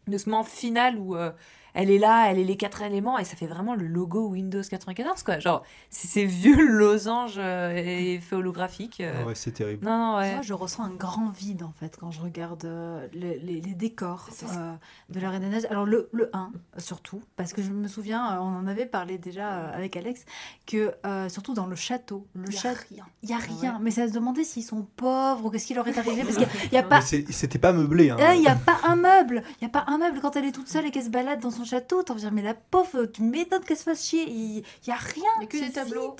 de 0.07 0.17
ce 0.17 0.29
moment 0.29 0.43
final 0.43 0.97
où 0.97 1.15
euh, 1.15 1.31
elle 1.73 1.89
est 1.89 1.97
là, 1.97 2.27
elle 2.29 2.39
est 2.39 2.43
les 2.43 2.57
quatre 2.57 2.81
éléments 2.81 3.17
et 3.17 3.23
ça 3.25 3.35
fait 3.35 3.47
vraiment 3.47 3.75
le 3.75 3.85
logo 3.87 4.27
Windows 4.27 4.61
94 4.61 5.23
quoi. 5.23 5.39
Genre 5.39 5.63
c'est 5.89 6.07
ces 6.07 6.25
vieux 6.25 6.65
losanges 6.67 7.35
euh, 7.37 7.73
et 7.75 8.15
effets 8.15 8.35
holographiques. 8.35 9.01
euh. 9.01 9.13
Ah 9.21 9.25
ouais, 9.27 9.35
c'est 9.35 9.51
terrible. 9.51 9.85
Non, 9.85 9.97
non, 9.97 10.17
ouais. 10.17 10.33
Moi, 10.33 10.41
je 10.41 10.53
ressens 10.53 10.83
un 10.83 10.89
grand 10.93 11.29
vide 11.29 11.63
en 11.63 11.73
fait 11.79 11.97
quand 11.99 12.11
je 12.11 12.21
regarde 12.21 12.65
euh, 12.65 13.07
les, 13.13 13.39
les- 13.39 13.61
les 13.61 13.73
décors 13.73 14.27
euh, 14.43 14.73
de 15.09 15.19
la 15.19 15.29
Reine 15.29 15.41
des 15.41 15.49
Neiges. 15.49 15.65
Alors 15.69 15.85
le, 15.85 16.09
le 16.11 16.29
1 16.33 16.51
surtout, 16.77 17.21
parce 17.35 17.53
que 17.53 17.61
je 17.61 17.69
me 17.71 17.87
souviens, 17.87 18.33
euh, 18.33 18.39
on 18.39 18.55
en 18.55 18.67
avait 18.67 18.85
parlé 18.85 19.17
déjà 19.17 19.51
euh, 19.51 19.75
avec 19.77 19.95
Alex, 19.97 20.25
que 20.65 20.93
euh, 21.05 21.29
surtout 21.29 21.53
dans 21.53 21.67
le 21.67 21.75
château, 21.75 22.25
le 22.33 22.47
Il 22.49 22.53
y 22.53 22.57
a 22.57 22.61
château, 22.61 22.79
rien. 22.89 23.05
il 23.23 23.29
y 23.29 23.33
a 23.33 23.37
Ah 23.39 23.45
rien. 23.61 23.79
Mais 23.81 23.91
ça 23.91 24.07
se 24.07 24.13
demandait 24.13 24.43
s'ils 24.43 24.63
sont 24.63 24.87
pauvres 24.95 25.45
ou 25.45 25.49
qu'est-ce 25.49 25.65
qui 25.67 25.73
leur 25.73 25.87
est 25.87 25.97
arrivé 25.97 26.23
parce 26.23 26.35
qu'il 26.37 26.47
n'y 26.71 26.77
a, 26.77 26.83
pas. 26.91 27.01
C'était 27.01 27.59
pas 27.59 27.73
meublé. 27.73 28.09
Hein. 28.09 28.17
Il 28.35 28.41
n'y 28.41 28.47
a 28.47 28.55
pas 28.55 28.77
un 28.83 28.95
meuble, 28.95 29.43
il 29.59 29.63
y 29.63 29.67
a 29.67 29.69
pas 29.69 29.85
un 29.87 29.97
meuble 29.97 30.19
quand 30.21 30.35
elle 30.35 30.45
est 30.45 30.51
toute 30.51 30.67
seule 30.67 30.85
et 30.85 30.91
qu'elle 30.91 31.03
se 31.05 31.09
balade 31.09 31.39
dans 31.39 31.51
son 31.51 31.60
château. 31.65 32.03
T'en 32.03 32.15
dire 32.15 32.31
mais 32.31 32.41
la 32.41 32.53
pauvre, 32.53 33.05
tu 33.05 33.23
m'étonnes 33.23 33.63
qu'elle 33.63 33.77
se 33.77 33.83
fasse 33.83 34.05
chier. 34.05 34.25
Il 34.29 34.63
il 34.85 34.89
y 34.89 34.91
a 34.91 34.95
rien, 34.95 35.23
Il 35.37 35.41
y 35.41 35.45
a 35.45 35.47
que 35.47 35.57
des 35.57 35.71
tableaux. 35.71 36.15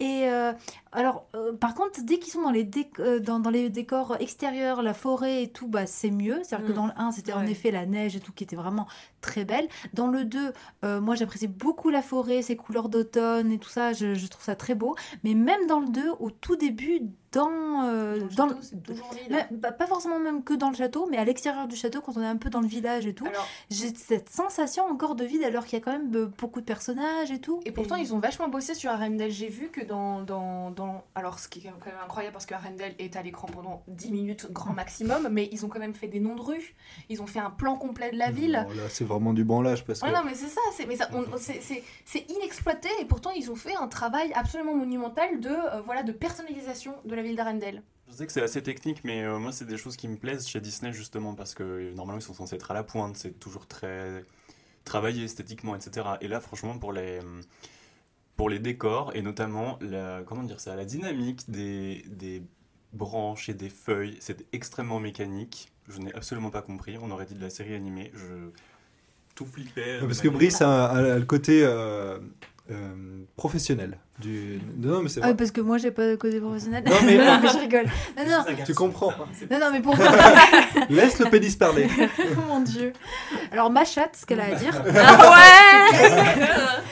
Et 0.00 0.28
euh, 0.28 0.52
alors, 0.92 1.26
euh, 1.34 1.52
par 1.52 1.74
contre, 1.74 2.00
dès 2.02 2.18
qu'ils 2.18 2.32
sont 2.32 2.42
dans 2.42 2.50
les, 2.50 2.68
euh, 2.98 3.20
dans, 3.20 3.38
dans 3.38 3.50
les 3.50 3.70
décors 3.70 4.16
extérieurs, 4.20 4.82
la 4.82 4.94
forêt 4.94 5.44
et 5.44 5.48
tout, 5.50 5.68
bah, 5.68 5.86
c'est 5.86 6.10
mieux. 6.10 6.40
C'est-à-dire 6.42 6.66
que 6.66 6.72
Mm. 6.72 6.76
dans 6.76 6.86
le 6.86 6.92
1, 6.96 7.12
c'était 7.12 7.32
en 7.32 7.46
effet 7.46 7.70
la 7.70 7.86
neige 7.86 8.16
et 8.16 8.20
tout 8.20 8.32
qui 8.32 8.44
était 8.44 8.56
vraiment 8.56 8.86
très 9.20 9.44
belle. 9.44 9.68
Dans 9.94 10.08
le 10.08 10.24
2, 10.24 10.52
euh, 10.84 11.00
moi 11.00 11.14
j'apprécie 11.14 11.46
beaucoup 11.48 11.90
la 11.90 12.02
forêt, 12.02 12.42
ses 12.42 12.56
couleurs 12.56 12.88
d'automne 12.88 13.52
et 13.52 13.58
tout 13.58 13.68
ça, 13.68 13.92
je, 13.92 14.14
je 14.14 14.26
trouve 14.26 14.44
ça 14.44 14.56
très 14.56 14.74
beau. 14.74 14.96
Mais 15.24 15.34
même 15.34 15.66
dans 15.66 15.80
le 15.80 15.88
2, 15.88 16.10
au 16.18 16.30
tout 16.30 16.56
début, 16.56 17.00
dans, 17.32 17.84
euh, 17.84 18.18
dans 18.36 18.46
le- 18.46 18.56
c'est 18.60 18.82
toujours 18.82 19.10
vide. 19.12 19.22
mais, 19.30 19.46
bah, 19.52 19.70
pas 19.72 19.86
forcément 19.86 20.18
même 20.18 20.42
que 20.42 20.52
dans 20.54 20.68
le 20.70 20.74
château, 20.76 21.06
mais 21.10 21.16
à 21.16 21.24
l'extérieur 21.24 21.68
du 21.68 21.76
château, 21.76 22.00
quand 22.00 22.16
on 22.16 22.22
est 22.22 22.26
un 22.26 22.36
peu 22.36 22.50
dans 22.50 22.60
le 22.60 22.66
village 22.66 23.06
et 23.06 23.14
tout, 23.14 23.26
Alors- 23.26 23.46
j'ai 23.70 23.94
cette 23.94 24.28
sensation 24.30 24.84
encore 24.86 25.14
de 25.14 25.24
vide 25.24 25.44
alors 25.44 25.64
qu'il 25.64 25.78
y 25.78 25.82
a 25.82 25.84
quand 25.84 25.92
même 25.92 26.14
euh, 26.16 26.26
beaucoup 26.38 26.60
de 26.60 26.64
personnages 26.64 27.30
et 27.30 27.38
tout. 27.40 27.60
Et 27.64 27.70
pourtant, 27.72 27.94
ils 27.96 28.12
ont 28.14 28.18
vachement 28.18 28.48
bossé 28.48 28.74
sur 28.74 28.90
Arendelle. 28.90 29.30
J'ai 29.30 29.48
vu 29.48 29.68
que 29.68 29.84
dans, 29.84 30.22
dans, 30.22 30.70
dans. 30.70 31.04
Alors, 31.14 31.38
ce 31.38 31.48
qui 31.48 31.60
est 31.60 31.62
quand 31.70 31.86
même 31.86 31.94
incroyable 32.04 32.32
parce 32.32 32.46
que 32.46 32.54
Arendelle 32.54 32.94
est 32.98 33.14
à 33.16 33.22
l'écran 33.22 33.46
pendant 33.52 33.82
10 33.88 34.10
minutes, 34.10 34.48
grand 34.50 34.72
maximum, 34.72 35.28
mais 35.30 35.48
ils 35.52 35.64
ont 35.64 35.68
quand 35.68 35.78
même 35.80 35.94
fait 35.94 36.08
des 36.08 36.20
noms 36.20 36.34
de 36.34 36.42
rues. 36.42 36.74
Ils 37.08 37.22
ont 37.22 37.26
fait 37.26 37.38
un 37.40 37.50
plan 37.50 37.76
complet 37.76 38.10
de 38.10 38.16
la 38.18 38.30
ville. 38.30 38.64
Bon, 38.68 38.74
là, 38.74 38.88
c'est 38.88 39.04
vraiment 39.04 39.32
du 39.32 39.44
branlage 39.44 39.84
parce 39.84 40.00
que. 40.00 40.06
Ouais, 40.06 40.12
non, 40.12 40.20
mais 40.24 40.34
c'est 40.34 40.48
ça, 40.48 40.60
c'est, 40.76 40.86
mais 40.86 40.96
ça, 40.96 41.08
on- 41.14 41.24
c'est, 41.38 41.60
c'est- 41.62 41.84
c'est 42.04 42.28
inexploité 42.30 42.88
et 43.00 43.04
pourtant 43.04 43.30
ils 43.30 43.50
ont 43.50 43.56
fait 43.56 43.76
un 43.76 43.86
travail 43.88 44.32
absolument 44.34 44.74
monumental 44.74 45.38
de, 45.40 45.48
euh, 45.48 45.80
voilà, 45.84 46.02
de 46.02 46.12
personnalisation 46.12 46.94
de 47.04 47.14
la 47.14 47.19
ville 47.22 47.36
d'Arendelle. 47.36 47.82
Je 48.08 48.14
sais 48.14 48.26
que 48.26 48.32
c'est 48.32 48.42
assez 48.42 48.62
technique, 48.62 49.02
mais 49.04 49.22
euh, 49.22 49.38
moi, 49.38 49.52
c'est 49.52 49.66
des 49.66 49.76
choses 49.76 49.96
qui 49.96 50.08
me 50.08 50.16
plaisent 50.16 50.46
chez 50.48 50.60
Disney, 50.60 50.92
justement, 50.92 51.34
parce 51.34 51.54
que 51.54 51.62
euh, 51.62 51.92
normalement, 51.94 52.18
ils 52.20 52.24
sont 52.24 52.34
censés 52.34 52.56
être 52.56 52.70
à 52.70 52.74
la 52.74 52.82
pointe, 52.82 53.16
c'est 53.16 53.38
toujours 53.38 53.66
très 53.66 54.24
travaillé 54.84 55.24
esthétiquement, 55.24 55.76
etc. 55.76 56.06
Et 56.20 56.28
là, 56.28 56.40
franchement, 56.40 56.76
pour 56.78 56.92
les, 56.92 57.18
euh, 57.18 57.40
pour 58.36 58.48
les 58.50 58.58
décors, 58.58 59.12
et 59.14 59.22
notamment, 59.22 59.78
la, 59.80 60.22
comment 60.26 60.42
dire 60.42 60.58
ça, 60.60 60.74
la 60.74 60.84
dynamique 60.84 61.48
des, 61.50 62.04
des 62.08 62.42
branches 62.92 63.48
et 63.48 63.54
des 63.54 63.68
feuilles, 63.68 64.16
c'est 64.20 64.44
extrêmement 64.52 64.98
mécanique. 64.98 65.70
Je 65.88 65.98
n'ai 66.00 66.12
absolument 66.14 66.50
pas 66.50 66.62
compris. 66.62 66.98
On 67.00 67.10
aurait 67.10 67.26
dit 67.26 67.34
de 67.34 67.40
la 67.40 67.50
série 67.50 67.74
animée. 67.74 68.10
Je 68.14 68.50
tout 69.36 69.44
de 69.44 70.00
Parce 70.06 70.20
que 70.20 70.28
Brice 70.28 70.60
a, 70.60 70.86
a- 70.86 71.14
a 71.14 71.18
le 71.18 71.24
côté 71.24 71.64
euh, 71.64 72.18
euh, 72.70 73.22
professionnel 73.36 73.98
du. 74.20 74.60
Non, 74.78 75.02
mais 75.02 75.08
c'est 75.08 75.20
Ah 75.20 75.24
vrai. 75.24 75.30
oui, 75.32 75.36
parce 75.36 75.50
que 75.50 75.60
moi 75.60 75.78
j'ai 75.78 75.90
pas 75.90 76.06
de 76.06 76.16
côté 76.16 76.40
professionnel. 76.40 76.84
Non, 76.86 76.94
mais- 77.04 77.16
je 77.52 77.58
rigole. 77.58 77.86
Non, 78.16 78.24
non. 78.28 78.44
Tu 78.64 78.74
comprends. 78.74 79.12
Non, 79.50 79.58
non, 79.58 79.66
mais 79.72 79.80
pour 79.80 79.96
Laisse 80.90 81.18
le 81.18 81.30
pénis 81.30 81.56
parler. 81.56 81.88
Oh 82.36 82.40
mon 82.48 82.60
dieu. 82.60 82.92
Alors, 83.52 83.70
ma 83.70 83.84
chatte, 83.84 84.16
ce 84.20 84.26
qu'elle 84.26 84.40
a 84.40 84.44
à 84.44 84.54
dire. 84.54 84.82
Ah 84.96 85.86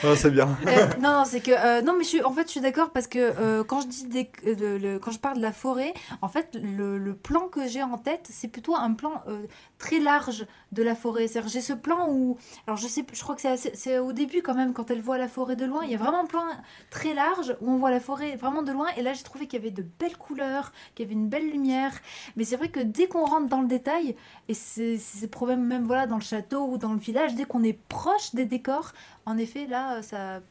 Oh, 0.05 0.15
c'est 0.15 0.31
bien. 0.31 0.47
Euh, 0.67 0.87
non, 1.01 1.11
non, 1.11 1.23
c'est 1.25 1.41
que 1.41 1.51
euh, 1.51 1.81
non, 1.81 1.93
mais 1.97 2.03
je 2.03 2.09
suis, 2.09 2.23
en 2.23 2.31
fait, 2.31 2.43
je 2.43 2.51
suis 2.51 2.61
d'accord 2.61 2.91
parce 2.91 3.07
que 3.07 3.19
euh, 3.19 3.63
quand 3.63 3.81
je 3.81 3.87
dis 3.87 4.05
des- 4.07 4.29
le- 4.45 4.97
quand 4.97 5.11
je 5.11 5.19
parle 5.19 5.37
de 5.37 5.41
la 5.41 5.51
forêt, 5.51 5.93
en 6.21 6.29
fait, 6.29 6.47
le, 6.61 6.97
le 6.97 7.13
plan 7.13 7.47
que 7.47 7.67
j'ai 7.67 7.83
en 7.83 7.97
tête, 7.97 8.27
c'est 8.29 8.47
plutôt 8.47 8.75
un 8.75 8.93
plan 8.93 9.11
euh, 9.27 9.41
très 9.77 9.99
large 9.99 10.45
de 10.71 10.83
la 10.83 10.95
forêt. 10.95 11.27
C'est-à-dire, 11.27 11.49
j'ai 11.51 11.61
ce 11.61 11.73
plan 11.73 12.07
où, 12.09 12.37
alors 12.67 12.77
je 12.77 12.87
sais, 12.87 13.05
je 13.11 13.21
crois 13.21 13.35
que 13.35 13.41
c'est 13.73 13.99
au 13.99 14.13
début 14.13 14.41
quand 14.41 14.53
même 14.55 14.73
quand 14.73 14.89
elle 14.91 15.01
voit 15.01 15.17
la 15.17 15.27
forêt 15.27 15.55
de 15.55 15.65
loin. 15.65 15.81
Il 15.83 15.91
y 15.91 15.95
a 15.95 15.97
vraiment 15.97 16.21
un 16.21 16.25
plan 16.27 16.43
très 16.89 17.13
large 17.13 17.18
où 17.61 17.69
on 17.69 17.77
voit 17.77 17.91
la 17.91 17.99
forêt 17.99 18.35
vraiment 18.35 18.63
de 18.63 18.71
loin. 18.71 18.87
Et 18.97 19.01
là, 19.01 19.13
j'ai 19.13 19.23
trouvé 19.23 19.47
qu'il 19.47 19.59
y 19.59 19.61
avait 19.61 19.71
de 19.71 19.85
belles 19.99 20.17
couleurs, 20.17 20.71
qu'il 20.95 21.05
y 21.05 21.07
avait 21.07 21.19
une 21.19 21.29
belle 21.29 21.49
lumière. 21.49 21.93
Mais 22.35 22.43
c'est 22.43 22.55
vrai 22.55 22.69
que 22.69 22.79
dès 22.79 23.07
qu'on 23.07 23.25
rentre 23.25 23.47
dans 23.47 23.61
le 23.61 23.67
détail, 23.67 24.15
et 24.47 24.53
c'est 24.53 24.97
c'est 24.97 25.27
problème 25.27 25.65
même 25.65 25.85
voilà 25.85 26.07
dans 26.07 26.17
le 26.17 26.21
château 26.21 26.65
ou 26.67 26.77
dans 26.77 26.93
le 26.93 26.99
village, 26.99 27.35
dès 27.35 27.45
qu'on 27.45 27.63
est 27.63 27.77
proche 27.87 28.33
des 28.33 28.45
décors, 28.45 28.93
en 29.25 29.37
effet, 29.37 29.67
là, 29.67 30.01
ça, 30.01 30.41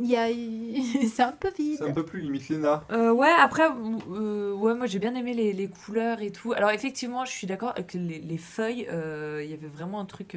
il 0.00 0.08
y 0.08 0.16
a, 0.16 0.28
c'est 1.08 1.22
un 1.22 1.32
peu 1.32 1.50
vide. 1.56 1.78
C'est 1.78 1.88
un 1.88 1.92
peu 1.92 2.04
plus 2.04 2.20
limite 2.20 2.48
Léna. 2.48 2.84
Euh, 2.90 3.12
ouais, 3.12 3.32
après, 3.38 3.68
euh, 4.10 4.52
ouais, 4.54 4.74
moi 4.74 4.86
j'ai 4.86 4.98
bien 4.98 5.14
aimé 5.14 5.34
les, 5.34 5.52
les 5.52 5.68
couleurs 5.68 6.20
et 6.22 6.30
tout. 6.30 6.52
Alors 6.52 6.70
effectivement, 6.70 7.24
je 7.24 7.32
suis 7.32 7.46
d'accord 7.46 7.70
avec 7.70 7.94
les, 7.94 8.18
les 8.18 8.38
feuilles, 8.38 8.86
euh, 8.90 9.42
il 9.44 9.50
y 9.50 9.54
avait 9.54 9.68
vraiment 9.68 10.00
un 10.00 10.06
truc... 10.06 10.36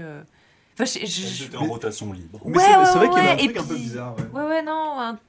euh, 0.80 0.84
Enfin, 0.84 0.86
je- 0.86 1.06
je- 1.06 1.56
en 1.58 1.66
rotation 1.66 2.12
libre. 2.14 2.40
Mais 2.46 2.58
Ouais, 2.58 2.64
c'est 2.64 2.98
ouais, 3.00 3.06
vrai 3.08 3.10
qu'il 3.10 3.18
y 3.18 3.20
avait 3.20 3.30
un 3.30 3.36
ouais, 3.36 3.54
truc 3.54 3.58
un 3.58 3.64
peu 3.64 3.74
puis- 3.76 3.84
bizarre. 3.84 4.16
ouais. 4.18 4.40
Ouais, 4.42 4.48
ouais, 4.48 4.62
non, 4.64 5.00
un- 5.00 5.20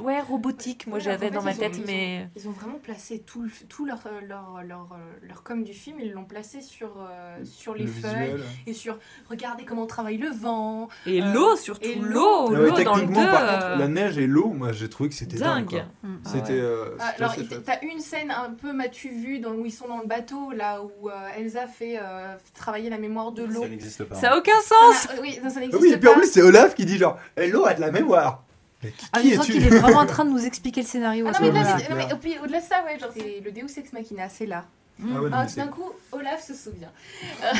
ouais, 0.00 0.20
robotique, 0.20 0.86
moi 0.86 0.98
Ouais, 0.98 1.04
j'avais 1.04 1.26
en 1.26 1.28
fait, 1.28 1.34
dans 1.34 1.42
ma 1.42 1.50
ont- 1.52 1.54
tête, 1.56 1.72
ils 1.76 1.80
ont- 1.82 1.86
mais... 1.86 2.28
Ils 2.36 2.48
ont 2.48 2.52
vraiment 2.52 2.78
placé 2.78 3.18
tout, 3.20 3.42
le- 3.42 3.50
tout 3.68 3.84
leur, 3.86 3.98
euh, 4.06 4.20
leur, 4.26 4.62
leur, 4.66 4.88
euh, 4.92 5.26
leur 5.28 5.42
com 5.42 5.64
du 5.64 5.72
film, 5.74 5.98
ils 6.00 6.12
l'ont 6.12 6.24
placé 6.24 6.60
sur, 6.62 6.92
euh, 6.98 7.38
sur 7.44 7.74
les 7.74 7.84
Le 7.84 7.90
feuilles 7.90 8.12
visuel. 8.32 8.40
et 8.66 8.72
sur 8.72 8.98
regardez 9.28 9.64
comment 9.64 9.86
travaille 9.86 10.16
le 10.18 10.30
vent. 10.30 10.88
Et 11.06 11.22
euh, 11.22 11.32
l'eau, 11.32 11.56
surtout, 11.56 11.86
et 11.86 11.94
l'eau, 11.96 12.46
Ah 12.48 12.50
ouais, 12.50 12.56
l'eau 12.56 12.70
dans 12.84 12.94
le 12.94 13.00
techniquement, 13.02 13.24
2... 13.24 13.30
par 13.30 13.40
contre, 13.70 13.78
la 13.78 13.88
neige 13.88 14.18
et 14.18 14.26
l'eau, 14.26 14.48
moi 14.48 14.72
j'ai 14.72 14.88
trouvé 14.88 15.08
que 15.10 15.14
c'était 15.14 15.36
dingue. 15.38 15.70
Dingue. 15.70 15.84
Mm. 16.02 16.16
Ah 16.24 16.28
C'était. 16.32 16.52
ouais. 16.52 16.58
euh, 16.60 16.96
Ah, 17.00 17.12
c'était 17.34 17.54
Alors, 17.54 17.64
t'as 17.64 17.80
une 17.82 18.00
scène 18.00 18.30
un 18.30 18.50
peu, 18.50 18.72
m'as-tu 18.72 19.08
vu, 19.10 19.38
dans, 19.40 19.52
où 19.52 19.64
ils 19.66 19.72
sont 19.72 19.88
dans 19.88 20.00
le 20.00 20.06
bateau, 20.06 20.52
là 20.52 20.80
où 20.82 21.08
euh, 21.10 21.12
Elsa 21.38 21.66
fait 21.66 21.98
euh, 22.00 22.34
travailler 22.54 22.90
la 22.90 22.98
mémoire 22.98 23.32
de 23.32 23.44
l'eau. 23.44 23.62
Ça 23.62 23.68
n'existe 23.68 24.04
pas. 24.04 24.14
Ça 24.14 24.32
a 24.32 24.38
aucun 24.38 24.58
Ça 24.62 24.74
n'a- 24.90 25.20
Oui, 25.20 25.38
non, 25.42 25.50
ça 25.50 25.56
Ah 25.56 25.60
n'existe 25.60 25.82
oui, 25.82 25.92
et 25.92 25.96
puis 25.98 26.08
en 26.08 26.14
plus, 26.14 26.30
c'est 26.30 26.42
Olaf 26.42 26.74
qui 26.74 26.84
dit 26.84 26.98
genre 26.98 27.18
Eh, 27.36 27.48
l'eau 27.48 27.64
a 27.66 27.74
de 27.74 27.80
la 27.80 27.90
mémoire. 27.90 28.42
Mais 28.82 28.90
qui, 28.90 29.06
Ah, 29.12 29.20
qui 29.20 29.30
je 29.30 29.36
sens 29.36 29.44
es-tu 29.48 29.52
qu'il 29.58 29.66
est 29.66 29.78
vraiment 29.78 30.00
en 30.00 30.06
train 30.06 30.24
de 30.24 30.30
nous 30.30 30.44
expliquer 30.44 30.82
le 30.82 30.86
scénario. 30.86 31.26
Ah 31.28 31.32
non, 31.40 31.52
mais, 31.52 31.62
là, 31.62 31.76
non, 31.90 32.42
au-delà 32.42 32.60
de 32.60 32.64
ça, 32.64 32.84
ouais, 32.84 32.98
genre, 32.98 33.10
c'est 33.16 33.40
le 33.44 33.50
Deus 33.50 33.66
Ex 33.76 33.92
Machina, 33.92 34.28
c'est 34.28 34.46
là. 34.46 34.64
Ah 35.02 35.20
ouais, 35.20 35.30
Ah, 35.32 35.46
tout 35.46 35.56
d'un 35.56 35.66
coup, 35.68 35.92
Olaf 36.12 36.42
se 36.44 36.54
souvient. 36.54 36.90
Euh, 37.44 37.52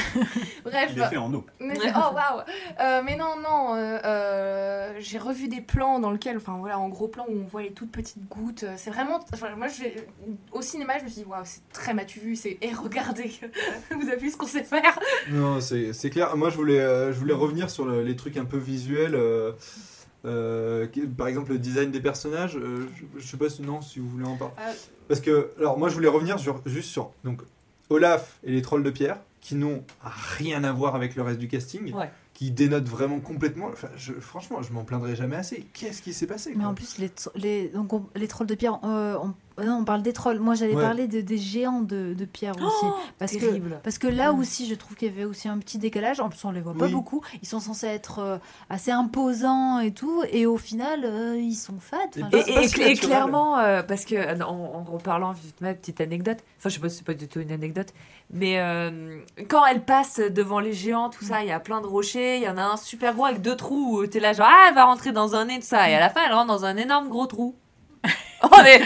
bref. 0.65 0.91
Il 0.97 1.03
est 1.03 1.07
fait 1.09 1.17
en 1.19 1.33
eau. 1.35 1.45
Mais 1.61 1.77
oh 1.95 2.15
waouh 2.15 2.41
Euh, 2.81 3.03
Mais 3.05 3.17
non, 3.17 3.37
non, 3.43 3.75
euh, 3.77 4.95
j'ai 5.01 5.19
revu 5.19 5.49
des 5.49 5.61
plans 5.61 5.99
dans 5.99 6.11
lesquels, 6.11 6.39
enfin 6.39 6.57
voilà, 6.59 6.79
en 6.79 6.89
gros 6.89 7.09
plan 7.09 7.27
où 7.29 7.33
on 7.43 7.45
voit 7.47 7.63
les 7.63 7.73
toutes 7.73 7.93
petites 7.93 8.27
gouttes. 8.29 8.65
C'est 8.77 8.91
vraiment. 8.91 9.21
Enfin, 9.35 9.55
moi, 9.57 9.67
au 10.53 10.63
cinéma, 10.63 10.99
je 10.99 11.05
me 11.05 11.09
suis 11.11 11.23
dit, 11.23 11.29
waouh, 11.29 11.43
c'est 11.45 11.61
très 11.73 11.93
matu 11.95 12.21
vu, 12.21 12.37
c'est. 12.37 12.57
Et 12.63 12.73
regardez, 12.73 13.31
vous 13.91 14.09
avez 14.09 14.17
vu 14.17 14.31
ce 14.31 14.37
qu'on 14.37 14.47
sait 14.47 14.65
faire 14.65 14.99
Non, 15.31 15.61
c'est 15.61 16.11
clair. 16.11 16.35
Moi, 16.37 16.49
je 16.51 16.57
voulais, 16.57 16.81
euh, 16.81 17.13
je 17.13 17.19
voulais 17.19 17.35
revenir 17.35 17.69
sur 17.71 17.85
le- 17.85 18.03
les 18.03 18.17
trucs 18.17 18.37
un 18.39 18.45
peu 18.47 18.59
visuels. 18.59 19.15
euh, 19.15 19.53
par 21.17 21.29
exemple, 21.29 21.53
le 21.53 21.59
design 21.59 21.91
des 21.91 22.01
personnages. 22.01 22.57
euh, 22.57 22.89
je, 22.97 23.21
je 23.21 23.27
sais 23.27 23.37
pas 23.37 23.49
si, 23.49 23.63
non, 23.63 23.81
si 23.81 24.01
vous 24.01 24.09
voulez 24.09 24.25
en 24.27 24.37
parler. 24.37 24.55
Euh, 24.59 24.73
Parce 25.09 25.21
que, 25.21 25.51
alors, 25.59 25.79
moi, 25.79 25.89
je 25.89 25.95
voulais 25.95 26.09
revenir 26.09 26.39
sur, 26.39 26.61
juste 26.67 26.91
sur 26.91 27.11
donc, 27.25 27.43
Olaf 27.91 28.39
et 28.45 28.51
les 28.53 28.63
trolls 28.63 28.83
de 28.83 28.91
pierre, 28.91 29.19
qui 29.41 29.55
n'ont 29.55 29.85
rien 30.03 30.65
à 30.65 30.73
voir 30.73 30.95
avec 30.97 31.15
le 31.15 31.23
reste 31.23 31.39
du 31.39 31.47
casting, 31.49 31.93
Ouais. 31.95 32.11
qui 32.35 32.51
dénotent 32.51 32.89
vraiment 32.89 33.21
complètement. 33.21 33.69
Enfin, 33.73 33.89
je- 33.97 34.15
franchement, 34.15 34.61
je 34.63 34.73
m'en 34.73 34.83
plaindrai 34.85 35.15
jamais 35.15 35.37
assez. 35.37 35.65
Qu'est-ce 35.73 36.03
qui 36.03 36.13
s'est 36.13 36.27
passé 36.27 36.51
Mais 36.51 36.57
quoi 36.63 36.67
en 36.69 36.75
plus, 36.75 36.99
les, 36.99 37.09
tro- 37.11 37.31
les, 37.37 37.69
donc 37.69 37.93
on- 37.93 38.07
les 38.17 38.27
trolls 38.27 38.49
de 38.49 38.55
pierre, 38.57 38.81
euh, 38.85 39.17
on, 39.23 39.29
euh, 39.29 39.33
non, 39.65 39.79
on 39.79 39.85
parle 39.85 40.03
des 40.03 40.13
trolls. 40.13 40.39
Moi, 40.41 40.55
j'allais 40.55 40.75
Ouais. 40.75 40.83
parler 40.83 41.09
de, 41.09 41.21
des 41.21 41.39
géants 41.39 41.81
de, 41.81 42.15
de 42.15 42.25
pierre 42.25 42.55
aussi. 42.57 42.77
Oh, 42.85 42.95
parce, 43.19 43.33
que, 43.33 43.39
terrible. 43.39 43.81
parce 43.83 43.99
que 43.99 44.07
là 44.07 44.33
Mm. 44.33 44.39
aussi, 44.41 44.67
je 44.67 44.75
trouve 44.75 44.97
qu'il 44.97 45.09
y 45.09 45.11
avait 45.11 45.25
aussi 45.25 45.49
un 45.49 45.59
petit 45.59 45.79
décalage. 45.79 46.21
En 46.21 46.29
plus, 46.29 46.45
on 46.45 46.51
les 46.51 46.61
voit 46.61 46.75
pas 46.75 46.87
Oui. 46.87 46.93
beaucoup. 46.93 47.23
Ils 47.43 47.49
sont 47.49 47.61
censés 47.61 47.87
être 47.87 48.19
euh, 48.19 48.39
assez 48.71 48.91
imposants 48.91 49.79
et 49.81 49.93
tout. 49.93 50.23
Et 50.31 50.47
au 50.47 50.57
final, 50.59 51.01
euh, 51.05 51.37
ils 51.39 51.55
sont 51.55 51.79
fades. 51.81 52.23
Enfin, 52.23 52.39
Et- 52.83 52.95
clairement, 52.95 53.59
euh, 53.59 53.83
parce 53.83 54.05
que 54.05 54.43
en, 54.43 54.51
en 54.51 54.85
reparlant 54.85 55.33
vite 55.33 55.61
ma 55.61 55.75
petite 55.75 56.01
anecdote, 56.01 56.39
enfin 56.59 56.69
je 56.69 56.75
sais 56.75 56.81
pas 56.81 56.89
si 56.89 56.99
c'est 56.99 57.07
pas 57.07 57.15
du 57.15 57.29
tout 57.29 57.41
une 57.41 57.53
anecdote, 57.53 57.89
mais 58.31 58.59
euh, 58.59 59.21
quand 59.49 59.65
elle 59.67 59.85
passe 59.85 60.19
devant 60.21 60.61
les 60.61 60.73
géants, 60.73 61.11
tout 61.11 61.25
ça, 61.25 61.43
il 61.43 61.49
y 61.49 61.53
a 61.53 61.61
plein 61.61 61.81
de 61.81 61.87
rochers, 61.87 62.37
il 62.39 62.43
y 62.43 62.49
en 62.49 62.57
a 62.59 62.63
un 62.63 62.77
super 62.77 63.15
gros 63.15 63.25
avec 63.27 63.41
deux 63.43 63.57
trous, 63.57 64.07
t'es 64.07 64.21
là 64.21 64.33
genre 64.33 64.49
ah 64.51 64.67
elle 64.69 64.75
va 64.75 64.85
rentrer 64.85 65.13
dans 65.13 65.35
un 65.35 65.47
nez 65.47 65.59
de 65.59 65.65
ça, 65.65 65.89
et 65.91 65.95
à 65.95 66.01
la 66.01 66.11
fin 66.11 66.21
elle 66.27 66.33
rentre 66.35 66.49
dans 66.49 66.65
un 66.65 66.77
énorme 66.77 67.09
gros 67.09 67.27
trou. 67.27 67.55
On 68.53 68.65
est... 68.65 68.81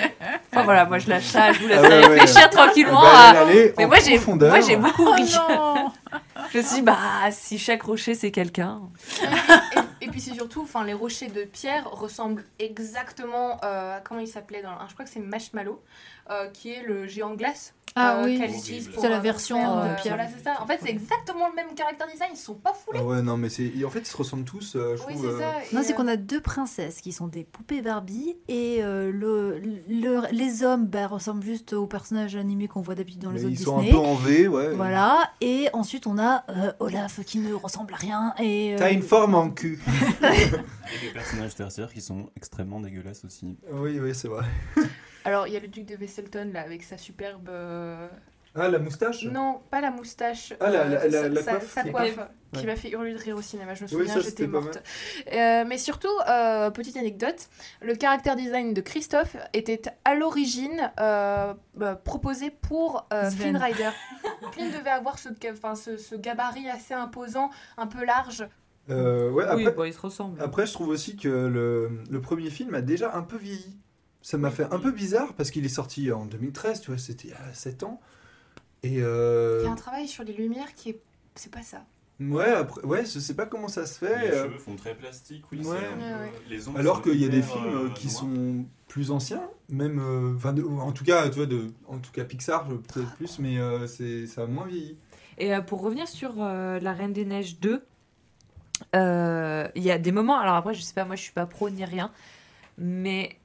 Enfin 0.52 0.62
voilà, 0.64 0.84
moi 0.86 0.98
je 0.98 1.08
lâche 1.08 1.24
ça, 1.24 1.52
je 1.52 1.60
vous 1.60 1.68
laisse 1.68 1.80
Ah 1.82 1.88
ouais, 1.88 2.06
ouais. 2.06 2.06
réfléchir 2.20 2.48
tranquillement. 2.50 3.02
Bah, 3.02 3.08
à- 3.12 3.28
allez, 3.30 3.50
allez, 3.50 3.74
mais 3.78 3.84
en 3.84 3.88
moi 3.88 3.96
j'ai, 4.04 4.18
moi 4.18 4.60
j'ai 4.60 4.76
beaucoup 4.76 5.06
Oh 5.08 5.12
ri. 5.12 5.34
non 5.48 5.92
je 6.52 6.58
me 6.58 6.62
suis 6.62 6.74
dit 6.76 6.82
bah 6.82 6.98
si 7.30 7.58
chaque 7.58 7.82
rocher 7.82 8.14
c'est 8.14 8.30
quelqu'un. 8.30 8.82
Et, 10.00 10.06
et 10.06 10.08
puis 10.08 10.20
c'est 10.20 10.34
surtout, 10.34 10.62
enfin, 10.62 10.84
les 10.84 10.94
rochers 10.94 11.28
de 11.28 11.44
pierre 11.44 11.88
ressemblent 11.90 12.44
exactement 12.58 13.58
euh, 13.64 13.96
à 13.96 14.00
comment 14.00 14.20
il 14.20 14.28
s'appelait 14.28 14.62
dans. 14.62 14.70
le- 14.72 14.76
Je 14.88 14.94
crois 14.94 15.04
que 15.04 15.10
c'est 15.10 15.20
Marshmallow, 15.20 15.80
euh, 16.30 16.48
qui 16.48 16.70
est 16.70 16.82
le 16.82 17.06
géant 17.06 17.30
de 17.30 17.36
glace. 17.36 17.74
Ah 17.96 18.18
euh, 18.20 18.24
oui. 18.26 18.40
C'est 18.96 19.08
la 19.08 19.18
version, 19.18 19.56
euh, 19.58 19.82
euh, 19.82 19.94
pierre. 19.96 20.14
Voilà, 20.14 20.30
c'est 20.30 20.44
ça. 20.44 20.62
En 20.62 20.66
fait, 20.66 20.78
c'est 20.80 20.90
exactement 20.90 21.48
le 21.48 21.56
même 21.56 21.74
caractère 21.74 22.06
design. 22.06 22.30
Ils 22.32 22.36
sont 22.38 22.54
pas 22.54 22.72
foulés. 22.72 23.00
Ah 23.02 23.04
ouais, 23.04 23.20
non, 23.20 23.36
mais 23.36 23.48
c'est. 23.48 23.72
En 23.84 23.90
fait, 23.90 23.98
ils 23.98 24.06
se 24.06 24.16
ressemblent 24.16 24.44
tous, 24.44 24.76
euh, 24.76 24.96
je 24.96 25.02
oui, 25.08 25.14
trouve. 25.14 25.26
c'est 25.36 25.42
euh, 25.44 25.50
ça. 25.52 25.54
Non, 25.72 25.80
Et, 25.80 25.84
c'est 25.84 25.92
euh, 25.92 25.96
qu'on 25.96 26.06
a 26.06 26.14
deux 26.14 26.40
princesses 26.40 27.00
qui 27.00 27.10
sont 27.10 27.26
des 27.26 27.42
poupées 27.42 27.82
Barbie 27.82 28.36
et 28.46 28.78
euh, 28.84 29.10
le, 29.10 29.58
le- 29.58 30.22
les 30.30 30.62
hommes 30.62 30.86
bah, 30.86 31.08
ressemblent 31.08 31.42
juste 31.42 31.72
aux 31.72 31.88
personnages 31.88 32.36
animés 32.36 32.68
qu'on 32.68 32.80
voit 32.80 32.94
d'habitude 32.94 33.22
dans 33.22 33.32
les 33.32 33.44
autres 33.44 33.54
ils 33.54 33.58
sont 33.58 33.80
Disney. 33.80 33.98
un 33.98 34.00
peu 34.00 34.06
en 34.08 34.14
V, 34.14 34.46
ouais. 34.46 34.70
Voilà, 34.76 35.28
et 35.40 35.68
ensuite 35.72 36.06
on 36.06 36.16
a 36.16 36.29
euh, 36.48 36.72
Olaf 36.80 37.20
qui 37.24 37.38
ne 37.38 37.52
ressemble 37.54 37.94
à 37.94 37.96
rien. 37.96 38.34
Et, 38.38 38.74
euh, 38.74 38.78
T'as 38.78 38.92
une 38.92 39.02
forme 39.02 39.34
en 39.34 39.50
cul. 39.50 39.78
Et 40.22 41.06
des 41.06 41.12
personnages 41.12 41.54
tertiaires 41.54 41.92
qui 41.92 42.00
sont 42.00 42.30
extrêmement 42.36 42.80
dégueulasses 42.80 43.24
aussi. 43.24 43.56
oui, 43.72 43.98
oui, 44.00 44.14
c'est 44.14 44.28
vrai. 44.28 44.44
Alors, 45.24 45.46
il 45.46 45.52
y 45.52 45.56
a 45.56 45.60
le 45.60 45.68
duc 45.68 45.86
de 45.86 45.96
Vesselton 45.96 46.50
là 46.52 46.62
avec 46.62 46.82
sa 46.82 46.96
superbe. 46.98 47.48
euh, 47.50 48.08
Ah, 48.54 48.68
la 48.68 48.78
moustache? 48.80 49.24
Non, 49.24 49.60
pas 49.70 49.80
la 49.80 49.90
moustache. 49.92 50.52
Ah, 50.58 50.70
la- 50.70 50.88
la- 50.88 51.06
la- 51.06 51.10
sa- 51.22 51.28
la 51.28 51.42
sa- 51.42 51.52
coiffe 51.52 51.72
sa 51.72 51.82
qui- 51.84 51.90
coiffe, 51.92 52.16
Ouais. 52.18 52.58
qui 52.60 52.66
m'a 52.66 52.74
fait 52.74 52.90
hurler 52.90 53.12
de 53.12 53.18
rire 53.18 53.36
au 53.36 53.42
cinéma. 53.42 53.74
Je 53.74 53.84
me 53.84 53.88
Oui, 53.88 53.92
souviens, 54.08 54.14
ça, 54.14 54.20
j'étais 54.20 54.48
morte. 54.48 54.82
Euh, 55.32 55.64
mais 55.68 55.78
surtout, 55.78 56.08
euh, 56.28 56.70
petite 56.70 56.96
anecdote, 56.96 57.48
le 57.80 57.94
caractère 57.94 58.34
design 58.34 58.74
de 58.74 58.80
Christophe 58.80 59.36
était 59.52 59.82
à 60.04 60.16
l'origine 60.16 60.90
euh, 60.98 61.54
euh, 61.80 61.94
proposé 61.94 62.50
pour 62.50 63.06
euh, 63.12 63.30
Sven. 63.30 63.38
Flynn 63.38 63.56
Rider. 63.56 63.90
Flynn 64.52 64.72
devait 64.72 64.90
avoir 64.90 65.18
ce, 65.20 65.28
ce, 65.76 65.96
ce 65.96 66.14
gabarit 66.16 66.68
assez 66.68 66.94
imposant, 66.94 67.50
un 67.78 67.86
peu 67.86 68.04
large. 68.04 68.48
Euh, 68.88 69.30
ouais, 69.30 69.44
Oui, 69.54 69.62
après, 69.66 69.72
bon, 69.76 69.84
ils 69.84 69.94
se 69.94 70.00
ressemblent. 70.00 70.42
après, 70.42 70.66
je 70.66 70.72
trouve 70.72 70.88
aussi 70.88 71.16
que 71.16 71.28
le, 71.28 71.90
le 72.10 72.20
premier 72.20 72.50
film 72.50 72.74
a 72.74 72.80
déjà 72.80 73.14
un 73.14 73.22
peu 73.22 73.36
vieilli. 73.36 73.76
Ça 74.22 74.36
m'a 74.38 74.50
fait 74.50 74.64
un 74.72 74.80
peu 74.80 74.90
bizarre 74.90 75.34
parce 75.34 75.52
qu'il 75.52 75.64
est 75.64 75.68
sorti 75.68 76.10
en 76.10 76.26
2013, 76.26 76.80
tu 76.80 76.90
vois, 76.90 76.98
c'était 76.98 77.28
il 77.28 77.30
y 77.30 77.34
a 77.34 77.54
7 77.54 77.84
ans. 77.84 78.00
Et 78.82 78.98
euh, 79.02 79.58
Il 79.62 79.66
y 79.66 79.68
a 79.68 79.72
un 79.72 79.76
travail 79.76 80.08
sur 80.08 80.24
les 80.24 80.32
lumières 80.32 80.74
qui 80.74 80.90
est. 80.90 81.00
C'est 81.34 81.52
pas 81.52 81.62
ça. 81.62 81.84
ouais, 82.18 82.50
après, 82.50 82.82
ouais, 82.84 83.04
je 83.04 83.18
sais 83.18 83.34
pas 83.34 83.46
comment 83.46 83.68
ça 83.68 83.86
se 83.86 83.98
fait. 83.98 84.18
Les 84.26 84.28
euh, 84.34 84.44
cheveux 84.44 84.58
font 84.58 84.76
très 84.76 84.94
plastique, 84.94 85.44
oui. 85.52 85.60
Ouais. 85.64 85.78
Les 86.48 86.68
Alors 86.76 87.02
qu'il 87.02 87.20
y 87.20 87.24
a 87.24 87.28
des 87.28 87.42
films 87.42 87.66
euh, 87.66 87.90
qui 87.90 88.08
sont 88.10 88.64
plus 88.88 89.10
anciens, 89.10 89.48
même, 89.68 89.98
euh, 90.00 90.34
enfin, 90.36 90.52
de- 90.52 90.64
en 90.64 90.92
tout 90.92 91.04
cas, 91.04 91.28
tu 91.28 91.36
vois, 91.36 91.46
de, 91.46 91.68
en 91.86 91.98
tout 91.98 92.10
cas 92.10 92.24
Pixar, 92.24 92.66
peut-être 92.66 93.14
plus, 93.16 93.38
mais 93.38 93.58
euh, 93.58 93.86
c'est, 93.86 94.26
ça 94.26 94.42
a 94.42 94.46
moins 94.46 94.66
vieilli. 94.66 94.96
Et 95.38 95.54
euh, 95.54 95.60
pour 95.60 95.80
revenir 95.82 96.08
sur 96.08 96.34
euh, 96.38 96.80
La 96.80 96.92
Reine 96.92 97.12
des 97.12 97.24
Neiges 97.24 97.60
2, 97.60 97.82
euh, 98.96 99.68
il 99.74 99.82
y 99.82 99.90
a 99.90 99.98
des 99.98 100.12
moments, 100.12 100.38
alors 100.38 100.54
après, 100.56 100.74
je 100.74 100.82
sais 100.82 100.94
pas, 100.94 101.04
moi 101.04 101.16
je 101.16 101.22
suis 101.22 101.32
pas 101.32 101.46
pro 101.46 101.70
ni 101.70 101.84
rien, 101.84 102.10
mais 102.78 103.36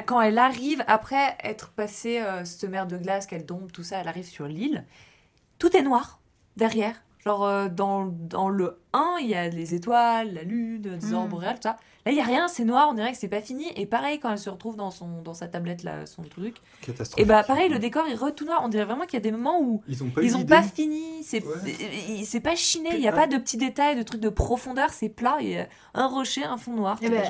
quand 0.00 0.22
elle 0.22 0.38
arrive, 0.38 0.82
après 0.86 1.36
être 1.42 1.70
passée 1.70 2.20
euh, 2.20 2.46
cette 2.46 2.64
mer 2.64 2.86
de 2.86 2.96
glace, 2.96 3.26
qu'elle 3.26 3.44
tombe, 3.44 3.70
tout 3.70 3.82
ça, 3.82 3.98
elle 3.98 4.08
arrive 4.08 4.24
sur 4.24 4.46
l'île, 4.46 4.86
tout 5.58 5.76
est 5.76 5.82
noir 5.82 6.20
derrière. 6.56 7.02
Genre 7.24 7.44
euh, 7.44 7.68
dans, 7.68 8.06
dans 8.06 8.48
le 8.48 8.78
1, 8.92 9.16
il 9.20 9.28
y 9.28 9.34
a 9.34 9.48
les 9.48 9.74
étoiles, 9.74 10.34
la 10.34 10.42
lune, 10.42 10.82
des 10.82 10.90
Mm. 11.08 11.14
aurores 11.14 11.28
boréales, 11.28 11.54
tout 11.56 11.62
ça. 11.68 11.76
Là, 12.04 12.10
il 12.10 12.18
y 12.18 12.20
a 12.20 12.24
rien, 12.24 12.48
c'est 12.48 12.64
noir, 12.64 12.88
on 12.90 12.94
dirait 12.94 13.12
que 13.12 13.18
c'est 13.18 13.28
pas 13.28 13.40
fini. 13.40 13.66
Et 13.76 13.86
pareil, 13.86 14.18
quand 14.18 14.28
elle 14.32 14.38
se 14.38 14.50
retrouve 14.50 14.74
dans, 14.74 14.90
son, 14.90 15.22
dans 15.22 15.34
sa 15.34 15.46
tablette, 15.46 15.84
là, 15.84 16.04
son 16.04 16.22
truc, 16.22 16.56
Catastrophe. 16.84 17.22
et 17.22 17.24
bah 17.24 17.44
pareil, 17.44 17.68
le 17.68 17.78
décor 17.78 18.08
est 18.08 18.16
re 18.16 18.34
tout 18.34 18.44
noir. 18.44 18.60
On 18.64 18.68
dirait 18.68 18.84
vraiment 18.84 19.04
qu'il 19.04 19.14
y 19.14 19.16
a 19.18 19.20
des 19.20 19.30
moments 19.30 19.60
où 19.62 19.82
Ils 19.86 20.02
ont 20.02 20.08
pas 20.10 20.20
ils 20.22 20.36
ont 20.36 20.44
pas 20.44 20.62
fini, 20.64 21.22
c'est 21.22 21.44
Ouais. 21.46 21.54
il- 22.08 22.26
c'est 22.26 22.40
pas 22.40 22.56
chiné, 22.56 22.88
il 22.94 23.00
y 23.00 23.06
a 23.06 23.12
pas 23.12 23.28
de 23.28 23.36
petits 23.36 23.56
détails, 23.56 23.94
de 23.96 24.02
trucs 24.02 24.20
de 24.20 24.28
profondeur, 24.30 24.90
c'est 24.90 25.08
plat, 25.10 25.36
il 25.40 25.50
y 25.50 25.58
a 25.58 25.68
un 25.94 26.08
rocher, 26.08 26.42
un 26.42 26.56
fond 26.56 26.72
noir. 26.72 26.98
Eh 27.02 27.08
ben, 27.08 27.22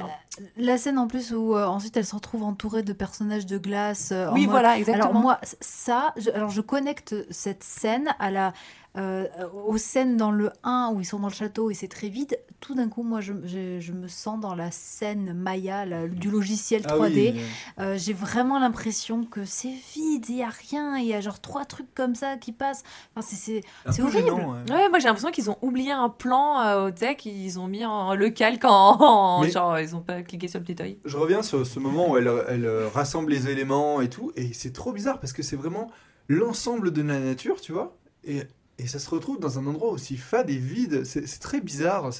La 0.56 0.78
scène 0.78 0.98
en 0.98 1.06
plus 1.06 1.34
où 1.34 1.54
euh, 1.54 1.66
ensuite 1.66 1.94
elle 1.98 2.06
se 2.06 2.14
retrouve 2.14 2.42
entourée 2.42 2.82
de 2.82 2.94
personnages 2.94 3.44
de 3.44 3.58
glace. 3.58 4.08
euh, 4.12 4.28
en 4.30 4.32
Oui, 4.32 4.42
mode- 4.42 4.50
voilà, 4.52 4.78
exactement. 4.78 5.10
Alors 5.10 5.20
moi, 5.20 5.38
ça, 5.60 6.14
je, 6.16 6.30
alors 6.30 6.48
je 6.48 6.62
connecte 6.62 7.14
cette 7.30 7.62
scène 7.62 8.08
à 8.18 8.30
la, 8.30 8.54
euh, 8.98 9.26
aux 9.66 9.78
scènes 9.78 10.16
dans 10.18 10.30
le 10.30 10.50
1 10.64 10.92
où 10.94 11.00
ils 11.00 11.04
sont 11.06 11.18
dans 11.20 11.28
le 11.28 11.32
château 11.34 11.70
et 11.70 11.74
c'est 11.74 11.88
très 11.88 12.08
vide. 12.08 12.38
Tout 12.60 12.74
d'un 12.74 12.88
coup, 12.88 13.02
moi, 13.02 13.20
je, 13.22 13.32
je, 13.44 13.80
je 13.80 13.92
me 13.92 14.06
sens 14.06 14.38
dans 14.38 14.54
la 14.54 14.70
scène 14.70 15.32
Maya 15.32 15.86
du 16.08 16.30
logiciel 16.30 16.82
Ah 16.86 16.96
3D. 16.96 17.32
oui. 17.34 17.40
Euh, 17.80 17.96
J'ai 17.98 18.12
vraiment 18.12 18.58
l'impression 18.58 19.24
que 19.24 19.44
c'est 19.46 19.72
vide, 19.94 20.26
il 20.28 20.36
y 20.36 20.42
a 20.42 20.50
rien, 20.50 20.98
il 20.98 21.06
y 21.06 21.14
a 21.14 21.20
genre 21.20 21.40
trois 21.40 21.64
trucs 21.64 21.92
comme 21.94 22.14
ça 22.14 22.36
qui 22.36 22.52
passent. 22.52 22.84
Enfin, 23.16 23.26
c'est- 23.34 23.62
horrible. 24.02 24.10
gênant, 24.12 24.52
ouais. 24.52 24.72
Ouais, 24.72 24.88
moi 24.90 24.98
j'ai 24.98 25.06
l'impression 25.08 25.30
qu'ils 25.30 25.50
ont 25.50 25.56
oublié 25.62 25.90
un 25.92 26.08
plan 26.10 26.60
euh, 26.60 26.88
au 26.88 26.90
tech, 26.90 27.24
ils 27.24 27.58
ont 27.58 27.66
mis 27.68 27.84
en, 27.86 28.14
le 28.14 28.28
calque 28.30 28.64
en, 28.64 29.40
Mais- 29.42 29.50
genre 29.50 29.78
ils 29.78 29.96
ont 29.96 30.00
pas 30.02 30.22
cliqué 30.22 30.48
sur 30.48 30.60
le 30.60 30.64
petit 30.66 30.80
œil. 30.82 30.98
Je 31.04 31.16
reviens 31.16 31.42
sur 31.42 31.66
ce 31.66 31.78
moment 31.80 32.10
où 32.10 32.16
elle, 32.18 32.30
elle 32.48 32.66
euh, 32.66 32.88
rassemble 32.88 33.30
les 33.32 33.48
éléments 33.48 34.00
et 34.02 34.08
tout, 34.10 34.32
et 34.36 34.52
c'est 34.52 34.72
trop 34.72 34.92
bizarre 34.92 35.18
parce 35.18 35.32
que 35.32 35.42
c'est 35.42 35.56
vraiment 35.56 35.90
l'ensemble 36.28 36.92
de 36.92 37.02
la 37.02 37.18
nature, 37.18 37.60
tu 37.60 37.72
vois, 37.72 37.96
et, 38.24 38.42
et 38.82 38.86
ça 38.88 38.98
se 38.98 39.08
retrouve 39.08 39.38
dans 39.38 39.58
un 39.58 39.66
endroit 39.66 39.90
aussi 39.90 40.16
fade 40.16 40.50
et 40.50 40.56
vide. 40.56 41.04
C'est 41.04 41.38
très 41.38 41.60
bizarre. 41.60 42.10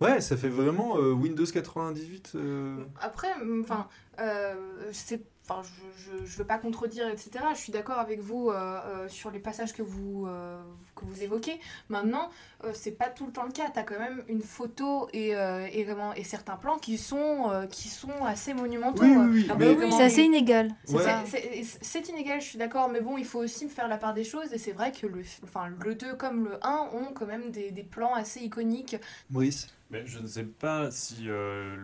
Ouais, 0.00 0.20
ça 0.20 0.36
fait 0.36 0.48
vraiment 0.48 0.96
euh, 0.98 1.10
Windows 1.12 1.44
98. 1.44 2.32
euh, 2.36 2.84
Après, 3.00 3.28
enfin, 3.60 3.88
euh, 4.20 4.54
c'est. 4.92 5.22
Enfin, 5.50 5.62
je, 5.62 6.02
je, 6.20 6.26
je 6.26 6.36
veux 6.38 6.44
pas 6.44 6.58
contredire, 6.58 7.08
etc. 7.08 7.30
Je 7.54 7.58
suis 7.58 7.72
d'accord 7.72 7.98
avec 7.98 8.20
vous 8.20 8.50
euh, 8.50 8.54
euh, 8.84 9.08
sur 9.08 9.30
les 9.30 9.38
passages 9.38 9.72
que 9.72 9.80
vous, 9.82 10.26
euh, 10.26 10.60
que 10.94 11.04
vous 11.06 11.22
évoquez. 11.22 11.58
Maintenant, 11.88 12.28
euh, 12.64 12.72
c'est 12.74 12.90
pas 12.92 13.08
tout 13.08 13.24
le 13.26 13.32
temps 13.32 13.44
le 13.44 13.52
cas. 13.52 13.70
Tu 13.72 13.78
as 13.78 13.82
quand 13.82 13.98
même 13.98 14.22
une 14.28 14.42
photo 14.42 15.08
et, 15.14 15.34
euh, 15.34 15.66
et, 15.72 15.84
vraiment, 15.84 16.12
et 16.14 16.24
certains 16.24 16.56
plans 16.56 16.76
qui 16.76 16.98
sont, 16.98 17.50
euh, 17.50 17.66
qui 17.66 17.88
sont 17.88 18.24
assez 18.26 18.52
monumentaux. 18.52 19.02
Oui, 19.04 19.16
oui, 19.16 19.48
oui, 19.58 19.76
mais- 19.78 19.90
C'est 19.90 20.02
assez 20.02 20.22
inégal. 20.22 20.74
c'est 20.84 20.96
Ouais. 20.96 21.02
ça. 21.02 21.22
c'est- 21.26 21.62
c'est- 21.64 21.78
C'est 21.80 22.08
inégal, 22.10 22.40
je 22.42 22.46
suis 22.46 22.58
d'accord, 22.58 22.88
mais 22.90 23.00
bon, 23.00 23.16
il 23.16 23.24
faut 23.24 23.38
aussi 23.40 23.64
me 23.64 23.70
faire 23.70 23.88
la 23.88 23.96
part 23.96 24.12
des 24.14 24.24
choses, 24.24 24.52
et 24.52 24.58
c'est 24.58 24.72
vrai 24.72 24.92
que 24.92 25.06
le, 25.06 25.22
enfin, 25.44 25.68
le 25.82 25.94
2 25.94 26.14
comme 26.14 26.44
le 26.44 26.58
1 26.64 26.88
ont 26.92 27.12
quand 27.14 27.26
même 27.26 27.50
des, 27.50 27.70
des 27.70 27.82
plans 27.84 28.14
assez 28.14 28.40
iconiques. 28.40 28.96
Maurice 29.30 29.68
Mais 29.90 30.06
je 30.06 30.18
ne 30.18 30.26
sais 30.26 30.44
pas 30.44 30.90
si 30.90 31.24
euh, 31.30 31.76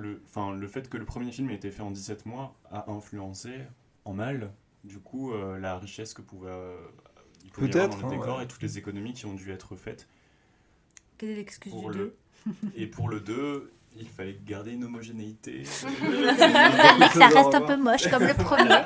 le, 0.00 0.22
enfin, 0.26 0.54
le 0.54 0.66
fait 0.66 0.88
que 0.88 0.96
le 0.96 1.04
premier 1.04 1.30
film 1.30 1.50
ait 1.50 1.54
été 1.54 1.70
fait 1.70 1.82
en 1.82 1.90
17 1.90 2.26
mois 2.26 2.54
a 2.70 2.90
influencé 2.90 3.50
en 4.04 4.12
mal, 4.12 4.52
du 4.84 4.98
coup, 4.98 5.32
euh, 5.32 5.58
la 5.58 5.78
richesse 5.78 6.14
que 6.14 6.22
pouvait, 6.22 6.50
euh, 6.50 6.76
il 7.44 7.50
pouvait 7.50 7.68
y 7.68 7.70
avoir 7.70 7.88
Peut-être, 7.88 8.00
dans 8.00 8.08
le 8.08 8.14
hein, 8.14 8.18
décor 8.18 8.38
ouais. 8.38 8.44
et 8.44 8.48
toutes 8.48 8.62
les 8.62 8.78
économies 8.78 9.12
qui 9.12 9.26
ont 9.26 9.34
dû 9.34 9.50
être 9.50 9.76
faites. 9.76 10.08
Quelle 11.18 11.30
est 11.30 11.36
l'excuse 11.36 11.72
Pour 11.72 11.90
du 11.90 11.98
le... 11.98 12.16
2 12.46 12.52
Et 12.76 12.86
pour 12.86 13.08
le 13.08 13.20
2, 13.20 13.72
il 13.98 14.06
fallait 14.08 14.38
garder 14.46 14.72
une 14.72 14.84
homogénéité. 14.84 15.62
Ça 15.64 17.28
reste 17.28 17.54
un 17.54 17.60
peu 17.60 17.76
moche 17.76 18.08
comme 18.08 18.24
le 18.24 18.34
premier. 18.34 18.68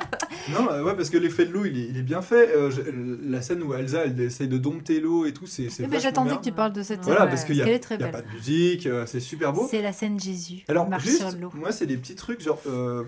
Non, 0.53 0.69
euh, 0.69 0.83
ouais, 0.83 0.95
parce 0.95 1.09
que 1.09 1.17
l'effet 1.17 1.45
de 1.47 1.51
l'eau, 1.51 1.65
il 1.65 1.75
est, 1.79 1.87
il 1.87 1.97
est 1.97 2.03
bien 2.03 2.21
fait. 2.21 2.55
Euh, 2.55 2.69
je- 2.69 2.81
la 3.27 3.41
scène 3.41 3.63
où 3.63 3.73
Elsa, 3.73 4.05
elle 4.05 4.19
essaye 4.21 4.47
de 4.47 4.59
dompter 4.59 4.99
l'eau 4.99 5.25
et 5.25 5.33
tout, 5.33 5.47
c'est. 5.47 5.63
Eh 5.63 5.67
ben, 5.67 5.85
vachement 5.85 5.99
J'attendais 5.99 6.37
que 6.37 6.43
tu 6.43 6.51
parles 6.51 6.71
de 6.73 6.83
cette 6.83 7.03
scène. 7.03 7.13
Voilà, 7.13 7.25
parce 7.25 7.45
qu'il 7.45 7.55
y 7.55 7.63
a, 7.63 7.65
pas 7.65 8.21
de 8.21 8.31
musique, 8.31 8.85
euh, 8.85 9.07
c'est 9.07 9.19
super 9.19 9.53
beau. 9.53 9.67
C'est 9.69 9.81
la 9.81 9.91
scène 9.91 10.19
Jésus. 10.19 10.63
Alors, 10.67 10.85
il 10.85 10.91
marche 10.91 11.03
juste, 11.03 11.17
sur 11.27 11.31
l'eau. 11.39 11.49
moi, 11.55 11.71
c'est 11.71 11.87
des 11.87 11.97
petits 11.97 12.13
trucs, 12.13 12.41
genre, 12.41 12.61
euh, 12.67 13.03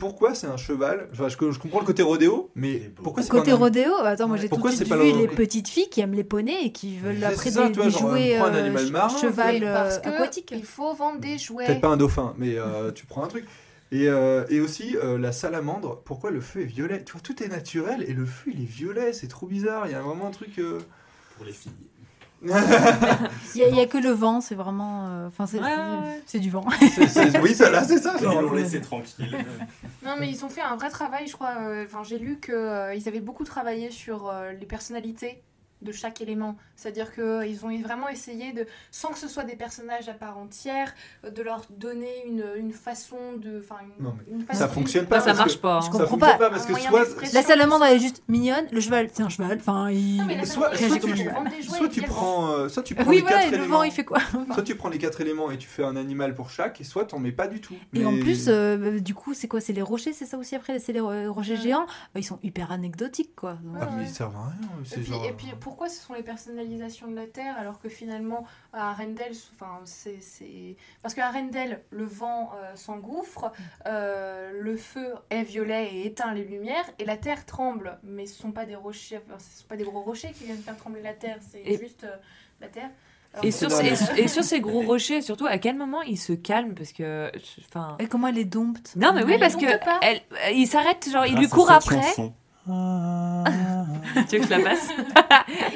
pourquoi 0.00 0.34
c'est 0.34 0.48
un 0.48 0.56
cheval 0.56 1.08
Enfin, 1.12 1.28
je, 1.28 1.36
je 1.52 1.58
comprends 1.60 1.78
le 1.78 1.86
côté 1.86 2.02
rodéo, 2.02 2.50
mais 2.56 2.90
pourquoi 3.00 3.22
c'est 3.22 3.28
Côté 3.28 3.50
pas 3.52 3.56
un- 3.56 3.60
rodéo, 3.60 3.92
attends, 4.02 4.26
moi 4.26 4.36
j'ai 4.36 4.48
tout 4.48 4.48
de 4.48 4.50
Pourquoi 4.56 4.72
suite 4.72 4.88
vu 4.88 4.96
le- 4.96 5.18
les 5.18 5.28
petites 5.28 5.68
filles 5.68 5.88
qui 5.88 6.00
aiment 6.00 6.14
les 6.14 6.24
poneys 6.24 6.64
et 6.64 6.72
qui 6.72 6.96
veulent 6.98 7.22
après 7.22 7.50
ça, 7.52 7.66
des, 7.66 7.72
tu 7.72 7.76
vois, 7.76 7.84
des 7.84 7.90
genre, 7.92 8.10
jouets 8.10 8.36
prends 8.36 8.46
un 8.46 8.54
euh, 8.54 8.64
animal 8.64 8.90
marin, 8.90 9.16
cheval 9.20 9.60
parce 9.60 9.96
euh, 9.98 10.00
que 10.00 10.08
aquatique. 10.08 10.52
il 10.56 10.64
faut 10.64 10.92
vendre 10.94 11.20
des 11.20 11.38
jouets. 11.38 11.66
Peut-être 11.66 11.80
pas 11.80 11.88
un 11.88 11.96
dauphin, 11.96 12.34
mais 12.38 12.56
euh, 12.56 12.90
tu 12.90 13.06
prends 13.06 13.22
un 13.22 13.28
truc. 13.28 13.44
Et, 13.92 14.08
euh, 14.08 14.44
et 14.48 14.60
aussi 14.60 14.96
euh, 14.96 15.18
la 15.18 15.32
salamandre, 15.32 16.00
pourquoi 16.04 16.30
le 16.30 16.40
feu 16.40 16.62
est 16.62 16.64
violet? 16.64 17.02
Tu 17.04 17.12
vois, 17.12 17.20
tout 17.20 17.42
est 17.42 17.48
naturel 17.48 18.04
et 18.08 18.12
le 18.14 18.24
feu 18.24 18.52
il 18.54 18.62
est 18.62 18.64
violet, 18.64 19.12
c'est 19.12 19.26
trop 19.28 19.46
bizarre. 19.46 19.86
Il 19.86 19.92
y 19.92 19.94
a 19.96 20.00
vraiment 20.00 20.26
un 20.28 20.30
truc. 20.30 20.58
euh, 20.60 20.78
Pour 21.36 21.44
les 21.44 21.52
filles. 21.52 21.72
Il 23.54 23.58
n'y 23.58 23.62
a, 23.64 23.68
il 23.68 23.76
y 23.76 23.80
a 23.80 23.86
que 23.86 23.98
le 23.98 24.10
vent, 24.10 24.40
c'est 24.40 24.54
vraiment. 24.54 25.06
euh, 25.08 25.26
Enfin, 25.28 25.46
c'est 25.46 25.58
Ouais, 25.60 25.64
c'est- 25.68 25.76
ouais, 25.76 26.08
ouais. 26.08 26.22
c'est 26.26 26.38
du 26.38 26.50
vent. 26.50 26.64
oui, 27.42 27.54
ça, 27.54 27.68
là, 27.70 27.84
c'est 27.84 27.98
ça. 27.98 28.14
Ils 28.18 28.24
l'ont 28.24 28.52
laissé 28.54 28.80
tranquille. 28.80 29.26
Non, 30.04 30.14
mais 30.18 30.30
ils 30.30 30.44
ont 30.44 30.48
fait 30.48 30.62
un 30.62 30.76
vrai 30.76 30.88
travail, 30.88 31.26
je 31.26 31.34
crois. 31.34 31.54
euh, 31.60 31.84
Enfin, 31.84 32.02
j'ai 32.02 32.18
lu 32.18 32.40
qu'ils 32.40 33.08
avaient 33.08 33.20
beaucoup 33.20 33.44
travaillé 33.44 33.90
sur 33.90 34.28
euh, 34.28 34.52
les 34.52 34.66
personnalités 34.66 35.42
de 35.82 35.92
chaque 35.92 36.20
élément. 36.20 36.56
C'est-à-dire 36.76 37.14
qu'ils 37.14 37.64
ont 37.64 37.80
vraiment 37.80 38.08
essayé 38.08 38.52
de, 38.52 38.66
sans 38.90 39.08
que 39.08 39.18
ce 39.18 39.28
soit 39.28 39.44
des 39.44 39.56
personnages 39.56 40.08
à 40.08 40.14
part 40.14 40.38
entière, 40.38 40.92
euh, 41.24 41.30
de 41.30 41.42
leur 41.42 41.62
donner 41.70 42.24
une, 42.26 42.44
une 42.56 42.72
façon 42.72 43.16
de. 43.38 43.60
Enfin, 43.62 43.76
une, 43.98 44.04
Non, 44.04 44.14
mais 44.16 44.32
une 44.32 44.40
ça 44.46 44.54
façon- 44.54 44.68
fonctionne 44.74 45.06
pas. 45.06 45.20
ça 45.20 45.34
marche 45.34 45.58
pas. 45.58 45.80
Je 45.80 45.86
Ça 45.86 45.90
comprends 45.92 46.18
pas. 46.18 46.34
pas 46.38 46.50
parce 46.50 46.66
que 46.66 46.74
soit. 46.78 47.04
La 47.32 47.42
salamandre, 47.42 47.84
elle 47.84 47.96
est 47.96 48.00
juste 48.00 48.22
mignonne. 48.28 48.66
Le 48.72 48.80
cheval, 48.80 49.08
c'est 49.12 49.22
un 49.22 49.28
cheval. 49.28 49.58
Enfin, 49.60 49.90
il. 49.90 50.20
Soit, 50.46 50.70
tu, 51.90 52.02
prends, 52.02 52.50
euh, 52.50 52.68
soit 52.68 52.82
tu 52.82 52.94
prends 52.94 53.08
Oui, 53.08 53.16
les 53.16 53.22
quatre 53.22 53.46
éléments. 53.52 53.78
vent, 53.78 53.82
il 53.82 53.92
fait 53.92 54.04
quoi? 54.04 54.18
Soit 54.52 54.62
tu 54.62 54.74
prends 54.74 54.88
les 54.88 54.98
quatre 54.98 55.20
éléments 55.20 55.50
et 55.50 55.58
tu 55.58 55.68
fais 55.68 55.84
un 55.84 55.96
animal 55.96 56.34
pour 56.34 56.50
chaque, 56.50 56.80
et 56.80 56.84
soit 56.84 57.04
t'en 57.04 57.18
mets 57.18 57.32
pas 57.32 57.46
du 57.48 57.60
tout. 57.60 57.74
Et 57.94 58.04
en 58.04 58.18
plus, 58.18 58.46
euh, 58.48 59.00
du 59.00 59.14
coup, 59.14 59.34
c'est 59.34 59.48
quoi? 59.48 59.60
C'est 59.60 59.72
les 59.72 59.82
rochers, 59.82 60.12
c'est 60.12 60.26
ça 60.26 60.38
aussi 60.38 60.54
après? 60.54 60.78
C'est 60.78 60.92
les 60.92 61.00
ro- 61.00 61.32
rochers 61.32 61.56
géants? 61.56 61.86
Ils 62.14 62.24
sont 62.24 62.38
hyper 62.42 62.72
anecdotiques, 62.72 63.34
quoi. 63.36 63.58
Ah, 63.80 63.88
mais 63.96 64.06
servent 64.06 64.36
à 64.36 64.50
rien. 64.50 65.24
Et 65.28 65.32
puis 65.32 65.46
pourquoi 65.70 65.88
ce 65.88 66.00
sont 66.00 66.14
les 66.14 66.24
personnalisations 66.24 67.06
de 67.06 67.14
la 67.14 67.26
Terre 67.28 67.56
alors 67.56 67.78
que 67.80 67.88
finalement 67.88 68.44
à 68.72 68.90
Arendelle, 68.90 69.32
enfin 69.54 69.78
c'est 69.84 70.20
c'est- 70.20 70.76
parce 71.00 71.14
qu'à 71.14 71.28
Arendelle 71.28 71.80
le 71.90 72.04
vent 72.04 72.50
euh, 72.56 72.74
s'engouffre, 72.74 73.52
euh, 73.86 74.50
le 74.52 74.76
feu 74.76 75.14
est 75.30 75.44
violet 75.44 75.94
et 75.94 76.06
éteint 76.06 76.34
les 76.34 76.44
lumières 76.44 76.84
et 76.98 77.04
la 77.04 77.16
Terre 77.16 77.46
tremble, 77.46 77.98
mais 78.02 78.26
ce 78.26 78.34
sont 78.42 78.50
pas 78.50 78.66
des 78.66 78.74
rochers, 78.74 79.20
enfin, 79.24 79.38
ce 79.38 79.60
sont 79.62 79.68
pas 79.68 79.76
des 79.76 79.84
gros 79.84 80.00
rochers 80.02 80.32
qui 80.32 80.42
viennent 80.44 80.58
faire 80.58 80.76
trembler 80.76 81.02
la 81.02 81.14
Terre, 81.14 81.38
c'est 81.48 81.62
Et- 81.64 81.78
juste 81.78 82.02
euh, 82.02 82.16
la 82.60 82.66
Terre. 82.66 82.90
Et 83.44 83.52
sur, 83.52 83.70
ces, 83.70 83.84
les- 83.84 84.22
et 84.22 84.26
sur 84.26 84.42
ces 84.42 84.60
gros 84.60 84.80
rochers, 84.82 85.22
surtout, 85.22 85.46
à 85.46 85.58
quel 85.58 85.76
moment 85.76 86.02
il 86.02 86.18
se 86.18 86.32
calme 86.32 86.74
Parce 86.74 86.92
que. 86.92 87.30
Enfin. 87.68 87.96
Et 88.00 88.08
comment 88.08 88.26
elle 88.26 88.38
est 88.38 88.44
dompte? 88.44 88.94
Non, 88.96 89.12
mais 89.14 89.22
oui, 89.22 89.34
Elle 89.34 89.38
parce 89.38 89.54
que. 89.54 89.66
Elle, 90.02 90.20
il 90.56 90.66
s'arrête, 90.66 91.08
genre, 91.08 91.26
il 91.26 91.36
lui 91.36 91.48
court 91.48 91.70
après. 91.70 92.02
chanson. 92.02 92.34
tu 92.66 94.36
veux 94.36 94.42
que 94.42 94.44
je 94.44 94.50
la 94.50 94.60
passe 94.60 94.90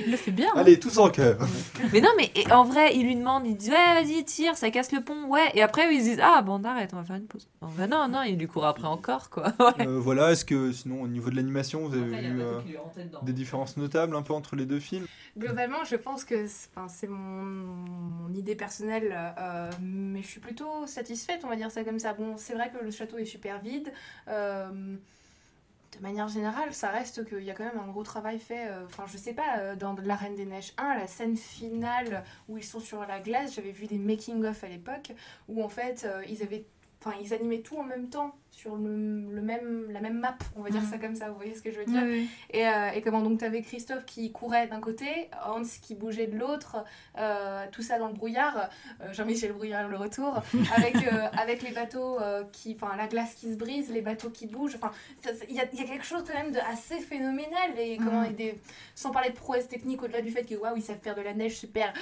Il 0.04 0.10
le 0.10 0.16
fait 0.16 0.30
bien. 0.30 0.48
hein. 0.54 0.58
Allez, 0.60 0.78
tous 0.78 0.98
en 0.98 1.08
cœur. 1.08 1.38
Mais 1.92 2.00
non, 2.00 2.10
mais 2.16 2.30
et 2.34 2.50
en 2.52 2.64
vrai, 2.64 2.94
il 2.94 3.06
lui 3.06 3.16
demande, 3.16 3.46
il 3.46 3.56
dit 3.56 3.70
Ouais, 3.70 4.02
vas-y, 4.02 4.22
tire, 4.24 4.56
ça 4.56 4.70
casse 4.70 4.92
le 4.92 5.00
pont, 5.00 5.24
ouais. 5.28 5.50
Et 5.54 5.62
après, 5.62 5.92
ils 5.94 6.00
se 6.00 6.04
disent 6.10 6.20
Ah, 6.22 6.42
bon, 6.42 6.60
on 6.60 6.64
arrête, 6.64 6.90
on 6.92 6.96
va 6.96 7.04
faire 7.04 7.16
une 7.16 7.26
pause. 7.26 7.48
En 7.62 7.68
vrai, 7.68 7.88
non, 7.88 8.06
non, 8.08 8.22
il 8.22 8.36
lui 8.38 8.46
court 8.46 8.66
après 8.66 8.86
encore, 8.86 9.30
quoi. 9.30 9.52
Ouais. 9.58 9.86
Euh, 9.86 9.98
voilà, 9.98 10.32
est-ce 10.32 10.44
que 10.44 10.72
sinon 10.72 11.00
au 11.02 11.08
niveau 11.08 11.30
de 11.30 11.36
l'animation, 11.36 11.88
vous 11.88 11.94
avez 11.96 12.04
vu 12.20 12.40
euh, 12.42 12.60
des 13.22 13.32
différences 13.32 13.76
notables 13.76 14.14
un 14.14 14.22
peu 14.22 14.34
entre 14.34 14.54
les 14.56 14.66
deux 14.66 14.80
films? 14.80 15.06
Globalement, 15.38 15.84
je 15.84 15.96
pense 15.96 16.24
que 16.24 16.46
c'est 16.88 17.08
mon, 17.08 17.42
mon 17.42 18.32
idée 18.34 18.54
personnelle, 18.56 19.16
euh, 19.38 19.70
mais 19.80 20.22
je 20.22 20.26
suis 20.28 20.40
plutôt 20.40 20.86
satisfaite, 20.86 21.40
on 21.44 21.48
va 21.48 21.56
dire 21.56 21.70
ça 21.70 21.82
comme 21.82 21.98
ça. 21.98 22.12
Bon, 22.12 22.34
c'est 22.36 22.52
vrai 22.54 22.70
que 22.70 22.84
le 22.84 22.90
château 22.90 23.16
est 23.18 23.24
super 23.24 23.60
vide. 23.60 23.90
De 25.96 26.02
manière 26.02 26.28
générale, 26.28 26.72
ça 26.74 26.90
reste 26.90 27.24
qu'il 27.28 27.42
y 27.42 27.50
a 27.50 27.54
quand 27.54 27.64
même 27.64 27.78
un 27.78 27.86
gros 27.86 28.02
travail 28.02 28.38
fait. 28.38 28.66
euh, 28.68 28.84
Enfin, 28.86 29.04
je 29.06 29.16
sais 29.16 29.34
pas, 29.34 29.58
euh, 29.58 29.76
dans 29.76 29.94
La 30.02 30.16
Reine 30.16 30.34
des 30.34 30.46
Neiges 30.46 30.72
1, 30.78 30.96
la 30.96 31.06
scène 31.06 31.36
finale 31.36 32.24
où 32.48 32.58
ils 32.58 32.64
sont 32.64 32.80
sur 32.80 33.04
la 33.06 33.20
glace, 33.20 33.54
j'avais 33.54 33.70
vu 33.72 33.86
des 33.86 33.98
making-of 33.98 34.64
à 34.64 34.68
l'époque, 34.68 35.12
où 35.48 35.62
en 35.62 35.68
fait, 35.68 36.04
euh, 36.04 36.22
ils 36.28 36.42
avaient. 36.42 36.66
Enfin, 37.04 37.16
ils 37.22 37.34
animaient 37.34 37.60
tout 37.60 37.76
en 37.76 37.82
même 37.84 38.08
temps 38.08 38.34
sur 38.50 38.76
le, 38.76 38.86
le 39.32 39.42
même, 39.42 39.90
la 39.90 40.00
même 40.00 40.20
map, 40.20 40.36
on 40.56 40.62
va 40.62 40.70
dire 40.70 40.80
Mhm. 40.80 40.88
ça 40.88 40.98
comme 40.98 41.16
ça, 41.16 41.28
vous 41.28 41.34
voyez 41.34 41.54
ce 41.56 41.60
que 41.60 41.72
je 41.72 41.80
veux 41.80 41.84
dire 41.86 42.02
oui. 42.04 42.28
et, 42.52 42.66
euh, 42.68 42.90
et 42.94 43.02
comment 43.02 43.20
donc 43.20 43.40
tu 43.40 43.44
avais 43.44 43.62
Christophe 43.62 44.04
qui 44.06 44.30
courait 44.30 44.68
d'un 44.68 44.80
côté, 44.80 45.28
Hans 45.44 45.62
qui 45.82 45.96
bougeait 45.96 46.28
de 46.28 46.38
l'autre, 46.38 46.76
euh, 47.18 47.64
tout 47.72 47.82
ça 47.82 47.98
dans 47.98 48.06
le 48.06 48.14
brouillard, 48.14 48.70
euh, 49.02 49.12
Jean-Michel 49.12 49.52
Brouillard 49.52 49.88
le 49.88 49.96
retour, 49.96 50.40
avec, 50.76 50.94
euh, 50.94 51.26
avec 51.36 51.62
les 51.62 51.72
bateaux 51.72 52.18
qui, 52.52 52.76
enfin 52.80 52.94
la 52.96 53.08
glace 53.08 53.34
qui 53.34 53.50
se 53.52 53.56
brise, 53.56 53.90
les 53.90 54.02
bateaux 54.02 54.30
qui 54.30 54.46
bougent, 54.46 54.76
enfin 54.76 54.92
il 55.48 55.56
y 55.56 55.60
a, 55.60 55.64
il 55.72 55.80
y 55.80 55.82
a 55.82 55.86
quelque 55.86 56.04
chose 56.06 56.22
quand 56.24 56.34
même 56.40 56.52
de 56.52 56.60
assez 56.60 57.00
phénoménal 57.00 57.76
et 57.76 57.96
comment 57.96 58.20
Mhm. 58.20 58.30
et 58.30 58.34
des, 58.34 58.54
sans 58.94 59.10
parler 59.10 59.30
de 59.30 59.34
prouesse 59.36 59.68
technique 59.68 60.00
au-delà 60.04 60.20
du 60.22 60.30
fait 60.30 60.44
que 60.44 60.54
waouh 60.54 60.76
ils 60.76 60.82
savent 60.82 61.00
faire 61.02 61.16
de 61.16 61.22
la 61.22 61.34
neige 61.34 61.56
super, 61.58 61.92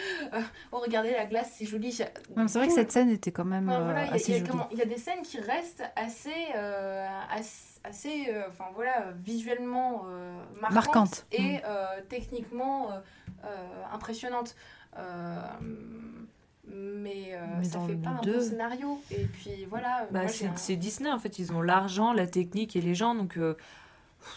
oh 0.72 0.78
regardez 0.78 1.12
la 1.12 1.24
glace 1.24 1.50
c'est 1.56 1.64
joli. 1.64 1.92
C'est 1.92 2.12
vrai 2.58 2.68
que 2.68 2.74
cette 2.74 2.92
scène 2.92 3.08
était 3.08 3.32
quand 3.32 3.46
même 3.46 3.70
Enfin, 3.70 3.84
voilà, 3.84 4.04
il 4.04 4.08
y 4.08 4.10
a- 4.10 4.14
assez 4.16 4.32
il 4.32 4.32
y, 4.32 4.34
a 4.34 4.38
jolie. 4.40 4.50
comment- 4.50 4.68
il 4.70 4.78
y 4.78 4.82
a 4.82 4.84
des 4.92 4.98
scènes 4.98 5.22
qui 5.22 5.38
restent 5.40 5.84
assez, 5.96 6.30
euh, 6.54 7.08
assez, 7.30 7.80
assez, 7.84 8.26
euh, 8.28 8.42
enfin 8.48 8.64
voilà, 8.74 9.06
visuellement 9.24 10.04
euh, 10.06 10.34
marquantes, 10.60 11.26
et 11.32 11.56
Mm. 11.58 11.60
euh, 11.66 11.86
techniquement 12.08 12.90
euh, 12.92 13.00
euh, 13.44 13.82
impressionnantes. 13.92 14.54
Euh, 14.98 15.36
mais, 16.64 17.30
euh, 17.32 17.44
Mais 17.58 17.64
ça 17.64 17.80
fait 17.80 17.94
pas 17.96 18.10
un 18.10 18.20
bon 18.20 18.40
scénario. 18.40 19.00
Et 19.10 19.24
puis 19.24 19.64
voilà. 19.68 20.06
Bah, 20.10 20.28
c'est 20.28 20.46
un- 20.46 20.76
Disney 20.76 21.10
en 21.10 21.18
fait, 21.18 21.38
ils 21.38 21.52
ont 21.52 21.60
l'argent, 21.60 22.12
la 22.12 22.26
technique 22.26 22.76
et 22.76 22.80
les 22.80 22.94
gens 22.94 23.14
donc. 23.14 23.36
euh, 23.36 23.56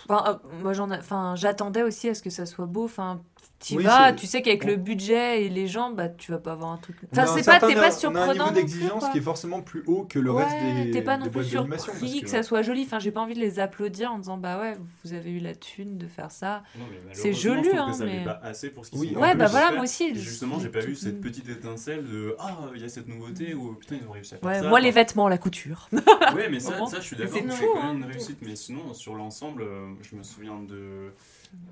Enfin, 0.09 0.23
euh, 0.43 0.57
moi 0.63 0.73
j'en, 0.73 0.89
enfin, 0.89 1.35
j'attendais 1.35 1.83
aussi 1.83 2.09
à 2.09 2.15
ce 2.15 2.23
que 2.23 2.31
ça 2.31 2.47
soit 2.47 2.65
beau. 2.65 2.85
Enfin, 2.85 3.21
tu 3.59 3.77
Oui, 3.77 3.83
vas, 3.83 4.09
c'est- 4.09 4.15
tu 4.15 4.27
sais 4.27 4.41
qu'avec 4.41 4.61
bon. 4.63 4.67
le 4.69 4.75
budget 4.75 5.43
et 5.45 5.49
les 5.49 5.67
gens, 5.67 5.91
bah 5.91 6.09
tu 6.09 6.31
vas 6.31 6.37
pas 6.37 6.51
avoir 6.51 6.71
un 6.71 6.77
truc. 6.77 6.97
Enfin, 7.11 7.25
c'est 7.25 7.43
pas, 7.45 7.59
t'es 7.59 7.73
pas 7.73 7.79
on 7.79 7.83
a 7.83 7.87
un 7.87 7.91
surprenant. 7.91 8.33
niveau 8.33 8.51
d'exigence 8.51 9.05
qui 9.11 9.17
est 9.17 9.21
forcément 9.21 9.61
plus 9.61 9.83
haut 9.87 10.03
que 10.07 10.19
le 10.19 10.31
ouais, 10.31 10.43
reste 10.43 10.85
des. 10.85 10.91
T'es 10.91 11.01
pas 11.01 11.17
non 11.17 11.29
plus 11.29 11.43
surpris 11.45 12.19
que, 12.19 12.25
que- 12.25 12.29
ça 12.29 12.43
soit 12.43 12.61
joli. 12.61 12.83
Enfin, 12.83 12.99
j'ai 12.99 13.11
pas 13.11 13.21
envie 13.21 13.33
de 13.33 13.39
les 13.39 13.59
applaudir 13.59 14.11
en 14.11 14.19
disant 14.19 14.37
bah 14.37 14.59
ouais, 14.59 14.77
vous 15.03 15.13
avez 15.13 15.31
eu 15.31 15.39
la 15.39 15.55
thune 15.55 15.97
de 15.97 16.07
faire 16.07 16.31
ça. 16.31 16.63
C'est 17.13 17.33
joli, 17.33 17.69
hein, 17.75 17.91
que 17.91 17.97
ça 17.97 18.05
mais. 18.05 18.23
pas 18.23 18.39
assez 18.43 18.69
pour 18.69 18.85
ce 18.85 18.91
qu'ils 18.91 18.99
Oui, 18.99 19.15
Ouais, 19.15 19.35
bah 19.35 19.47
voilà, 19.47 19.71
moi 19.71 19.83
aussi, 19.83 20.05
Et 20.05 20.15
je- 20.15 20.19
justement, 20.19 20.59
j'ai 20.59 20.69
pas 20.69 20.79
vu 20.81 20.93
je- 20.93 20.99
cette 20.99 21.21
petite 21.21 21.49
étincelle 21.49 22.03
de 22.05 22.35
ah, 22.39 22.57
il 22.75 22.81
y 22.81 22.85
a 22.85 22.89
cette 22.89 23.07
nouveauté 23.07 23.53
ou 23.53 23.73
putain, 23.73 23.97
ils 24.01 24.07
ont 24.07 24.11
réussi 24.11 24.35
à 24.35 24.37
faire 24.37 24.47
Ouais, 24.49 24.59
ça. 24.61 24.69
moi 24.69 24.79
les 24.79 24.91
vêtements, 24.91 25.27
la 25.27 25.37
couture. 25.37 25.89
Ouais, 26.35 26.49
mais 26.49 26.59
ça, 26.59 26.73
je 26.95 27.01
suis 27.01 27.15
d'accord, 27.15 27.33
c'est 27.49 27.65
quand 27.65 27.79
hein. 27.81 27.93
même 27.93 28.03
une 28.03 28.05
réussite. 28.11 28.37
Mais 28.41 28.55
sinon, 28.55 28.93
sur 28.93 29.15
l'ensemble, 29.15 29.61
euh, 29.63 29.87
je 30.01 30.15
me 30.15 30.23
souviens 30.23 30.59
de 30.59 31.11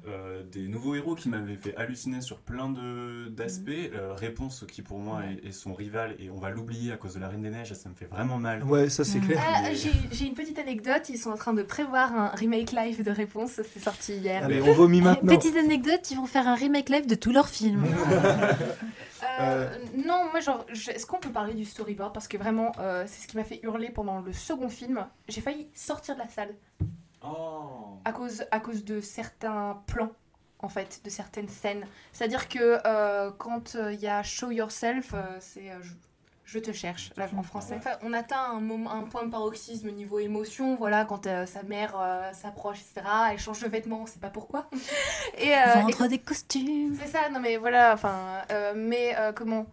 euh, 0.07 0.43
des 0.51 0.67
nouveaux 0.67 0.95
héros 0.95 1.15
qui 1.15 1.29
m'avaient 1.29 1.55
fait 1.55 1.75
halluciner 1.77 2.19
sur 2.21 2.39
plein 2.39 2.69
de 2.69 3.29
d'aspects. 3.29 3.69
Euh, 3.69 4.13
Réponse 4.13 4.65
qui 4.67 4.81
pour 4.81 4.99
moi 4.99 5.21
est, 5.25 5.47
est 5.47 5.51
son 5.51 5.73
rival 5.73 6.15
et 6.19 6.29
on 6.29 6.38
va 6.38 6.49
l'oublier 6.49 6.91
à 6.91 6.97
cause 6.97 7.13
de 7.15 7.19
la 7.19 7.29
Reine 7.29 7.41
des 7.41 7.49
Neiges, 7.49 7.73
ça 7.73 7.88
me 7.89 7.95
fait 7.95 8.05
vraiment 8.05 8.38
mal. 8.38 8.63
Ouais, 8.63 8.89
ça 8.89 9.03
c'est 9.05 9.19
clair. 9.19 9.41
Ah, 9.45 9.61
Mais- 9.63 9.75
j'ai 9.75 10.25
une 10.27 10.34
petite 10.34 10.59
anecdote, 10.59 11.07
ils 11.09 11.17
sont 11.17 11.31
en 11.31 11.38
train 11.38 11.53
de 11.53 11.63
prévoir 11.63 12.13
un 12.13 12.27
remake 12.29 12.71
live 12.73 13.03
de 13.03 13.11
Réponse, 13.11 13.61
c'est 13.73 13.79
sorti 13.79 14.13
hier. 14.17 14.43
Allez, 14.43 14.61
on 14.61 14.73
vomit 14.73 15.01
maintenant. 15.01 15.36
Petite 15.36 15.55
anecdote, 15.55 16.09
ils 16.11 16.17
vont 16.17 16.25
faire 16.27 16.47
un 16.47 16.55
remake 16.55 16.89
live 16.89 17.07
de 17.07 17.15
tous 17.15 17.31
leurs 17.31 17.49
films. 17.49 17.86
Euh, 19.39 19.69
Non, 20.05 20.25
moi, 20.31 20.41
genre, 20.41 20.65
est-ce 20.69 21.05
qu'on 21.05 21.17
peut 21.19 21.31
parler 21.31 21.53
du 21.53 21.65
storyboard? 21.65 22.13
Parce 22.13 22.27
que 22.27 22.38
vraiment, 22.38 22.71
euh, 22.79 23.05
c'est 23.07 23.21
ce 23.23 23.27
qui 23.27 23.38
m'a 23.38 23.43
fait 23.43 23.59
hurler 23.63 23.89
pendant 23.89 24.21
le 24.21 24.34
second 24.34 24.69
film. 24.69 25.05
J'ai 25.27 25.41
failli 25.41 25.67
sortir 25.73 26.15
de 26.15 26.19
la 26.19 26.27
salle 26.29 26.53
Oh. 27.24 27.97
à 28.05 28.11
cause, 28.11 28.45
à 28.51 28.59
cause 28.59 28.84
de 28.84 29.01
certains 29.01 29.82
plans, 29.88 30.11
en 30.59 30.69
fait, 30.69 31.01
de 31.03 31.09
certaines 31.09 31.49
scènes. 31.49 31.86
C'est-à-dire 32.11 32.49
que 32.49 32.80
euh, 32.86 33.32
quand 33.38 33.76
il 33.76 33.99
y 33.99 34.07
a 34.07 34.24
Show 34.24 34.51
Yourself, 34.51 35.13
euh, 35.13 35.38
c'est 35.39 35.71
euh, 35.71 35.82
je, 35.82 35.93
je 36.45 36.59
te 36.59 36.71
cherche, 36.71 37.11
là, 37.17 37.28
en 37.36 37.43
français. 37.43 37.76
Enfin, 37.78 37.97
on 38.03 38.13
atteint 38.13 38.51
un, 38.51 38.59
moment, 38.59 38.91
un 38.91 39.03
point 39.03 39.26
de 39.26 39.32
paroxysme 39.32 39.89
niveau 39.91 40.19
émotion, 40.19 40.76
voilà, 40.76 41.05
quand 41.05 41.26
euh, 41.26 41.45
sa 41.45 41.63
mère 41.63 41.95
euh, 41.99 42.32
s'approche, 42.34 42.80
etc. 42.82 43.07
Elle 43.32 43.39
change 43.39 43.61
de 43.61 43.67
vêtements, 43.67 44.01
on 44.01 44.05
sait 44.05 44.19
pas 44.19 44.30
pourquoi. 44.30 44.69
et, 45.38 45.53
euh, 45.53 45.57
et 45.57 45.82
Vendre 45.82 46.07
des 46.07 46.19
costumes. 46.19 46.97
c'est 47.01 47.07
ça, 47.07 47.30
non 47.32 47.39
mais 47.39 47.57
voilà, 47.57 47.93
enfin, 47.93 48.41
euh, 48.51 48.74
mais 48.76 49.15
euh, 49.17 49.32
comment 49.32 49.65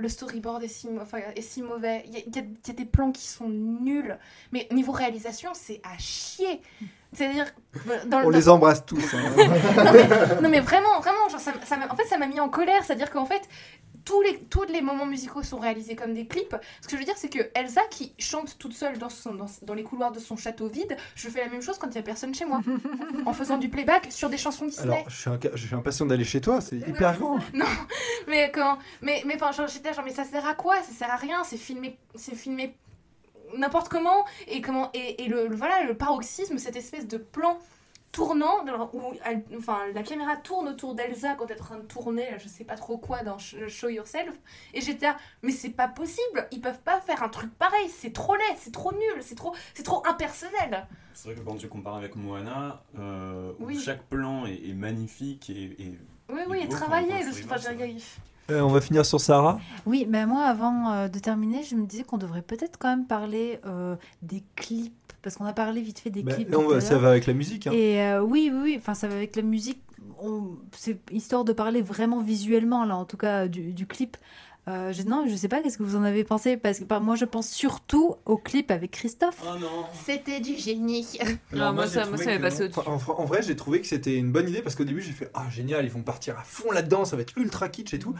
le 0.00 0.08
storyboard 0.08 0.62
est 0.64 0.68
si, 0.68 0.88
mau- 0.88 1.00
enfin, 1.02 1.18
est 1.36 1.42
si 1.42 1.62
mauvais, 1.62 2.02
il 2.06 2.12
y, 2.12 2.16
a- 2.16 2.20
y 2.20 2.38
y 2.68 2.72
des 2.74 2.84
plans 2.84 3.12
qui 3.12 3.26
sont 3.28 3.48
nuls, 3.48 4.18
mais 4.52 4.66
niveau 4.72 4.92
réalisation, 4.92 5.50
c'est 5.54 5.80
à 5.84 5.96
chier. 5.98 6.60
C'est-à-dire, 7.12 7.46
dans, 8.06 8.18
On 8.18 8.22
dans- 8.22 8.30
les 8.30 8.48
embrasse 8.48 8.84
tous. 8.86 9.14
hein. 9.14 9.20
non, 9.36 9.92
mais, 9.92 10.42
non, 10.42 10.48
mais 10.48 10.60
vraiment, 10.60 11.00
vraiment, 11.00 11.28
genre, 11.28 11.40
ça, 11.40 11.52
ça 11.64 11.76
m'a- 11.76 11.92
en 11.92 11.96
fait, 11.96 12.04
ça 12.04 12.18
m'a 12.18 12.26
mis 12.28 12.38
en 12.40 12.48
colère. 12.48 12.84
C'est-à-dire 12.84 13.10
qu'en 13.10 13.26
fait, 13.26 13.42
tous 14.04 14.20
les, 14.22 14.38
tous 14.44 14.64
les 14.64 14.80
moments 14.80 15.06
musicaux 15.06 15.42
sont 15.42 15.58
réalisés 15.58 15.96
comme 15.96 16.14
des 16.14 16.26
clips. 16.26 16.56
Ce 16.80 16.86
que 16.88 16.92
je 16.92 16.98
veux 16.98 17.04
dire, 17.04 17.16
c'est 17.16 17.28
que 17.28 17.50
Elsa, 17.54 17.82
qui 17.90 18.12
chante 18.18 18.56
toute 18.58 18.72
seule 18.72 18.98
dans, 18.98 19.08
son, 19.08 19.34
dans, 19.34 19.46
dans 19.62 19.74
les 19.74 19.82
couloirs 19.82 20.12
de 20.12 20.18
son 20.18 20.36
château 20.36 20.68
vide, 20.68 20.96
je 21.14 21.28
fais 21.28 21.40
la 21.44 21.48
même 21.50 21.62
chose 21.62 21.78
quand 21.78 21.88
il 21.88 21.92
n'y 21.92 21.98
a 21.98 22.02
personne 22.02 22.34
chez 22.34 22.44
moi. 22.44 22.60
en 23.26 23.32
faisant 23.32 23.58
du 23.58 23.68
playback 23.68 24.08
sur 24.10 24.30
des 24.30 24.38
chansons 24.38 24.66
Disney. 24.66 24.84
Alors, 24.94 25.10
je 25.10 25.16
suis, 25.16 25.30
inca- 25.30 25.50
je 25.54 25.66
suis 25.66 25.74
impatient 25.74 26.06
d'aller 26.06 26.24
chez 26.24 26.40
toi, 26.40 26.60
c'est 26.60 26.76
hyper 26.76 27.18
grand. 27.18 27.38
Non, 27.54 27.66
mais 28.28 28.50
quand. 28.52 28.78
Mais, 29.02 29.22
mais 29.26 29.34
enfin, 29.36 29.52
genre, 29.52 29.68
j'étais 29.68 29.92
genre, 29.92 30.04
mais 30.04 30.12
ça 30.12 30.24
sert 30.24 30.46
à 30.46 30.54
quoi? 30.54 30.76
Ça 30.82 30.92
sert 30.92 31.10
à 31.10 31.16
rien, 31.16 31.42
c'est 31.44 31.56
filmé. 31.56 31.96
C'est 32.14 32.34
filmé 32.34 32.74
n'importe 33.56 33.88
comment 33.88 34.24
et 34.46 34.60
comment 34.60 34.90
et, 34.94 35.24
et 35.24 35.28
le, 35.28 35.48
le- 35.48 35.56
voilà 35.56 35.82
le 35.82 35.96
paroxysme 35.96 36.56
cette 36.58 36.76
espèce 36.76 37.08
de 37.08 37.16
plan 37.16 37.58
tournant, 38.12 38.64
où 38.92 39.00
elle- 39.24 39.44
enfin, 39.56 39.78
la 39.94 40.02
caméra 40.02 40.36
tourne 40.36 40.68
autour 40.68 40.94
d'Elsa 40.94 41.34
quand 41.34 41.46
elle 41.48 41.56
est 41.56 41.60
en 41.60 41.64
train 41.64 41.76
de 41.78 41.82
tourner, 41.86 42.26
je 42.38 42.48
sais 42.48 42.64
pas 42.64 42.74
trop 42.74 42.98
quoi, 42.98 43.22
dans 43.22 43.36
Sh- 43.36 43.68
Show 43.68 43.88
Yourself. 43.88 44.34
Et 44.74 44.80
j'étais 44.80 45.06
là, 45.06 45.16
mais 45.42 45.52
c'est 45.52 45.70
pas 45.70 45.88
possible, 45.88 46.48
ils 46.50 46.60
peuvent 46.60 46.80
pas 46.80 47.00
faire 47.00 47.22
un 47.22 47.28
truc 47.28 47.52
pareil, 47.58 47.88
c'est 47.88 48.12
trop 48.12 48.34
laid, 48.34 48.56
c'est 48.58 48.72
trop 48.72 48.92
nul, 48.92 49.20
c'est 49.20 49.36
trop, 49.36 49.54
c'est 49.74 49.84
trop 49.84 50.02
impersonnel. 50.08 50.86
C'est 51.14 51.28
vrai 51.30 51.40
que 51.40 51.46
quand 51.48 51.56
tu 51.56 51.68
compares 51.68 51.96
avec 51.96 52.16
Moana, 52.16 52.82
euh, 52.98 53.52
où 53.60 53.66
chaque 53.78 54.02
plan 54.04 54.46
est, 54.46 54.68
est 54.68 54.74
magnifique 54.74 55.50
et, 55.50 55.76
et- 55.82 55.98
Oui, 56.30 56.40
oui, 56.48 56.58
et 56.62 56.66
vrai. 56.88 57.02
Euh, 58.50 58.62
on 58.62 58.68
va 58.68 58.80
finir 58.80 59.06
sur 59.06 59.20
Sarah. 59.20 59.60
Oui, 59.86 60.06
mais 60.08 60.26
moi, 60.26 60.44
avant 60.44 60.90
euh, 60.92 61.08
de 61.08 61.18
terminer, 61.20 61.62
je 61.62 61.76
me 61.76 61.86
disais 61.86 62.02
qu'on 62.02 62.18
devrait 62.18 62.42
peut-être 62.42 62.78
quand 62.78 62.88
même 62.88 63.06
parler 63.06 63.60
euh, 63.66 63.94
des 64.22 64.42
clips. 64.56 65.09
Parce 65.22 65.36
qu'on 65.36 65.44
a 65.44 65.52
parlé 65.52 65.82
vite 65.82 65.98
fait 65.98 66.10
des 66.10 66.22
Bah, 66.22 66.32
clips. 66.34 66.50
là, 66.50 66.58
on 66.58 66.62
tout 66.62 66.68
va- 66.70 66.76
à 66.76 66.80
ça 66.80 66.96
va 66.98 67.10
avec 67.10 67.26
la 67.26 67.34
musique, 67.34 67.66
hein. 67.66 67.72
Et 67.72 68.00
euh, 68.02 68.22
oui, 68.22 68.50
oui, 68.52 68.60
oui, 68.62 68.76
enfin, 68.78 68.94
ça 68.94 69.06
va 69.08 69.14
avec 69.16 69.36
la 69.36 69.42
musique. 69.42 69.82
On- 70.22 70.56
C'est 70.76 70.98
histoire 71.12 71.44
de 71.44 71.52
parler 71.52 71.82
vraiment 71.82 72.20
visuellement, 72.20 72.84
là, 72.84 72.96
en 72.96 73.04
tout 73.04 73.16
cas, 73.18 73.46
du, 73.48 73.72
du 73.72 73.86
clip. 73.86 74.16
Euh, 74.68 74.92
je, 74.92 75.02
non, 75.02 75.26
je 75.26 75.34
sais 75.34 75.48
pas, 75.48 75.62
qu'est-ce 75.62 75.78
que 75.78 75.82
vous 75.82 75.96
en 75.96 76.02
avez 76.04 76.22
pensé? 76.22 76.56
Parce 76.56 76.78
que 76.80 76.84
bah, 76.84 77.00
moi, 77.00 77.16
je 77.16 77.24
pense 77.24 77.48
surtout 77.48 78.14
au 78.26 78.36
clip 78.36 78.70
avec 78.70 78.90
Christophe. 78.92 79.42
Oh 79.44 79.58
non 79.58 79.84
C'était 80.04 80.40
du 80.40 80.54
génie. 80.56 81.18
Non, 81.52 81.72
moi, 81.72 81.86
ça- 81.86 82.00
moi, 82.00 82.08
trouvé 82.16 82.24
ça 82.24 82.30
m'est 82.30 82.38
passé 82.38 82.64
non. 82.68 82.70
Enfin, 82.76 83.12
en, 83.14 83.20
en 83.20 83.24
vrai, 83.24 83.42
j'ai 83.42 83.56
trouvé 83.56 83.80
que 83.80 83.86
c'était 83.86 84.16
une 84.16 84.30
bonne 84.32 84.48
idée 84.48 84.62
parce 84.62 84.74
qu'au 84.76 84.84
début, 84.84 85.00
j'ai 85.00 85.12
fait 85.12 85.30
Ah, 85.34 85.46
génial, 85.50 85.84
ils 85.84 85.90
vont 85.90 86.02
partir 86.02 86.38
à 86.38 86.42
fond 86.44 86.70
là-dedans, 86.72 87.04
ça 87.04 87.16
va 87.16 87.22
être 87.22 87.36
ultra 87.36 87.68
kitsch 87.68 87.94
et 87.94 87.98
tout. 87.98 88.14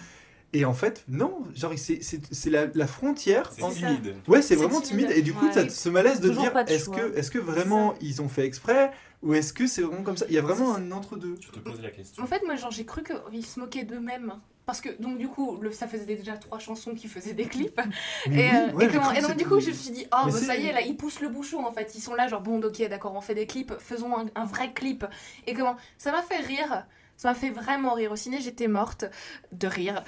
Et 0.53 0.65
en 0.65 0.75
fait, 0.75 1.05
non, 1.09 1.45
genre, 1.55 1.73
c'est- 1.77 2.03
c'est 2.03 2.21
c'est 2.33 2.51
la, 2.51 2.67
la 2.75 2.87
frontière. 2.89 3.53
C'est 3.55 3.63
en- 3.63 3.71
timide. 3.71 4.17
Ouais, 4.27 4.43
c'est 4.43 4.57
vraiment 4.57 4.81
timide. 4.81 5.07
timide. 5.07 5.19
Et 5.19 5.23
du 5.23 5.33
coup, 5.33 5.47
Ouais. 5.47 5.53
t'as 5.55 5.69
ce 5.69 5.89
malaise 5.89 6.21
de 6.21 6.31
dire 6.31 6.53
est-ce 6.67 6.89
que, 6.91 7.17
est 7.17 7.31
que 7.31 7.39
vraiment 7.39 7.95
ils 8.01 8.21
ont 8.21 8.29
fait 8.29 8.45
exprès 8.47 8.91
ou 9.23 9.35
est-ce 9.35 9.53
que 9.53 9.67
c'est 9.69 9.83
vraiment 9.83 10.03
comme 10.03 10.17
ça? 10.17 10.27
Il 10.29 10.35
y 10.35 10.39
a 10.39 10.43
vraiment 10.43 10.75
un 10.75 10.91
entre-deux. 10.91 11.37
Tu 11.39 11.51
te 11.51 11.59
poses 11.61 11.81
la 11.81 11.91
question. 11.91 12.23
En 12.23 12.27
fait, 12.27 12.43
moi, 12.45 12.57
genre, 12.57 12.73
j'ai 12.73 12.85
cru 12.85 13.03
qu'ils 13.05 13.47
se 13.47 13.61
moquaient 13.61 13.85
d'eux-mêmes. 13.85 14.35
Parce 14.67 14.81
que, 14.81 14.91
donc, 15.03 15.19
du 15.19 15.27
coup, 15.27 15.57
le, 15.61 15.73
ça 15.73 15.89
faisait 15.89 16.05
déjà 16.05 16.37
trois 16.37 16.59
chansons 16.61 16.95
qui 16.95 17.09
faisaient 17.09 17.33
des 17.33 17.47
clips. 17.47 17.81
Et, 18.27 18.29
oui, 18.31 18.39
euh, 18.41 18.73
ouais, 18.73 18.85
et 18.85 18.91
j'ai 18.91 18.99
comment- 18.99 19.11
et 19.13 19.21
donc, 19.21 19.37
du 19.37 19.45
coup, 19.45 19.59
je 19.59 19.69
me 19.71 19.73
suis 19.75 19.91
dit, 19.91 20.07
oh, 20.13 20.27
Mais 20.27 20.33
bah, 20.33 20.39
ça 20.39 20.57
y 20.57 20.67
est, 20.67 20.73
là, 20.73 20.81
ils 20.81 20.97
poussent 20.97 21.21
le 21.21 21.29
bouchon, 21.29 21.65
en 21.67 21.73
fait. 21.73 21.93
Ils 21.97 22.01
sont 22.01 22.15
là, 22.15 22.29
genre, 22.29 22.41
bon, 22.41 22.61
ok, 22.63 22.89
d'accord, 22.89 23.15
on 23.17 23.21
fait 23.21 23.35
des 23.35 23.47
clips, 23.47 23.73
faisons 23.81 24.17
un, 24.17 24.27
un 24.37 24.45
vrai 24.45 24.73
clip. 24.73 25.05
Et 25.49 25.55
comment 25.55 25.77
Ça 25.99 26.13
m'a 26.13 26.23
fait 26.23 26.37
rire. 26.39 26.87
Ça 27.21 27.29
m'a 27.29 27.35
fait 27.35 27.51
vraiment 27.51 27.93
rire. 27.93 28.13
Au 28.13 28.17
ciné, 28.17 28.41
j'étais 28.41 28.67
morte 28.67 29.05
de 29.53 29.67
rire. 29.67 30.03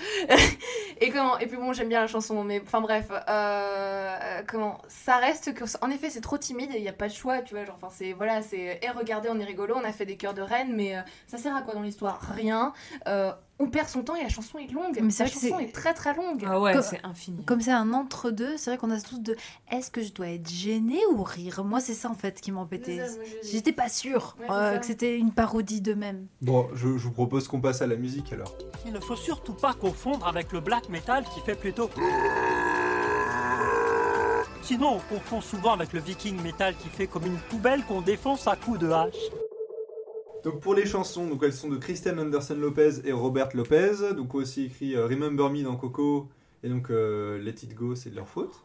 et 1.02 1.10
comment 1.10 1.38
Et 1.40 1.46
puis 1.46 1.58
bon, 1.58 1.74
j'aime 1.74 1.90
bien 1.90 2.00
la 2.00 2.06
chanson, 2.06 2.42
mais 2.42 2.62
enfin 2.64 2.80
bref. 2.80 3.08
euh, 3.10 3.18
euh, 3.28 4.42
comment 4.46 4.80
Ça 4.88 5.18
reste 5.18 5.52
que, 5.52 5.64
en 5.82 5.90
effet, 5.90 6.08
c'est 6.08 6.22
trop 6.22 6.38
timide 6.38 6.70
il 6.74 6.80
n'y 6.80 6.88
a 6.88 6.94
pas 6.94 7.08
de 7.08 7.12
choix, 7.12 7.42
tu 7.42 7.54
vois. 7.54 7.66
Genre, 7.66 7.74
enfin, 7.76 7.94
c'est 7.94 8.14
voilà, 8.14 8.40
c'est. 8.40 8.80
Et 8.80 8.88
regardez, 8.88 9.28
on 9.30 9.38
est 9.38 9.44
rigolo, 9.44 9.74
on 9.76 9.84
a 9.84 9.92
fait 9.92 10.06
des 10.06 10.16
cœurs 10.16 10.32
de 10.32 10.40
reine, 10.40 10.74
mais 10.74 10.96
euh, 10.96 11.02
ça 11.26 11.36
sert 11.36 11.54
à 11.54 11.60
quoi 11.60 11.74
dans 11.74 11.82
l'histoire? 11.82 12.18
Rien. 12.34 12.72
On 13.62 13.68
perd 13.68 13.88
son 13.88 14.02
temps 14.02 14.14
et 14.16 14.22
la 14.22 14.28
chanson 14.28 14.58
est 14.58 14.70
longue. 14.72 14.98
Mais 15.02 15.10
c'est 15.10 15.24
la 15.24 15.30
chanson 15.30 15.58
est 15.60 15.72
très 15.72 15.94
très 15.94 16.14
longue. 16.14 16.44
Ah 16.46 16.60
ouais, 16.60 16.72
Comme- 16.72 16.82
c'est 16.82 17.00
infini. 17.04 17.44
Comme 17.44 17.60
c'est 17.60 17.70
un 17.72 17.92
entre-deux, 17.92 18.56
c'est 18.56 18.70
vrai 18.70 18.78
qu'on 18.78 18.90
a 18.90 19.00
tous 19.00 19.20
de 19.20 19.36
est-ce 19.70 19.90
que 19.90 20.02
je 20.02 20.12
dois 20.12 20.28
être 20.28 20.48
gênée 20.50 21.00
ou 21.12 21.22
rire? 21.22 21.62
Moi, 21.64 21.80
c'est 21.80 21.94
ça 21.94 22.10
en 22.10 22.14
fait 22.14 22.40
qui 22.40 22.50
m'embêtait. 22.52 23.00
J'étais 23.44 23.72
pas 23.72 23.88
sûre 23.88 24.36
Ouais, 24.40 24.46
euh, 24.50 24.78
que 24.78 24.86
c'était 24.86 25.16
une 25.18 25.32
parodie 25.32 25.80
d'eux-mêmes. 25.80 26.26
Bon, 26.40 26.68
je, 26.74 26.96
je 26.98 27.04
vous 27.04 27.12
propose 27.12 27.46
qu'on 27.48 27.60
passe 27.60 27.82
à 27.82 27.86
la 27.86 27.96
musique 27.96 28.32
alors. 28.32 28.54
Il 28.86 28.92
ne 28.92 29.00
faut 29.00 29.16
surtout 29.16 29.54
pas 29.54 29.74
confondre 29.74 30.26
avec 30.26 30.52
le 30.52 30.60
black 30.60 30.88
metal 30.88 31.24
qui 31.32 31.40
fait 31.40 31.54
plutôt. 31.54 31.88
Sinon, 34.62 34.98
on 35.10 35.14
confond 35.14 35.40
souvent 35.40 35.72
avec 35.72 35.92
le 35.92 36.00
viking 36.00 36.40
metal 36.40 36.74
qui 36.76 36.88
fait 36.88 37.06
comme 37.06 37.26
une 37.26 37.38
poubelle 37.50 37.84
qu'on 37.84 38.00
défonce 38.00 38.46
à 38.46 38.56
coups 38.56 38.78
de 38.78 38.90
hache. 38.90 39.12
Donc 40.44 40.60
pour 40.60 40.74
les 40.74 40.86
chansons, 40.86 41.26
donc 41.28 41.42
elles 41.44 41.52
sont 41.52 41.68
de 41.68 41.76
Kristen 41.76 42.18
Anderson 42.18 42.56
Lopez 42.58 43.00
et 43.04 43.12
Robert 43.12 43.48
Lopez. 43.54 44.14
Donc 44.16 44.34
aussi 44.34 44.64
écrit 44.66 44.96
euh, 44.96 45.06
Remember 45.06 45.48
Me 45.50 45.62
dans 45.62 45.76
Coco 45.76 46.28
et 46.64 46.68
donc 46.68 46.90
euh, 46.90 47.38
Let 47.38 47.50
It 47.62 47.74
Go, 47.74 47.94
c'est 47.94 48.10
de 48.10 48.16
leur 48.16 48.28
faute. 48.28 48.54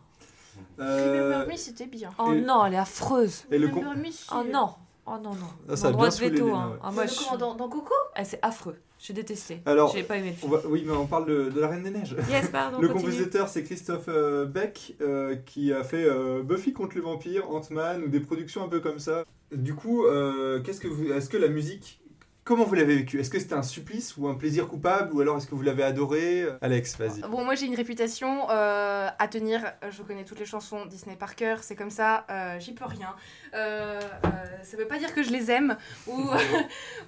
Euh, 0.80 1.30
Remember 1.30 1.54
Me, 1.54 1.56
c'était 1.58 1.86
bien. 1.86 2.10
Oh 2.18 2.34
et- 2.34 2.42
non, 2.42 2.66
elle 2.66 2.74
est 2.74 2.78
affreuse. 2.78 3.44
et 3.52 3.60
le 3.60 3.68
Remember 3.68 3.96
Me, 3.96 4.06
c'est- 4.12 4.26
Oh 4.34 4.42
non. 4.52 4.70
Oh 5.06 5.12
non, 5.24 5.36
non. 5.36 5.48
Ah, 5.70 5.76
ça 5.76 5.90
a 5.90 5.92
Mon 5.92 6.00
bien 6.00 6.08
de 6.08 6.14
saoulé 6.14 6.30
veto. 6.32 6.46
Léna, 6.48 6.58
hein. 6.58 6.70
ouais. 6.72 6.78
Ah, 6.82 6.92
moi, 6.92 7.06
Dans- 7.06 7.12
je... 7.14 7.18
comment, 7.26 7.38
dans, 7.38 7.56
dans 7.56 7.70
Coco 7.70 7.94
Ah, 8.16 8.26
c'est 8.26 8.40
affreux. 8.42 8.76
J'ai 9.00 9.14
détesté. 9.14 9.62
Alors, 9.68 9.94
J'ai 9.96 10.02
pas 10.02 10.18
aimé 10.18 10.30
le 10.30 10.34
on 10.48 10.50
film. 10.50 10.52
va- 10.54 10.68
oui, 10.68 10.84
mais 10.84 10.94
on 10.94 11.06
parle 11.06 11.28
de, 11.28 11.50
de 11.52 11.60
la 11.62 11.68
Reine 11.68 11.84
des 11.84 11.92
Neiges. 11.92 12.16
Yes, 12.28 12.50
pardon, 12.50 12.80
le 12.82 12.88
continue. 12.88 13.12
compositeur, 13.12 13.48
c'est 13.50 13.64
Christophe 13.64 14.06
euh, 14.08 14.46
Beck, 14.46 14.96
euh, 15.02 15.36
qui 15.46 15.72
a 15.72 15.84
fait 15.84 16.04
euh, 16.04 16.42
Buffy 16.42 16.74
contre 16.74 16.96
les 16.96 17.02
vampires, 17.02 17.48
Ant-Man, 17.52 18.04
ou 18.06 18.08
des 18.08 18.20
productions 18.20 18.64
un 18.64 18.68
peu 18.68 18.80
comme 18.80 18.98
ça. 18.98 19.24
Du 19.52 19.76
coup, 19.76 20.06
euh, 20.06 20.62
qu'est-ce 20.62 20.82
que 20.82 20.88
vous, 20.88 21.12
est-ce 21.12 21.30
que 21.30 21.38
la 21.38 21.48
musique, 21.48 22.02
comment 22.43 22.66
vous 22.66 22.76
l'avez 22.76 22.98
vécu? 22.98 23.18
Est-ce 23.18 23.30
que 23.30 23.39
c'était 23.39 23.54
un 23.54 23.64
supplice 23.64 24.18
ou 24.18 24.28
un 24.28 24.34
plaisir 24.34 24.68
coupable, 24.68 25.14
ou 25.14 25.22
alors 25.22 25.38
est-ce 25.38 25.48
que 25.48 25.56
vous 25.56 25.62
l'avez 25.62 25.84
adoré? 25.84 26.45
Alex, 26.60 26.98
vas-y. 26.98 27.22
Bon, 27.22 27.45
moi 27.45 27.56
j'ai 27.56 27.66
une 27.66 27.76
réputation 27.76 28.50
euh, 28.50 29.08
à 29.18 29.28
tenir. 29.30 29.62
Je 29.89 30.04
connais 30.04 30.26
toutes 30.26 30.39
les 30.39 30.45
chansons 30.45 30.86
Disney 30.86 31.16
par 31.16 31.36
cœur, 31.36 31.64
c'est 31.64 31.78
comme 31.78 31.91
ça, 31.91 32.26
euh, 32.30 32.60
j'y 32.60 32.74
peux 32.74 32.84
rien. 32.84 33.16
Ça 33.54 34.76
veut 34.78 34.88
pas 34.88 35.00
dire 35.00 35.14
que 35.14 35.24
je 35.24 35.32
les 35.32 35.50
aime 35.50 35.78
ou, 36.08 36.20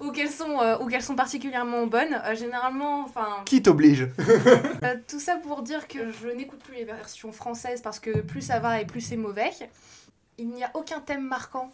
ou 0.00 0.10
qu'elles 0.12 0.30
sont, 0.30 0.78
ou 0.80 0.86
qu'elles 0.86 1.02
sont 1.02 1.16
particulièrement 1.16 1.86
bonnes. 1.86 2.22
Généralement, 2.32 3.02
enfin. 3.04 3.42
Qui 3.44 3.60
t'oblige? 3.60 4.08
Tout 5.08 5.20
ça 5.20 5.36
pour 5.36 5.60
dire 5.60 5.88
que 5.88 6.10
je 6.10 6.28
n'écoute 6.28 6.60
plus 6.60 6.76
les 6.76 6.84
versions 6.84 7.32
françaises 7.32 7.82
parce 7.82 8.00
que 8.00 8.22
plus 8.22 8.40
ça 8.40 8.60
va 8.60 8.80
et 8.80 8.86
plus 8.86 9.02
c'est 9.02 9.18
mauvais. 9.18 9.50
Il 10.38 10.48
n'y 10.48 10.64
a 10.64 10.70
aucun 10.72 11.00
thème 11.00 11.26
marquant 11.26 11.70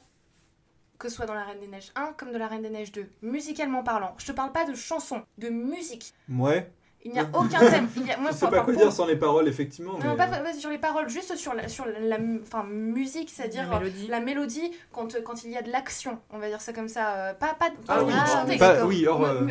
que 0.99 1.09
ce 1.09 1.17
soit 1.17 1.27
dans 1.27 1.35
La 1.35 1.45
Reine 1.45 1.61
des 1.61 1.69
Neiges 1.69 1.93
1 1.95 2.15
comme 2.17 2.33
de 2.33 2.39
La 2.39 2.49
Reine 2.49 2.63
des 2.63 2.71
Neiges 2.71 2.93
2, 2.93 3.09
musicalement 3.23 3.83
parlant. 3.83 4.15
Je 4.19 4.27
te 4.27 4.33
parle 4.33 4.53
pas 4.53 4.65
de 4.65 4.75
chansons, 4.75 5.23
de 5.39 5.49
musique. 5.49 6.15
Ouais. 6.29 6.71
Il 7.05 7.13
n'y 7.13 7.21
a 7.21 7.27
aucun 7.35 7.61
thème. 7.61 7.89
Il 7.97 8.05
y 8.07 8.11
a, 8.11 8.17
moi, 8.17 8.31
Je 8.33 8.37
sais 8.37 8.45
enfin, 8.47 8.57
pas 8.57 8.63
quoi 8.65 8.73
pour- 8.73 8.83
dire 8.83 8.93
sans 8.93 9.07
les 9.07 9.15
paroles, 9.17 9.47
effectivement. 9.47 9.93
non, 9.93 9.99
mais, 10.11 10.17
pas, 10.17 10.27
euh, 10.27 10.43
pas 10.43 10.53
sur 10.55 10.71
les 10.71 10.79
paroles, 10.79 11.09
juste 11.09 11.37
sur 11.37 11.55
la, 11.55 11.69
sur 11.69 11.85
la, 11.87 12.01
la- 12.01 12.19
enfin, 12.43 12.65
musique, 12.65 13.31
c'est-à-dire 13.33 13.69
La 13.71 13.79
mélodie. 13.79 14.07
la 14.09 14.21
mélodie 14.21 14.73
quand, 14.93 15.17
quand 15.23 15.45
il 15.45 15.51
y 15.53 15.57
a 15.57 15.63
de 15.63 15.71
l'action, 15.71 16.19
on 16.33 16.39
va 16.39 16.49
dire 16.49 16.61
ça 16.61 16.73
comme 16.73 16.89
ça. 16.89 17.15
euh, 17.15 17.35
pas, 17.35 17.55
pas, 17.55 17.69
Ah 17.87 17.97
pas 17.99 18.03
oui, 18.05 18.13
chanter, 18.33 18.57
pas- 18.59 18.85
oui, 18.85 19.07
or, 19.07 19.25
euh, 19.25 19.47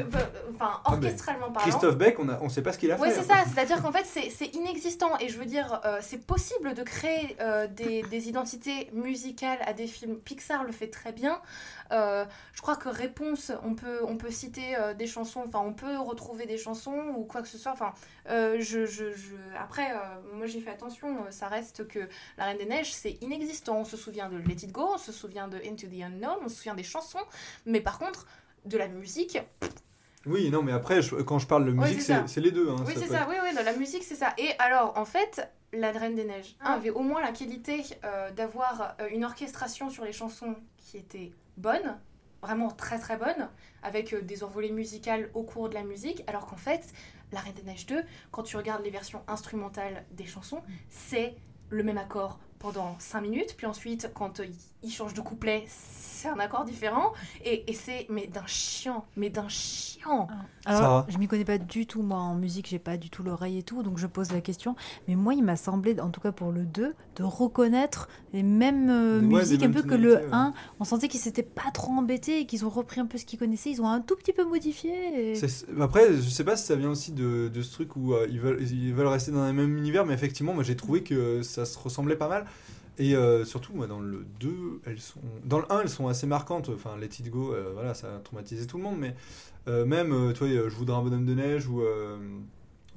enfin, 0.54 0.82
orchestralement 0.86 1.52
parlant. 1.52 1.70
Christophe 1.70 1.98
Beck, 1.98 2.20
on, 2.20 2.28
a, 2.28 2.39
on 2.41 2.50
sait 2.50 2.62
pas 2.62 2.74
ce 2.74 2.78
qu'il 2.78 2.91
a 2.91 2.98
Oui, 3.00 3.10
fait. 3.10 3.16
c'est 3.22 3.24
ça, 3.28 3.36
c'est-à-dire 3.54 3.82
qu'en 3.82 3.91
fait, 3.93 4.06
c'est 4.06 4.30
c'est 4.30 4.54
inexistant. 4.56 5.12
Et 5.22 5.30
je 5.30 5.38
veux 5.39 5.46
dire, 5.46 5.80
euh, 5.86 6.00
c'est 6.02 6.26
possible 6.26 6.74
de 6.74 6.84
créer 6.84 7.38
euh, 7.39 7.68
des, 7.68 8.02
des 8.04 8.28
identités 8.28 8.89
musicales 8.93 9.60
à 9.66 9.72
des 9.74 9.88
films. 9.88 10.18
Pixar 10.18 10.64
le 10.66 10.72
fait 10.74 10.88
très 10.88 11.12
bien. 11.14 11.39
Euh, 11.91 12.25
je 12.53 12.61
crois 12.61 12.75
que 12.75 12.89
Réponse, 12.89 13.51
on 13.63 13.75
peut, 13.75 13.99
on 14.07 14.17
peut 14.17 14.31
citer 14.31 14.75
euh, 14.77 14.93
des 14.93 15.07
chansons, 15.07 15.43
enfin, 15.47 15.59
on 15.63 15.73
peut 15.73 15.97
retrouver 15.97 16.45
des 16.45 16.57
chansons 16.57 17.13
ou 17.17 17.23
quoi 17.25 17.41
que 17.41 17.47
ce 17.47 17.57
soit. 17.57 17.71
Enfin, 17.71 17.93
euh, 18.29 18.57
je, 18.59 18.86
je, 18.86 19.13
je- 19.13 19.36
Après, 19.59 19.91
euh, 19.91 19.97
moi 20.33 20.47
j'ai 20.47 20.59
fait 20.61 20.71
attention, 20.71 21.17
ça 21.29 21.47
reste 21.47 21.88
que 21.88 21.99
La 22.38 22.45
Reine 22.45 22.57
des 22.57 22.65
Neiges, 22.65 22.93
c'est 22.93 23.17
inexistant. 23.21 23.77
On 23.79 23.86
se 23.86 23.97
souvient 23.97 24.29
de 24.29 24.38
Let 24.38 24.53
It 24.63 24.71
Go, 24.71 24.89
on 24.95 24.97
se 24.97 25.11
souvient 25.11 25.47
de 25.47 25.57
Into 25.57 25.88
the 25.88 26.01
Unknown, 26.03 26.38
on 26.43 26.49
se 26.49 26.55
souvient 26.55 26.75
des 26.75 26.83
chansons. 26.83 27.19
Mais 27.65 27.81
par 27.81 27.99
contre, 27.99 28.25
de 28.65 28.77
la 28.77 28.88
musique, 28.88 29.38
Oui, 30.25 30.49
non, 30.49 30.63
mais 30.63 30.71
après, 30.71 31.03
je- 31.03 31.15
quand 31.17 31.38
je 31.38 31.45
parle 31.45 31.65
de 31.65 31.71
musique, 31.71 32.01
c'est 32.01 32.41
les 32.41 32.49
deux. 32.51 32.67
hein, 32.71 32.77
Oui, 32.88 32.93
c'est 32.97 33.05
ça, 33.07 33.27
oui, 33.29 33.36
oui, 33.43 33.49
la 33.63 33.73
musique, 33.73 34.03
c'est 34.03 34.15
ça. 34.15 34.33
Et 34.39 34.49
alors, 34.57 34.97
en 34.97 35.05
fait, 35.05 35.47
La 35.71 35.91
Reine 35.91 36.15
des 36.15 36.23
Neiges 36.25 36.55
Ah. 36.61 36.73
avait 36.73 36.89
au 36.89 37.01
moins 37.01 37.21
la 37.21 37.31
qualité 37.31 37.83
euh, 38.03 38.31
d'avoir 38.31 38.95
euh, 39.01 39.07
une 39.11 39.23
orchestration 39.23 39.89
sur 39.91 40.03
les 40.03 40.13
chansons 40.13 40.55
qui 40.77 40.97
était 40.97 41.31
bonne, 41.58 41.97
vraiment 42.41 42.70
très 42.70 42.99
très 42.99 43.18
bonne, 43.18 43.49
avec 43.84 44.14
euh, 44.14 44.22
des 44.22 44.43
envolées 44.43 44.72
musicales 44.72 45.30
au 45.34 45.43
cours 45.43 45.70
de 45.70 45.74
la 45.74 45.84
musique, 45.84 46.24
alors 46.28 46.45
qu'en 46.45 46.58
fait, 46.58 46.93
La 47.32 47.39
Reine 47.39 47.53
des 47.53 47.64
Neiges 47.64 47.86
2, 47.88 48.03
quand 48.32 48.43
tu 48.43 48.58
regardes 48.58 48.84
les 48.84 48.91
versions 48.91 49.24
instrumentales 49.28 50.06
des 50.12 50.26
chansons, 50.26 50.62
c'est 50.89 51.36
le 51.70 51.84
même 51.84 51.97
accord 51.97 52.39
pendant 52.66 52.95
5 52.97 53.22
minutes, 53.22 53.53
puis 53.55 53.68
ensuite, 53.68 54.09
quand 54.16 54.39
euh, 54.39 54.45
il 54.82 54.91
change 54.91 55.13
de 55.13 55.22
couplet, 55.22 55.66
c'est 55.68 56.28
un 56.30 56.39
accord 56.39 56.66
différent, 56.66 57.13
et, 57.43 57.70
et 57.70 57.74
c'est, 57.76 58.07
mais 58.09 58.26
d'un 58.26 58.45
chiant, 58.47 59.05
mais 59.16 59.30
d'un 59.30 59.47
chiant. 59.49 60.28
Alors, 60.66 60.82
Sarah 60.82 61.05
je 61.09 61.18
m'y 61.20 61.28
connais 61.28 61.45
pas 61.45 61.59
du 61.59 61.86
tout, 61.86 62.01
moi, 62.01 62.18
en 62.18 62.34
musique, 62.34 62.68
j'ai 62.68 62.80
pas 62.80 62.97
du 62.97 63.11
tout 63.11 63.22
l'oreille 63.22 63.59
et 63.59 63.63
tout, 63.63 63.84
donc 63.84 63.99
je 63.99 64.07
pose 64.07 64.32
la 64.32 64.41
question. 64.41 64.76
Mais 65.07 65.13
moi, 65.16 65.36
il 65.36 65.43
m'a 65.43 65.57
semblé, 65.57 65.99
en 65.99 66.09
tout 66.09 66.22
cas 66.22 66.32
pour 66.32 66.51
le 66.51 66.63
2, 66.66 66.95
de 67.18 67.24
reconnaître 67.24 68.09
les 68.34 68.41
mêmes 68.41 68.89
euh, 68.89 69.20
Ouais, 69.22 69.41
musiques 69.41 69.61
un 69.61 69.68
mêmes 69.68 69.76
peu 69.76 69.84
que 69.88 69.93
le 69.93 70.16
ouais. 70.16 70.26
1. 70.32 70.53
On 70.80 70.86
sentait 70.86 71.07
qu'ils 71.07 71.20
s'étaient 71.20 71.43
pas 71.43 71.70
trop 71.72 71.91
embêtés 71.91 72.39
et 72.39 72.45
qu'ils 72.47 72.66
ont 72.66 72.70
repris 72.70 72.99
un 72.99 73.05
peu 73.05 73.20
ce 73.20 73.26
qu'ils 73.26 73.38
connaissaient. 73.38 73.70
Ils 73.70 73.82
ont 73.82 73.88
un 73.89 74.01
tout 74.01 74.16
petit 74.16 74.34
peu 74.34 74.43
modifié. 74.43 75.34
et- 75.34 75.39
Après, 75.80 76.13
je 76.16 76.30
sais 76.30 76.43
pas 76.43 76.55
si 76.57 76.66
ça 76.66 76.76
vient 76.76 76.89
aussi 76.89 77.11
de, 77.11 77.47
de 77.53 77.61
ce 77.61 77.72
truc 77.74 77.95
où 77.95 78.13
euh, 78.13 78.26
ils, 78.32 78.39
veulent, 78.39 78.61
ils 78.63 78.93
veulent 78.93 79.05
rester 79.07 79.32
dans 79.32 79.45
le 79.45 79.53
même 79.53 79.78
univers, 79.78 80.05
mais 80.05 80.13
effectivement, 80.16 80.53
moi 80.53 80.63
j'ai 80.63 80.76
trouvé 80.76 81.03
que 81.03 81.43
ça 81.43 81.66
se 81.66 81.78
ressemblait 81.78 82.16
pas 82.16 82.28
mal. 82.30 82.45
Et 82.98 83.16
euh, 83.16 83.43
surtout, 83.46 83.74
moi, 83.74 83.88
dans 83.88 84.00
le 84.00 84.26
2, 84.39 84.82
elles 84.86 85.00
sont. 85.00 85.20
Dans 85.43 85.60
le 85.60 85.72
1, 85.72 85.82
elles 85.82 85.89
sont 85.89 86.08
assez 86.08 86.28
marquantes. 86.28 86.70
Enfin, 86.70 86.96
Let 87.00 87.08
It 87.20 87.30
Go, 87.30 87.54
euh, 87.54 87.72
voilà, 87.74 87.93
ça 87.93 88.08
a 88.08 88.20
traumatisé 88.20 88.66
tout 88.68 88.78
le 88.78 88.84
monde, 88.84 88.98
mais 89.00 89.16
euh, 89.68 89.86
même, 89.86 90.34
toi, 90.34 90.48
euh, 90.48 90.70
Je 90.70 90.76
voudrais 90.76 90.96
un 90.98 91.02
bonhomme 91.02 91.26
de 91.26 91.34
neige 91.34 91.68
ou. 91.68 91.82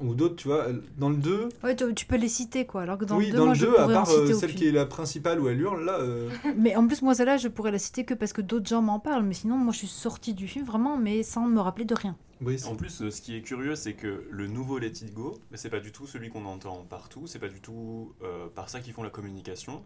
Ou 0.00 0.14
d'autres, 0.14 0.36
tu 0.36 0.46
vois, 0.46 0.66
dans 0.96 1.08
le 1.08 1.16
2, 1.16 1.48
Ouais, 1.64 1.74
tu, 1.74 1.92
tu 1.92 2.06
peux 2.06 2.14
les 2.14 2.28
citer 2.28 2.66
quoi. 2.66 2.82
Alors 2.82 2.98
que 2.98 3.04
dans 3.04 3.16
oui, 3.16 3.26
le 3.26 3.32
2, 3.32 3.36
dans 3.38 3.44
moi 3.46 3.54
le 3.54 3.58
je 3.58 3.66
2, 3.66 3.78
à 3.80 3.88
part 3.88 4.06
citer 4.06 4.32
celle 4.32 4.54
qui 4.54 4.68
est 4.68 4.70
la 4.70 4.86
principale 4.86 5.40
où 5.40 5.48
elle 5.48 5.60
hurle, 5.60 5.84
là. 5.84 5.98
Mais 6.56 6.76
en 6.76 6.86
plus, 6.86 7.02
moi, 7.02 7.16
celle-là, 7.16 7.36
je 7.36 7.48
pourrais 7.48 7.72
la 7.72 7.80
citer 7.80 8.04
que 8.04 8.14
parce 8.14 8.32
que 8.32 8.40
d'autres 8.40 8.68
gens 8.68 8.80
m'en 8.80 9.00
parlent. 9.00 9.24
Mais 9.24 9.34
sinon, 9.34 9.56
moi, 9.56 9.72
je 9.72 9.78
suis 9.78 9.88
sortie 9.88 10.34
du 10.34 10.46
film 10.46 10.64
vraiment, 10.64 10.96
mais 10.96 11.24
sans 11.24 11.48
me 11.48 11.58
rappeler 11.58 11.84
de 11.84 11.96
rien. 11.96 12.16
En 12.66 12.76
plus, 12.76 13.02
euh, 13.02 13.10
ce 13.10 13.20
qui 13.20 13.36
est 13.36 13.42
curieux, 13.42 13.74
c'est 13.74 13.94
que 13.94 14.26
le 14.30 14.46
nouveau 14.46 14.78
Let 14.78 14.88
It 14.88 15.12
Go, 15.12 15.38
c'est 15.54 15.70
pas 15.70 15.80
du 15.80 15.92
tout 15.92 16.06
celui 16.06 16.30
qu'on 16.30 16.44
entend 16.44 16.84
partout, 16.88 17.26
c'est 17.26 17.38
pas 17.38 17.48
du 17.48 17.60
tout 17.60 18.14
euh, 18.22 18.46
par 18.48 18.68
ça 18.68 18.80
qu'ils 18.80 18.92
font 18.92 19.02
la 19.02 19.10
communication. 19.10 19.82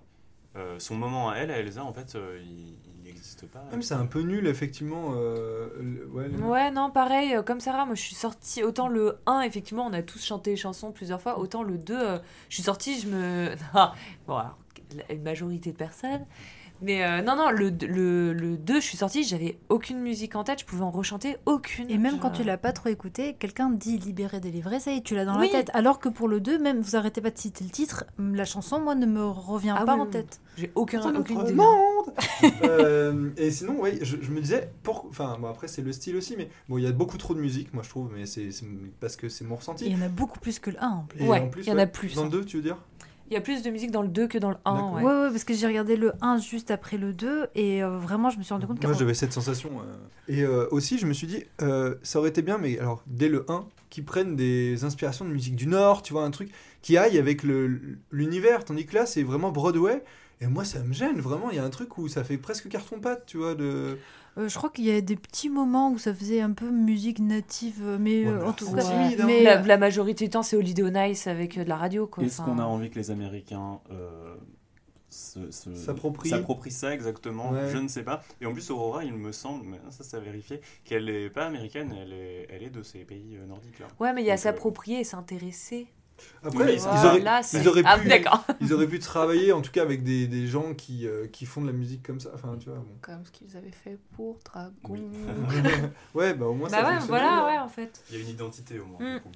Euh, 0.54 0.78
son 0.78 0.96
moment 0.96 1.30
à 1.30 1.36
elle, 1.36 1.50
à 1.50 1.56
Elsa, 1.58 1.82
en 1.82 1.94
fait, 1.94 2.14
euh, 2.14 2.38
il 2.44 2.76
n'existe 3.04 3.46
pas. 3.46 3.64
Même 3.70 3.80
c'est 3.80 3.94
un 3.94 4.04
peu 4.04 4.20
nul, 4.20 4.46
effectivement. 4.46 5.12
euh, 5.14 5.70
le- 5.80 6.06
ouais, 6.08 6.28
le- 6.28 6.38
Ouais, 6.42 6.70
non, 6.70 6.90
pareil, 6.90 7.34
euh, 7.34 7.42
comme 7.42 7.58
Sarah, 7.58 7.86
moi 7.86 7.94
je 7.94 8.02
suis 8.02 8.14
sortie. 8.14 8.62
Autant 8.62 8.88
le 8.88 9.16
1, 9.24 9.40
effectivement, 9.42 9.86
on 9.86 9.92
a 9.94 10.02
tous 10.02 10.22
chanté 10.22 10.50
les 10.50 10.56
chansons 10.56 10.92
plusieurs 10.92 11.22
fois. 11.22 11.38
Autant 11.38 11.62
le 11.62 11.78
2, 11.78 11.98
euh, 11.98 12.18
je 12.50 12.54
suis 12.56 12.62
sortie, 12.64 13.00
je 13.00 13.08
me. 13.08 13.54
Ah, 13.72 13.94
bon, 14.26 14.36
alors, 14.36 14.58
une 15.08 15.22
majorité 15.22 15.72
de 15.72 15.76
personnes. 15.78 16.26
Mais 16.82 17.04
euh, 17.04 17.22
non, 17.22 17.36
non, 17.36 17.50
le, 17.50 17.70
le, 17.70 18.32
le 18.32 18.56
2, 18.58 18.74
je 18.80 18.80
suis 18.86 18.96
sortie, 18.96 19.22
j'avais 19.22 19.56
aucune 19.68 20.00
musique 20.00 20.34
en 20.36 20.44
tête, 20.44 20.60
je 20.60 20.64
pouvais 20.64 20.82
en 20.82 20.90
rechanter 20.90 21.36
aucune. 21.46 21.88
Et 21.90 21.96
même 21.98 22.18
quand 22.18 22.28
Genre, 22.28 22.38
tu 22.38 22.44
l'as 22.44 22.58
pas 22.58 22.72
trop 22.72 22.88
écouté, 22.88 23.34
quelqu'un 23.38 23.70
dit 23.70 23.98
libéré, 23.98 24.40
délivré, 24.40 24.80
ça 24.80 24.92
y 24.92 24.96
est, 24.98 25.00
tu 25.02 25.14
l'as 25.14 25.24
dans 25.24 25.38
Oui. 25.38 25.46
la 25.52 25.60
tête. 25.60 25.70
Alors 25.74 26.00
que 26.00 26.08
pour 26.08 26.26
le 26.28 26.40
2, 26.40 26.58
même 26.58 26.80
vous 26.80 26.96
arrêtez 26.96 27.20
pas 27.20 27.30
de 27.30 27.38
citer 27.38 27.64
le 27.64 27.70
titre, 27.70 28.04
la 28.18 28.44
chanson, 28.44 28.80
moi, 28.80 28.94
ne 28.94 29.06
me 29.06 29.24
revient 29.24 29.74
Ah 29.78 29.84
pas 29.84 29.94
oui, 29.94 30.00
en 30.00 30.04
oui. 30.06 30.10
tête. 30.10 30.40
J'ai 30.56 30.70
aucun, 30.74 31.14
aucune 31.14 31.40
idée. 31.40 31.52
monde 31.54 31.66
Euh, 32.64 33.30
Et 33.36 33.50
sinon, 33.50 33.80
ouais, 33.80 33.98
je, 34.02 34.16
je 34.20 34.30
me 34.32 34.40
disais, 34.40 34.70
pour... 34.82 35.06
enfin, 35.08 35.36
bon, 35.40 35.48
après 35.48 35.68
c'est 35.68 35.82
le 35.82 35.92
style 35.92 36.16
aussi, 36.16 36.34
mais 36.36 36.48
bon, 36.68 36.78
il 36.78 36.84
y 36.84 36.86
a 36.86 36.92
beaucoup 36.92 37.16
trop 37.18 37.34
de 37.34 37.40
musique, 37.40 37.72
moi 37.72 37.82
je 37.82 37.88
trouve, 37.88 38.10
mais 38.14 38.26
c'est 38.26 38.48
parce 39.00 39.16
que 39.16 39.28
c'est 39.28 39.44
mon 39.44 39.56
ressenti. 39.56 39.86
Il 39.86 39.92
y 39.92 39.96
en 39.96 40.02
a 40.02 40.08
beaucoup 40.08 40.40
plus 40.40 40.58
que 40.58 40.70
le 40.70 40.82
1 40.82 40.88
en 40.88 41.02
plus. 41.04 41.22
Et 41.24 41.28
Ouais, 41.28 41.38
en 41.40 41.48
plus, 41.48 41.62
il 41.62 41.68
y 41.68 41.72
en 41.72 41.78
a 41.78 41.86
plus, 41.86 42.14
Dans 42.14 42.22
hein. 42.22 42.24
le 42.24 42.30
2, 42.30 42.44
tu 42.44 42.56
veux 42.56 42.62
dire? 42.62 42.76
Il 43.32 43.34
y 43.34 43.38
a 43.38 43.40
plus 43.40 43.62
de 43.62 43.70
musique 43.70 43.90
dans 43.90 44.02
le 44.02 44.08
2 44.08 44.28
que 44.28 44.36
dans 44.36 44.50
le 44.50 44.56
1. 44.66 44.74
Ouais. 44.92 45.02
Ouais. 45.02 45.04
ouais, 45.04 45.30
parce 45.30 45.44
que 45.44 45.54
j'ai 45.54 45.66
regardé 45.66 45.96
le 45.96 46.12
1 46.20 46.36
juste 46.38 46.70
après 46.70 46.98
le 46.98 47.14
2 47.14 47.46
et 47.54 47.82
euh, 47.82 47.96
vraiment 47.98 48.28
je 48.28 48.36
me 48.36 48.42
suis 48.42 48.52
rendu 48.52 48.66
compte 48.66 48.82
Moi 48.82 48.92
que 48.92 48.98
j'avais 48.98 49.14
cette 49.14 49.32
sensation. 49.32 49.70
euh. 49.80 49.84
Et 50.28 50.42
euh, 50.42 50.66
aussi, 50.70 50.98
je 50.98 51.06
me 51.06 51.14
suis 51.14 51.26
dit, 51.26 51.42
euh, 51.62 51.94
ça 52.02 52.18
aurait 52.18 52.28
été 52.28 52.42
bien, 52.42 52.58
mais 52.58 52.78
alors 52.78 53.02
dès 53.06 53.30
le 53.30 53.46
1, 53.50 53.64
qu'ils 53.88 54.04
prennent 54.04 54.36
des 54.36 54.84
inspirations 54.84 55.24
de 55.24 55.30
musique 55.30 55.56
du 55.56 55.66
Nord, 55.66 56.02
tu 56.02 56.12
vois, 56.12 56.24
un 56.24 56.30
truc 56.30 56.50
qui 56.82 56.98
aille 56.98 57.18
avec 57.18 57.42
le- 57.42 57.80
l'univers, 58.10 58.64
tandis 58.66 58.84
que 58.84 58.94
là, 58.94 59.06
c'est 59.06 59.22
vraiment 59.22 59.50
Broadway. 59.50 60.04
Et 60.42 60.46
moi, 60.46 60.64
ça 60.64 60.80
me 60.80 60.92
gêne, 60.92 61.20
vraiment. 61.20 61.50
Il 61.50 61.56
y 61.56 61.60
a 61.60 61.64
un 61.64 61.70
truc 61.70 61.96
où 61.98 62.08
ça 62.08 62.24
fait 62.24 62.36
presque 62.36 62.68
carton-pâte, 62.68 63.24
tu 63.26 63.36
vois. 63.38 63.54
De... 63.54 63.96
Euh, 64.38 64.48
je 64.48 64.56
crois 64.56 64.70
qu'il 64.70 64.84
y 64.84 64.90
a 64.90 65.00
des 65.02 65.16
petits 65.16 65.50
moments 65.50 65.90
où 65.90 65.98
ça 65.98 66.14
faisait 66.14 66.40
un 66.40 66.52
peu 66.52 66.70
musique 66.70 67.18
native, 67.18 67.80
euh, 67.82 67.98
mais 68.00 68.24
Ouais, 68.24 68.30
euh, 68.32 68.46
en 68.46 68.52
tout 68.52 68.70
cas. 68.72 68.82
mais, 69.26 69.42
la, 69.42 69.60
la 69.60 69.76
majorité 69.76 70.24
du 70.24 70.30
temps, 70.30 70.42
c'est 70.42 70.56
Holiday 70.56 70.82
on 70.84 70.94
Ice 71.10 71.26
avec 71.26 71.58
de 71.58 71.68
la 71.68 71.76
radio. 71.76 72.06
quoi. 72.06 72.24
Est-ce 72.24 72.40
Enfin, 72.40 72.52
qu'on 72.52 72.58
a 72.58 72.64
envie 72.64 72.88
que 72.90 72.98
les 72.98 73.10
Américains 73.10 73.80
euh, 73.90 74.34
S'approprient. 75.10 76.70
ça 76.70 76.94
exactement? 76.94 77.50
Ouais. 77.50 77.68
Je 77.70 77.76
ne 77.76 77.88
sais 77.88 78.02
pas. 78.02 78.22
Et 78.40 78.46
en 78.46 78.52
plus, 78.54 78.70
Aurora, 78.70 79.04
il 79.04 79.12
me 79.12 79.32
semble, 79.32 79.66
mais 79.66 79.78
ça, 79.90 80.02
c'est 80.04 80.16
à 80.16 80.20
vérifier, 80.20 80.62
qu'elle 80.84 81.04
n'est 81.04 81.28
pas 81.28 81.44
américaine, 81.46 81.94
elle 82.00 82.14
est, 82.14 82.46
elle 82.50 82.62
est 82.62 82.70
de 82.70 82.82
ces 82.82 83.00
pays 83.04 83.36
nordiques. 83.46 83.78
Là. 83.78 83.88
Ouais, 84.00 84.14
mais 84.14 84.22
il 84.22 84.26
y 84.26 84.30
a 84.30 84.34
Donc, 84.36 84.40
euh, 84.40 84.42
s'approprier 84.44 85.00
et 85.00 85.04
s'intéresser. 85.04 85.88
Après, 86.44 86.64
Oui, 86.64 86.70
ils, 86.74 86.80
ça- 86.80 86.90
auraient, 87.10 87.20
Là, 87.20 87.40
ils 87.40 87.44
c'est- 87.44 87.66
auraient 87.66 87.82
Ah, 87.84 87.98
pu, 87.98 88.08
ils 88.60 88.72
auraient 88.74 88.86
pu 88.88 88.98
travailler, 88.98 89.52
en 89.52 89.60
tout 89.62 89.70
cas, 89.70 89.82
avec 89.82 90.02
des, 90.02 90.26
des 90.26 90.46
gens 90.46 90.74
qui, 90.74 91.06
euh, 91.06 91.26
qui 91.28 91.46
font 91.46 91.60
de 91.60 91.66
la 91.66 91.72
musique 91.72 92.02
comme 92.02 92.20
ça. 92.20 92.30
Enfin, 92.34 92.56
tu 92.58 92.68
vois, 92.68 92.78
bon. 92.78 92.94
Comme 93.00 93.24
ce 93.24 93.30
qu'ils 93.30 93.56
avaient 93.56 93.70
fait 93.70 93.98
pour 94.16 94.38
Dragon. 94.44 94.72
ouais, 96.14 96.34
bah 96.34 96.46
au 96.46 96.54
moins 96.54 96.68
ça 96.68 96.82
Bah 96.82 96.88
ouais, 96.88 96.94
fonctionne 96.98 97.08
voilà, 97.08 97.44
ouais, 97.46 97.58
en 97.58 97.68
fait. 97.68 98.02
Il 98.10 98.16
y 98.16 98.18
a 98.18 98.22
une 98.22 98.30
identité 98.30 98.78
au 98.80 98.86
moins. 98.86 98.98
Mm. 99.00 99.14
du 99.16 99.20
coup. 99.22 99.30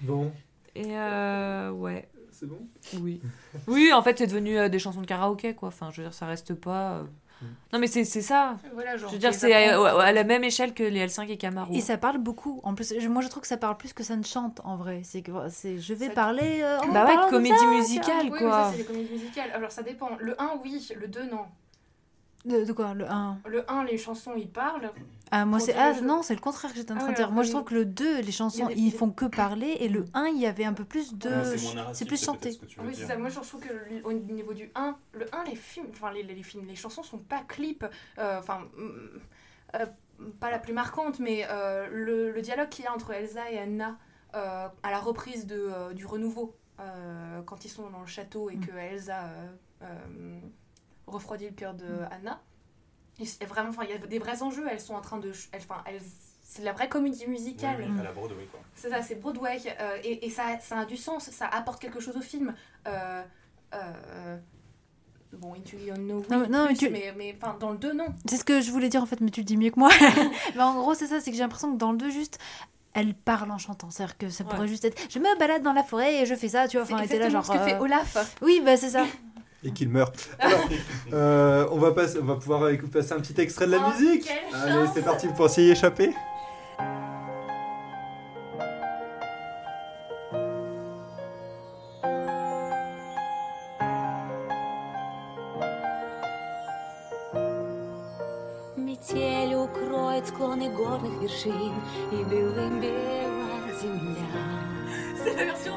Bon, 0.00 0.32
Et 0.74 0.96
euh, 0.96 1.70
ouais. 1.70 2.08
c'est 2.32 2.46
bon? 2.46 2.58
Oui. 3.00 3.20
Oui, 3.66 3.92
en 3.92 4.02
fait, 4.02 4.18
c'est 4.18 4.26
devenu 4.26 4.58
euh, 4.58 4.68
des 4.68 4.78
chansons 4.78 5.00
de 5.00 5.06
karaoké, 5.06 5.54
quoi. 5.54 5.68
Enfin, 5.68 5.90
je 5.92 6.02
veux 6.02 6.08
dire, 6.08 6.14
ça 6.14 6.26
reste 6.26 6.54
pas. 6.54 7.04
Euh, 7.42 7.46
Non, 7.72 7.78
mais 7.78 7.86
c'est 7.86 8.04
c'est 8.04 8.22
ça. 8.22 8.56
Voilà, 8.74 8.96
genre, 8.96 9.08
Je 9.10 9.14
veux 9.14 9.20
dire, 9.20 9.34
c'est 9.34 9.52
à, 9.52 9.80
à 10.00 10.12
la 10.12 10.24
même 10.24 10.44
échelle 10.44 10.72
que 10.74 10.82
les 10.82 11.06
L5 11.06 11.28
et 11.28 11.36
Camaro. 11.36 11.72
Et 11.74 11.80
ça 11.80 11.96
parle 11.98 12.18
beaucoup. 12.18 12.60
En 12.64 12.74
plus, 12.74 12.94
je- 12.98 13.08
moi 13.08 13.22
je 13.22 13.28
trouve 13.28 13.42
que 13.42 13.48
ça 13.48 13.56
parle 13.56 13.76
plus 13.76 13.92
que 13.92 14.02
ça 14.02 14.16
ne 14.16 14.22
chante 14.24 14.60
en 14.64 14.76
vrai. 14.76 15.02
C'est 15.04 15.22
que 15.22 15.30
c'est 15.50 15.78
je 15.78 15.94
vais 15.94 16.06
Ça- 16.08 16.12
parler. 16.14 16.60
euh, 16.62 16.78
Bah 16.92 17.06
ouais, 17.06 17.30
comédie 17.30 17.56
ça, 17.56 17.66
musicale, 17.70 18.24
Oui, 18.24 18.30
mais 18.32 18.38
quoi. 18.38 18.64
ça, 18.64 18.70
c'est 18.72 18.78
des 18.78 18.84
comédies 18.84 19.12
musicales. 19.12 19.50
Alors, 19.54 19.70
ça 19.70 19.82
dépend. 19.82 20.10
Le 20.18 20.40
1, 20.40 20.52
oui. 20.64 20.88
Le 20.98 21.08
2, 21.08 21.24
non. 21.30 21.46
De, 22.44 22.64
de 22.64 22.72
quoi? 22.72 22.94
Le 22.94 23.10
1 23.10 23.38
Le 23.46 23.70
1, 23.70 23.84
les 23.84 23.98
chansons, 23.98 24.32
ils 24.36 24.48
parlent. 24.48 24.90
Ah, 25.32 25.44
moi 25.44 25.58
c'est. 25.58 25.74
Ah 25.74 26.00
non, 26.02 26.22
c'est 26.22 26.34
le 26.34 26.40
contraire 26.40 26.70
que 26.70 26.76
j'étais 26.76 26.92
en 26.92 26.96
Ah 26.96 27.00
train 27.00 27.10
de 27.10 27.16
dire. 27.16 27.32
Moi 27.32 27.42
je 27.42 27.50
trouve 27.50 27.64
que 27.64 27.74
le 27.74 27.84
2, 27.84 28.20
les 28.20 28.30
chansons, 28.32 28.66
des- 28.68 28.74
ils 28.74 28.92
font 28.92 29.10
que 29.10 29.24
parler. 29.24 29.76
Et 29.80 29.88
le 29.88 30.04
1, 30.14 30.26
il 30.28 30.38
y 30.40 30.46
avait 30.46 30.64
un 30.64 30.72
peu 30.72 30.84
plus 30.84 31.14
de. 31.14 31.28
Ouais, 31.28 31.92
c'est 31.94 32.04
plus 32.04 32.22
chanté. 32.22 32.52
ce 32.52 32.58
veux 32.60 32.66
Oui, 32.86 32.90
c'est 32.92 32.98
dire. 33.00 33.08
ça. 33.08 33.16
Moi, 33.16 33.28
je 33.28 33.40
trouve 33.40 33.60
que 33.60 33.72
le- 33.72 34.04
au 34.06 34.12
niveau 34.12 34.54
du 34.54 34.70
1, 34.76 34.96
le 35.12 35.26
1, 35.34 35.44
les 35.44 35.56
films, 35.56 35.86
enfin, 35.90 36.12
les, 36.12 36.22
les 36.22 36.42
films, 36.42 36.64
les 36.66 36.76
chansons 36.76 37.02
sont 37.02 37.18
pas 37.18 37.42
clips. 37.46 37.84
euh, 38.18 38.38
Enfin, 38.38 38.60
mm, 38.76 38.90
euh, 39.80 39.86
pas 40.40 40.50
la 40.50 40.58
plus 40.60 40.72
marquante, 40.72 41.18
mais 41.18 41.44
euh, 41.50 41.88
le, 41.90 42.30
le 42.30 42.40
dialogue 42.42 42.68
qu'il 42.68 42.84
y 42.84 42.88
a 42.88 42.94
entre 42.94 43.10
Elsa 43.12 43.50
et 43.50 43.58
Anna 43.58 43.98
euh, 44.34 44.68
à 44.82 44.90
la 44.90 44.98
reprise 45.00 45.46
de, 45.46 45.56
euh, 45.58 45.92
du 45.92 46.06
renouveau, 46.06 46.54
euh, 46.80 47.42
quand 47.42 47.64
ils 47.64 47.68
sont 47.68 47.88
dans 47.90 48.00
le 48.00 48.06
château 48.06 48.48
et 48.50 48.56
Mm. 48.56 48.66
que 48.66 48.76
Elsa 48.76 49.24
euh, 49.24 49.46
euh, 49.82 50.38
refroidit 51.06 51.46
le 51.46 51.52
cœur 51.54 51.74
de 51.74 51.86
Anna. 52.10 52.40
Et 53.18 53.46
vraiment, 53.46 53.70
enfin, 53.70 53.82
il 53.84 53.90
y 53.90 53.94
a 53.94 53.98
des 53.98 54.18
vrais 54.18 54.42
enjeux. 54.42 54.66
Elles 54.70 54.80
sont 54.80 54.94
en 54.94 55.00
train 55.00 55.18
de, 55.18 55.32
elles- 55.52 55.60
enfin, 55.68 55.82
elles, 55.86 56.00
c'est 56.42 56.60
de 56.60 56.66
la 56.66 56.72
vraie 56.72 56.88
comédie 56.88 57.26
musicale. 57.26 57.76
oui, 57.78 58.00
à 58.00 58.02
la 58.04 58.12
Broadway, 58.12 58.44
quoi. 58.50 58.60
C'est 58.74 58.90
ça, 58.90 59.02
c'est 59.02 59.14
Broadway. 59.16 59.58
euh, 59.80 59.96
et 60.04 60.26
et 60.26 60.30
ça, 60.30 60.58
ça 60.60 60.80
a 60.80 60.84
du 60.84 60.96
sens, 60.96 61.30
ça 61.30 61.46
apporte 61.46 61.80
quelque 61.80 62.00
chose 62.00 62.16
au 62.16 62.20
film. 62.20 62.54
Euh, 62.86 63.22
euh, 63.74 64.36
bon, 65.32 65.54
Into 65.54 65.76
the 65.76 65.90
Unknown, 65.96 66.18
oui, 66.20 66.26
Non, 66.30 66.38
mais- 66.40 66.48
non, 66.48 66.60
mais 66.62 66.66
plus, 66.74 66.76
tu- 66.78 66.90
mais, 66.90 67.14
mais, 67.16 67.36
enfin, 67.40 67.56
dans 67.58 67.70
le 67.72 67.78
2, 67.78 67.92
non. 67.92 68.06
C'est 68.28 68.36
ce 68.36 68.44
que 68.44 68.60
je 68.60 68.70
voulais 68.70 68.88
dire 68.88 69.02
en 69.02 69.06
fait, 69.06 69.20
mais 69.20 69.30
tu 69.30 69.40
le 69.40 69.44
dis 69.46 69.56
mieux 69.56 69.70
que 69.70 69.78
moi. 69.78 69.90
mais 70.54 70.62
en 70.62 70.74
gros, 70.74 70.94
c'est 70.94 71.06
ça, 71.06 71.20
c'est 71.20 71.30
que 71.30 71.36
j'ai 71.36 71.42
l'impression 71.42 71.72
que 71.72 71.78
dans 71.78 71.92
le 71.92 71.98
2, 71.98 72.10
juste. 72.10 72.38
Elle 72.98 73.12
parle 73.14 73.50
en 73.50 73.58
chantant, 73.58 73.90
c'est-à-dire 73.90 74.16
que 74.16 74.30
ça 74.30 74.42
Ouais. 74.44 74.50
pourrait 74.50 74.68
juste 74.68 74.86
être 74.86 74.98
je 75.10 75.18
me 75.18 75.38
balade 75.38 75.62
dans 75.62 75.74
la 75.74 75.82
forêt 75.82 76.22
et 76.22 76.24
je 76.26 76.34
fais 76.34 76.48
ça, 76.48 76.66
tu 76.66 76.78
vois. 76.78 76.84
Enfin, 76.84 77.06
t'es 77.06 77.18
là 77.18 77.28
genre. 77.28 77.44
ce 77.44 77.52
que 77.52 77.58
fait 77.58 77.74
euh, 77.74 77.80
Olaf. 77.80 78.34
Oui, 78.40 78.62
bah 78.64 78.78
c'est 78.78 78.88
ça 78.90 79.04
Et 79.65 79.71
qu'il 79.71 79.89
meurt. 79.89 80.15
Alors, 80.39 80.59
euh, 81.13 81.67
on, 81.71 81.77
va 81.77 81.91
passer, 81.91 82.17
on 82.21 82.25
va 82.25 82.35
pouvoir 82.35 82.67
écouter- 82.69 82.99
passer 82.99 83.13
un 83.13 83.19
petit 83.19 83.39
extrait 83.39 83.67
de 83.67 83.71
la 83.71 83.77
Oh, 83.85 83.89
musique. 83.91 84.25
quelle 84.25 84.59
Allez, 84.61 84.73
chance. 84.85 84.89
c'est 84.95 85.03
parti 85.03 85.27
pour 85.35 85.49
s'y 85.49 85.69
échapper. 85.69 86.11
Метель 98.77 99.53
укроет 99.55 100.27
склоны 100.27 100.69
горных 100.69 101.21
вершин 101.21 101.73
И 102.11 102.23
белым 102.23 102.79
бела 102.79 103.73
земля 103.81 104.27
Королевство 105.23 105.73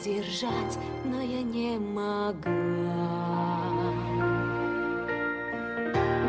Сдержать 0.00 0.78
Но 1.04 1.20
я 1.20 1.42
не 1.42 1.76
могла 1.76 2.48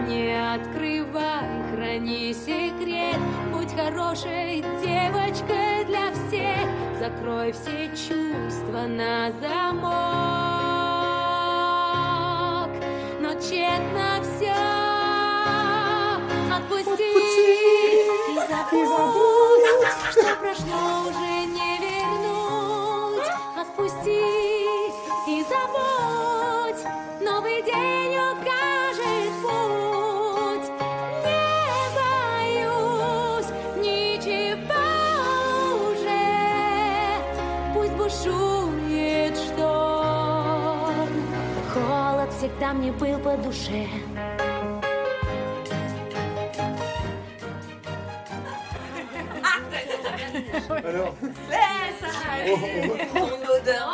не 0.07 0.55
открывай, 0.55 1.63
храни 1.71 2.33
секрет 2.33 3.19
Будь 3.53 3.71
хорошей 3.73 4.63
девочкой 4.81 5.85
для 5.85 6.11
всех. 6.13 6.67
Закрой 6.99 7.51
все 7.51 7.89
чувства 7.89 8.87
на 8.87 9.31
замок 9.39 10.08
Новый 27.21 27.61
день 27.63 28.17
укажет 28.31 29.31
путь. 29.41 30.67
Не 31.25 31.77
боюсь 31.95 33.51
ничего 33.77 34.85
уже. 35.91 36.25
Пусть 37.73 37.93
бушует 37.93 39.35
шторм. 39.37 41.11
Холод 41.73 42.31
всегда 42.33 42.73
мне 42.73 42.91
был 42.91 43.19
по 43.19 43.37
душе. 43.37 43.87
Alors, 50.69 51.13
odeur. 53.59 53.89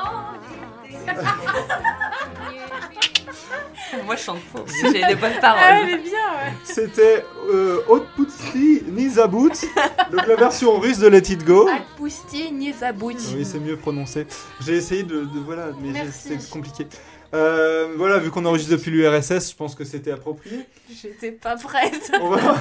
Moi, 4.15 4.17
je 4.17 4.23
chante 4.23 4.39
faux. 4.51 4.65
J'ai 4.81 5.05
des 5.05 5.15
bonnes 5.15 5.39
paroles. 5.41 5.61
Ah, 5.61 5.81
elle 5.83 5.89
est 5.95 5.97
bien, 5.97 6.11
ouais. 6.13 6.53
C'était 6.63 7.25
euh, 7.49 7.79
Otputsi 7.89 8.83
Nizabut, 8.87 9.49
donc 10.11 10.25
la 10.27 10.35
version 10.35 10.79
russe 10.79 10.99
de 10.99 11.07
Let 11.07 11.17
It 11.31 11.43
Go. 11.43 11.67
Alpousti 11.67 12.51
Niezabouti. 12.51 13.35
Oui, 13.37 13.45
c'est 13.45 13.59
mieux 13.59 13.75
prononcé. 13.77 14.25
J'ai 14.65 14.75
essayé 14.75 15.03
de, 15.03 15.21
de- 15.25 15.39
voilà, 15.45 15.67
mais 15.81 15.91
c'était 16.11 16.37
compliqué. 16.49 16.87
Euh, 17.33 17.93
voilà, 17.97 18.17
vu 18.19 18.31
qu'on 18.31 18.45
enregistre 18.45 18.71
depuis 18.71 18.91
l'URSS, 18.91 19.51
je 19.51 19.55
pense 19.55 19.75
que 19.75 19.83
c'était 19.83 20.11
approprié. 20.11 20.61
J'étais 21.01 21.31
pas 21.31 21.57
prête. 21.57 22.11
On 22.21 22.29
va... 22.29 22.55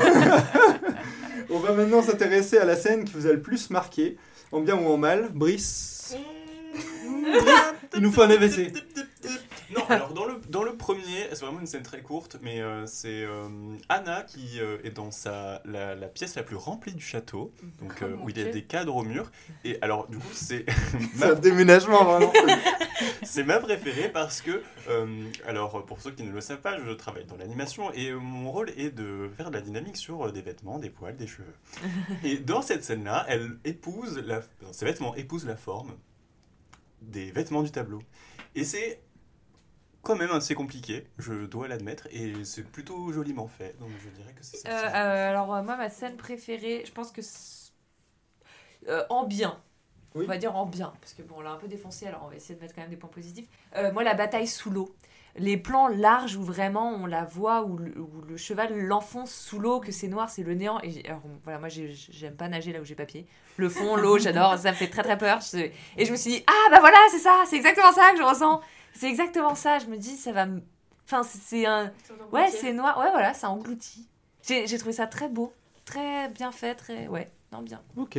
On 1.50 1.58
va 1.60 1.72
maintenant 1.72 2.02
s'intéresser 2.02 2.58
à 2.58 2.64
la 2.64 2.74
scène 2.74 3.04
qui 3.04 3.12
vous 3.14 3.26
a 3.26 3.32
le 3.32 3.40
plus 3.40 3.70
marqué, 3.70 4.16
en 4.50 4.60
bien 4.60 4.74
ou 4.76 4.86
en 4.88 4.96
mal. 4.96 5.28
Brice. 5.32 6.16
Il 7.94 8.00
nous 8.00 8.10
faut 8.10 8.22
un 8.22 8.30
AVC. 8.30 8.72
Non, 9.74 9.84
alors 9.88 10.12
dans 10.12 10.24
le, 10.24 10.40
dans 10.48 10.62
le 10.62 10.76
premier, 10.76 11.28
c'est 11.32 11.40
vraiment 11.40 11.60
une 11.60 11.66
scène 11.66 11.82
très 11.82 12.02
courte, 12.02 12.38
mais 12.42 12.60
euh, 12.60 12.86
c'est 12.86 13.24
euh, 13.24 13.48
Anna 13.88 14.22
qui 14.22 14.60
euh, 14.60 14.78
est 14.84 14.90
dans 14.90 15.10
sa, 15.10 15.62
la, 15.64 15.94
la 15.94 16.08
pièce 16.08 16.34
la 16.36 16.42
plus 16.42 16.56
remplie 16.56 16.92
du 16.92 17.04
château, 17.04 17.52
donc 17.80 18.02
euh, 18.02 18.16
où 18.22 18.30
il 18.30 18.38
y 18.38 18.42
a 18.42 18.50
des 18.50 18.64
cadres 18.64 18.96
au 18.96 19.02
mur. 19.02 19.30
Et 19.64 19.78
alors, 19.82 20.08
du 20.08 20.18
coup, 20.18 20.32
c'est. 20.32 20.64
C'est 21.16 21.24
un 21.24 21.34
déménagement, 21.34 22.04
vraiment. 22.04 22.32
c'est 23.22 23.44
ma 23.44 23.58
préférée 23.58 24.10
parce 24.10 24.40
que, 24.40 24.62
euh, 24.88 25.24
alors 25.46 25.84
pour 25.84 26.00
ceux 26.00 26.10
qui 26.10 26.22
ne 26.22 26.30
le 26.30 26.40
savent 26.40 26.60
pas, 26.60 26.78
je 26.78 26.90
travaille 26.92 27.24
dans 27.24 27.36
l'animation 27.36 27.92
et 27.92 28.10
euh, 28.10 28.18
mon 28.18 28.50
rôle 28.50 28.70
est 28.76 28.90
de 28.90 29.30
faire 29.36 29.50
de 29.50 29.54
la 29.56 29.60
dynamique 29.60 29.96
sur 29.96 30.26
euh, 30.26 30.32
des 30.32 30.42
vêtements, 30.42 30.78
des 30.78 30.90
poils, 30.90 31.16
des 31.16 31.26
cheveux. 31.26 31.54
Et 32.22 32.36
dans 32.38 32.62
cette 32.62 32.84
scène-là, 32.84 33.24
elle 33.28 33.58
épouse, 33.64 34.18
la, 34.18 34.42
ses 34.72 34.84
vêtements 34.84 35.14
épousent 35.14 35.46
la 35.46 35.56
forme 35.56 35.92
des 37.02 37.30
vêtements 37.30 37.62
du 37.62 37.70
tableau. 37.70 38.00
Et 38.54 38.64
c'est 38.64 39.00
quand 40.04 40.16
même 40.16 40.30
assez 40.30 40.54
compliqué, 40.54 41.06
je 41.18 41.32
dois 41.46 41.66
l'admettre, 41.66 42.06
et 42.12 42.32
c'est 42.44 42.62
plutôt 42.62 43.10
joliment 43.12 43.48
fait, 43.48 43.76
donc 43.80 43.90
je 44.02 44.08
dirais 44.10 44.32
que 44.32 44.44
c'est 44.44 44.58
ça. 44.58 44.68
Euh, 44.68 44.72
euh, 44.72 45.30
alors, 45.30 45.52
euh, 45.54 45.62
moi, 45.62 45.76
ma 45.76 45.88
scène 45.90 46.16
préférée, 46.16 46.84
je 46.86 46.92
pense 46.92 47.10
que. 47.10 47.22
c'est- 47.22 47.64
Euh, 48.88 49.02
en 49.08 49.24
bien. 49.24 49.58
On 50.14 50.22
va 50.26 50.36
dire 50.36 50.54
en 50.54 50.66
bien. 50.66 50.92
Parce 51.00 51.12
que 51.14 51.22
bon, 51.22 51.36
on 51.38 51.40
l'a 51.40 51.50
un 51.50 51.56
peu 51.56 51.66
défoncé, 51.66 52.06
alors 52.06 52.22
on 52.24 52.28
va 52.28 52.36
essayer 52.36 52.54
de 52.54 52.60
mettre 52.60 52.74
quand 52.74 52.82
même 52.82 52.90
des 52.90 52.96
points 52.96 53.10
positifs. 53.10 53.48
Euh, 53.76 53.92
moi, 53.92 54.04
la 54.04 54.14
bataille 54.14 54.46
sous 54.46 54.70
l'eau. 54.70 54.94
Les 55.36 55.56
plans 55.56 55.88
larges 55.88 56.36
où 56.36 56.44
vraiment 56.44 56.90
on 56.92 57.06
la 57.06 57.24
voit, 57.24 57.64
où 57.64 57.76
le, 57.78 57.98
où 57.98 58.20
le 58.28 58.36
cheval 58.36 58.78
l'enfonce 58.78 59.34
sous 59.34 59.58
l'eau, 59.58 59.80
que 59.80 59.90
c'est 59.90 60.06
noir, 60.06 60.30
c'est 60.30 60.44
le 60.44 60.54
néant. 60.54 60.78
Et 60.82 61.02
alors, 61.08 61.22
voilà, 61.42 61.58
moi, 61.58 61.68
j'ai- 61.68 61.92
j'aime 61.92 62.36
pas 62.36 62.46
nager 62.48 62.72
là 62.72 62.80
où 62.80 62.84
j'ai 62.84 62.94
pas 62.94 63.06
pied. 63.06 63.26
Le 63.56 63.68
fond, 63.68 63.96
l'eau, 63.96 64.18
j'adore, 64.18 64.56
ça 64.58 64.70
me 64.70 64.76
fait 64.76 64.86
très 64.88 65.02
très 65.02 65.18
peur. 65.18 65.40
Je- 65.40 65.70
Et 65.96 66.04
je 66.04 66.12
me 66.12 66.16
suis 66.16 66.30
dit, 66.30 66.44
ah 66.46 66.70
bah 66.70 66.78
voilà, 66.78 66.98
c'est 67.10 67.18
ça, 67.18 67.42
c'est 67.48 67.56
exactement 67.56 67.90
ça 67.90 68.12
que 68.12 68.18
je 68.18 68.22
ressens. 68.22 68.60
C'est 68.94 69.08
exactement 69.08 69.54
ça. 69.54 69.78
Je 69.78 69.86
me 69.86 69.96
dis, 69.96 70.16
ça 70.16 70.32
va 70.32 70.46
me. 70.46 70.62
Enfin, 71.06 71.22
c'est- 71.22 71.66
un. 71.66 71.92
Ouais, 72.32 72.50
c'est 72.50 72.72
noir. 72.72 72.98
Ouais, 72.98 73.10
voilà, 73.10 73.34
ça 73.34 73.50
engloutit. 73.50 74.08
J'ai 74.42 74.66
j'ai 74.66 74.78
trouvé 74.78 74.92
ça 74.92 75.06
très 75.06 75.28
beau, 75.28 75.52
très 75.84 76.28
bien 76.28 76.52
fait, 76.52 76.74
très. 76.74 77.08
Ouais, 77.08 77.30
non, 77.52 77.62
bien. 77.62 77.82
Ok. 77.96 78.18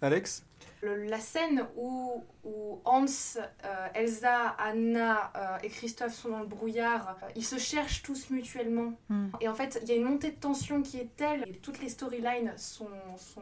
Alex? 0.00 0.44
Le- 0.82 1.04
la 1.06 1.18
scène 1.18 1.66
où, 1.76 2.22
où 2.44 2.80
Hans, 2.84 3.06
euh, 3.38 3.86
Elsa, 3.94 4.48
Anna 4.58 5.32
euh, 5.34 5.58
et 5.64 5.68
Christophe 5.68 6.12
sont 6.14 6.28
dans 6.28 6.40
le 6.40 6.46
brouillard, 6.46 7.16
euh, 7.22 7.26
ils 7.34 7.44
se 7.44 7.56
cherchent 7.58 8.02
tous 8.02 8.30
mutuellement. 8.30 8.92
Hmm. 9.08 9.28
Et 9.40 9.48
en 9.48 9.54
fait, 9.54 9.78
il 9.82 9.88
y 9.88 9.92
a 9.92 9.96
une 9.96 10.04
montée 10.04 10.30
de 10.30 10.36
tension 10.36 10.82
qui 10.82 10.98
est 10.98 11.16
telle, 11.16 11.42
et 11.48 11.52
toutes 11.58 11.80
les 11.80 11.88
storylines 11.88 12.52
sont, 12.58 12.88
sont 13.16 13.40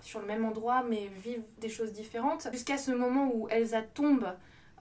sur 0.00 0.20
le 0.20 0.26
même 0.26 0.44
endroit, 0.44 0.82
mais 0.88 1.08
vivent 1.22 1.42
des 1.58 1.68
choses 1.68 1.92
différentes, 1.92 2.48
jusqu'à 2.50 2.78
ce 2.78 2.90
moment 2.92 3.30
où 3.34 3.48
Elsa 3.50 3.82
tombe 3.82 4.26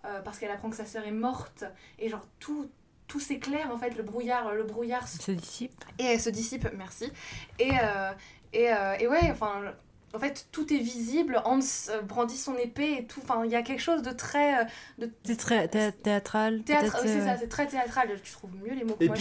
euh, 0.05 0.21
parce 0.21 0.39
qu'elle 0.39 0.51
apprend 0.51 0.69
que 0.69 0.75
sa 0.75 0.85
sœur 0.85 1.05
est 1.05 1.11
morte, 1.11 1.63
et 1.99 2.09
genre 2.09 2.25
tout... 2.39 2.69
Tout 3.09 3.21
s'éclaire 3.21 3.71
en 3.73 3.77
fait, 3.77 3.91
le 3.95 4.03
brouillard, 4.03 4.53
le 4.53 4.65
brouillard 4.65 5.07
se 5.07 5.31
dissipe. 5.31 5.85
Et 5.97 6.03
elle 6.03 6.19
se 6.19 6.29
dissipe, 6.29 6.67
merci. 6.75 7.09
Et, 7.57 7.71
euh, 7.81 8.11
et, 8.51 8.69
euh, 8.73 8.95
et 8.99 9.07
ouais, 9.07 9.31
enfin, 9.31 9.61
en 10.13 10.19
fait, 10.19 10.47
tout 10.51 10.73
est 10.73 10.79
visible. 10.79 11.41
Hans 11.45 11.61
euh, 11.87 12.01
brandit 12.01 12.35
son 12.35 12.57
épée 12.57 12.97
et 12.99 13.05
tout. 13.05 13.21
Enfin, 13.23 13.45
il 13.45 13.51
y 13.51 13.55
a 13.55 13.61
quelque 13.61 13.79
chose 13.81 14.01
de 14.01 14.11
très. 14.11 14.65
De 14.97 15.09
C'est 15.23 15.37
très 15.37 15.69
thé- 15.69 15.93
théâtral. 15.93 16.63
Théâtre, 16.63 16.97
c'est 17.01 17.21
ça, 17.21 17.37
c'est 17.37 17.47
très 17.47 17.65
théâtral. 17.67 18.09
Tu 18.21 18.33
trouves 18.33 18.51
mieux 18.61 18.73
les 18.73 18.83
mots 18.83 18.95
que 18.95 19.05
moi. 19.05 19.15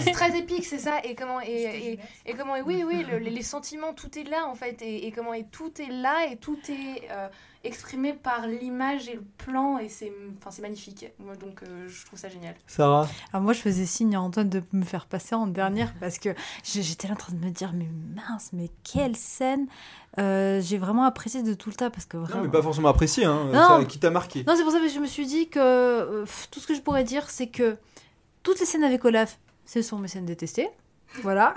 C'est 0.00 0.12
très 0.12 0.34
épique, 0.38 0.64
c'est 0.64 0.78
ça. 0.78 0.98
Et 1.04 1.14
comment 1.14 1.42
et, 1.42 1.50
et, 1.50 2.00
et 2.24 2.32
comment 2.32 2.56
et 2.56 2.62
oui, 2.62 2.82
oui, 2.82 3.04
le- 3.04 3.18
les, 3.18 3.28
les 3.28 3.42
sentiments, 3.42 3.92
tout 3.92 4.18
est 4.18 4.24
là 4.24 4.46
en 4.46 4.54
fait. 4.54 4.80
Et, 4.80 5.06
et 5.06 5.12
comment 5.12 5.34
et 5.34 5.44
tout 5.44 5.70
est 5.82 5.90
là 5.92 6.28
et 6.30 6.38
tout 6.38 6.58
est 6.70 7.10
euh, 7.10 7.28
exprimé 7.66 8.12
par 8.12 8.46
l'image 8.46 9.08
et 9.08 9.14
le 9.14 9.22
plan 9.38 9.78
et 9.78 9.88
c'est, 9.88 10.12
enfin, 10.38 10.50
c'est 10.50 10.62
magnifique. 10.62 11.06
Moi, 11.18 11.36
donc, 11.36 11.62
euh, 11.62 11.88
je 11.88 12.06
trouve 12.06 12.18
ça 12.18 12.28
génial. 12.28 12.54
Sarah 12.66 13.08
Alors 13.32 13.42
moi, 13.42 13.52
je 13.52 13.60
faisais 13.60 13.86
signe 13.86 14.14
à 14.16 14.20
Antoine 14.20 14.48
de 14.48 14.62
me 14.72 14.84
faire 14.84 15.06
passer 15.06 15.34
en 15.34 15.46
dernière 15.46 15.94
parce 16.00 16.18
que 16.18 16.30
j'étais 16.64 17.08
là 17.08 17.14
en 17.14 17.16
train 17.16 17.32
de 17.34 17.44
me 17.44 17.50
dire, 17.50 17.72
mais 17.74 17.88
mince, 18.14 18.50
mais 18.52 18.70
quelle 18.84 19.16
scène 19.16 19.66
Euh, 20.18 20.60
J'ai 20.62 20.78
vraiment 20.78 21.04
apprécié 21.04 21.42
de 21.42 21.52
tout 21.54 21.68
le 21.68 21.74
tas 21.76 21.90
parce 21.90 22.06
que 22.06 22.16
Non, 22.16 22.22
vraiment... 22.24 22.42
mais 22.44 22.50
pas 22.50 22.62
forcément 22.62 22.88
apprécié, 22.88 23.24
hein. 23.26 23.50
Non. 23.52 23.80
Ça, 23.80 23.84
qui 23.84 23.98
t'a 23.98 24.10
marqué 24.10 24.44
Non, 24.44 24.54
c'est 24.56 24.62
pour 24.62 24.72
ça 24.72 24.80
que 24.80 24.88
je 24.88 24.98
me 24.98 25.06
suis 25.06 25.26
dit 25.26 25.48
que 25.48 25.58
euh, 25.60 26.24
tout 26.50 26.58
ce 26.60 26.66
que 26.66 26.74
je 26.74 26.80
pourrais 26.80 27.04
dire, 27.04 27.28
c'est 27.28 27.48
que 27.48 27.76
toutes 28.42 28.58
les 28.60 28.66
scènes 28.66 28.84
avec 28.84 29.04
Olaf, 29.04 29.38
ce 29.66 29.82
sont 29.82 29.98
mes 29.98 30.08
scènes 30.08 30.24
détestées. 30.24 30.68
Voilà. 31.22 31.54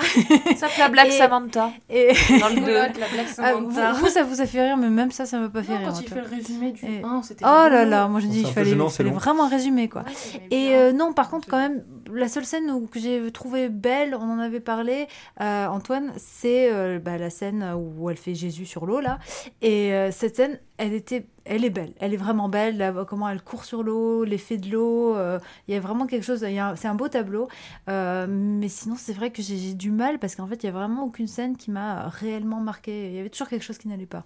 Ça 0.57 0.67
fait 0.67 0.81
la 0.81 0.89
blague 0.89 1.07
Et- 1.09 1.11
Samantha. 1.11 1.71
Et... 1.89 2.13
Dans 2.39 2.47
le. 2.49 2.61
La 2.73 2.87
blague 2.89 3.25
Ah, 3.39 3.51
Samantha. 3.51 3.91
vous, 3.93 3.99
vous, 3.99 4.07
ça 4.07 4.23
vous 4.23 4.39
a 4.41 4.45
fait 4.45 4.63
rire, 4.67 4.77
mais 4.77 4.89
même 4.89 5.11
ça, 5.11 5.25
ça 5.25 5.37
m'a 5.39 5.49
pas 5.49 5.63
fait 5.63 5.73
Non, 5.73 5.77
rire. 5.79 5.87
quand 5.89 6.01
il 6.01 6.07
fait 6.07 6.21
le 6.21 6.27
résumé 6.27 6.71
du 6.71 6.85
Et- 6.85 7.03
1, 7.03 7.21
c'était 7.23 7.43
Oh 7.45 7.67
là 7.69 7.83
là, 7.85 8.07
moi 8.07 8.19
je 8.19 8.27
dis 8.27 8.41
il 8.41 8.47
fallait, 8.47 8.69
gênant, 8.69 8.89
fallait 8.89 9.09
vraiment 9.09 9.45
un 9.45 9.49
résumé 9.49 9.89
quoi. 9.89 10.03
Ouais, 10.03 10.41
Et 10.51 10.75
euh, 10.75 10.91
non, 10.93 11.11
par 11.13 11.29
contre, 11.29 11.47
quand 11.49 11.57
même, 11.57 11.83
la 12.13 12.27
seule 12.29 12.45
scène 12.45 12.71
où, 12.71 12.87
que 12.87 12.99
j'ai 12.99 13.31
trouvé 13.31 13.69
belle, 13.69 14.15
on 14.15 14.29
en 14.31 14.39
avait 14.39 14.59
parlé, 14.61 15.07
euh, 15.41 15.67
Antoine, 15.67 16.11
c'est 16.17 16.71
euh, 16.71 16.99
bah, 16.99 17.17
la 17.17 17.29
scène 17.29 17.73
où 17.75 18.09
elle 18.09 18.17
fait 18.17 18.35
Jésus 18.35 18.65
sur 18.65 18.85
l'eau 18.85 18.99
là. 19.01 19.19
Et 19.61 19.93
euh, 19.93 20.11
cette 20.11 20.35
scène, 20.37 20.59
elle 20.79 20.93
était, 20.93 21.25
elle 21.43 21.65
est 21.65 21.69
belle, 21.69 21.91
elle 21.99 22.13
est 22.13 22.17
vraiment 22.17 22.47
belle. 22.47 22.77
là, 22.77 23.05
comment 23.07 23.27
elle 23.27 23.41
court 23.41 23.65
sur 23.65 23.83
l'eau, 23.83 24.23
l'effet 24.23 24.57
de 24.57 24.71
l'eau, 24.71 25.13
euh, 25.15 25.37
il 25.67 25.73
y 25.73 25.77
a 25.77 25.79
vraiment 25.81 26.07
quelque 26.07 26.23
chose. 26.23 26.39
C'est 26.39 26.87
un 26.87 26.95
beau 26.95 27.09
tableau, 27.09 27.49
Euh, 27.89 28.25
mais 28.29 28.69
sinon 28.69 28.95
c'est 28.97 29.11
vrai 29.11 29.31
que 29.31 29.41
j'ai 29.41 29.73
du 29.73 29.91
mal 29.91 30.19
parce 30.19 30.35
qu'en 30.35 30.47
fait, 30.47 30.63
il 30.63 30.67
y 30.67 30.69
a 30.69 30.71
vraiment 30.71 31.03
aucune 31.03 31.27
scène 31.27 31.57
qui 31.57 31.69
m'a 31.69 32.07
réellement 32.07 32.61
marqué. 32.61 33.09
Il 33.09 33.15
y 33.15 33.19
avait 33.19 33.29
toujours 33.29 33.49
quelque 33.49 33.63
chose 33.63 33.77
qui 33.77 33.89
n'allait 33.89 34.05
pas. 34.05 34.23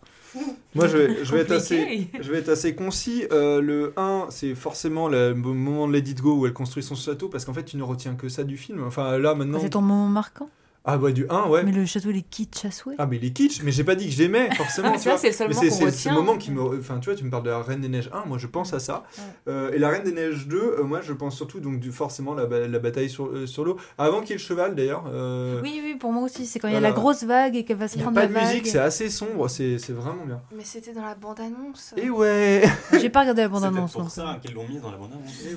Moi, 0.76 0.88
je 0.88 0.98
vais, 0.98 1.26
je 1.26 1.34
vais 1.34 1.42
être 1.42 1.52
assez, 1.52 2.08
je 2.20 2.32
vais 2.32 2.38
être 2.38 2.50
assez 2.50 2.76
concis. 2.76 3.26
Euh, 3.32 3.60
le 3.60 3.94
1, 3.98 4.28
c'est 4.30 4.54
forcément 4.54 5.08
le 5.10 5.34
moment 5.34 5.88
de 5.88 5.98
It 5.98 6.22
Go 6.22 6.38
où 6.38 6.46
elle 6.46 6.54
construit 6.54 6.84
son 6.84 6.96
château, 6.96 7.30
parce 7.30 7.46
qu'en 7.46 7.54
fait, 7.54 7.64
tu 7.64 7.78
ne 7.78 7.84
retiens 7.84 8.14
que 8.14 8.30
ça 8.30 8.44
du 8.44 8.58
film. 8.58 8.84
Enfin, 8.86 9.18
là, 9.18 9.34
maintenant. 9.34 9.60
C'est 9.60 9.72
ton 9.72 9.82
moment 9.82 10.08
marquant? 10.08 10.50
Ah, 10.86 10.98
bah, 10.98 11.12
du 11.14 11.26
1, 11.30 11.48
ouais. 11.48 11.64
Mais 11.64 11.72
le 11.72 11.86
château, 11.86 12.10
il 12.10 12.18
est 12.18 12.30
kitsch 12.30 12.66
à 12.66 12.72
souhait. 12.72 12.96
Ah, 12.98 13.06
mais 13.06 13.16
il 13.16 13.24
est 13.24 13.32
kitsch, 13.32 13.62
mais 13.64 13.72
j'ai 13.72 13.86
pas 13.86 13.96
dit 13.96 14.06
que 14.08 14.12
j'aimais, 14.12 14.54
forcément. 14.54 14.90
Ah, 14.90 14.98
tu 14.98 15.00
c'est 15.00 15.10
vrai, 15.12 15.12
vois. 15.14 15.18
c'est 15.22 15.28
le 15.30 15.34
seul 15.34 15.48
moment 15.48 15.62
qu'on 15.62 15.70
c'est- 15.70 15.70
c'est 15.78 15.86
retient. 15.86 16.12
ce 16.12 16.16
moment 16.18 16.38
qui 16.38 16.52
me. 16.52 16.62
Enfin, 16.80 17.00
tu 17.00 17.10
vois, 17.10 17.16
tu 17.18 17.24
me 17.24 17.30
parles 17.30 17.44
de 17.44 17.50
la 17.52 17.62
Reine 17.62 17.80
des 17.80 17.88
Neiges 17.88 18.10
1, 18.12 18.26
moi, 18.26 18.38
je 18.38 18.48
pense 18.48 18.74
à 18.74 18.80
ça. 18.80 19.04
Euh, 19.48 19.72
et 19.72 19.78
la 19.80 19.88
Reine 19.88 20.04
des 20.04 20.12
Neiges 20.12 20.46
2, 20.48 20.58
euh, 20.80 20.84
moi, 20.84 21.00
je 21.02 21.14
pense 21.14 21.38
surtout, 21.38 21.62
donc, 21.62 21.80
du, 21.80 21.94
forcément, 21.94 22.34
la, 22.34 22.46
la 22.68 22.80
bataille 22.80 23.10
sur, 23.10 23.28
euh, 23.28 23.46
sur 23.48 23.64
l'eau. 23.64 23.78
Avant 23.98 24.20
qu'il 24.20 24.32
y 24.32 24.34
ait 24.34 24.36
le 24.36 24.42
cheval, 24.42 24.76
d'ailleurs. 24.76 25.06
euh, 25.08 25.62
Oui, 25.64 25.80
oui, 25.82 25.96
pour 25.96 26.12
moi 26.12 26.24
aussi. 26.24 26.46
C'est 26.46 26.60
quand 26.60 26.68
il 26.68 26.74
y 26.74 26.78
a 26.78 26.82
la 26.82 26.92
grosse 26.92 27.24
vague 27.24 27.56
et 27.56 27.64
qu'elle 27.64 27.78
va 27.78 27.88
se 27.88 27.94
Il 27.96 28.00
n'y 28.00 28.02
a 28.02 28.06
prendre 28.06 28.16
pas 28.16 28.22
la 28.24 28.28
de 28.28 28.34
vague. 28.34 28.48
musique, 28.48 28.68
c'est 28.68 28.80
assez 28.80 29.10
sombre, 29.10 29.48
c'est 29.48 29.78
c'est 29.80 29.94
vraiment 29.94 30.26
bien. 30.26 30.42
Mais 30.54 30.66
c'était 30.66 30.92
dans 30.92 31.06
la 31.06 31.16
bande-annonce. 31.16 31.94
Et 31.96 32.10
ouais 32.10 32.62
J'ai 33.00 33.10
pas 33.10 33.22
regardé 33.22 33.42
la 33.44 33.48
C'est 33.48 33.54
bande-annonce. 33.54 33.96
non. 33.96 34.02
pour 34.02 34.12
ça 34.12 34.38
qu'ils 34.42 34.54
l'ont 34.54 34.68
mis 34.68 34.80
dans 34.80 34.92
la 34.92 34.98
bande-annonce. 34.98 35.32
C'est 35.34 35.56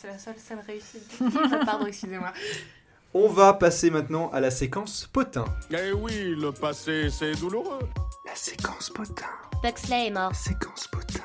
c'est 0.00 0.06
la 0.06 0.18
seule 0.18 0.34
scène 0.38 0.60
réussie. 0.66 0.98
Pardon, 1.66 1.84
excusez-moi. 1.86 2.32
On 3.14 3.28
va 3.28 3.52
passer 3.54 3.90
maintenant 3.90 4.30
à 4.32 4.40
la 4.40 4.50
séquence 4.50 5.08
potin. 5.12 5.44
Eh 5.70 5.92
oui, 5.92 6.34
le 6.38 6.52
passé, 6.52 7.08
c'est 7.10 7.32
douloureux. 7.40 7.78
La 8.26 8.34
séquence 8.34 8.90
potin. 8.90 9.26
Buxley 9.62 10.08
est 10.08 10.10
mort. 10.10 10.34
Séquence 10.34 10.86
potin. 10.88 11.24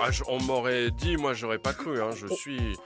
Ah, 0.00 0.10
je- 0.10 0.24
on 0.28 0.42
m'aurait 0.42 0.90
dit, 0.90 1.16
moi 1.16 1.32
j'aurais 1.32 1.58
pas 1.58 1.72
cru, 1.72 2.00
hein. 2.02 2.10
je 2.16 2.26
suis 2.34 2.76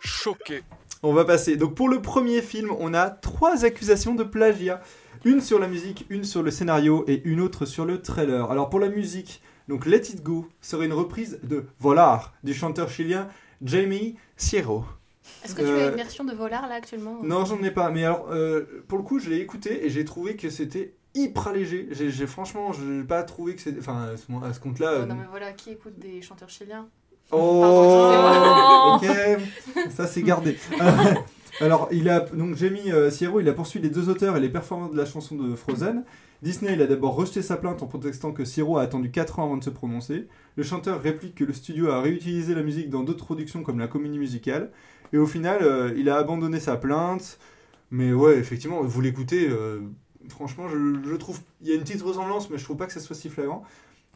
choqué. 0.00 0.62
On 1.02 1.12
va 1.12 1.24
passer. 1.24 1.56
Donc 1.56 1.74
pour 1.74 1.88
le 1.88 2.00
premier 2.00 2.40
film, 2.40 2.70
on 2.78 2.94
a 2.94 3.10
trois 3.10 3.64
accusations 3.64 4.14
de 4.14 4.22
plagiat. 4.24 4.80
Une 5.24 5.40
sur 5.40 5.58
la 5.58 5.66
musique, 5.68 6.06
une 6.08 6.24
sur 6.24 6.42
le 6.42 6.50
scénario 6.50 7.04
et 7.08 7.20
une 7.24 7.40
autre 7.40 7.66
sur 7.66 7.84
le 7.84 8.00
trailer. 8.00 8.50
Alors 8.50 8.70
pour 8.70 8.78
la 8.80 8.88
musique, 8.88 9.42
donc 9.68 9.86
Let 9.86 9.98
It 10.10 10.22
Go 10.22 10.48
serait 10.60 10.86
une 10.86 10.92
reprise 10.92 11.40
de 11.42 11.66
Volar 11.80 12.32
du 12.44 12.54
chanteur 12.54 12.88
chilien 12.88 13.28
Jamie 13.60 14.16
Sierro. 14.36 14.84
Est-ce 15.44 15.54
que 15.54 15.62
tu 15.62 15.66
Euh, 15.68 15.86
as 15.86 15.90
une 15.90 15.96
version 15.96 16.24
de 16.24 16.32
Volar 16.32 16.68
là 16.68 16.74
actuellement 16.76 17.18
Non, 17.22 17.44
j'en 17.44 17.62
ai 17.62 17.70
pas. 17.70 17.90
Mais 17.90 18.04
alors, 18.04 18.28
euh, 18.30 18.84
pour 18.88 18.98
le 18.98 19.04
coup, 19.04 19.18
je 19.18 19.30
l'ai 19.30 19.38
écouté 19.38 19.84
et 19.86 19.90
j'ai 19.90 20.04
trouvé 20.04 20.36
que 20.36 20.50
c'était 20.50 20.94
hyper 21.14 21.52
léger. 21.52 21.88
J'ai, 21.90 22.26
franchement, 22.26 22.72
je 22.72 22.82
n'ai 22.82 23.04
pas 23.04 23.22
trouvé 23.22 23.54
que 23.54 23.60
c'était. 23.62 23.78
Enfin, 23.80 24.08
à 24.42 24.52
ce, 24.52 24.60
compte-là. 24.60 24.88
Euh, 24.92 25.06
Non 25.06 25.14
mais 25.14 25.26
voilà, 25.30 25.52
qui 25.52 25.70
écoute 25.70 25.98
des 25.98 26.22
chanteurs 26.22 26.48
chiliens? 26.50 26.88
Oh, 27.30 28.94
ok, 28.96 29.06
ça 29.90 30.06
c'est 30.06 30.22
gardé. 30.22 30.56
Euh, 30.80 31.14
Alors, 31.60 31.88
il 31.90 32.08
a 32.08 32.20
donc 32.20 32.56
Jamie 32.56 32.92
euh, 32.92 33.10
Sierro, 33.10 33.40
il 33.40 33.48
a 33.48 33.52
poursuivi 33.52 33.88
les 33.88 33.94
deux 33.94 34.08
auteurs 34.08 34.36
et 34.36 34.40
les 34.40 34.48
performants 34.48 34.88
de 34.88 34.96
la 34.96 35.06
chanson 35.06 35.34
de 35.36 35.54
Frozen. 35.54 36.04
Disney, 36.42 36.72
il 36.74 36.82
a 36.82 36.86
d'abord 36.86 37.14
rejeté 37.14 37.40
sa 37.40 37.56
plainte 37.56 37.82
en 37.82 37.86
protestant 37.86 38.32
que 38.32 38.44
Sierro 38.44 38.78
a 38.78 38.82
attendu 38.82 39.10
4 39.10 39.38
ans 39.38 39.44
avant 39.44 39.56
de 39.56 39.64
se 39.64 39.70
prononcer. 39.70 40.26
Le 40.56 40.62
chanteur 40.62 41.00
réplique 41.00 41.36
que 41.36 41.44
le 41.44 41.52
studio 41.52 41.90
a 41.90 42.00
réutilisé 42.00 42.54
la 42.54 42.62
musique 42.62 42.90
dans 42.90 43.02
d'autres 43.04 43.24
productions 43.24 43.62
comme 43.62 43.78
la 43.78 43.86
comédie 43.86 44.18
musicale. 44.18 44.70
Et 45.12 45.18
au 45.18 45.26
final, 45.26 45.58
euh, 45.62 45.92
il 45.96 46.08
a 46.08 46.16
abandonné 46.16 46.60
sa 46.60 46.76
plainte. 46.76 47.38
Mais 47.90 48.12
ouais, 48.12 48.38
effectivement, 48.38 48.82
vous 48.82 49.00
l'écoutez, 49.00 49.48
euh, 49.48 49.80
franchement, 50.28 50.66
je, 50.68 51.14
trouve. 51.16 51.40
Il 51.60 51.68
y 51.68 51.72
a 51.72 51.74
une 51.74 51.82
petite 51.82 52.02
ressemblance, 52.02 52.48
mais 52.48 52.58
je 52.58 52.64
trouve 52.64 52.78
pas 52.78 52.86
que 52.86 52.92
ça 52.92 53.00
soit 53.00 53.16
si 53.16 53.28
flagrant. 53.28 53.62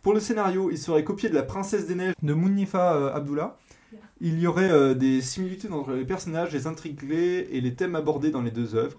Pour 0.02 0.14
le 0.14 0.20
scénario, 0.20 0.70
il 0.70 0.78
serait 0.78 1.04
copié 1.04 1.28
de 1.28 1.34
La 1.34 1.42
Princesse 1.42 1.86
des 1.86 1.94
Neiges 1.94 2.14
de 2.22 2.32
Mounifa 2.32 2.94
euh, 2.94 3.14
Abdullah. 3.14 3.58
Il 4.20 4.38
y 4.40 4.46
aurait 4.46 4.94
des 4.94 5.20
similitudes 5.20 5.72
entre 5.72 5.92
les 5.92 6.06
personnages, 6.06 6.50
les 6.52 6.66
intrigues 6.66 7.00
clés 7.00 7.48
et 7.50 7.60
les 7.60 7.74
thèmes 7.74 7.94
abordés 7.94 8.30
dans 8.30 8.40
les 8.40 8.50
deux 8.50 8.74
œuvres. 8.74 8.98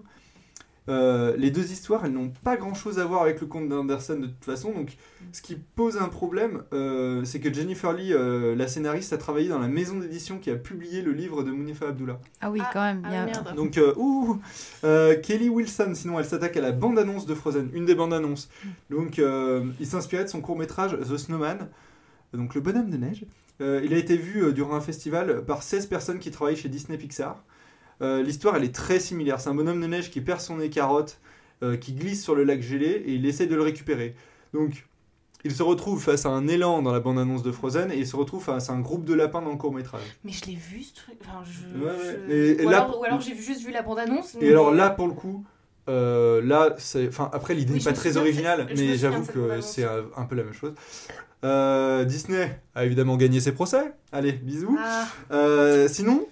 Euh, 0.89 1.35
les 1.37 1.51
deux 1.51 1.71
histoires, 1.71 2.05
elles 2.05 2.13
n'ont 2.13 2.31
pas 2.43 2.55
grand-chose 2.55 2.97
à 2.99 3.05
voir 3.05 3.21
avec 3.23 3.41
le 3.41 3.47
conte 3.47 3.67
d'Anderson 3.67 4.19
de 4.19 4.27
toute 4.27 4.45
façon, 4.45 4.71
donc 4.71 4.95
ce 5.33 5.41
qui 5.41 5.55
pose 5.55 5.97
un 5.97 6.07
problème, 6.07 6.63
euh, 6.73 7.25
c'est 7.25 7.39
que 7.41 7.53
Jennifer 7.53 7.91
Lee, 7.91 8.13
euh, 8.13 8.55
la 8.55 8.67
scénariste, 8.67 9.11
a 9.11 9.17
travaillé 9.17 9.49
dans 9.49 9.59
la 9.59 9.67
maison 9.67 9.97
d'édition 9.99 10.39
qui 10.39 10.49
a 10.49 10.55
publié 10.55 11.01
le 11.01 11.11
livre 11.11 11.43
de 11.43 11.51
Mounifa 11.51 11.89
Abdullah. 11.89 12.19
Ah 12.39 12.49
oui, 12.51 12.61
quand 12.71 12.81
même. 12.83 13.01
il 13.05 13.11
y 13.11 13.15
a- 13.15 13.25
Donc, 13.53 13.77
euh, 13.77 13.93
ouh, 13.97 14.39
euh, 14.85 15.19
Kelly 15.19 15.49
Wilson, 15.49 15.91
sinon 15.93 16.19
elle 16.19 16.25
s'attaque 16.25 16.55
à 16.55 16.61
la 16.61 16.71
bande-annonce 16.71 17.25
de 17.25 17.35
Frozen, 17.35 17.69
une 17.73 17.85
des 17.85 17.95
bandes-annonces. 17.95 18.49
Donc, 18.89 19.19
euh, 19.19 19.65
il 19.81 19.87
s'inspirait 19.87 20.23
de 20.23 20.29
son 20.29 20.39
court-métrage 20.41 20.97
The 20.99 21.17
Snowman, 21.17 21.67
donc 22.33 22.55
le 22.55 22.61
bonhomme 22.61 22.89
de 22.89 22.97
neige. 22.97 23.25
Euh, 23.59 23.81
il 23.83 23.93
a 23.93 23.97
été 23.97 24.15
vu 24.15 24.43
euh, 24.43 24.51
durant 24.53 24.75
un 24.75 24.81
festival 24.81 25.43
par 25.43 25.63
16 25.63 25.87
personnes 25.87 26.19
qui 26.19 26.29
travaillent 26.31 26.55
chez 26.55 26.69
Disney 26.69 26.97
Pixar. 26.97 27.43
Euh, 28.01 28.21
L'histoire, 28.21 28.55
elle 28.55 28.63
est 28.63 28.73
très 28.75 28.99
similaire. 28.99 29.39
C'est 29.39 29.49
un 29.49 29.55
bonhomme 29.55 29.81
de 29.81 29.87
neige 29.87 30.11
qui 30.11 30.21
perd 30.21 30.39
son 30.41 30.57
nez 30.57 30.69
carotte, 30.69 31.19
euh, 31.63 31.77
qui 31.77 31.93
glisse 31.93 32.23
sur 32.23 32.35
le 32.35 32.43
lac 32.43 32.61
gelé 32.61 32.85
et 33.05 33.13
il 33.13 33.25
essaie 33.25 33.47
de 33.47 33.55
le 33.55 33.61
récupérer. 33.63 34.15
Donc, 34.53 34.85
il 35.43 35.51
se 35.53 35.63
retrouve 35.63 36.01
face 36.03 36.25
à 36.25 36.29
un 36.29 36.47
élan 36.47 36.81
dans 36.81 36.91
la 36.91 36.99
bande-annonce 36.99 37.43
de 37.43 37.51
Frozen 37.51 37.91
et 37.91 37.97
il 37.97 38.07
se 38.07 38.15
retrouve 38.15 38.43
face 38.43 38.69
à 38.69 38.73
un 38.73 38.79
groupe 38.79 39.05
de 39.05 39.13
lapins 39.13 39.41
dans 39.41 39.51
le 39.51 39.57
court-métrage. 39.57 40.01
Mais 40.23 40.31
je 40.31 40.45
l'ai 40.45 40.55
vu 40.55 40.83
ce 40.83 40.93
truc. 40.95 41.15
Enfin, 41.21 41.43
je, 41.45 41.79
Ouais, 41.83 41.91
ouais. 41.91 42.19
je- 42.27 42.33
Et- 42.33 42.61
et 42.61 42.65
ou, 42.65 42.69
là- 42.69 42.83
alors, 42.83 42.99
ou 42.99 43.03
alors 43.03 43.21
j'ai 43.21 43.35
juste 43.35 43.61
vu 43.65 43.71
la 43.71 43.81
bande-annonce. 43.81 44.35
Et 44.35 44.39
mais- 44.41 44.49
alors 44.49 44.71
là, 44.71 44.89
pour 44.89 45.07
le 45.07 45.13
coup, 45.13 45.43
euh, 45.89 46.41
là, 46.43 46.75
c'est, 46.77 47.07
enfin, 47.07 47.29
après 47.33 47.53
l'idée 47.55 47.73
n'est 47.73 47.79
pas 47.79 47.93
très 47.93 48.09
souviens 48.09 48.21
originale, 48.23 48.67
mais 48.75 48.97
j'avoue 48.97 49.25
que 49.25 49.61
c'est 49.61 49.85
un, 49.85 50.03
un 50.17 50.25
peu 50.25 50.35
la 50.35 50.43
même 50.43 50.53
chose. 50.53 50.73
Euh, 51.43 52.03
Disney 52.03 52.59
a 52.75 52.85
évidemment 52.85 53.15
gagné 53.15 53.39
ses 53.39 53.51
procès. 53.53 53.93
Allez, 54.11 54.33
bisous. 54.33 54.75
Ah. 54.79 55.07
Euh, 55.31 55.87
sinon, 55.87 56.27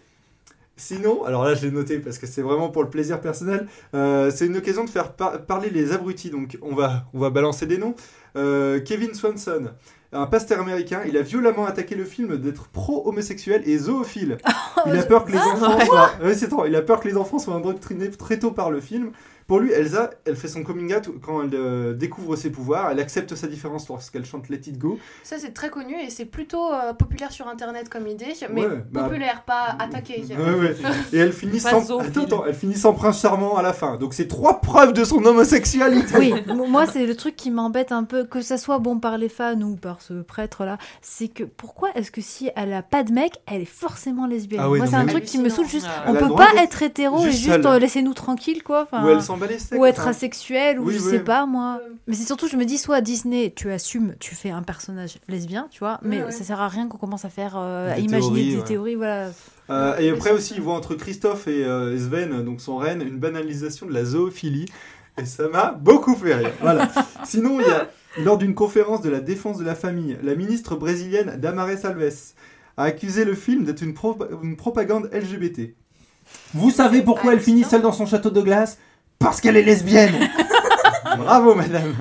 sinon, 0.77 1.23
alors 1.25 1.43
là, 1.45 1.53
je 1.55 1.65
l'ai 1.65 1.71
noté 1.71 1.99
parce 1.99 2.17
que 2.17 2.27
c'est 2.27 2.41
vraiment 2.41 2.69
pour 2.69 2.83
le 2.83 2.89
plaisir 2.89 3.21
personnel. 3.21 3.67
euh, 3.93 4.31
c'est 4.33 4.45
une 4.47 4.57
occasion 4.57 4.83
de 4.83 4.89
faire 4.89 5.13
par- 5.13 5.41
parler 5.45 5.69
les 5.69 5.91
abrutis. 5.91 6.29
Donc, 6.29 6.57
on 6.61 6.75
va, 6.75 7.05
on 7.13 7.19
va 7.19 7.29
balancer 7.29 7.65
des 7.65 7.77
noms. 7.77 7.95
Euh, 8.35 8.79
Kevin 8.81 9.13
Swanson. 9.13 9.71
Un 10.11 10.27
pasteur 10.27 10.61
américain, 10.61 11.01
il 11.05 11.17
a 11.17 11.21
violemment 11.21 11.65
attaqué 11.65 11.95
le 11.95 12.05
film 12.05 12.37
d'être 12.37 12.67
pro-homosexuel 12.69 13.63
et 13.65 13.77
zoophile. 13.77 14.37
Il 14.85 14.95
a 14.95 15.03
peur 15.03 15.25
que 15.25 15.31
les 15.33 15.37
enfants 15.37 15.77
soient... 15.85 16.11
C'est 16.35 16.47
trop. 16.47 16.65
Il 16.65 16.75
a 16.75 16.81
peur 16.81 17.01
que 17.01 17.07
les 17.09 17.17
enfants 17.17 17.37
soient 17.39 17.55
endoctrinés 17.55 18.09
très 18.11 18.39
tôt 18.39 18.51
par 18.51 18.71
le 18.71 18.79
film. 18.79 19.11
Pour 19.47 19.59
lui, 19.59 19.71
Elsa, 19.71 20.09
elle 20.25 20.35
fait 20.35 20.47
son 20.47 20.63
coming 20.63 20.91
out 20.95 21.07
quand 21.21 21.43
elle 21.43 21.51
euh, 21.53 21.93
découvre 21.93 22.35
ses 22.35 22.49
pouvoirs. 22.49 22.89
Elle 22.89 22.99
accepte 22.99 23.35
sa 23.35 23.45
différence 23.45 23.87
lorsqu'elle 23.89 24.25
chante 24.25 24.49
Let 24.49 24.61
It 24.65 24.79
Go. 24.79 24.97
Ça, 25.23 25.37
c'est 25.37 25.53
très 25.53 25.69
connu 25.69 25.93
et 26.01 26.09
c'est 26.09 26.25
plutôt 26.25 26.73
euh, 26.73 26.93
populaire 26.93 27.31
sur 27.31 27.47
internet 27.47 27.87
comme 27.87 28.07
idée, 28.07 28.33
mais 28.51 28.65
Ouais, 28.65 28.83
bah- 28.91 29.03
populaire, 29.03 29.43
pas 29.45 29.75
attaqué. 29.77 30.23
Ouais, 30.31 30.35
ouais. 30.59 30.75
Et 31.13 31.17
elle 31.19 31.31
finit 31.31 31.59
sans... 31.59 31.85
zoophile. 31.85 32.09
Attends, 32.09 32.23
attends, 32.23 32.43
elle 32.47 32.55
finit 32.55 32.73
sans 32.75 32.93
prince 32.93 33.21
charmant 33.21 33.55
à 33.55 33.61
la 33.61 33.73
fin. 33.73 33.97
Donc 33.97 34.15
c'est 34.15 34.27
trois 34.27 34.61
preuves 34.61 34.93
de 34.93 35.03
son 35.03 35.23
homosexualité. 35.23 36.15
Oui, 36.17 36.33
moi 36.67 36.87
c'est 36.87 37.05
le 37.05 37.15
truc 37.15 37.35
qui 37.35 37.51
m'embête 37.51 37.91
un 37.91 38.03
peu, 38.03 38.23
que 38.25 38.41
ça 38.41 38.57
soit 38.57 38.79
bon 38.79 38.99
par 38.99 39.17
les 39.19 39.29
fans 39.29 39.61
ou 39.61 39.75
par 39.75 40.01
ce 40.01 40.21
prêtre-là, 40.23 40.77
c'est 41.01 41.27
que 41.27 41.43
pourquoi 41.43 41.89
est-ce 41.95 42.09
que 42.11 42.21
si 42.21 42.49
elle 42.55 42.73
a 42.73 42.81
pas 42.81 43.03
de 43.03 43.11
mec, 43.11 43.33
elle 43.45 43.61
est 43.61 43.65
forcément 43.65 44.25
lesbienne? 44.25 44.61
Ah 44.63 44.69
Moi 44.69 44.87
c'est 44.87 44.95
un 44.95 45.03
mais- 45.03 45.11
truc 45.11 45.25
qui 45.25 45.37
me 45.37 45.49
saoule 45.49 45.67
juste, 45.67 45.87
on 46.07 46.13
peut 46.15 46.33
pas 46.35 46.49
être 46.57 46.81
hétéro 46.81 47.23
et 47.25 47.31
juste 47.31 47.63
euh, 47.65 47.77
laissez-nous 47.79 48.13
tranquille 48.15 48.63
quoi. 48.63 48.83
enfin, 48.91 49.03
s'en 49.35 49.39
bat 49.39 49.47
les 49.47 49.59
steaks, 49.59 49.79
Ou 49.79 49.85
être 49.85 50.01
enfin. 50.01 50.09
asexuel, 50.11 50.79
ou 50.79 50.85
Oui, 50.87 50.95
je 50.97 51.03
oui. 51.03 51.09
sais 51.11 51.19
pas 51.19 51.45
moi. 51.45 51.79
Mais 52.07 52.15
c'est 52.15 52.25
surtout, 52.25 52.47
je 52.47 52.57
me 52.57 52.65
dis, 52.65 52.77
soit 52.77 53.01
Disney, 53.01 53.53
tu 53.55 53.71
assumes, 53.71 54.15
tu 54.19 54.33
fais 54.35 54.49
un 54.51 54.63
personnage 54.63 55.17
lesbien, 55.27 55.67
tu 55.71 55.79
vois, 55.79 55.99
mais 56.01 56.17
Ouais, 56.19 56.25
ouais. 56.25 56.31
ça 56.31 56.43
sert 56.43 56.61
à 56.61 56.67
rien 56.67 56.87
qu'on 56.87 56.97
commence 56.97 57.25
à 57.25 57.29
faire, 57.29 57.55
euh, 57.57 57.93
à 57.93 57.99
imaginer 57.99 58.33
théories, 58.41 58.49
des 58.51 58.57
ouais. 58.57 58.63
théories, 58.63 58.95
voilà. 58.95 59.29
Euh, 59.69 59.97
et 59.97 60.09
après 60.11 60.31
aussi, 60.31 60.53
il 60.55 60.61
voit 60.61 60.75
entre 60.75 60.95
Christophe 60.95 61.47
et 61.47 61.63
euh, 61.65 61.97
Sven, 61.97 62.43
donc 62.43 62.61
son 62.61 62.77
reine, 62.77 63.01
une 63.01 63.17
banalisation 63.17 63.85
de 63.87 63.93
la 63.93 64.05
zoophilie. 64.05 64.65
Et 65.17 65.25
ça 65.25 65.47
m'a 65.47 65.71
beaucoup 65.71 66.13
fait 66.15 66.35
rire. 66.35 66.51
Voilà. 66.61 66.89
Sinon, 67.23 67.59
il 67.61 67.65
y 67.67 67.71
a, 67.71 67.89
lors 68.23 68.37
d'une 68.37 68.53
conférence 68.53 69.01
de 69.01 69.09
la 69.09 69.21
défense 69.21 69.57
de 69.57 69.63
la 69.63 69.73
famille, 69.73 70.17
la 70.21 70.35
ministre 70.35 70.75
brésilienne 70.75 71.37
Damares 71.39 71.85
Alves 71.85 72.33
a 72.77 72.83
accusé 72.83 73.23
le 73.23 73.33
film 73.33 73.63
d'être 73.63 73.81
une, 73.81 73.93
pro- 73.93 74.17
une 74.43 74.57
propagande 74.57 75.09
LGBT. 75.13 75.73
Vous 76.53 76.69
savez 76.71 77.01
pourquoi 77.01 77.33
elle 77.33 77.39
finit 77.39 77.63
seule 77.63 77.81
dans 77.81 77.91
son 77.93 78.05
château 78.05 78.29
de 78.29 78.41
glace? 78.41 78.77
Parce 79.19 79.41
qu'elle 79.41 79.57
est 79.57 79.63
lesbienne 79.63 80.29
Bravo, 81.17 81.55
madame 81.55 81.95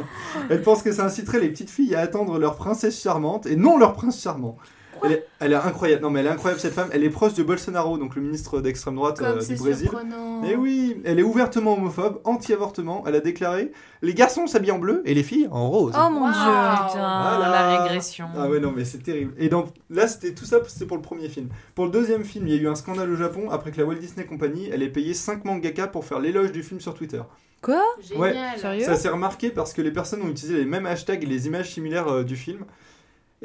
Elle 0.50 0.62
pense 0.62 0.82
que 0.82 0.92
ça 0.92 1.04
inciterait 1.04 1.40
les 1.40 1.48
petites 1.48 1.70
filles 1.70 1.94
à 1.94 2.00
attendre 2.00 2.38
leur 2.38 2.56
princesse 2.56 3.00
charmante 3.00 3.46
et 3.46 3.56
non 3.56 3.78
leur 3.78 3.92
prince 3.92 4.20
charmant. 4.20 4.56
Elle 5.02 5.12
est, 5.12 5.26
elle 5.40 5.52
est 5.52 5.56
incroyable. 5.56 6.02
Non, 6.02 6.10
mais 6.10 6.20
elle 6.20 6.26
est 6.26 6.30
incroyable 6.30 6.60
cette 6.60 6.74
femme. 6.74 6.88
Elle 6.92 7.02
est 7.04 7.10
proche 7.10 7.34
de 7.34 7.42
Bolsonaro, 7.42 7.98
donc 7.98 8.14
le 8.14 8.22
ministre 8.22 8.60
d'extrême 8.60 8.94
droite 8.96 9.18
Comme 9.18 9.38
euh, 9.38 9.40
c'est 9.40 9.54
du 9.54 9.60
Brésil. 9.60 9.88
surprenant. 9.88 10.42
Et 10.44 10.54
oui, 10.56 11.00
elle 11.04 11.18
est 11.18 11.22
ouvertement 11.22 11.74
homophobe, 11.74 12.20
anti-avortement. 12.24 13.04
Elle 13.06 13.14
a 13.16 13.20
déclaré 13.20 13.72
les 14.02 14.12
garçons 14.14 14.46
s'habillent 14.46 14.72
en 14.72 14.78
bleu 14.78 15.00
et 15.06 15.14
les 15.14 15.22
filles 15.22 15.48
en 15.50 15.68
rose. 15.70 15.94
Oh 15.96 16.10
mon 16.10 16.26
Wow. 16.26 16.32
dieu, 16.32 16.88
putain, 16.88 17.38
la 17.38 17.78
régression. 17.84 18.26
Ah 18.36 18.48
ouais, 18.48 18.60
non, 18.60 18.72
mais 18.76 18.84
c'est 18.84 18.98
terrible. 19.02 19.32
Et 19.38 19.48
donc, 19.48 19.68
là, 19.88 20.06
c'était 20.06 20.34
tout 20.34 20.44
ça, 20.44 20.58
c'était 20.66 20.84
pour 20.84 20.98
le 20.98 21.02
premier 21.02 21.28
film. 21.28 21.48
Pour 21.74 21.86
le 21.86 21.90
deuxième 21.90 22.22
film, 22.24 22.46
il 22.46 22.54
y 22.54 22.58
a 22.58 22.60
eu 22.62 22.68
un 22.68 22.74
scandale 22.74 23.10
au 23.10 23.16
Japon 23.16 23.48
après 23.50 23.70
que 23.70 23.78
la 23.80 23.86
Walt 23.86 23.94
Disney 23.96 24.26
Company, 24.26 24.68
elle 24.70 24.82
ait 24.82 24.88
payé 24.90 25.14
5 25.14 25.44
mangaka 25.46 25.86
pour 25.86 26.04
faire 26.04 26.18
l'éloge 26.20 26.52
du 26.52 26.62
film 26.62 26.80
sur 26.80 26.92
Twitter. 26.94 27.22
Quoi? 27.62 27.82
Ouais, 28.16 28.34
Sérieux? 28.58 28.84
Ça 28.84 28.94
s'est 28.96 29.08
remarqué 29.08 29.48
parce 29.48 29.72
que 29.72 29.80
les 29.80 29.90
personnes 29.90 30.20
ont 30.20 30.28
utilisé 30.28 30.58
les 30.58 30.66
mêmes 30.66 30.84
hashtags 30.84 31.22
et 31.22 31.26
les 31.26 31.46
images 31.46 31.70
similaires 31.72 32.08
euh, 32.08 32.22
du 32.22 32.36
film. 32.36 32.66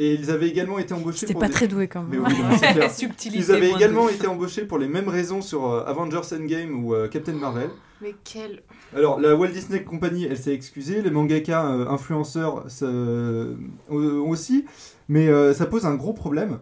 Et 0.01 0.13
ils 0.13 0.31
avaient 0.31 0.47
également 0.47 0.79
été 0.79 0.93
embauchés 0.93 1.17
C'était 1.19 1.33
pour 1.33 1.41
pas 1.41 1.47
des- 1.47 1.53
très 1.53 1.67
doué, 1.67 1.87
quand 1.89 2.01
même. 2.03 2.09
Mais 2.21 2.27
oui, 2.27 2.33
non, 2.41 2.57
c'est 2.57 2.71
clair. 2.73 2.89
Subtilité 2.89 3.43
Ils 3.43 3.51
avaient 3.51 3.69
également 3.71 4.07
été 4.09 4.25
embauchés 4.27 4.63
pour 4.63 4.77
les 4.79 4.87
mêmes 4.87 5.09
raisons 5.09 5.41
sur 5.41 5.67
euh, 5.69 5.83
Avengers 5.85 6.21
Endgame 6.33 6.83
ou 6.85 6.93
euh, 6.95 7.07
Captain 7.09 7.33
Marvel. 7.33 7.69
Mais 8.01 8.15
quel. 8.23 8.63
Alors, 8.95 9.19
la 9.19 9.35
Walt 9.35 9.49
Disney 9.49 9.83
Company, 9.83 10.23
elle 10.23 10.37
s'est 10.37 10.53
excusée, 10.53 11.01
les 11.01 11.11
mangaka 11.11 11.65
euh, 11.67 11.87
influenceurs 11.89 12.63
ça, 12.69 12.85
euh, 12.85 13.55
aussi, 13.89 14.65
mais 15.09 15.27
euh, 15.27 15.53
ça 15.53 15.65
pose 15.65 15.85
un 15.85 15.95
gros 15.95 16.13
problème. 16.13 16.59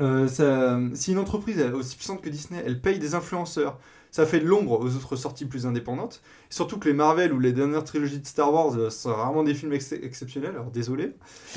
Euh, 0.00 0.26
ça- 0.26 0.80
si 0.94 1.12
une 1.12 1.18
entreprise 1.18 1.58
est 1.60 1.70
aussi 1.70 1.94
puissante 1.96 2.20
que 2.22 2.28
Disney, 2.28 2.60
elle 2.66 2.80
paye 2.80 2.98
des 2.98 3.14
influenceurs, 3.14 3.78
ça 4.10 4.26
fait 4.26 4.40
de 4.40 4.46
l'ombre 4.46 4.80
aux 4.80 4.96
autres 4.96 5.16
sorties 5.16 5.44
plus 5.44 5.64
indépendantes. 5.64 6.22
Surtout 6.52 6.76
que 6.78 6.86
les 6.86 6.92
Marvel 6.92 7.32
ou 7.32 7.40
les 7.40 7.54
dernières 7.54 7.82
trilogies 7.82 8.18
de 8.20 8.26
Star 8.26 8.52
Wars 8.52 8.76
euh, 8.76 8.90
sont 8.90 9.10
vraiment 9.10 9.42
des 9.42 9.54
films 9.54 9.72
ex- 9.72 9.92
exceptionnels, 9.92 10.50
alors 10.50 10.70
désolé. 10.70 11.12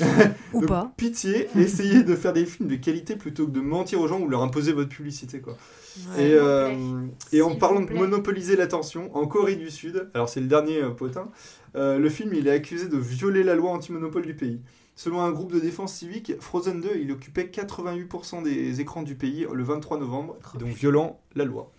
Ou 0.54 0.60
Donc, 0.60 0.68
pas. 0.70 0.90
Pitié, 0.96 1.48
essayez 1.58 2.02
de 2.02 2.16
faire 2.16 2.32
des 2.32 2.46
films 2.46 2.66
de 2.66 2.76
qualité 2.76 3.14
plutôt 3.14 3.46
que 3.46 3.50
de 3.50 3.60
mentir 3.60 4.00
aux 4.00 4.08
gens 4.08 4.18
ou 4.18 4.26
leur 4.26 4.40
imposer 4.40 4.72
votre 4.72 4.88
publicité. 4.88 5.40
Quoi. 5.42 5.52
Ouais. 6.16 6.28
Et, 6.30 6.32
euh, 6.32 7.04
et 7.30 7.42
en 7.42 7.56
parlant 7.56 7.82
de 7.82 7.92
monopoliser 7.92 8.56
l'attention, 8.56 9.14
en 9.14 9.26
Corée 9.26 9.56
du 9.56 9.70
Sud, 9.70 10.08
alors 10.14 10.30
c'est 10.30 10.40
le 10.40 10.46
dernier 10.46 10.82
euh, 10.82 10.88
potin, 10.88 11.28
euh, 11.76 11.98
le 11.98 12.08
film 12.08 12.32
il 12.32 12.48
est 12.48 12.52
accusé 12.52 12.88
de 12.88 12.96
violer 12.96 13.42
la 13.42 13.54
loi 13.54 13.72
anti-monopole 13.72 14.24
du 14.24 14.34
pays. 14.34 14.62
Selon 14.94 15.20
un 15.20 15.30
groupe 15.30 15.52
de 15.52 15.60
défense 15.60 15.92
civique, 15.92 16.32
Frozen 16.40 16.80
2, 16.80 16.88
il 17.02 17.12
occupait 17.12 17.50
88% 17.52 18.42
des 18.42 18.80
écrans 18.80 19.02
du 19.02 19.14
pays 19.14 19.46
le 19.52 19.62
23 19.62 19.98
novembre, 19.98 20.38
donc 20.58 20.68
violant 20.70 21.20
la 21.34 21.44
loi. 21.44 21.70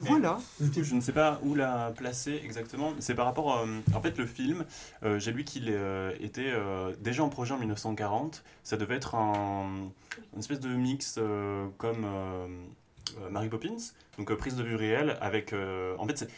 Voilà. 0.00 0.38
Du 0.60 0.70
coup, 0.70 0.82
je 0.82 0.94
ne 0.94 1.00
sais 1.00 1.12
pas 1.12 1.38
où 1.42 1.54
la 1.54 1.92
placer 1.96 2.40
exactement. 2.44 2.92
C'est 3.00 3.14
par 3.14 3.26
rapport. 3.26 3.58
euh, 3.58 3.66
en 3.94 4.00
fait, 4.00 4.16
le 4.18 4.26
film, 4.26 4.64
euh, 5.02 5.18
j'ai 5.18 5.32
lu 5.32 5.44
qu'il 5.44 5.66
euh, 5.68 6.12
était 6.20 6.50
euh, 6.52 6.94
déjà 7.00 7.22
en 7.22 7.28
projet 7.28 7.54
en 7.54 7.58
1940. 7.58 8.42
Ça 8.62 8.76
devait 8.76 8.96
être 8.96 9.14
un, 9.14 9.88
une 10.32 10.38
espèce 10.38 10.60
de 10.60 10.68
mix 10.68 11.16
euh, 11.18 11.66
comme 11.78 12.04
euh, 12.04 12.46
euh, 13.20 13.30
Mary 13.30 13.48
Poppins, 13.48 13.76
donc 14.18 14.30
euh, 14.30 14.36
prise 14.36 14.56
de 14.56 14.62
vue 14.62 14.76
réelle 14.76 15.16
avec. 15.20 15.52
euh, 15.52 15.94
en 15.98 16.06
fait, 16.06 16.18
c'est- 16.18 16.28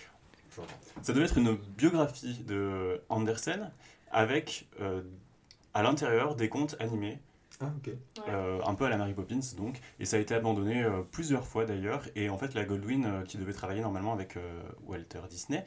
ça 1.02 1.12
devait 1.12 1.24
être 1.26 1.38
une 1.38 1.54
biographie 1.76 2.40
de 2.46 3.00
Andersen 3.08 3.70
avec 4.10 4.66
euh, 4.80 5.02
à 5.74 5.82
l'intérieur 5.82 6.34
des 6.34 6.48
contes 6.48 6.74
animés. 6.80 7.18
Ah, 7.60 7.72
ok. 7.76 7.90
Euh, 8.28 8.60
un 8.64 8.74
peu 8.76 8.84
à 8.84 8.88
la 8.88 8.96
Mary 8.96 9.14
Poppins 9.14 9.40
donc, 9.56 9.80
et 9.98 10.04
ça 10.04 10.16
a 10.16 10.20
été 10.20 10.32
abandonné 10.32 10.84
euh, 10.84 11.02
plusieurs 11.02 11.44
fois 11.44 11.64
d'ailleurs. 11.64 12.04
Et 12.14 12.30
en 12.30 12.38
fait, 12.38 12.54
la 12.54 12.64
Goldwyn, 12.64 13.04
euh, 13.04 13.22
qui 13.24 13.36
devait 13.36 13.52
travailler 13.52 13.80
normalement 13.80 14.12
avec 14.12 14.38
Walter 14.86 15.20
Disney, 15.28 15.64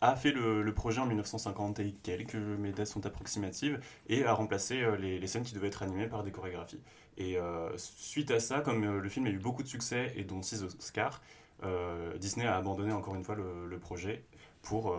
a 0.00 0.16
fait 0.16 0.32
le, 0.32 0.62
le 0.62 0.74
projet 0.74 1.00
en 1.00 1.06
1950 1.06 1.78
et 1.78 1.94
quelques, 2.02 2.34
mes 2.34 2.72
dates 2.72 2.88
sont 2.88 3.06
approximatives, 3.06 3.78
et 4.08 4.24
a 4.24 4.32
remplacé 4.32 4.84
les, 4.98 5.20
les 5.20 5.26
scènes 5.28 5.44
qui 5.44 5.54
devaient 5.54 5.68
être 5.68 5.82
animées 5.84 6.08
par 6.08 6.24
des 6.24 6.32
chorégraphies. 6.32 6.80
Et 7.18 7.36
suite 7.76 8.30
à 8.30 8.40
ça, 8.40 8.60
comme 8.60 8.98
le 8.98 9.08
film 9.08 9.26
a 9.26 9.30
eu 9.30 9.38
beaucoup 9.38 9.62
de 9.62 9.68
succès 9.68 10.12
et 10.16 10.24
dont 10.24 10.42
6 10.42 10.64
Oscars, 10.64 11.20
Disney 12.18 12.46
a 12.46 12.56
abandonné 12.56 12.92
encore 12.92 13.14
une 13.14 13.24
fois 13.24 13.34
le, 13.34 13.66
le 13.66 13.78
projet 13.78 14.24
pour 14.68 14.92
euh, 14.92 14.96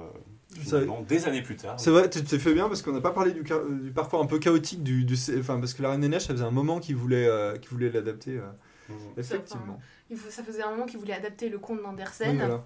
finalement, 0.59 1.01
des 1.01 1.25
années 1.27 1.41
plus 1.41 1.55
tard. 1.55 1.79
C'est 1.79 1.91
vrai, 1.91 2.09
tu 2.09 2.23
te 2.23 2.37
fais 2.37 2.53
bien 2.53 2.67
parce 2.67 2.81
qu'on 2.81 2.91
n'a 2.93 3.01
pas 3.01 3.11
parlé 3.11 3.31
du, 3.31 3.41
du 3.43 3.91
parcours 3.91 4.21
un 4.21 4.25
peu 4.25 4.39
chaotique 4.39 4.83
du, 4.83 5.05
du- 5.05 5.17
enfin 5.39 5.59
parce 5.59 5.73
que 5.73 5.81
la 5.83 5.91
Reine 5.91 6.01
des 6.01 6.09
Neiges, 6.09 6.23
ça 6.25 6.33
faisait 6.33 6.43
un 6.43 6.51
moment 6.51 6.79
qu'ils 6.79 6.95
voulaient, 6.95 7.27
euh, 7.27 7.57
qu'ils 7.57 7.69
voulaient 7.69 7.91
l'adapter. 7.91 8.37
euh, 8.37 8.93
Effectivement. 9.17 9.79
Il 10.09 10.17
faut, 10.17 10.29
ça 10.31 10.43
faisait 10.43 10.63
un 10.63 10.71
moment 10.71 10.85
qu'ils 10.85 10.99
voulaient 10.99 11.13
adapter 11.13 11.49
le 11.49 11.59
conte 11.59 11.77
Oui, 11.79 11.83
d'Andersen. 11.85 12.37
voilà. 12.37 12.65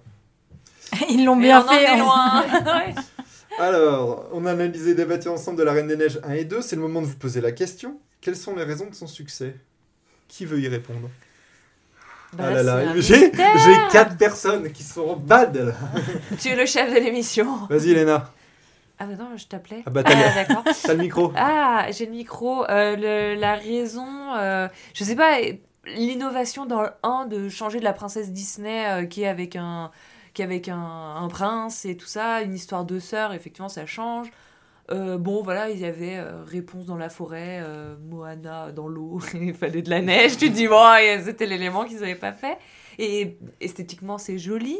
Ils 1.10 1.24
l'ont 1.24 1.36
bien 1.36 1.60
en 1.60 1.68
fait. 1.68 1.86
hein. 1.86 1.98
loin. 1.98 2.44
Alors, 3.58 4.28
on 4.32 4.44
a 4.46 4.52
analysé 4.52 4.90
et 4.90 4.94
débattu 4.94 5.28
ensemble 5.28 5.58
de 5.58 5.62
la 5.62 5.72
Reine 5.72 5.86
des 5.86 5.96
Neiges 5.96 6.18
1 6.24 6.32
et 6.32 6.44
2. 6.44 6.60
C'est 6.62 6.76
le 6.76 6.82
moment 6.82 7.00
de 7.02 7.06
vous 7.06 7.16
poser 7.16 7.40
la 7.40 7.52
question. 7.52 8.00
Quelles 8.20 8.36
sont 8.36 8.56
les 8.56 8.64
raisons 8.64 8.88
de 8.88 8.94
son 8.94 9.06
succès? 9.06 9.54
Qui 10.28 10.44
veut 10.46 10.60
y 10.60 10.68
répondre? 10.68 11.08
Bah, 12.36 12.44
Ah 12.48 12.50
là 12.52 12.62
là, 12.62 12.76
un 12.90 13.00
j'ai 13.00 13.30
quatre 13.92 14.16
personnes 14.16 14.70
qui 14.72 14.82
sont 14.82 15.16
bad. 15.16 15.56
là. 15.56 15.72
Tu 16.40 16.48
es 16.48 16.56
le 16.56 16.66
chef 16.66 16.92
de 16.92 16.98
l'émission. 16.98 17.46
Vas-y, 17.68 17.90
Elena. 17.92 18.30
Ah 18.98 19.06
bah 19.06 19.14
non, 19.18 19.36
je 19.36 19.46
t'appelais. 19.46 19.82
Ah 19.86 19.90
bah, 19.90 20.02
t'as 20.04 20.14
t'as 20.82 20.92
le 20.94 20.98
micro. 21.00 21.32
Ah, 21.36 21.86
j'ai 21.90 22.06
le 22.06 22.12
micro. 22.12 22.64
Euh, 22.70 22.96
le- 22.96 23.40
la 23.40 23.54
raison, 23.56 24.06
euh, 24.36 24.68
je 24.94 25.04
sais 25.04 25.16
pas, 25.16 25.38
l'innovation 25.96 26.66
dans 26.66 26.82
le 26.82 26.88
1 27.02 27.26
de 27.26 27.48
changer 27.48 27.78
de 27.78 27.84
la 27.84 27.92
princesse 27.92 28.30
Disney 28.32 28.86
euh, 28.86 29.04
qui 29.06 29.22
est 29.22 29.28
avec 29.28 29.56
un 29.56 29.90
qui 30.32 30.42
est 30.42 30.44
avec 30.44 30.68
un, 30.68 30.76
un 31.16 31.28
prince 31.28 31.84
et 31.84 31.96
tout 31.96 32.06
ça, 32.06 32.42
une 32.42 32.54
histoire 32.54 32.84
de 32.84 32.98
sœurs, 32.98 33.32
effectivement 33.34 33.68
ça 33.68 33.86
change. 33.86 34.32
Euh, 34.90 35.16
bon 35.16 35.42
voilà, 35.42 35.70
il 35.70 35.78
y 35.78 35.86
avait 35.86 36.18
euh, 36.18 36.42
Réponse 36.44 36.84
dans 36.84 36.96
la 36.96 37.08
forêt, 37.08 37.60
euh, 37.62 37.96
Moana 37.98 38.70
dans 38.70 38.86
l'eau, 38.86 39.18
il 39.34 39.54
fallait 39.54 39.80
de 39.82 39.88
la 39.90 40.02
neige, 40.02 40.36
tu 40.36 40.50
te 40.50 40.54
dis 40.54 40.68
bon, 40.68 40.82
c'était 41.24 41.46
l'élément 41.46 41.84
qu'ils 41.84 42.00
n'avaient 42.00 42.14
pas 42.14 42.32
fait. 42.32 42.58
Et 42.98 43.38
esthétiquement 43.60 44.18
c'est 44.18 44.38
joli. 44.38 44.78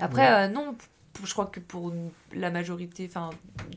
Après 0.00 0.22
Ouais. 0.22 0.48
non, 0.48 0.74
je 1.24 1.32
crois 1.32 1.46
que 1.46 1.60
pour 1.60 1.92
la 2.32 2.50
majorité 2.50 3.06
enfin 3.08 3.30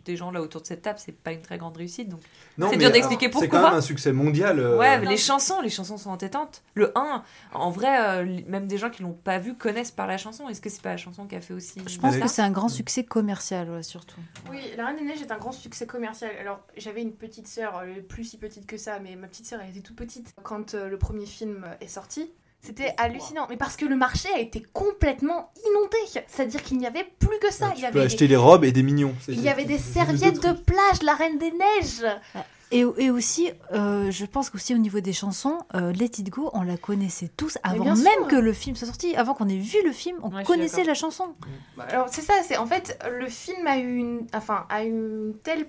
des 0.05 0.15
gens 0.15 0.31
là 0.31 0.41
autour 0.41 0.61
de 0.61 0.65
cette 0.67 0.81
table, 0.81 0.99
c'est 0.99 1.11
pas 1.11 1.31
une 1.31 1.41
très 1.41 1.57
grande 1.57 1.77
réussite 1.77 2.09
donc 2.09 2.19
Non, 2.57 2.69
c'est 2.69 2.77
dur 2.77 2.91
d'expliquer 2.91 3.29
pourquoi. 3.29 3.45
C'est 3.45 3.49
quand 3.49 3.61
même 3.63 3.73
un 3.77 3.81
succès 3.81 4.11
mondial. 4.11 4.59
euh, 4.59 4.77
Ouais, 4.77 4.99
les 5.05 5.17
chansons, 5.17 5.61
les 5.61 5.69
chansons 5.69 5.97
sont 5.97 6.09
entêtantes. 6.09 6.63
Le 6.73 6.91
1, 6.97 7.23
en 7.53 7.69
vrai, 7.69 8.23
euh, 8.25 8.41
même 8.47 8.67
des 8.67 8.77
gens 8.77 8.89
qui 8.89 9.03
l'ont 9.03 9.13
pas 9.13 9.37
vu 9.37 9.53
connaissent 9.55 9.91
par 9.91 10.07
la 10.07 10.17
chanson. 10.17 10.47
Est-ce 10.49 10.61
que 10.61 10.69
c'est 10.69 10.81
pas 10.81 10.89
la 10.91 10.97
chanson 10.97 11.25
qui 11.27 11.35
a 11.35 11.41
fait 11.41 11.53
aussi 11.53 11.81
Je 11.87 11.99
pense 11.99 12.17
que 12.17 12.27
c'est 12.27 12.41
un 12.41 12.51
grand 12.51 12.69
succès 12.69 13.03
commercial, 13.03 13.69
ouais, 13.69 13.83
surtout. 13.83 14.19
Oui, 14.49 14.59
La 14.77 14.85
Reine 14.87 14.97
des 14.97 15.03
Neiges 15.03 15.21
est 15.21 15.31
un 15.31 15.37
grand 15.37 15.51
succès 15.51 15.85
commercial. 15.85 16.31
Alors, 16.39 16.61
j'avais 16.77 17.01
une 17.01 17.13
petite 17.13 17.47
sœur, 17.47 17.77
euh, 17.83 18.01
plus 18.01 18.23
si 18.23 18.37
petite 18.37 18.65
que 18.65 18.77
ça, 18.77 18.99
mais 18.99 19.15
ma 19.15 19.27
petite 19.27 19.45
sœur, 19.45 19.59
elle 19.63 19.69
était 19.69 19.81
toute 19.81 19.95
petite 19.95 20.33
quand 20.43 20.73
euh, 20.73 20.87
le 20.89 20.97
premier 20.97 21.25
film 21.25 21.65
est 21.81 21.87
sorti. 21.87 22.31
C'était 22.61 22.93
hallucinant, 22.97 23.45
mais 23.49 23.55
parce 23.55 23.75
que 23.77 23.85
le 23.85 23.95
marché 23.95 24.27
a 24.35 24.39
été 24.39 24.61
complètement 24.73 25.51
inondé. 25.69 25.97
C'est-à-dire 26.27 26.61
qu'il 26.63 26.77
n'y 26.79 26.87
avait 26.87 27.07
plus 27.19 27.37
que 27.39 27.51
ça. 27.53 27.71
il 27.73 27.77
y 27.77 27.79
Tu 27.81 27.85
avait 27.85 27.93
peux 27.93 28.01
acheter 28.05 28.27
des 28.27 28.35
robes 28.35 28.65
et 28.65 28.71
des 28.71 28.83
mignons. 28.83 29.13
Il 29.27 29.41
y 29.41 29.47
avait 29.49 29.63
des 29.65 29.77
serviettes 29.77 30.43
de 30.43 30.51
plage, 30.53 31.01
la 31.03 31.13
Reine 31.13 31.37
des 31.37 31.51
Neiges. 31.51 32.05
Et, 32.71 32.79
et 32.97 33.09
aussi, 33.11 33.49
euh, 33.71 34.11
je 34.11 34.25
pense 34.25 34.49
qu'aussi 34.49 34.75
au 34.75 34.77
niveau 34.77 34.99
des 34.99 35.13
chansons, 35.13 35.59
euh, 35.75 35.93
Let 35.93 36.05
It 36.17 36.29
Go, 36.29 36.49
on 36.51 36.63
la 36.63 36.75
connaissait 36.75 37.29
tous 37.37 37.57
avant 37.63 37.85
même 37.95 37.95
sûr. 38.03 38.27
que 38.27 38.35
le 38.35 38.51
film 38.51 38.75
soit 38.75 38.87
sorti, 38.87 39.15
avant 39.15 39.33
qu'on 39.35 39.47
ait 39.47 39.55
vu 39.57 39.77
le 39.85 39.93
film, 39.93 40.17
on 40.21 40.35
Ouais, 40.35 40.43
connaissait 40.43 40.83
la 40.83 40.93
chanson. 40.93 41.33
Bah, 41.77 41.85
Alors, 41.89 42.09
c'est 42.09 42.21
ça, 42.23 42.33
c'est 42.45 42.57
en 42.57 42.65
fait, 42.65 42.99
le 43.09 43.29
film 43.29 43.65
a 43.67 43.77
eu 43.77 43.95
une, 43.95 44.27
enfin, 44.33 44.65
a 44.69 44.83
eu 44.83 44.89
une 44.89 45.35
telle 45.43 45.67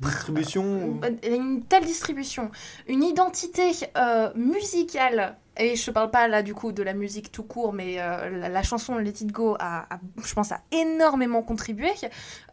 Distribution. 0.00 1.00
Une 1.28 1.64
telle 1.64 1.84
distribution, 1.84 2.52
une 2.86 3.02
identité 3.02 3.72
euh, 3.96 4.30
musicale, 4.36 5.36
et 5.58 5.76
je 5.76 5.90
parle 5.90 6.10
pas 6.10 6.28
là 6.28 6.42
du 6.42 6.54
coup 6.54 6.72
de 6.72 6.82
la 6.82 6.94
musique 6.94 7.30
tout 7.32 7.42
court, 7.42 7.72
mais 7.72 7.96
euh, 8.00 8.48
la, 8.48 8.62
chanson 8.62 8.96
Let 8.98 9.10
It 9.20 9.32
Go 9.32 9.56
a, 9.58 9.86
a, 9.94 9.98
je 10.24 10.34
pense, 10.34 10.52
a 10.52 10.60
énormément 10.72 11.42
contribué. 11.42 11.90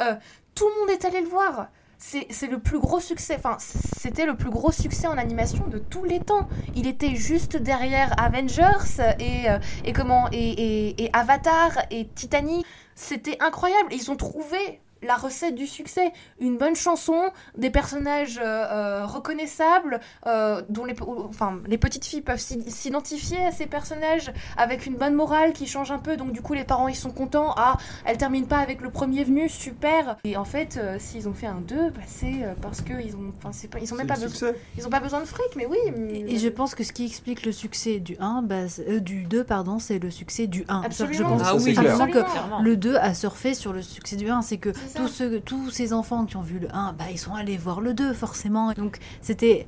Euh, 0.01 0.15
tout 0.55 0.65
le 0.67 0.79
monde 0.81 0.89
est 0.89 1.05
allé 1.05 1.21
le 1.21 1.27
voir. 1.27 1.67
C'est 1.97 2.27
c'est 2.29 2.47
le 2.47 2.59
plus 2.59 2.79
gros 2.79 2.99
succès, 2.99 3.35
enfin 3.37 3.55
c'était 3.59 4.25
le 4.25 4.35
plus 4.35 4.49
gros 4.49 4.71
succès 4.71 5.07
en 5.07 5.17
animation 5.17 5.65
de 5.67 5.79
tous 5.79 6.03
les 6.03 6.19
temps. 6.19 6.47
Il 6.75 6.87
était 6.87 7.15
juste 7.15 7.55
derrière 7.55 8.13
Avengers 8.19 9.15
et, 9.19 9.49
euh, 9.49 9.57
et 9.85 9.93
comment 9.93 10.27
et, 10.33 10.37
et- 10.37 11.03
et 11.05 11.09
Avatar 11.13 11.71
et 11.91 12.07
Titanic. 12.09 12.65
C'était 12.95 13.37
incroyable. 13.41 13.93
Ils 13.93 14.11
ont 14.11 14.17
trouvé 14.17 14.81
la 15.05 15.15
recette 15.15 15.55
du 15.55 15.67
succès. 15.67 16.11
Une 16.39 16.57
bonne 16.57 16.75
chanson, 16.75 17.31
des 17.57 17.69
personnages 17.69 18.39
euh, 18.39 18.43
euh, 18.45 19.05
reconnaissables, 19.05 19.99
euh, 20.27 20.61
dont 20.69 20.85
les, 20.85 20.95
enfin, 21.29 21.59
les 21.67 21.77
petites 21.77 22.05
filles 22.05 22.21
peuvent 22.21 22.39
s'i- 22.39 22.69
s'identifier 22.69 23.37
à 23.45 23.51
ces 23.51 23.65
personnages 23.65 24.31
avec 24.57 24.85
une 24.85 24.95
bonne 24.95 25.13
morale 25.13 25.53
qui 25.53 25.67
change 25.67 25.91
un 25.91 25.99
peu. 25.99 26.17
Donc 26.17 26.31
du 26.31 26.41
coup, 26.41 26.53
les 26.53 26.63
parents, 26.63 26.87
ils 26.87 26.95
sont 26.95 27.11
contents. 27.11 27.53
Ah, 27.57 27.77
elle 28.05 28.17
termine 28.17 28.47
pas 28.47 28.57
avec 28.59 28.81
le 28.81 28.89
premier 28.89 29.23
venu, 29.23 29.49
super. 29.49 30.17
Et 30.23 30.37
en 30.37 30.45
fait, 30.45 30.77
euh, 30.77 30.97
s'ils 30.99 31.27
ont 31.27 31.33
fait 31.33 31.47
un 31.47 31.61
2, 31.61 31.89
bah, 31.91 32.01
c'est 32.07 32.43
euh, 32.43 32.53
parce 32.61 32.81
qu'ils 32.81 33.15
ont, 33.15 33.31
enfin, 33.37 33.49
c'est 33.51 33.67
pas, 33.67 33.79
ils 33.79 33.93
ont 33.93 33.97
même 33.97 34.07
pas 34.07 34.15
besoin. 34.15 34.51
Ils 34.77 34.85
ont 34.87 34.89
pas 34.89 34.99
besoin 34.99 35.19
de 35.21 35.25
fric, 35.25 35.55
mais 35.55 35.65
oui. 35.65 35.77
mais- 35.97 36.19
Et 36.27 36.37
je 36.39 36.49
pense 36.49 36.75
que 36.75 36.83
ce 36.83 36.91
qui 36.93 37.05
explique 37.05 37.45
le 37.45 37.51
succès 37.51 37.99
du 37.99 38.17
1, 38.19 38.41
bah, 38.41 38.55
euh, 38.87 38.99
du 38.99 39.23
2, 39.25 39.43
pardon, 39.43 39.79
c'est 39.79 39.99
le 39.99 40.09
succès 40.11 40.47
du 40.47 40.65
1. 40.67 40.81
C'est-à-dire 40.81 41.07
que 41.07 41.13
Je 41.13 41.23
Absolument. 41.23 41.37
pense 41.37 41.47
Ah 41.47 41.55
oui, 41.55 41.73
que 41.73 42.19
Clairement. 42.31 42.61
le 42.61 42.77
2 42.77 42.95
a 42.97 43.13
surfé 43.13 43.53
sur 43.53 43.73
le 43.73 43.81
succès 43.81 44.15
du 44.15 44.29
1. 44.29 44.41
C'est 44.41 44.57
que. 44.57 44.69
Tous, 44.95 45.07
ceux, 45.07 45.39
tous 45.41 45.69
ces 45.69 45.93
enfants 45.93 46.25
qui 46.25 46.35
ont 46.37 46.41
vu 46.41 46.59
le 46.59 46.67
1, 46.73 46.93
bah, 46.93 47.05
ils 47.11 47.19
sont 47.19 47.33
allés 47.35 47.57
voir 47.57 47.81
le 47.81 47.93
2, 47.93 48.13
forcément. 48.13 48.71
Donc 48.73 48.97
c'était 49.21 49.65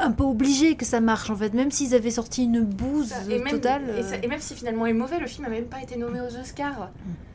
un 0.00 0.10
peu 0.10 0.24
obligé 0.24 0.74
que 0.76 0.84
ça 0.84 1.00
marche, 1.00 1.30
en 1.30 1.36
fait. 1.36 1.54
Même 1.54 1.70
s'ils 1.70 1.94
avaient 1.94 2.10
sorti 2.10 2.44
une 2.44 2.62
bouse 2.64 3.12
et 3.30 3.38
même, 3.38 3.52
totale. 3.54 3.82
et, 3.98 4.02
ça- 4.02 4.16
et 4.22 4.26
même 4.26 4.40
si 4.40 4.54
finalement 4.54 4.86
il 4.86 4.90
est 4.90 4.98
mauvais, 4.98 5.18
le 5.20 5.26
film 5.26 5.44
a 5.46 5.50
même 5.50 5.66
pas 5.66 5.80
été 5.82 5.96
nommé 5.96 6.20
aux 6.20 6.36
Oscars. 6.40 6.90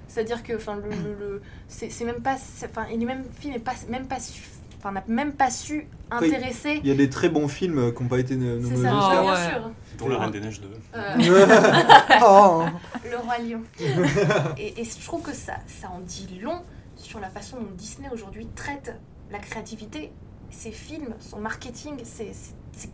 C'est-à-dire 0.07 0.41
que, 0.43 0.55
enfin, 0.55 0.75
le, 0.75 0.89
le- 0.89 1.15
le- 1.19 1.41
c'est 1.67 2.03
même 2.03 2.21
pas, 2.21 2.35
enfin, 2.65 2.85
il 2.93 3.01
est 3.01 3.05
même 3.05 3.23
film 3.39 3.59
pas, 3.59 3.73
même 3.89 4.07
pas 4.07 4.19
su, 4.19 4.41
enfin, 4.79 4.91
n'a 4.91 5.03
même 5.07 5.33
pas 5.33 5.51
su 5.51 5.87
intéresser. 6.09 6.79
Il 6.83 6.89
y 6.89 6.91
a 6.91 6.95
des 6.95 7.09
très 7.09 7.29
bons 7.29 7.47
films 7.47 7.93
qui 7.95 8.01
n'ont 8.03 8.09
pas 8.09 8.17
été 8.19 8.35
nommés 8.35 8.65
aux 8.65 8.73
Oscars. 8.79 9.21
bien 9.23 9.31
ouais. 9.31 9.49
sûr. 9.51 9.71
Dont 9.99 10.07
la 10.09 10.17
Reine 10.17 10.31
des 10.31 10.39
Neiges 10.41 10.61
2. 10.61 10.67
Euh, 10.95 11.15
Oh. 12.25 12.63
le 13.09 13.17
roi 13.17 13.37
lion. 13.37 13.61
et, 14.57 14.81
et 14.81 14.83
je 14.83 15.05
trouve 15.05 15.21
que 15.21 15.33
ça, 15.33 15.53
ça 15.67 15.89
en 15.95 15.99
dit 15.99 16.39
long 16.41 16.61
sur 16.99 17.19
la 17.19 17.29
façon 17.29 17.57
dont 17.57 17.71
Disney 17.75 18.09
aujourd'hui 18.11 18.47
traite 18.55 18.95
la 19.31 19.39
créativité. 19.39 20.11
Ses 20.51 20.71
films, 20.71 21.13
son 21.19 21.39
marketing, 21.39 21.95
c'est 22.03 22.31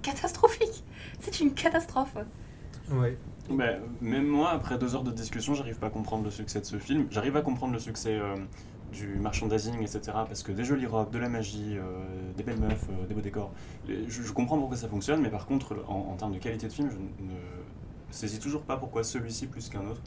catastrophique. 0.02 0.84
C'est 1.19 1.40
une 1.40 1.53
catastrophe. 1.53 2.15
Ouais. 2.91 3.18
Bah, 3.49 3.65
même 4.02 4.27
moi, 4.27 4.49
après 4.52 4.77
deux 4.77 4.95
heures 4.95 5.03
de 5.03 5.11
discussion, 5.11 5.53
j'arrive 5.53 5.77
pas 5.80 5.88
à 5.88 5.90
comprendre 5.90 6.23
le 6.26 6.32
succès 6.32 6.60
de 6.60 6.65
ce 6.65 6.77
film. 6.77 7.07
J'arrive 7.11 7.38
à 7.38 7.41
comprendre 7.41 7.72
le 7.73 7.80
succès 7.80 8.15
euh, 8.19 8.36
du 8.91 9.07
merchandising, 9.19 9.80
etc. 9.82 9.99
Parce 10.27 10.44
que 10.44 10.52
des 10.52 10.64
jolies 10.65 10.86
robes, 10.86 11.11
de 11.11 11.18
la 11.19 11.30
magie, 11.30 11.77
euh, 11.77 12.03
des 12.36 12.44
belles 12.44 12.60
meufs, 12.60 12.88
euh, 12.90 13.06
des 13.07 13.14
beaux 13.14 13.22
décors. 13.22 13.52
Les- 13.88 14.10
je, 14.10 14.22
je 14.22 14.34
comprends 14.34 14.57
pourquoi 14.57 14.76
ça 14.77 14.88
fonctionne, 14.90 15.22
mais 15.22 15.30
par 15.30 15.45
contre, 15.45 15.77
en, 15.88 16.10
en 16.11 16.15
termes 16.15 16.34
de 16.34 16.40
qualité 16.40 16.68
de 16.68 16.73
film, 16.73 16.90
je 16.90 16.98
ne 16.98 17.38
saisis 18.11 18.40
toujours 18.40 18.64
pas 18.64 18.76
pourquoi 18.77 19.03
celui-ci 19.03 19.48
plus 19.48 19.69
qu'un 19.69 19.86
autre, 19.88 20.02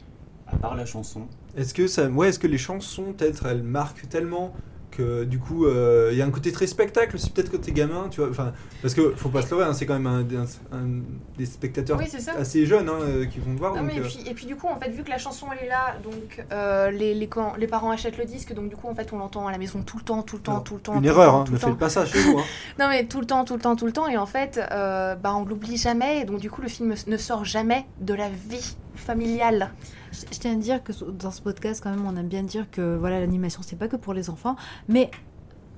à 0.53 0.57
part 0.57 0.75
la 0.75 0.85
chanson. 0.85 1.21
Est-ce 1.57 1.73
que 1.73 1.87
ça, 1.87 2.07
ouais, 2.07 2.29
est-ce 2.29 2.39
que 2.39 2.47
les 2.47 2.57
chansons 2.57 3.13
peut-être 3.13 3.45
elles 3.45 3.63
marquent 3.63 4.07
tellement 4.09 4.53
que 4.91 5.23
du 5.23 5.37
coup 5.37 5.65
euh, 5.67 6.09
il 6.11 6.17
y 6.17 6.21
a 6.21 6.25
un 6.25 6.31
côté 6.31 6.51
très 6.51 6.65
spectacle 6.65 7.15
aussi 7.15 7.29
peut-être 7.29 7.51
côté 7.51 7.71
gamin, 7.71 8.07
tu 8.09 8.21
vois. 8.21 8.31
Enfin, 8.31 8.53
parce 8.81 8.95
que 8.95 9.11
faut 9.15 9.29
pas 9.29 9.43
se 9.43 9.51
leurrer, 9.51 9.65
hein, 9.65 9.73
c'est 9.73 9.85
quand 9.85 9.93
même 9.97 10.07
un, 10.07 10.21
un- 10.21 10.75
un- 10.77 11.01
des 11.37 11.45
spectateurs 11.45 11.97
Oui, 11.99 12.05
assez 12.37 12.65
jeunes 12.65 12.89
hein, 12.89 12.97
euh, 13.01 13.25
qui 13.27 13.39
vont 13.39 13.53
voir. 13.53 13.75
Non, 13.75 13.81
donc, 13.83 13.91
mais 13.91 13.97
et, 13.97 13.99
euh, 13.99 14.03
puis, 14.03 14.19
et 14.27 14.33
puis 14.33 14.45
du 14.47 14.55
coup, 14.55 14.65
en 14.67 14.77
fait, 14.79 14.89
vu 14.89 15.03
que 15.03 15.09
la 15.11 15.19
chanson 15.19 15.45
elle 15.53 15.67
est 15.67 15.69
là, 15.69 15.95
donc 16.03 16.43
euh, 16.51 16.89
les, 16.89 17.13
les, 17.13 17.27
quand 17.27 17.53
les 17.57 17.67
parents 17.67 17.91
achètent 17.91 18.17
le 18.17 18.25
disque, 18.25 18.51
donc 18.53 18.67
du 18.69 18.75
coup, 18.75 18.87
en 18.89 18.95
fait, 18.95 19.13
on 19.13 19.19
l'entend 19.19 19.47
à 19.47 19.51
la 19.51 19.59
maison 19.59 19.83
tout 19.83 19.97
le 19.97 20.03
temps, 20.03 20.23
tout 20.23 20.37
le 20.37 20.41
temps, 20.41 20.51
alors, 20.53 20.63
tout 20.63 20.73
le 20.75 20.81
temps. 20.81 20.95
une 20.97 21.05
erreur, 21.05 21.35
hein, 21.35 21.45
ne 21.51 21.57
faites 21.57 21.77
pas 21.77 21.89
ça 21.89 22.05
chez 22.07 22.19
vous. 22.23 22.39
hein. 22.39 22.43
Non, 22.79 22.87
mais 22.89 23.05
tout 23.05 23.19
le 23.19 23.27
temps, 23.27 23.45
tout 23.45 23.53
le 23.53 23.61
temps, 23.61 23.75
tout 23.75 23.85
le 23.85 23.93
temps. 23.93 24.07
Et 24.07 24.17
en 24.17 24.25
fait, 24.25 24.59
euh, 24.71 25.13
bah, 25.15 25.35
on 25.35 25.45
l'oublie 25.45 25.77
jamais. 25.77 26.21
Et 26.21 26.25
donc, 26.25 26.39
du 26.39 26.49
coup, 26.49 26.61
le 26.61 26.67
film 26.67 26.95
ne 27.05 27.17
sort 27.17 27.45
jamais 27.45 27.85
de 28.01 28.15
la 28.15 28.27
vie 28.29 28.75
familiale. 28.99 29.71
Je 30.11 30.19
je 30.31 30.39
tiens 30.39 30.53
à 30.53 30.55
dire 30.55 30.83
que 30.83 30.91
dans 31.11 31.31
ce 31.31 31.41
podcast, 31.41 31.81
quand 31.83 31.89
même, 31.89 32.05
on 32.05 32.15
aime 32.15 32.27
bien 32.27 32.43
dire 32.43 32.69
que 32.71 32.95
voilà, 32.97 33.19
l'animation, 33.19 33.61
c'est 33.63 33.75
pas 33.77 33.87
que 33.87 33.95
pour 33.95 34.13
les 34.13 34.29
enfants, 34.29 34.55
mais 34.87 35.11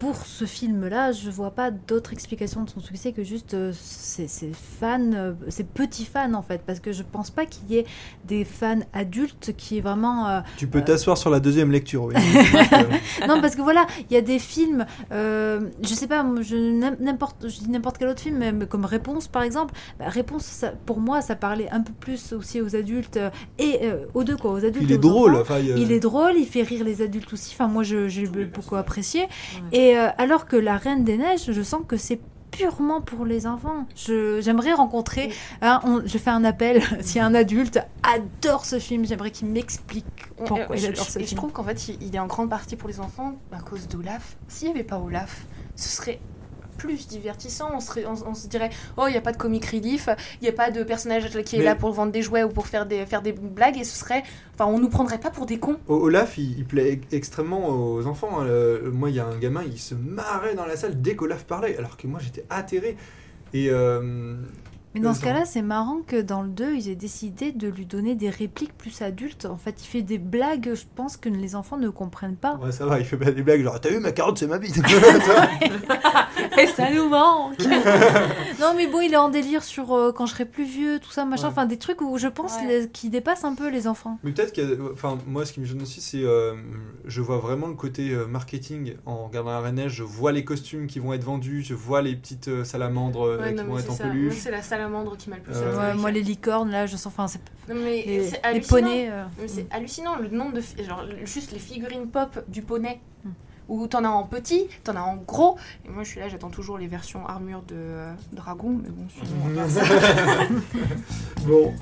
pour 0.02 0.26
ce 0.26 0.46
film-là, 0.46 1.12
je 1.12 1.30
vois 1.30 1.52
pas 1.52 1.70
d'autre 1.70 2.12
explication 2.12 2.64
de 2.64 2.70
son 2.72 2.80
succès 2.80 3.12
que 3.12 3.24
juste 3.24 3.54
euh, 3.54 3.72
ces, 3.80 4.28
ces 4.28 4.50
fans, 4.80 5.00
euh, 5.14 5.34
ces 5.48 5.64
petits 5.64 6.06
fans 6.06 6.34
en 6.34 6.42
fait, 6.42 6.64
parce 6.66 6.80
que 6.80 6.92
je 6.92 7.04
pense 7.04 7.30
pas 7.30 7.46
qu'il 7.46 7.70
y 7.70 7.78
ait 7.78 7.86
des 8.28 8.44
fans 8.44 8.80
adultes 8.94 9.54
qui 9.56 9.78
est 9.78 9.82
vraiment. 9.82 10.28
euh, 10.28 10.40
Tu 10.58 10.66
peux 10.66 10.82
t'asseoir 10.82 11.20
sur 11.20 11.30
la 11.30 11.40
deuxième 11.40 11.72
lecture. 11.72 12.06
Oui. 12.06 12.16
Euh, 12.16 13.28
non, 13.28 13.40
parce 13.42 13.56
que 13.56 13.62
voilà, 13.62 13.86
il 14.10 14.14
y 14.14 14.18
a 14.18 14.22
des 14.22 14.40
films, 14.40 14.88
euh, 15.12 15.70
je 15.84 15.94
sais 15.94 16.08
pas, 16.08 16.26
je, 16.42 16.56
n'im- 16.56 16.98
n'importe, 17.00 17.48
je 17.48 17.60
dis 17.60 17.70
n'importe 17.70 18.00
quel 18.00 18.08
autre 18.08 18.22
film, 18.22 18.40
mais 18.40 18.66
comme 18.66 18.86
Réponse 18.86 19.28
par 19.28 19.44
exemple. 19.44 19.76
Bah, 20.00 20.06
Réponse, 20.10 20.46
ça- 20.46 20.74
pour 20.88 21.00
moi, 21.00 21.22
ça 21.22 21.36
parlait 21.36 21.70
un 21.70 21.82
peu 21.82 21.94
plus 21.94 22.34
aussi 22.34 22.60
aux 22.60 22.76
adultes 22.76 23.18
euh, 23.18 23.30
et 23.60 23.82
euh, 23.84 24.06
aux 24.16 24.24
deux, 24.24 24.36
quoi, 24.36 24.52
aux 24.54 24.66
adultes. 24.66 24.78
il 24.82 24.90
et 24.92 24.96
est 24.96 24.98
aux 24.98 25.02
drôle. 25.10 25.36
enfants. 25.36 25.58
Il 25.60 25.68
y 25.68 25.74
a- 25.74 25.78
Il 25.78 25.92
est 25.92 26.00
drôle, 26.00 26.34
il 26.38 26.48
fait 26.48 26.64
rire 26.64 26.84
les 26.84 27.04
adultes 27.04 27.32
aussi. 27.34 27.54
Enfin, 27.54 27.68
moi, 27.68 27.84
je- 27.84 28.08
j'ai 28.08 28.26
beaucoup 28.26 28.76
apprécié. 28.78 29.28
Et 29.72 29.91
euh, 29.98 30.10
alors 30.18 30.46
que 30.46 30.56
La 30.56 30.78
Reine 30.78 31.04
des 31.04 31.18
Neiges, 31.18 31.52
je 31.52 31.62
sens 31.62 31.82
que 31.88 31.98
c'est 31.98 32.20
purement 32.52 33.00
pour 33.00 33.26
les 33.26 33.48
enfants. 33.48 33.86
J'aimerais 33.96 34.74
rencontrer. 34.74 35.32
hein, 35.62 35.80
on- 35.86 36.02
je 36.06 36.18
fais 36.18 36.30
un 36.32 36.44
appel. 36.44 36.82
si 37.02 37.20
un 37.20 37.34
adulte 37.34 37.80
adore 38.04 38.66
ce 38.66 38.78
film, 38.80 39.06
j'aimerais 39.06 39.32
qu'il 39.32 39.48
m'explique 39.48 40.06
pourquoi 40.38 40.58
Euh, 40.60 40.76
il 40.76 40.80
je, 40.80 40.96
ce 41.02 41.20
je- 41.20 41.26
je 41.26 41.36
trouve 41.36 41.52
qu'en 41.54 41.64
fait, 41.64 41.88
il, 41.88 42.04
il 42.04 42.16
est 42.16 42.20
en 42.20 42.28
grande 42.28 42.50
partie 42.50 42.76
pour 42.76 42.90
les 42.90 43.00
enfants 43.00 43.34
à 43.54 43.60
cause 43.62 43.88
d'Olaf. 43.88 44.36
S'il 44.50 44.68
n'y 44.68 44.74
avait 44.74 44.84
pas 44.84 45.00
Olaf, 45.00 45.46
ce 45.78 45.88
serait 45.88 46.20
plus 46.82 47.08
divertissant. 47.08 47.70
On, 47.74 47.80
serait, 47.80 48.06
on, 48.06 48.16
on 48.32 48.34
se 48.36 48.48
dirait, 48.48 48.70
oh, 48.98 49.04
il 49.08 49.12
n'y 49.12 49.18
a 49.18 49.22
pas 49.22 49.32
de 49.32 49.38
comic 49.38 49.66
relief, 49.66 50.10
il 50.42 50.44
n'y 50.44 50.50
a 50.50 50.54
pas 50.54 50.72
de 50.72 50.84
personnage 50.84 51.30
qui 51.44 51.56
est 51.56 51.60
Mais- 51.60 51.66
là 51.66 51.76
pour 51.76 51.92
vendre 51.94 52.12
des 52.12 52.22
jouets 52.22 52.44
ou 52.44 52.50
pour 52.50 52.68
faire 52.68 52.86
des, 52.86 53.06
faire 53.06 53.22
des 53.22 53.34
blagues, 53.34 53.78
et 53.78 53.84
ce 53.84 53.96
serait. 53.98 54.24
Enfin, 54.56 54.66
on 54.66 54.80
nous 54.80 54.90
prendrait 54.90 55.20
pas 55.20 55.30
pour 55.32 55.46
des 55.46 55.60
cons. 55.60 55.78
Olaf, 55.88 56.38
il, 56.38 56.58
il 56.60 56.66
plaît 56.66 56.92
ex- 56.94 57.14
extrêmement 57.14 57.68
aux 57.70 58.06
enfants. 58.08 58.42
hein. 58.42 58.48
Moi, 58.92 59.10
il 59.12 59.16
y 59.16 59.20
a 59.20 59.26
un 59.26 59.38
gamin, 59.38 59.64
il 59.66 59.80
se 59.80 59.96
marrait 59.96 60.56
dans 60.56 60.66
la 60.66 60.76
salle 60.76 61.02
dès 61.02 61.16
qu'Olaf 61.16 61.44
parlait, 61.46 61.78
alors 61.78 61.98
que 61.98 62.08
moi, 62.08 62.20
j'étais 62.22 62.46
atterré. 62.50 62.98
Et 63.54 63.70
euh, 63.70 64.36
Mais 64.94 65.00
dans 65.02 65.12
euh, 65.12 65.14
ce 65.14 65.22
cas-là, 65.22 65.46
c'est 65.46 65.62
marrant 65.62 66.00
que 66.06 66.22
dans 66.22 66.42
le 66.42 66.50
2, 66.50 66.76
ils 66.76 66.90
aient 66.90 66.96
décidé 66.96 67.52
de 67.52 67.68
lui 67.68 67.86
donner 67.86 68.16
des 68.16 68.30
répliques 68.30 68.78
plus 68.78 69.02
adultes. 69.02 69.46
En 69.46 69.58
fait, 69.58 69.82
il 69.84 69.88
fait 69.88 70.02
des 70.02 70.18
blagues, 70.18 70.72
je 70.74 70.84
pense, 70.96 71.16
que 71.18 71.30
les 71.30 71.56
enfants 71.56 71.78
ne 71.78 71.90
comprennent 71.90 72.36
pas. 72.36 72.56
Ouais, 72.56 72.72
ça 72.72 72.86
va, 72.86 73.00
il 73.00 73.06
fait 73.06 73.18
pas 73.18 73.32
des 73.32 73.42
blagues 73.42 73.64
genre 73.64 73.80
T'as 73.80 73.90
vu 73.90 74.00
ma 74.00 74.12
carotte, 74.12 74.38
c'est 74.38 74.48
ma 74.48 74.58
bite 74.60 74.76
Et 76.62 76.68
ça 76.68 76.92
nous 76.92 77.08
manque 77.10 77.58
Non, 78.60 78.74
mais 78.76 78.88
bon, 78.88 79.00
il 79.02 79.14
est 79.14 79.18
en 79.18 79.30
délire 79.30 79.64
sur 79.64 79.94
euh, 79.94 80.12
quand 80.12 80.26
je 80.26 80.34
serai 80.34 80.46
plus 80.46 80.66
vieux, 80.66 81.00
tout 81.00 81.12
ça, 81.12 81.24
machin. 81.26 81.44
Ouais. 81.44 81.50
Enfin, 81.52 81.66
des 81.66 81.78
trucs 81.78 82.02
où 82.02 82.18
je 82.18 82.28
pense 82.28 82.58
les- 82.68 82.90
qui 82.90 83.10
dépassent 83.10 83.44
un 83.46 83.56
peu 83.56 83.70
les 83.70 83.88
enfants. 83.88 84.20
Mais 84.24 84.32
peut-être 84.32 84.54
que, 84.54 84.92
enfin, 84.94 85.18
moi, 85.26 85.46
ce 85.46 85.54
qui 85.54 85.60
me 85.62 85.66
gêne 85.66 85.82
aussi, 85.82 86.02
c'est, 86.02 86.24
euh, 86.24 86.56
je 87.06 87.22
vois 87.22 87.38
vraiment 87.38 87.68
le 87.68 87.76
côté 87.76 88.10
euh, 88.12 88.28
marketing 88.28 88.96
en 89.06 89.26
regardant 89.28 89.52
la 89.52 89.62
Reine 89.62 89.76
Neige. 89.76 89.94
Je 89.94 90.04
vois 90.04 90.32
les 90.32 90.44
costumes 90.44 90.88
qui 90.88 91.00
vont 91.00 91.14
être 91.14 91.24
vendus, 91.24 91.64
je 91.64 91.74
vois 91.74 92.02
les 92.02 92.16
petites 92.16 92.50
euh, 92.50 92.64
salamandres 92.64 93.40
Ouais, 93.40 93.50
qui 93.50 93.56
non, 93.56 93.64
vont 93.66 93.80
être 93.80 93.92
en 93.92 93.96
ça. 93.96 94.04
Peluche. 94.06 94.36
c'est 94.40 94.52
la 94.52 94.62
salamandre 94.62 94.81
qui 95.18 95.30
m'a 95.30 95.36
le 95.38 95.42
plus 95.42 95.56
Euh. 95.56 95.78
Ouais, 95.78 95.94
moi, 95.96 96.12
les 96.12 96.22
licornes, 96.22 96.72
là, 96.72 96.86
je 96.86 96.96
sens. 96.98 97.08
Enfin, 97.08 97.28
c'est. 97.28 97.42
Mais 97.68 98.04
Les- 98.06 98.24
c'est 98.30 98.38
les 98.38 98.44
hallucinant. 98.44 98.80
poneys, 98.82 99.10
euh, 99.10 99.24
c'est 99.48 99.68
hallucinant 99.72 100.16
le 100.18 100.28
nombre 100.30 100.54
de. 100.54 100.62
Genre, 100.84 101.04
juste 101.26 101.52
les 101.52 101.60
figurines 101.60 102.08
pop 102.08 102.44
du 102.48 102.62
poney. 102.62 103.00
Hmm. 103.26 103.30
Où 103.70 103.88
t'en 103.88 104.04
as 104.04 104.10
en 104.10 104.24
petit, 104.24 104.68
t'en 104.84 104.96
as 104.98 105.02
en 105.02 105.16
gros. 105.16 105.58
Et 105.86 105.90
moi, 105.90 106.04
je 106.04 106.10
suis 106.10 106.20
là, 106.20 106.28
j'attends 106.28 106.50
toujours 106.50 106.78
les 106.78 106.88
versions 106.88 107.26
armure 107.26 107.62
de 107.62 107.76
euh, 107.76 108.12
dragon. 108.34 108.78
Mais 108.84 108.90
bon, 108.90 109.08
sinon, 109.54 109.70
ça- 109.70 109.82
Bon, 111.46 111.74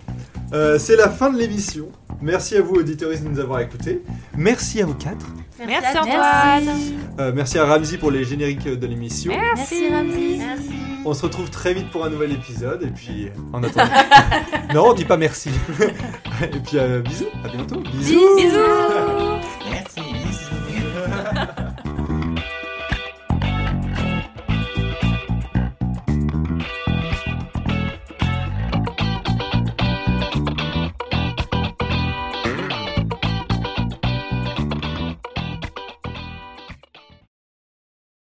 euh, 0.54 0.80
c'est 0.80 0.96
la 0.96 1.10
fin 1.10 1.30
de 1.30 1.38
l'émission. 1.38 1.90
Merci 2.22 2.58
à 2.58 2.62
vous, 2.62 2.76
auditeurs, 2.76 3.12
de 3.12 3.28
nous 3.28 3.40
avoir 3.40 3.62
écoutés. 3.62 4.02
Merci 4.36 4.82
à 4.82 4.86
vous 4.86 4.96
quatre. 4.96 5.28
Merci, 5.66 5.98
Antoine. 5.98 6.70
Euh, 7.20 7.32
merci 7.36 7.60
à 7.60 7.66
Ramsey 7.66 7.98
pour 7.98 8.12
les 8.12 8.24
génériques 8.24 8.68
de 8.68 8.88
l'émission. 8.88 9.32
Merci, 9.32 9.90
Ramsey. 9.90 10.40
On 11.06 11.14
se 11.14 11.24
retrouve 11.24 11.50
très 11.50 11.74
vite 11.74 11.90
pour 11.92 12.04
un 12.06 12.10
nouvel 12.10 12.32
épisode. 12.34 12.84
Et 12.84 12.92
puis, 12.92 13.30
en 13.54 13.64
attendant. 13.64 13.92
non, 14.74 14.90
on 14.90 14.94
dit 14.94 15.06
pas 15.06 15.18
merci. 15.18 15.50
et 16.42 16.60
puis, 16.60 16.78
euh, 16.78 17.02
bisous. 17.02 17.26
À 17.44 17.50
bientôt. 17.50 17.82
Bisous. 17.94 18.20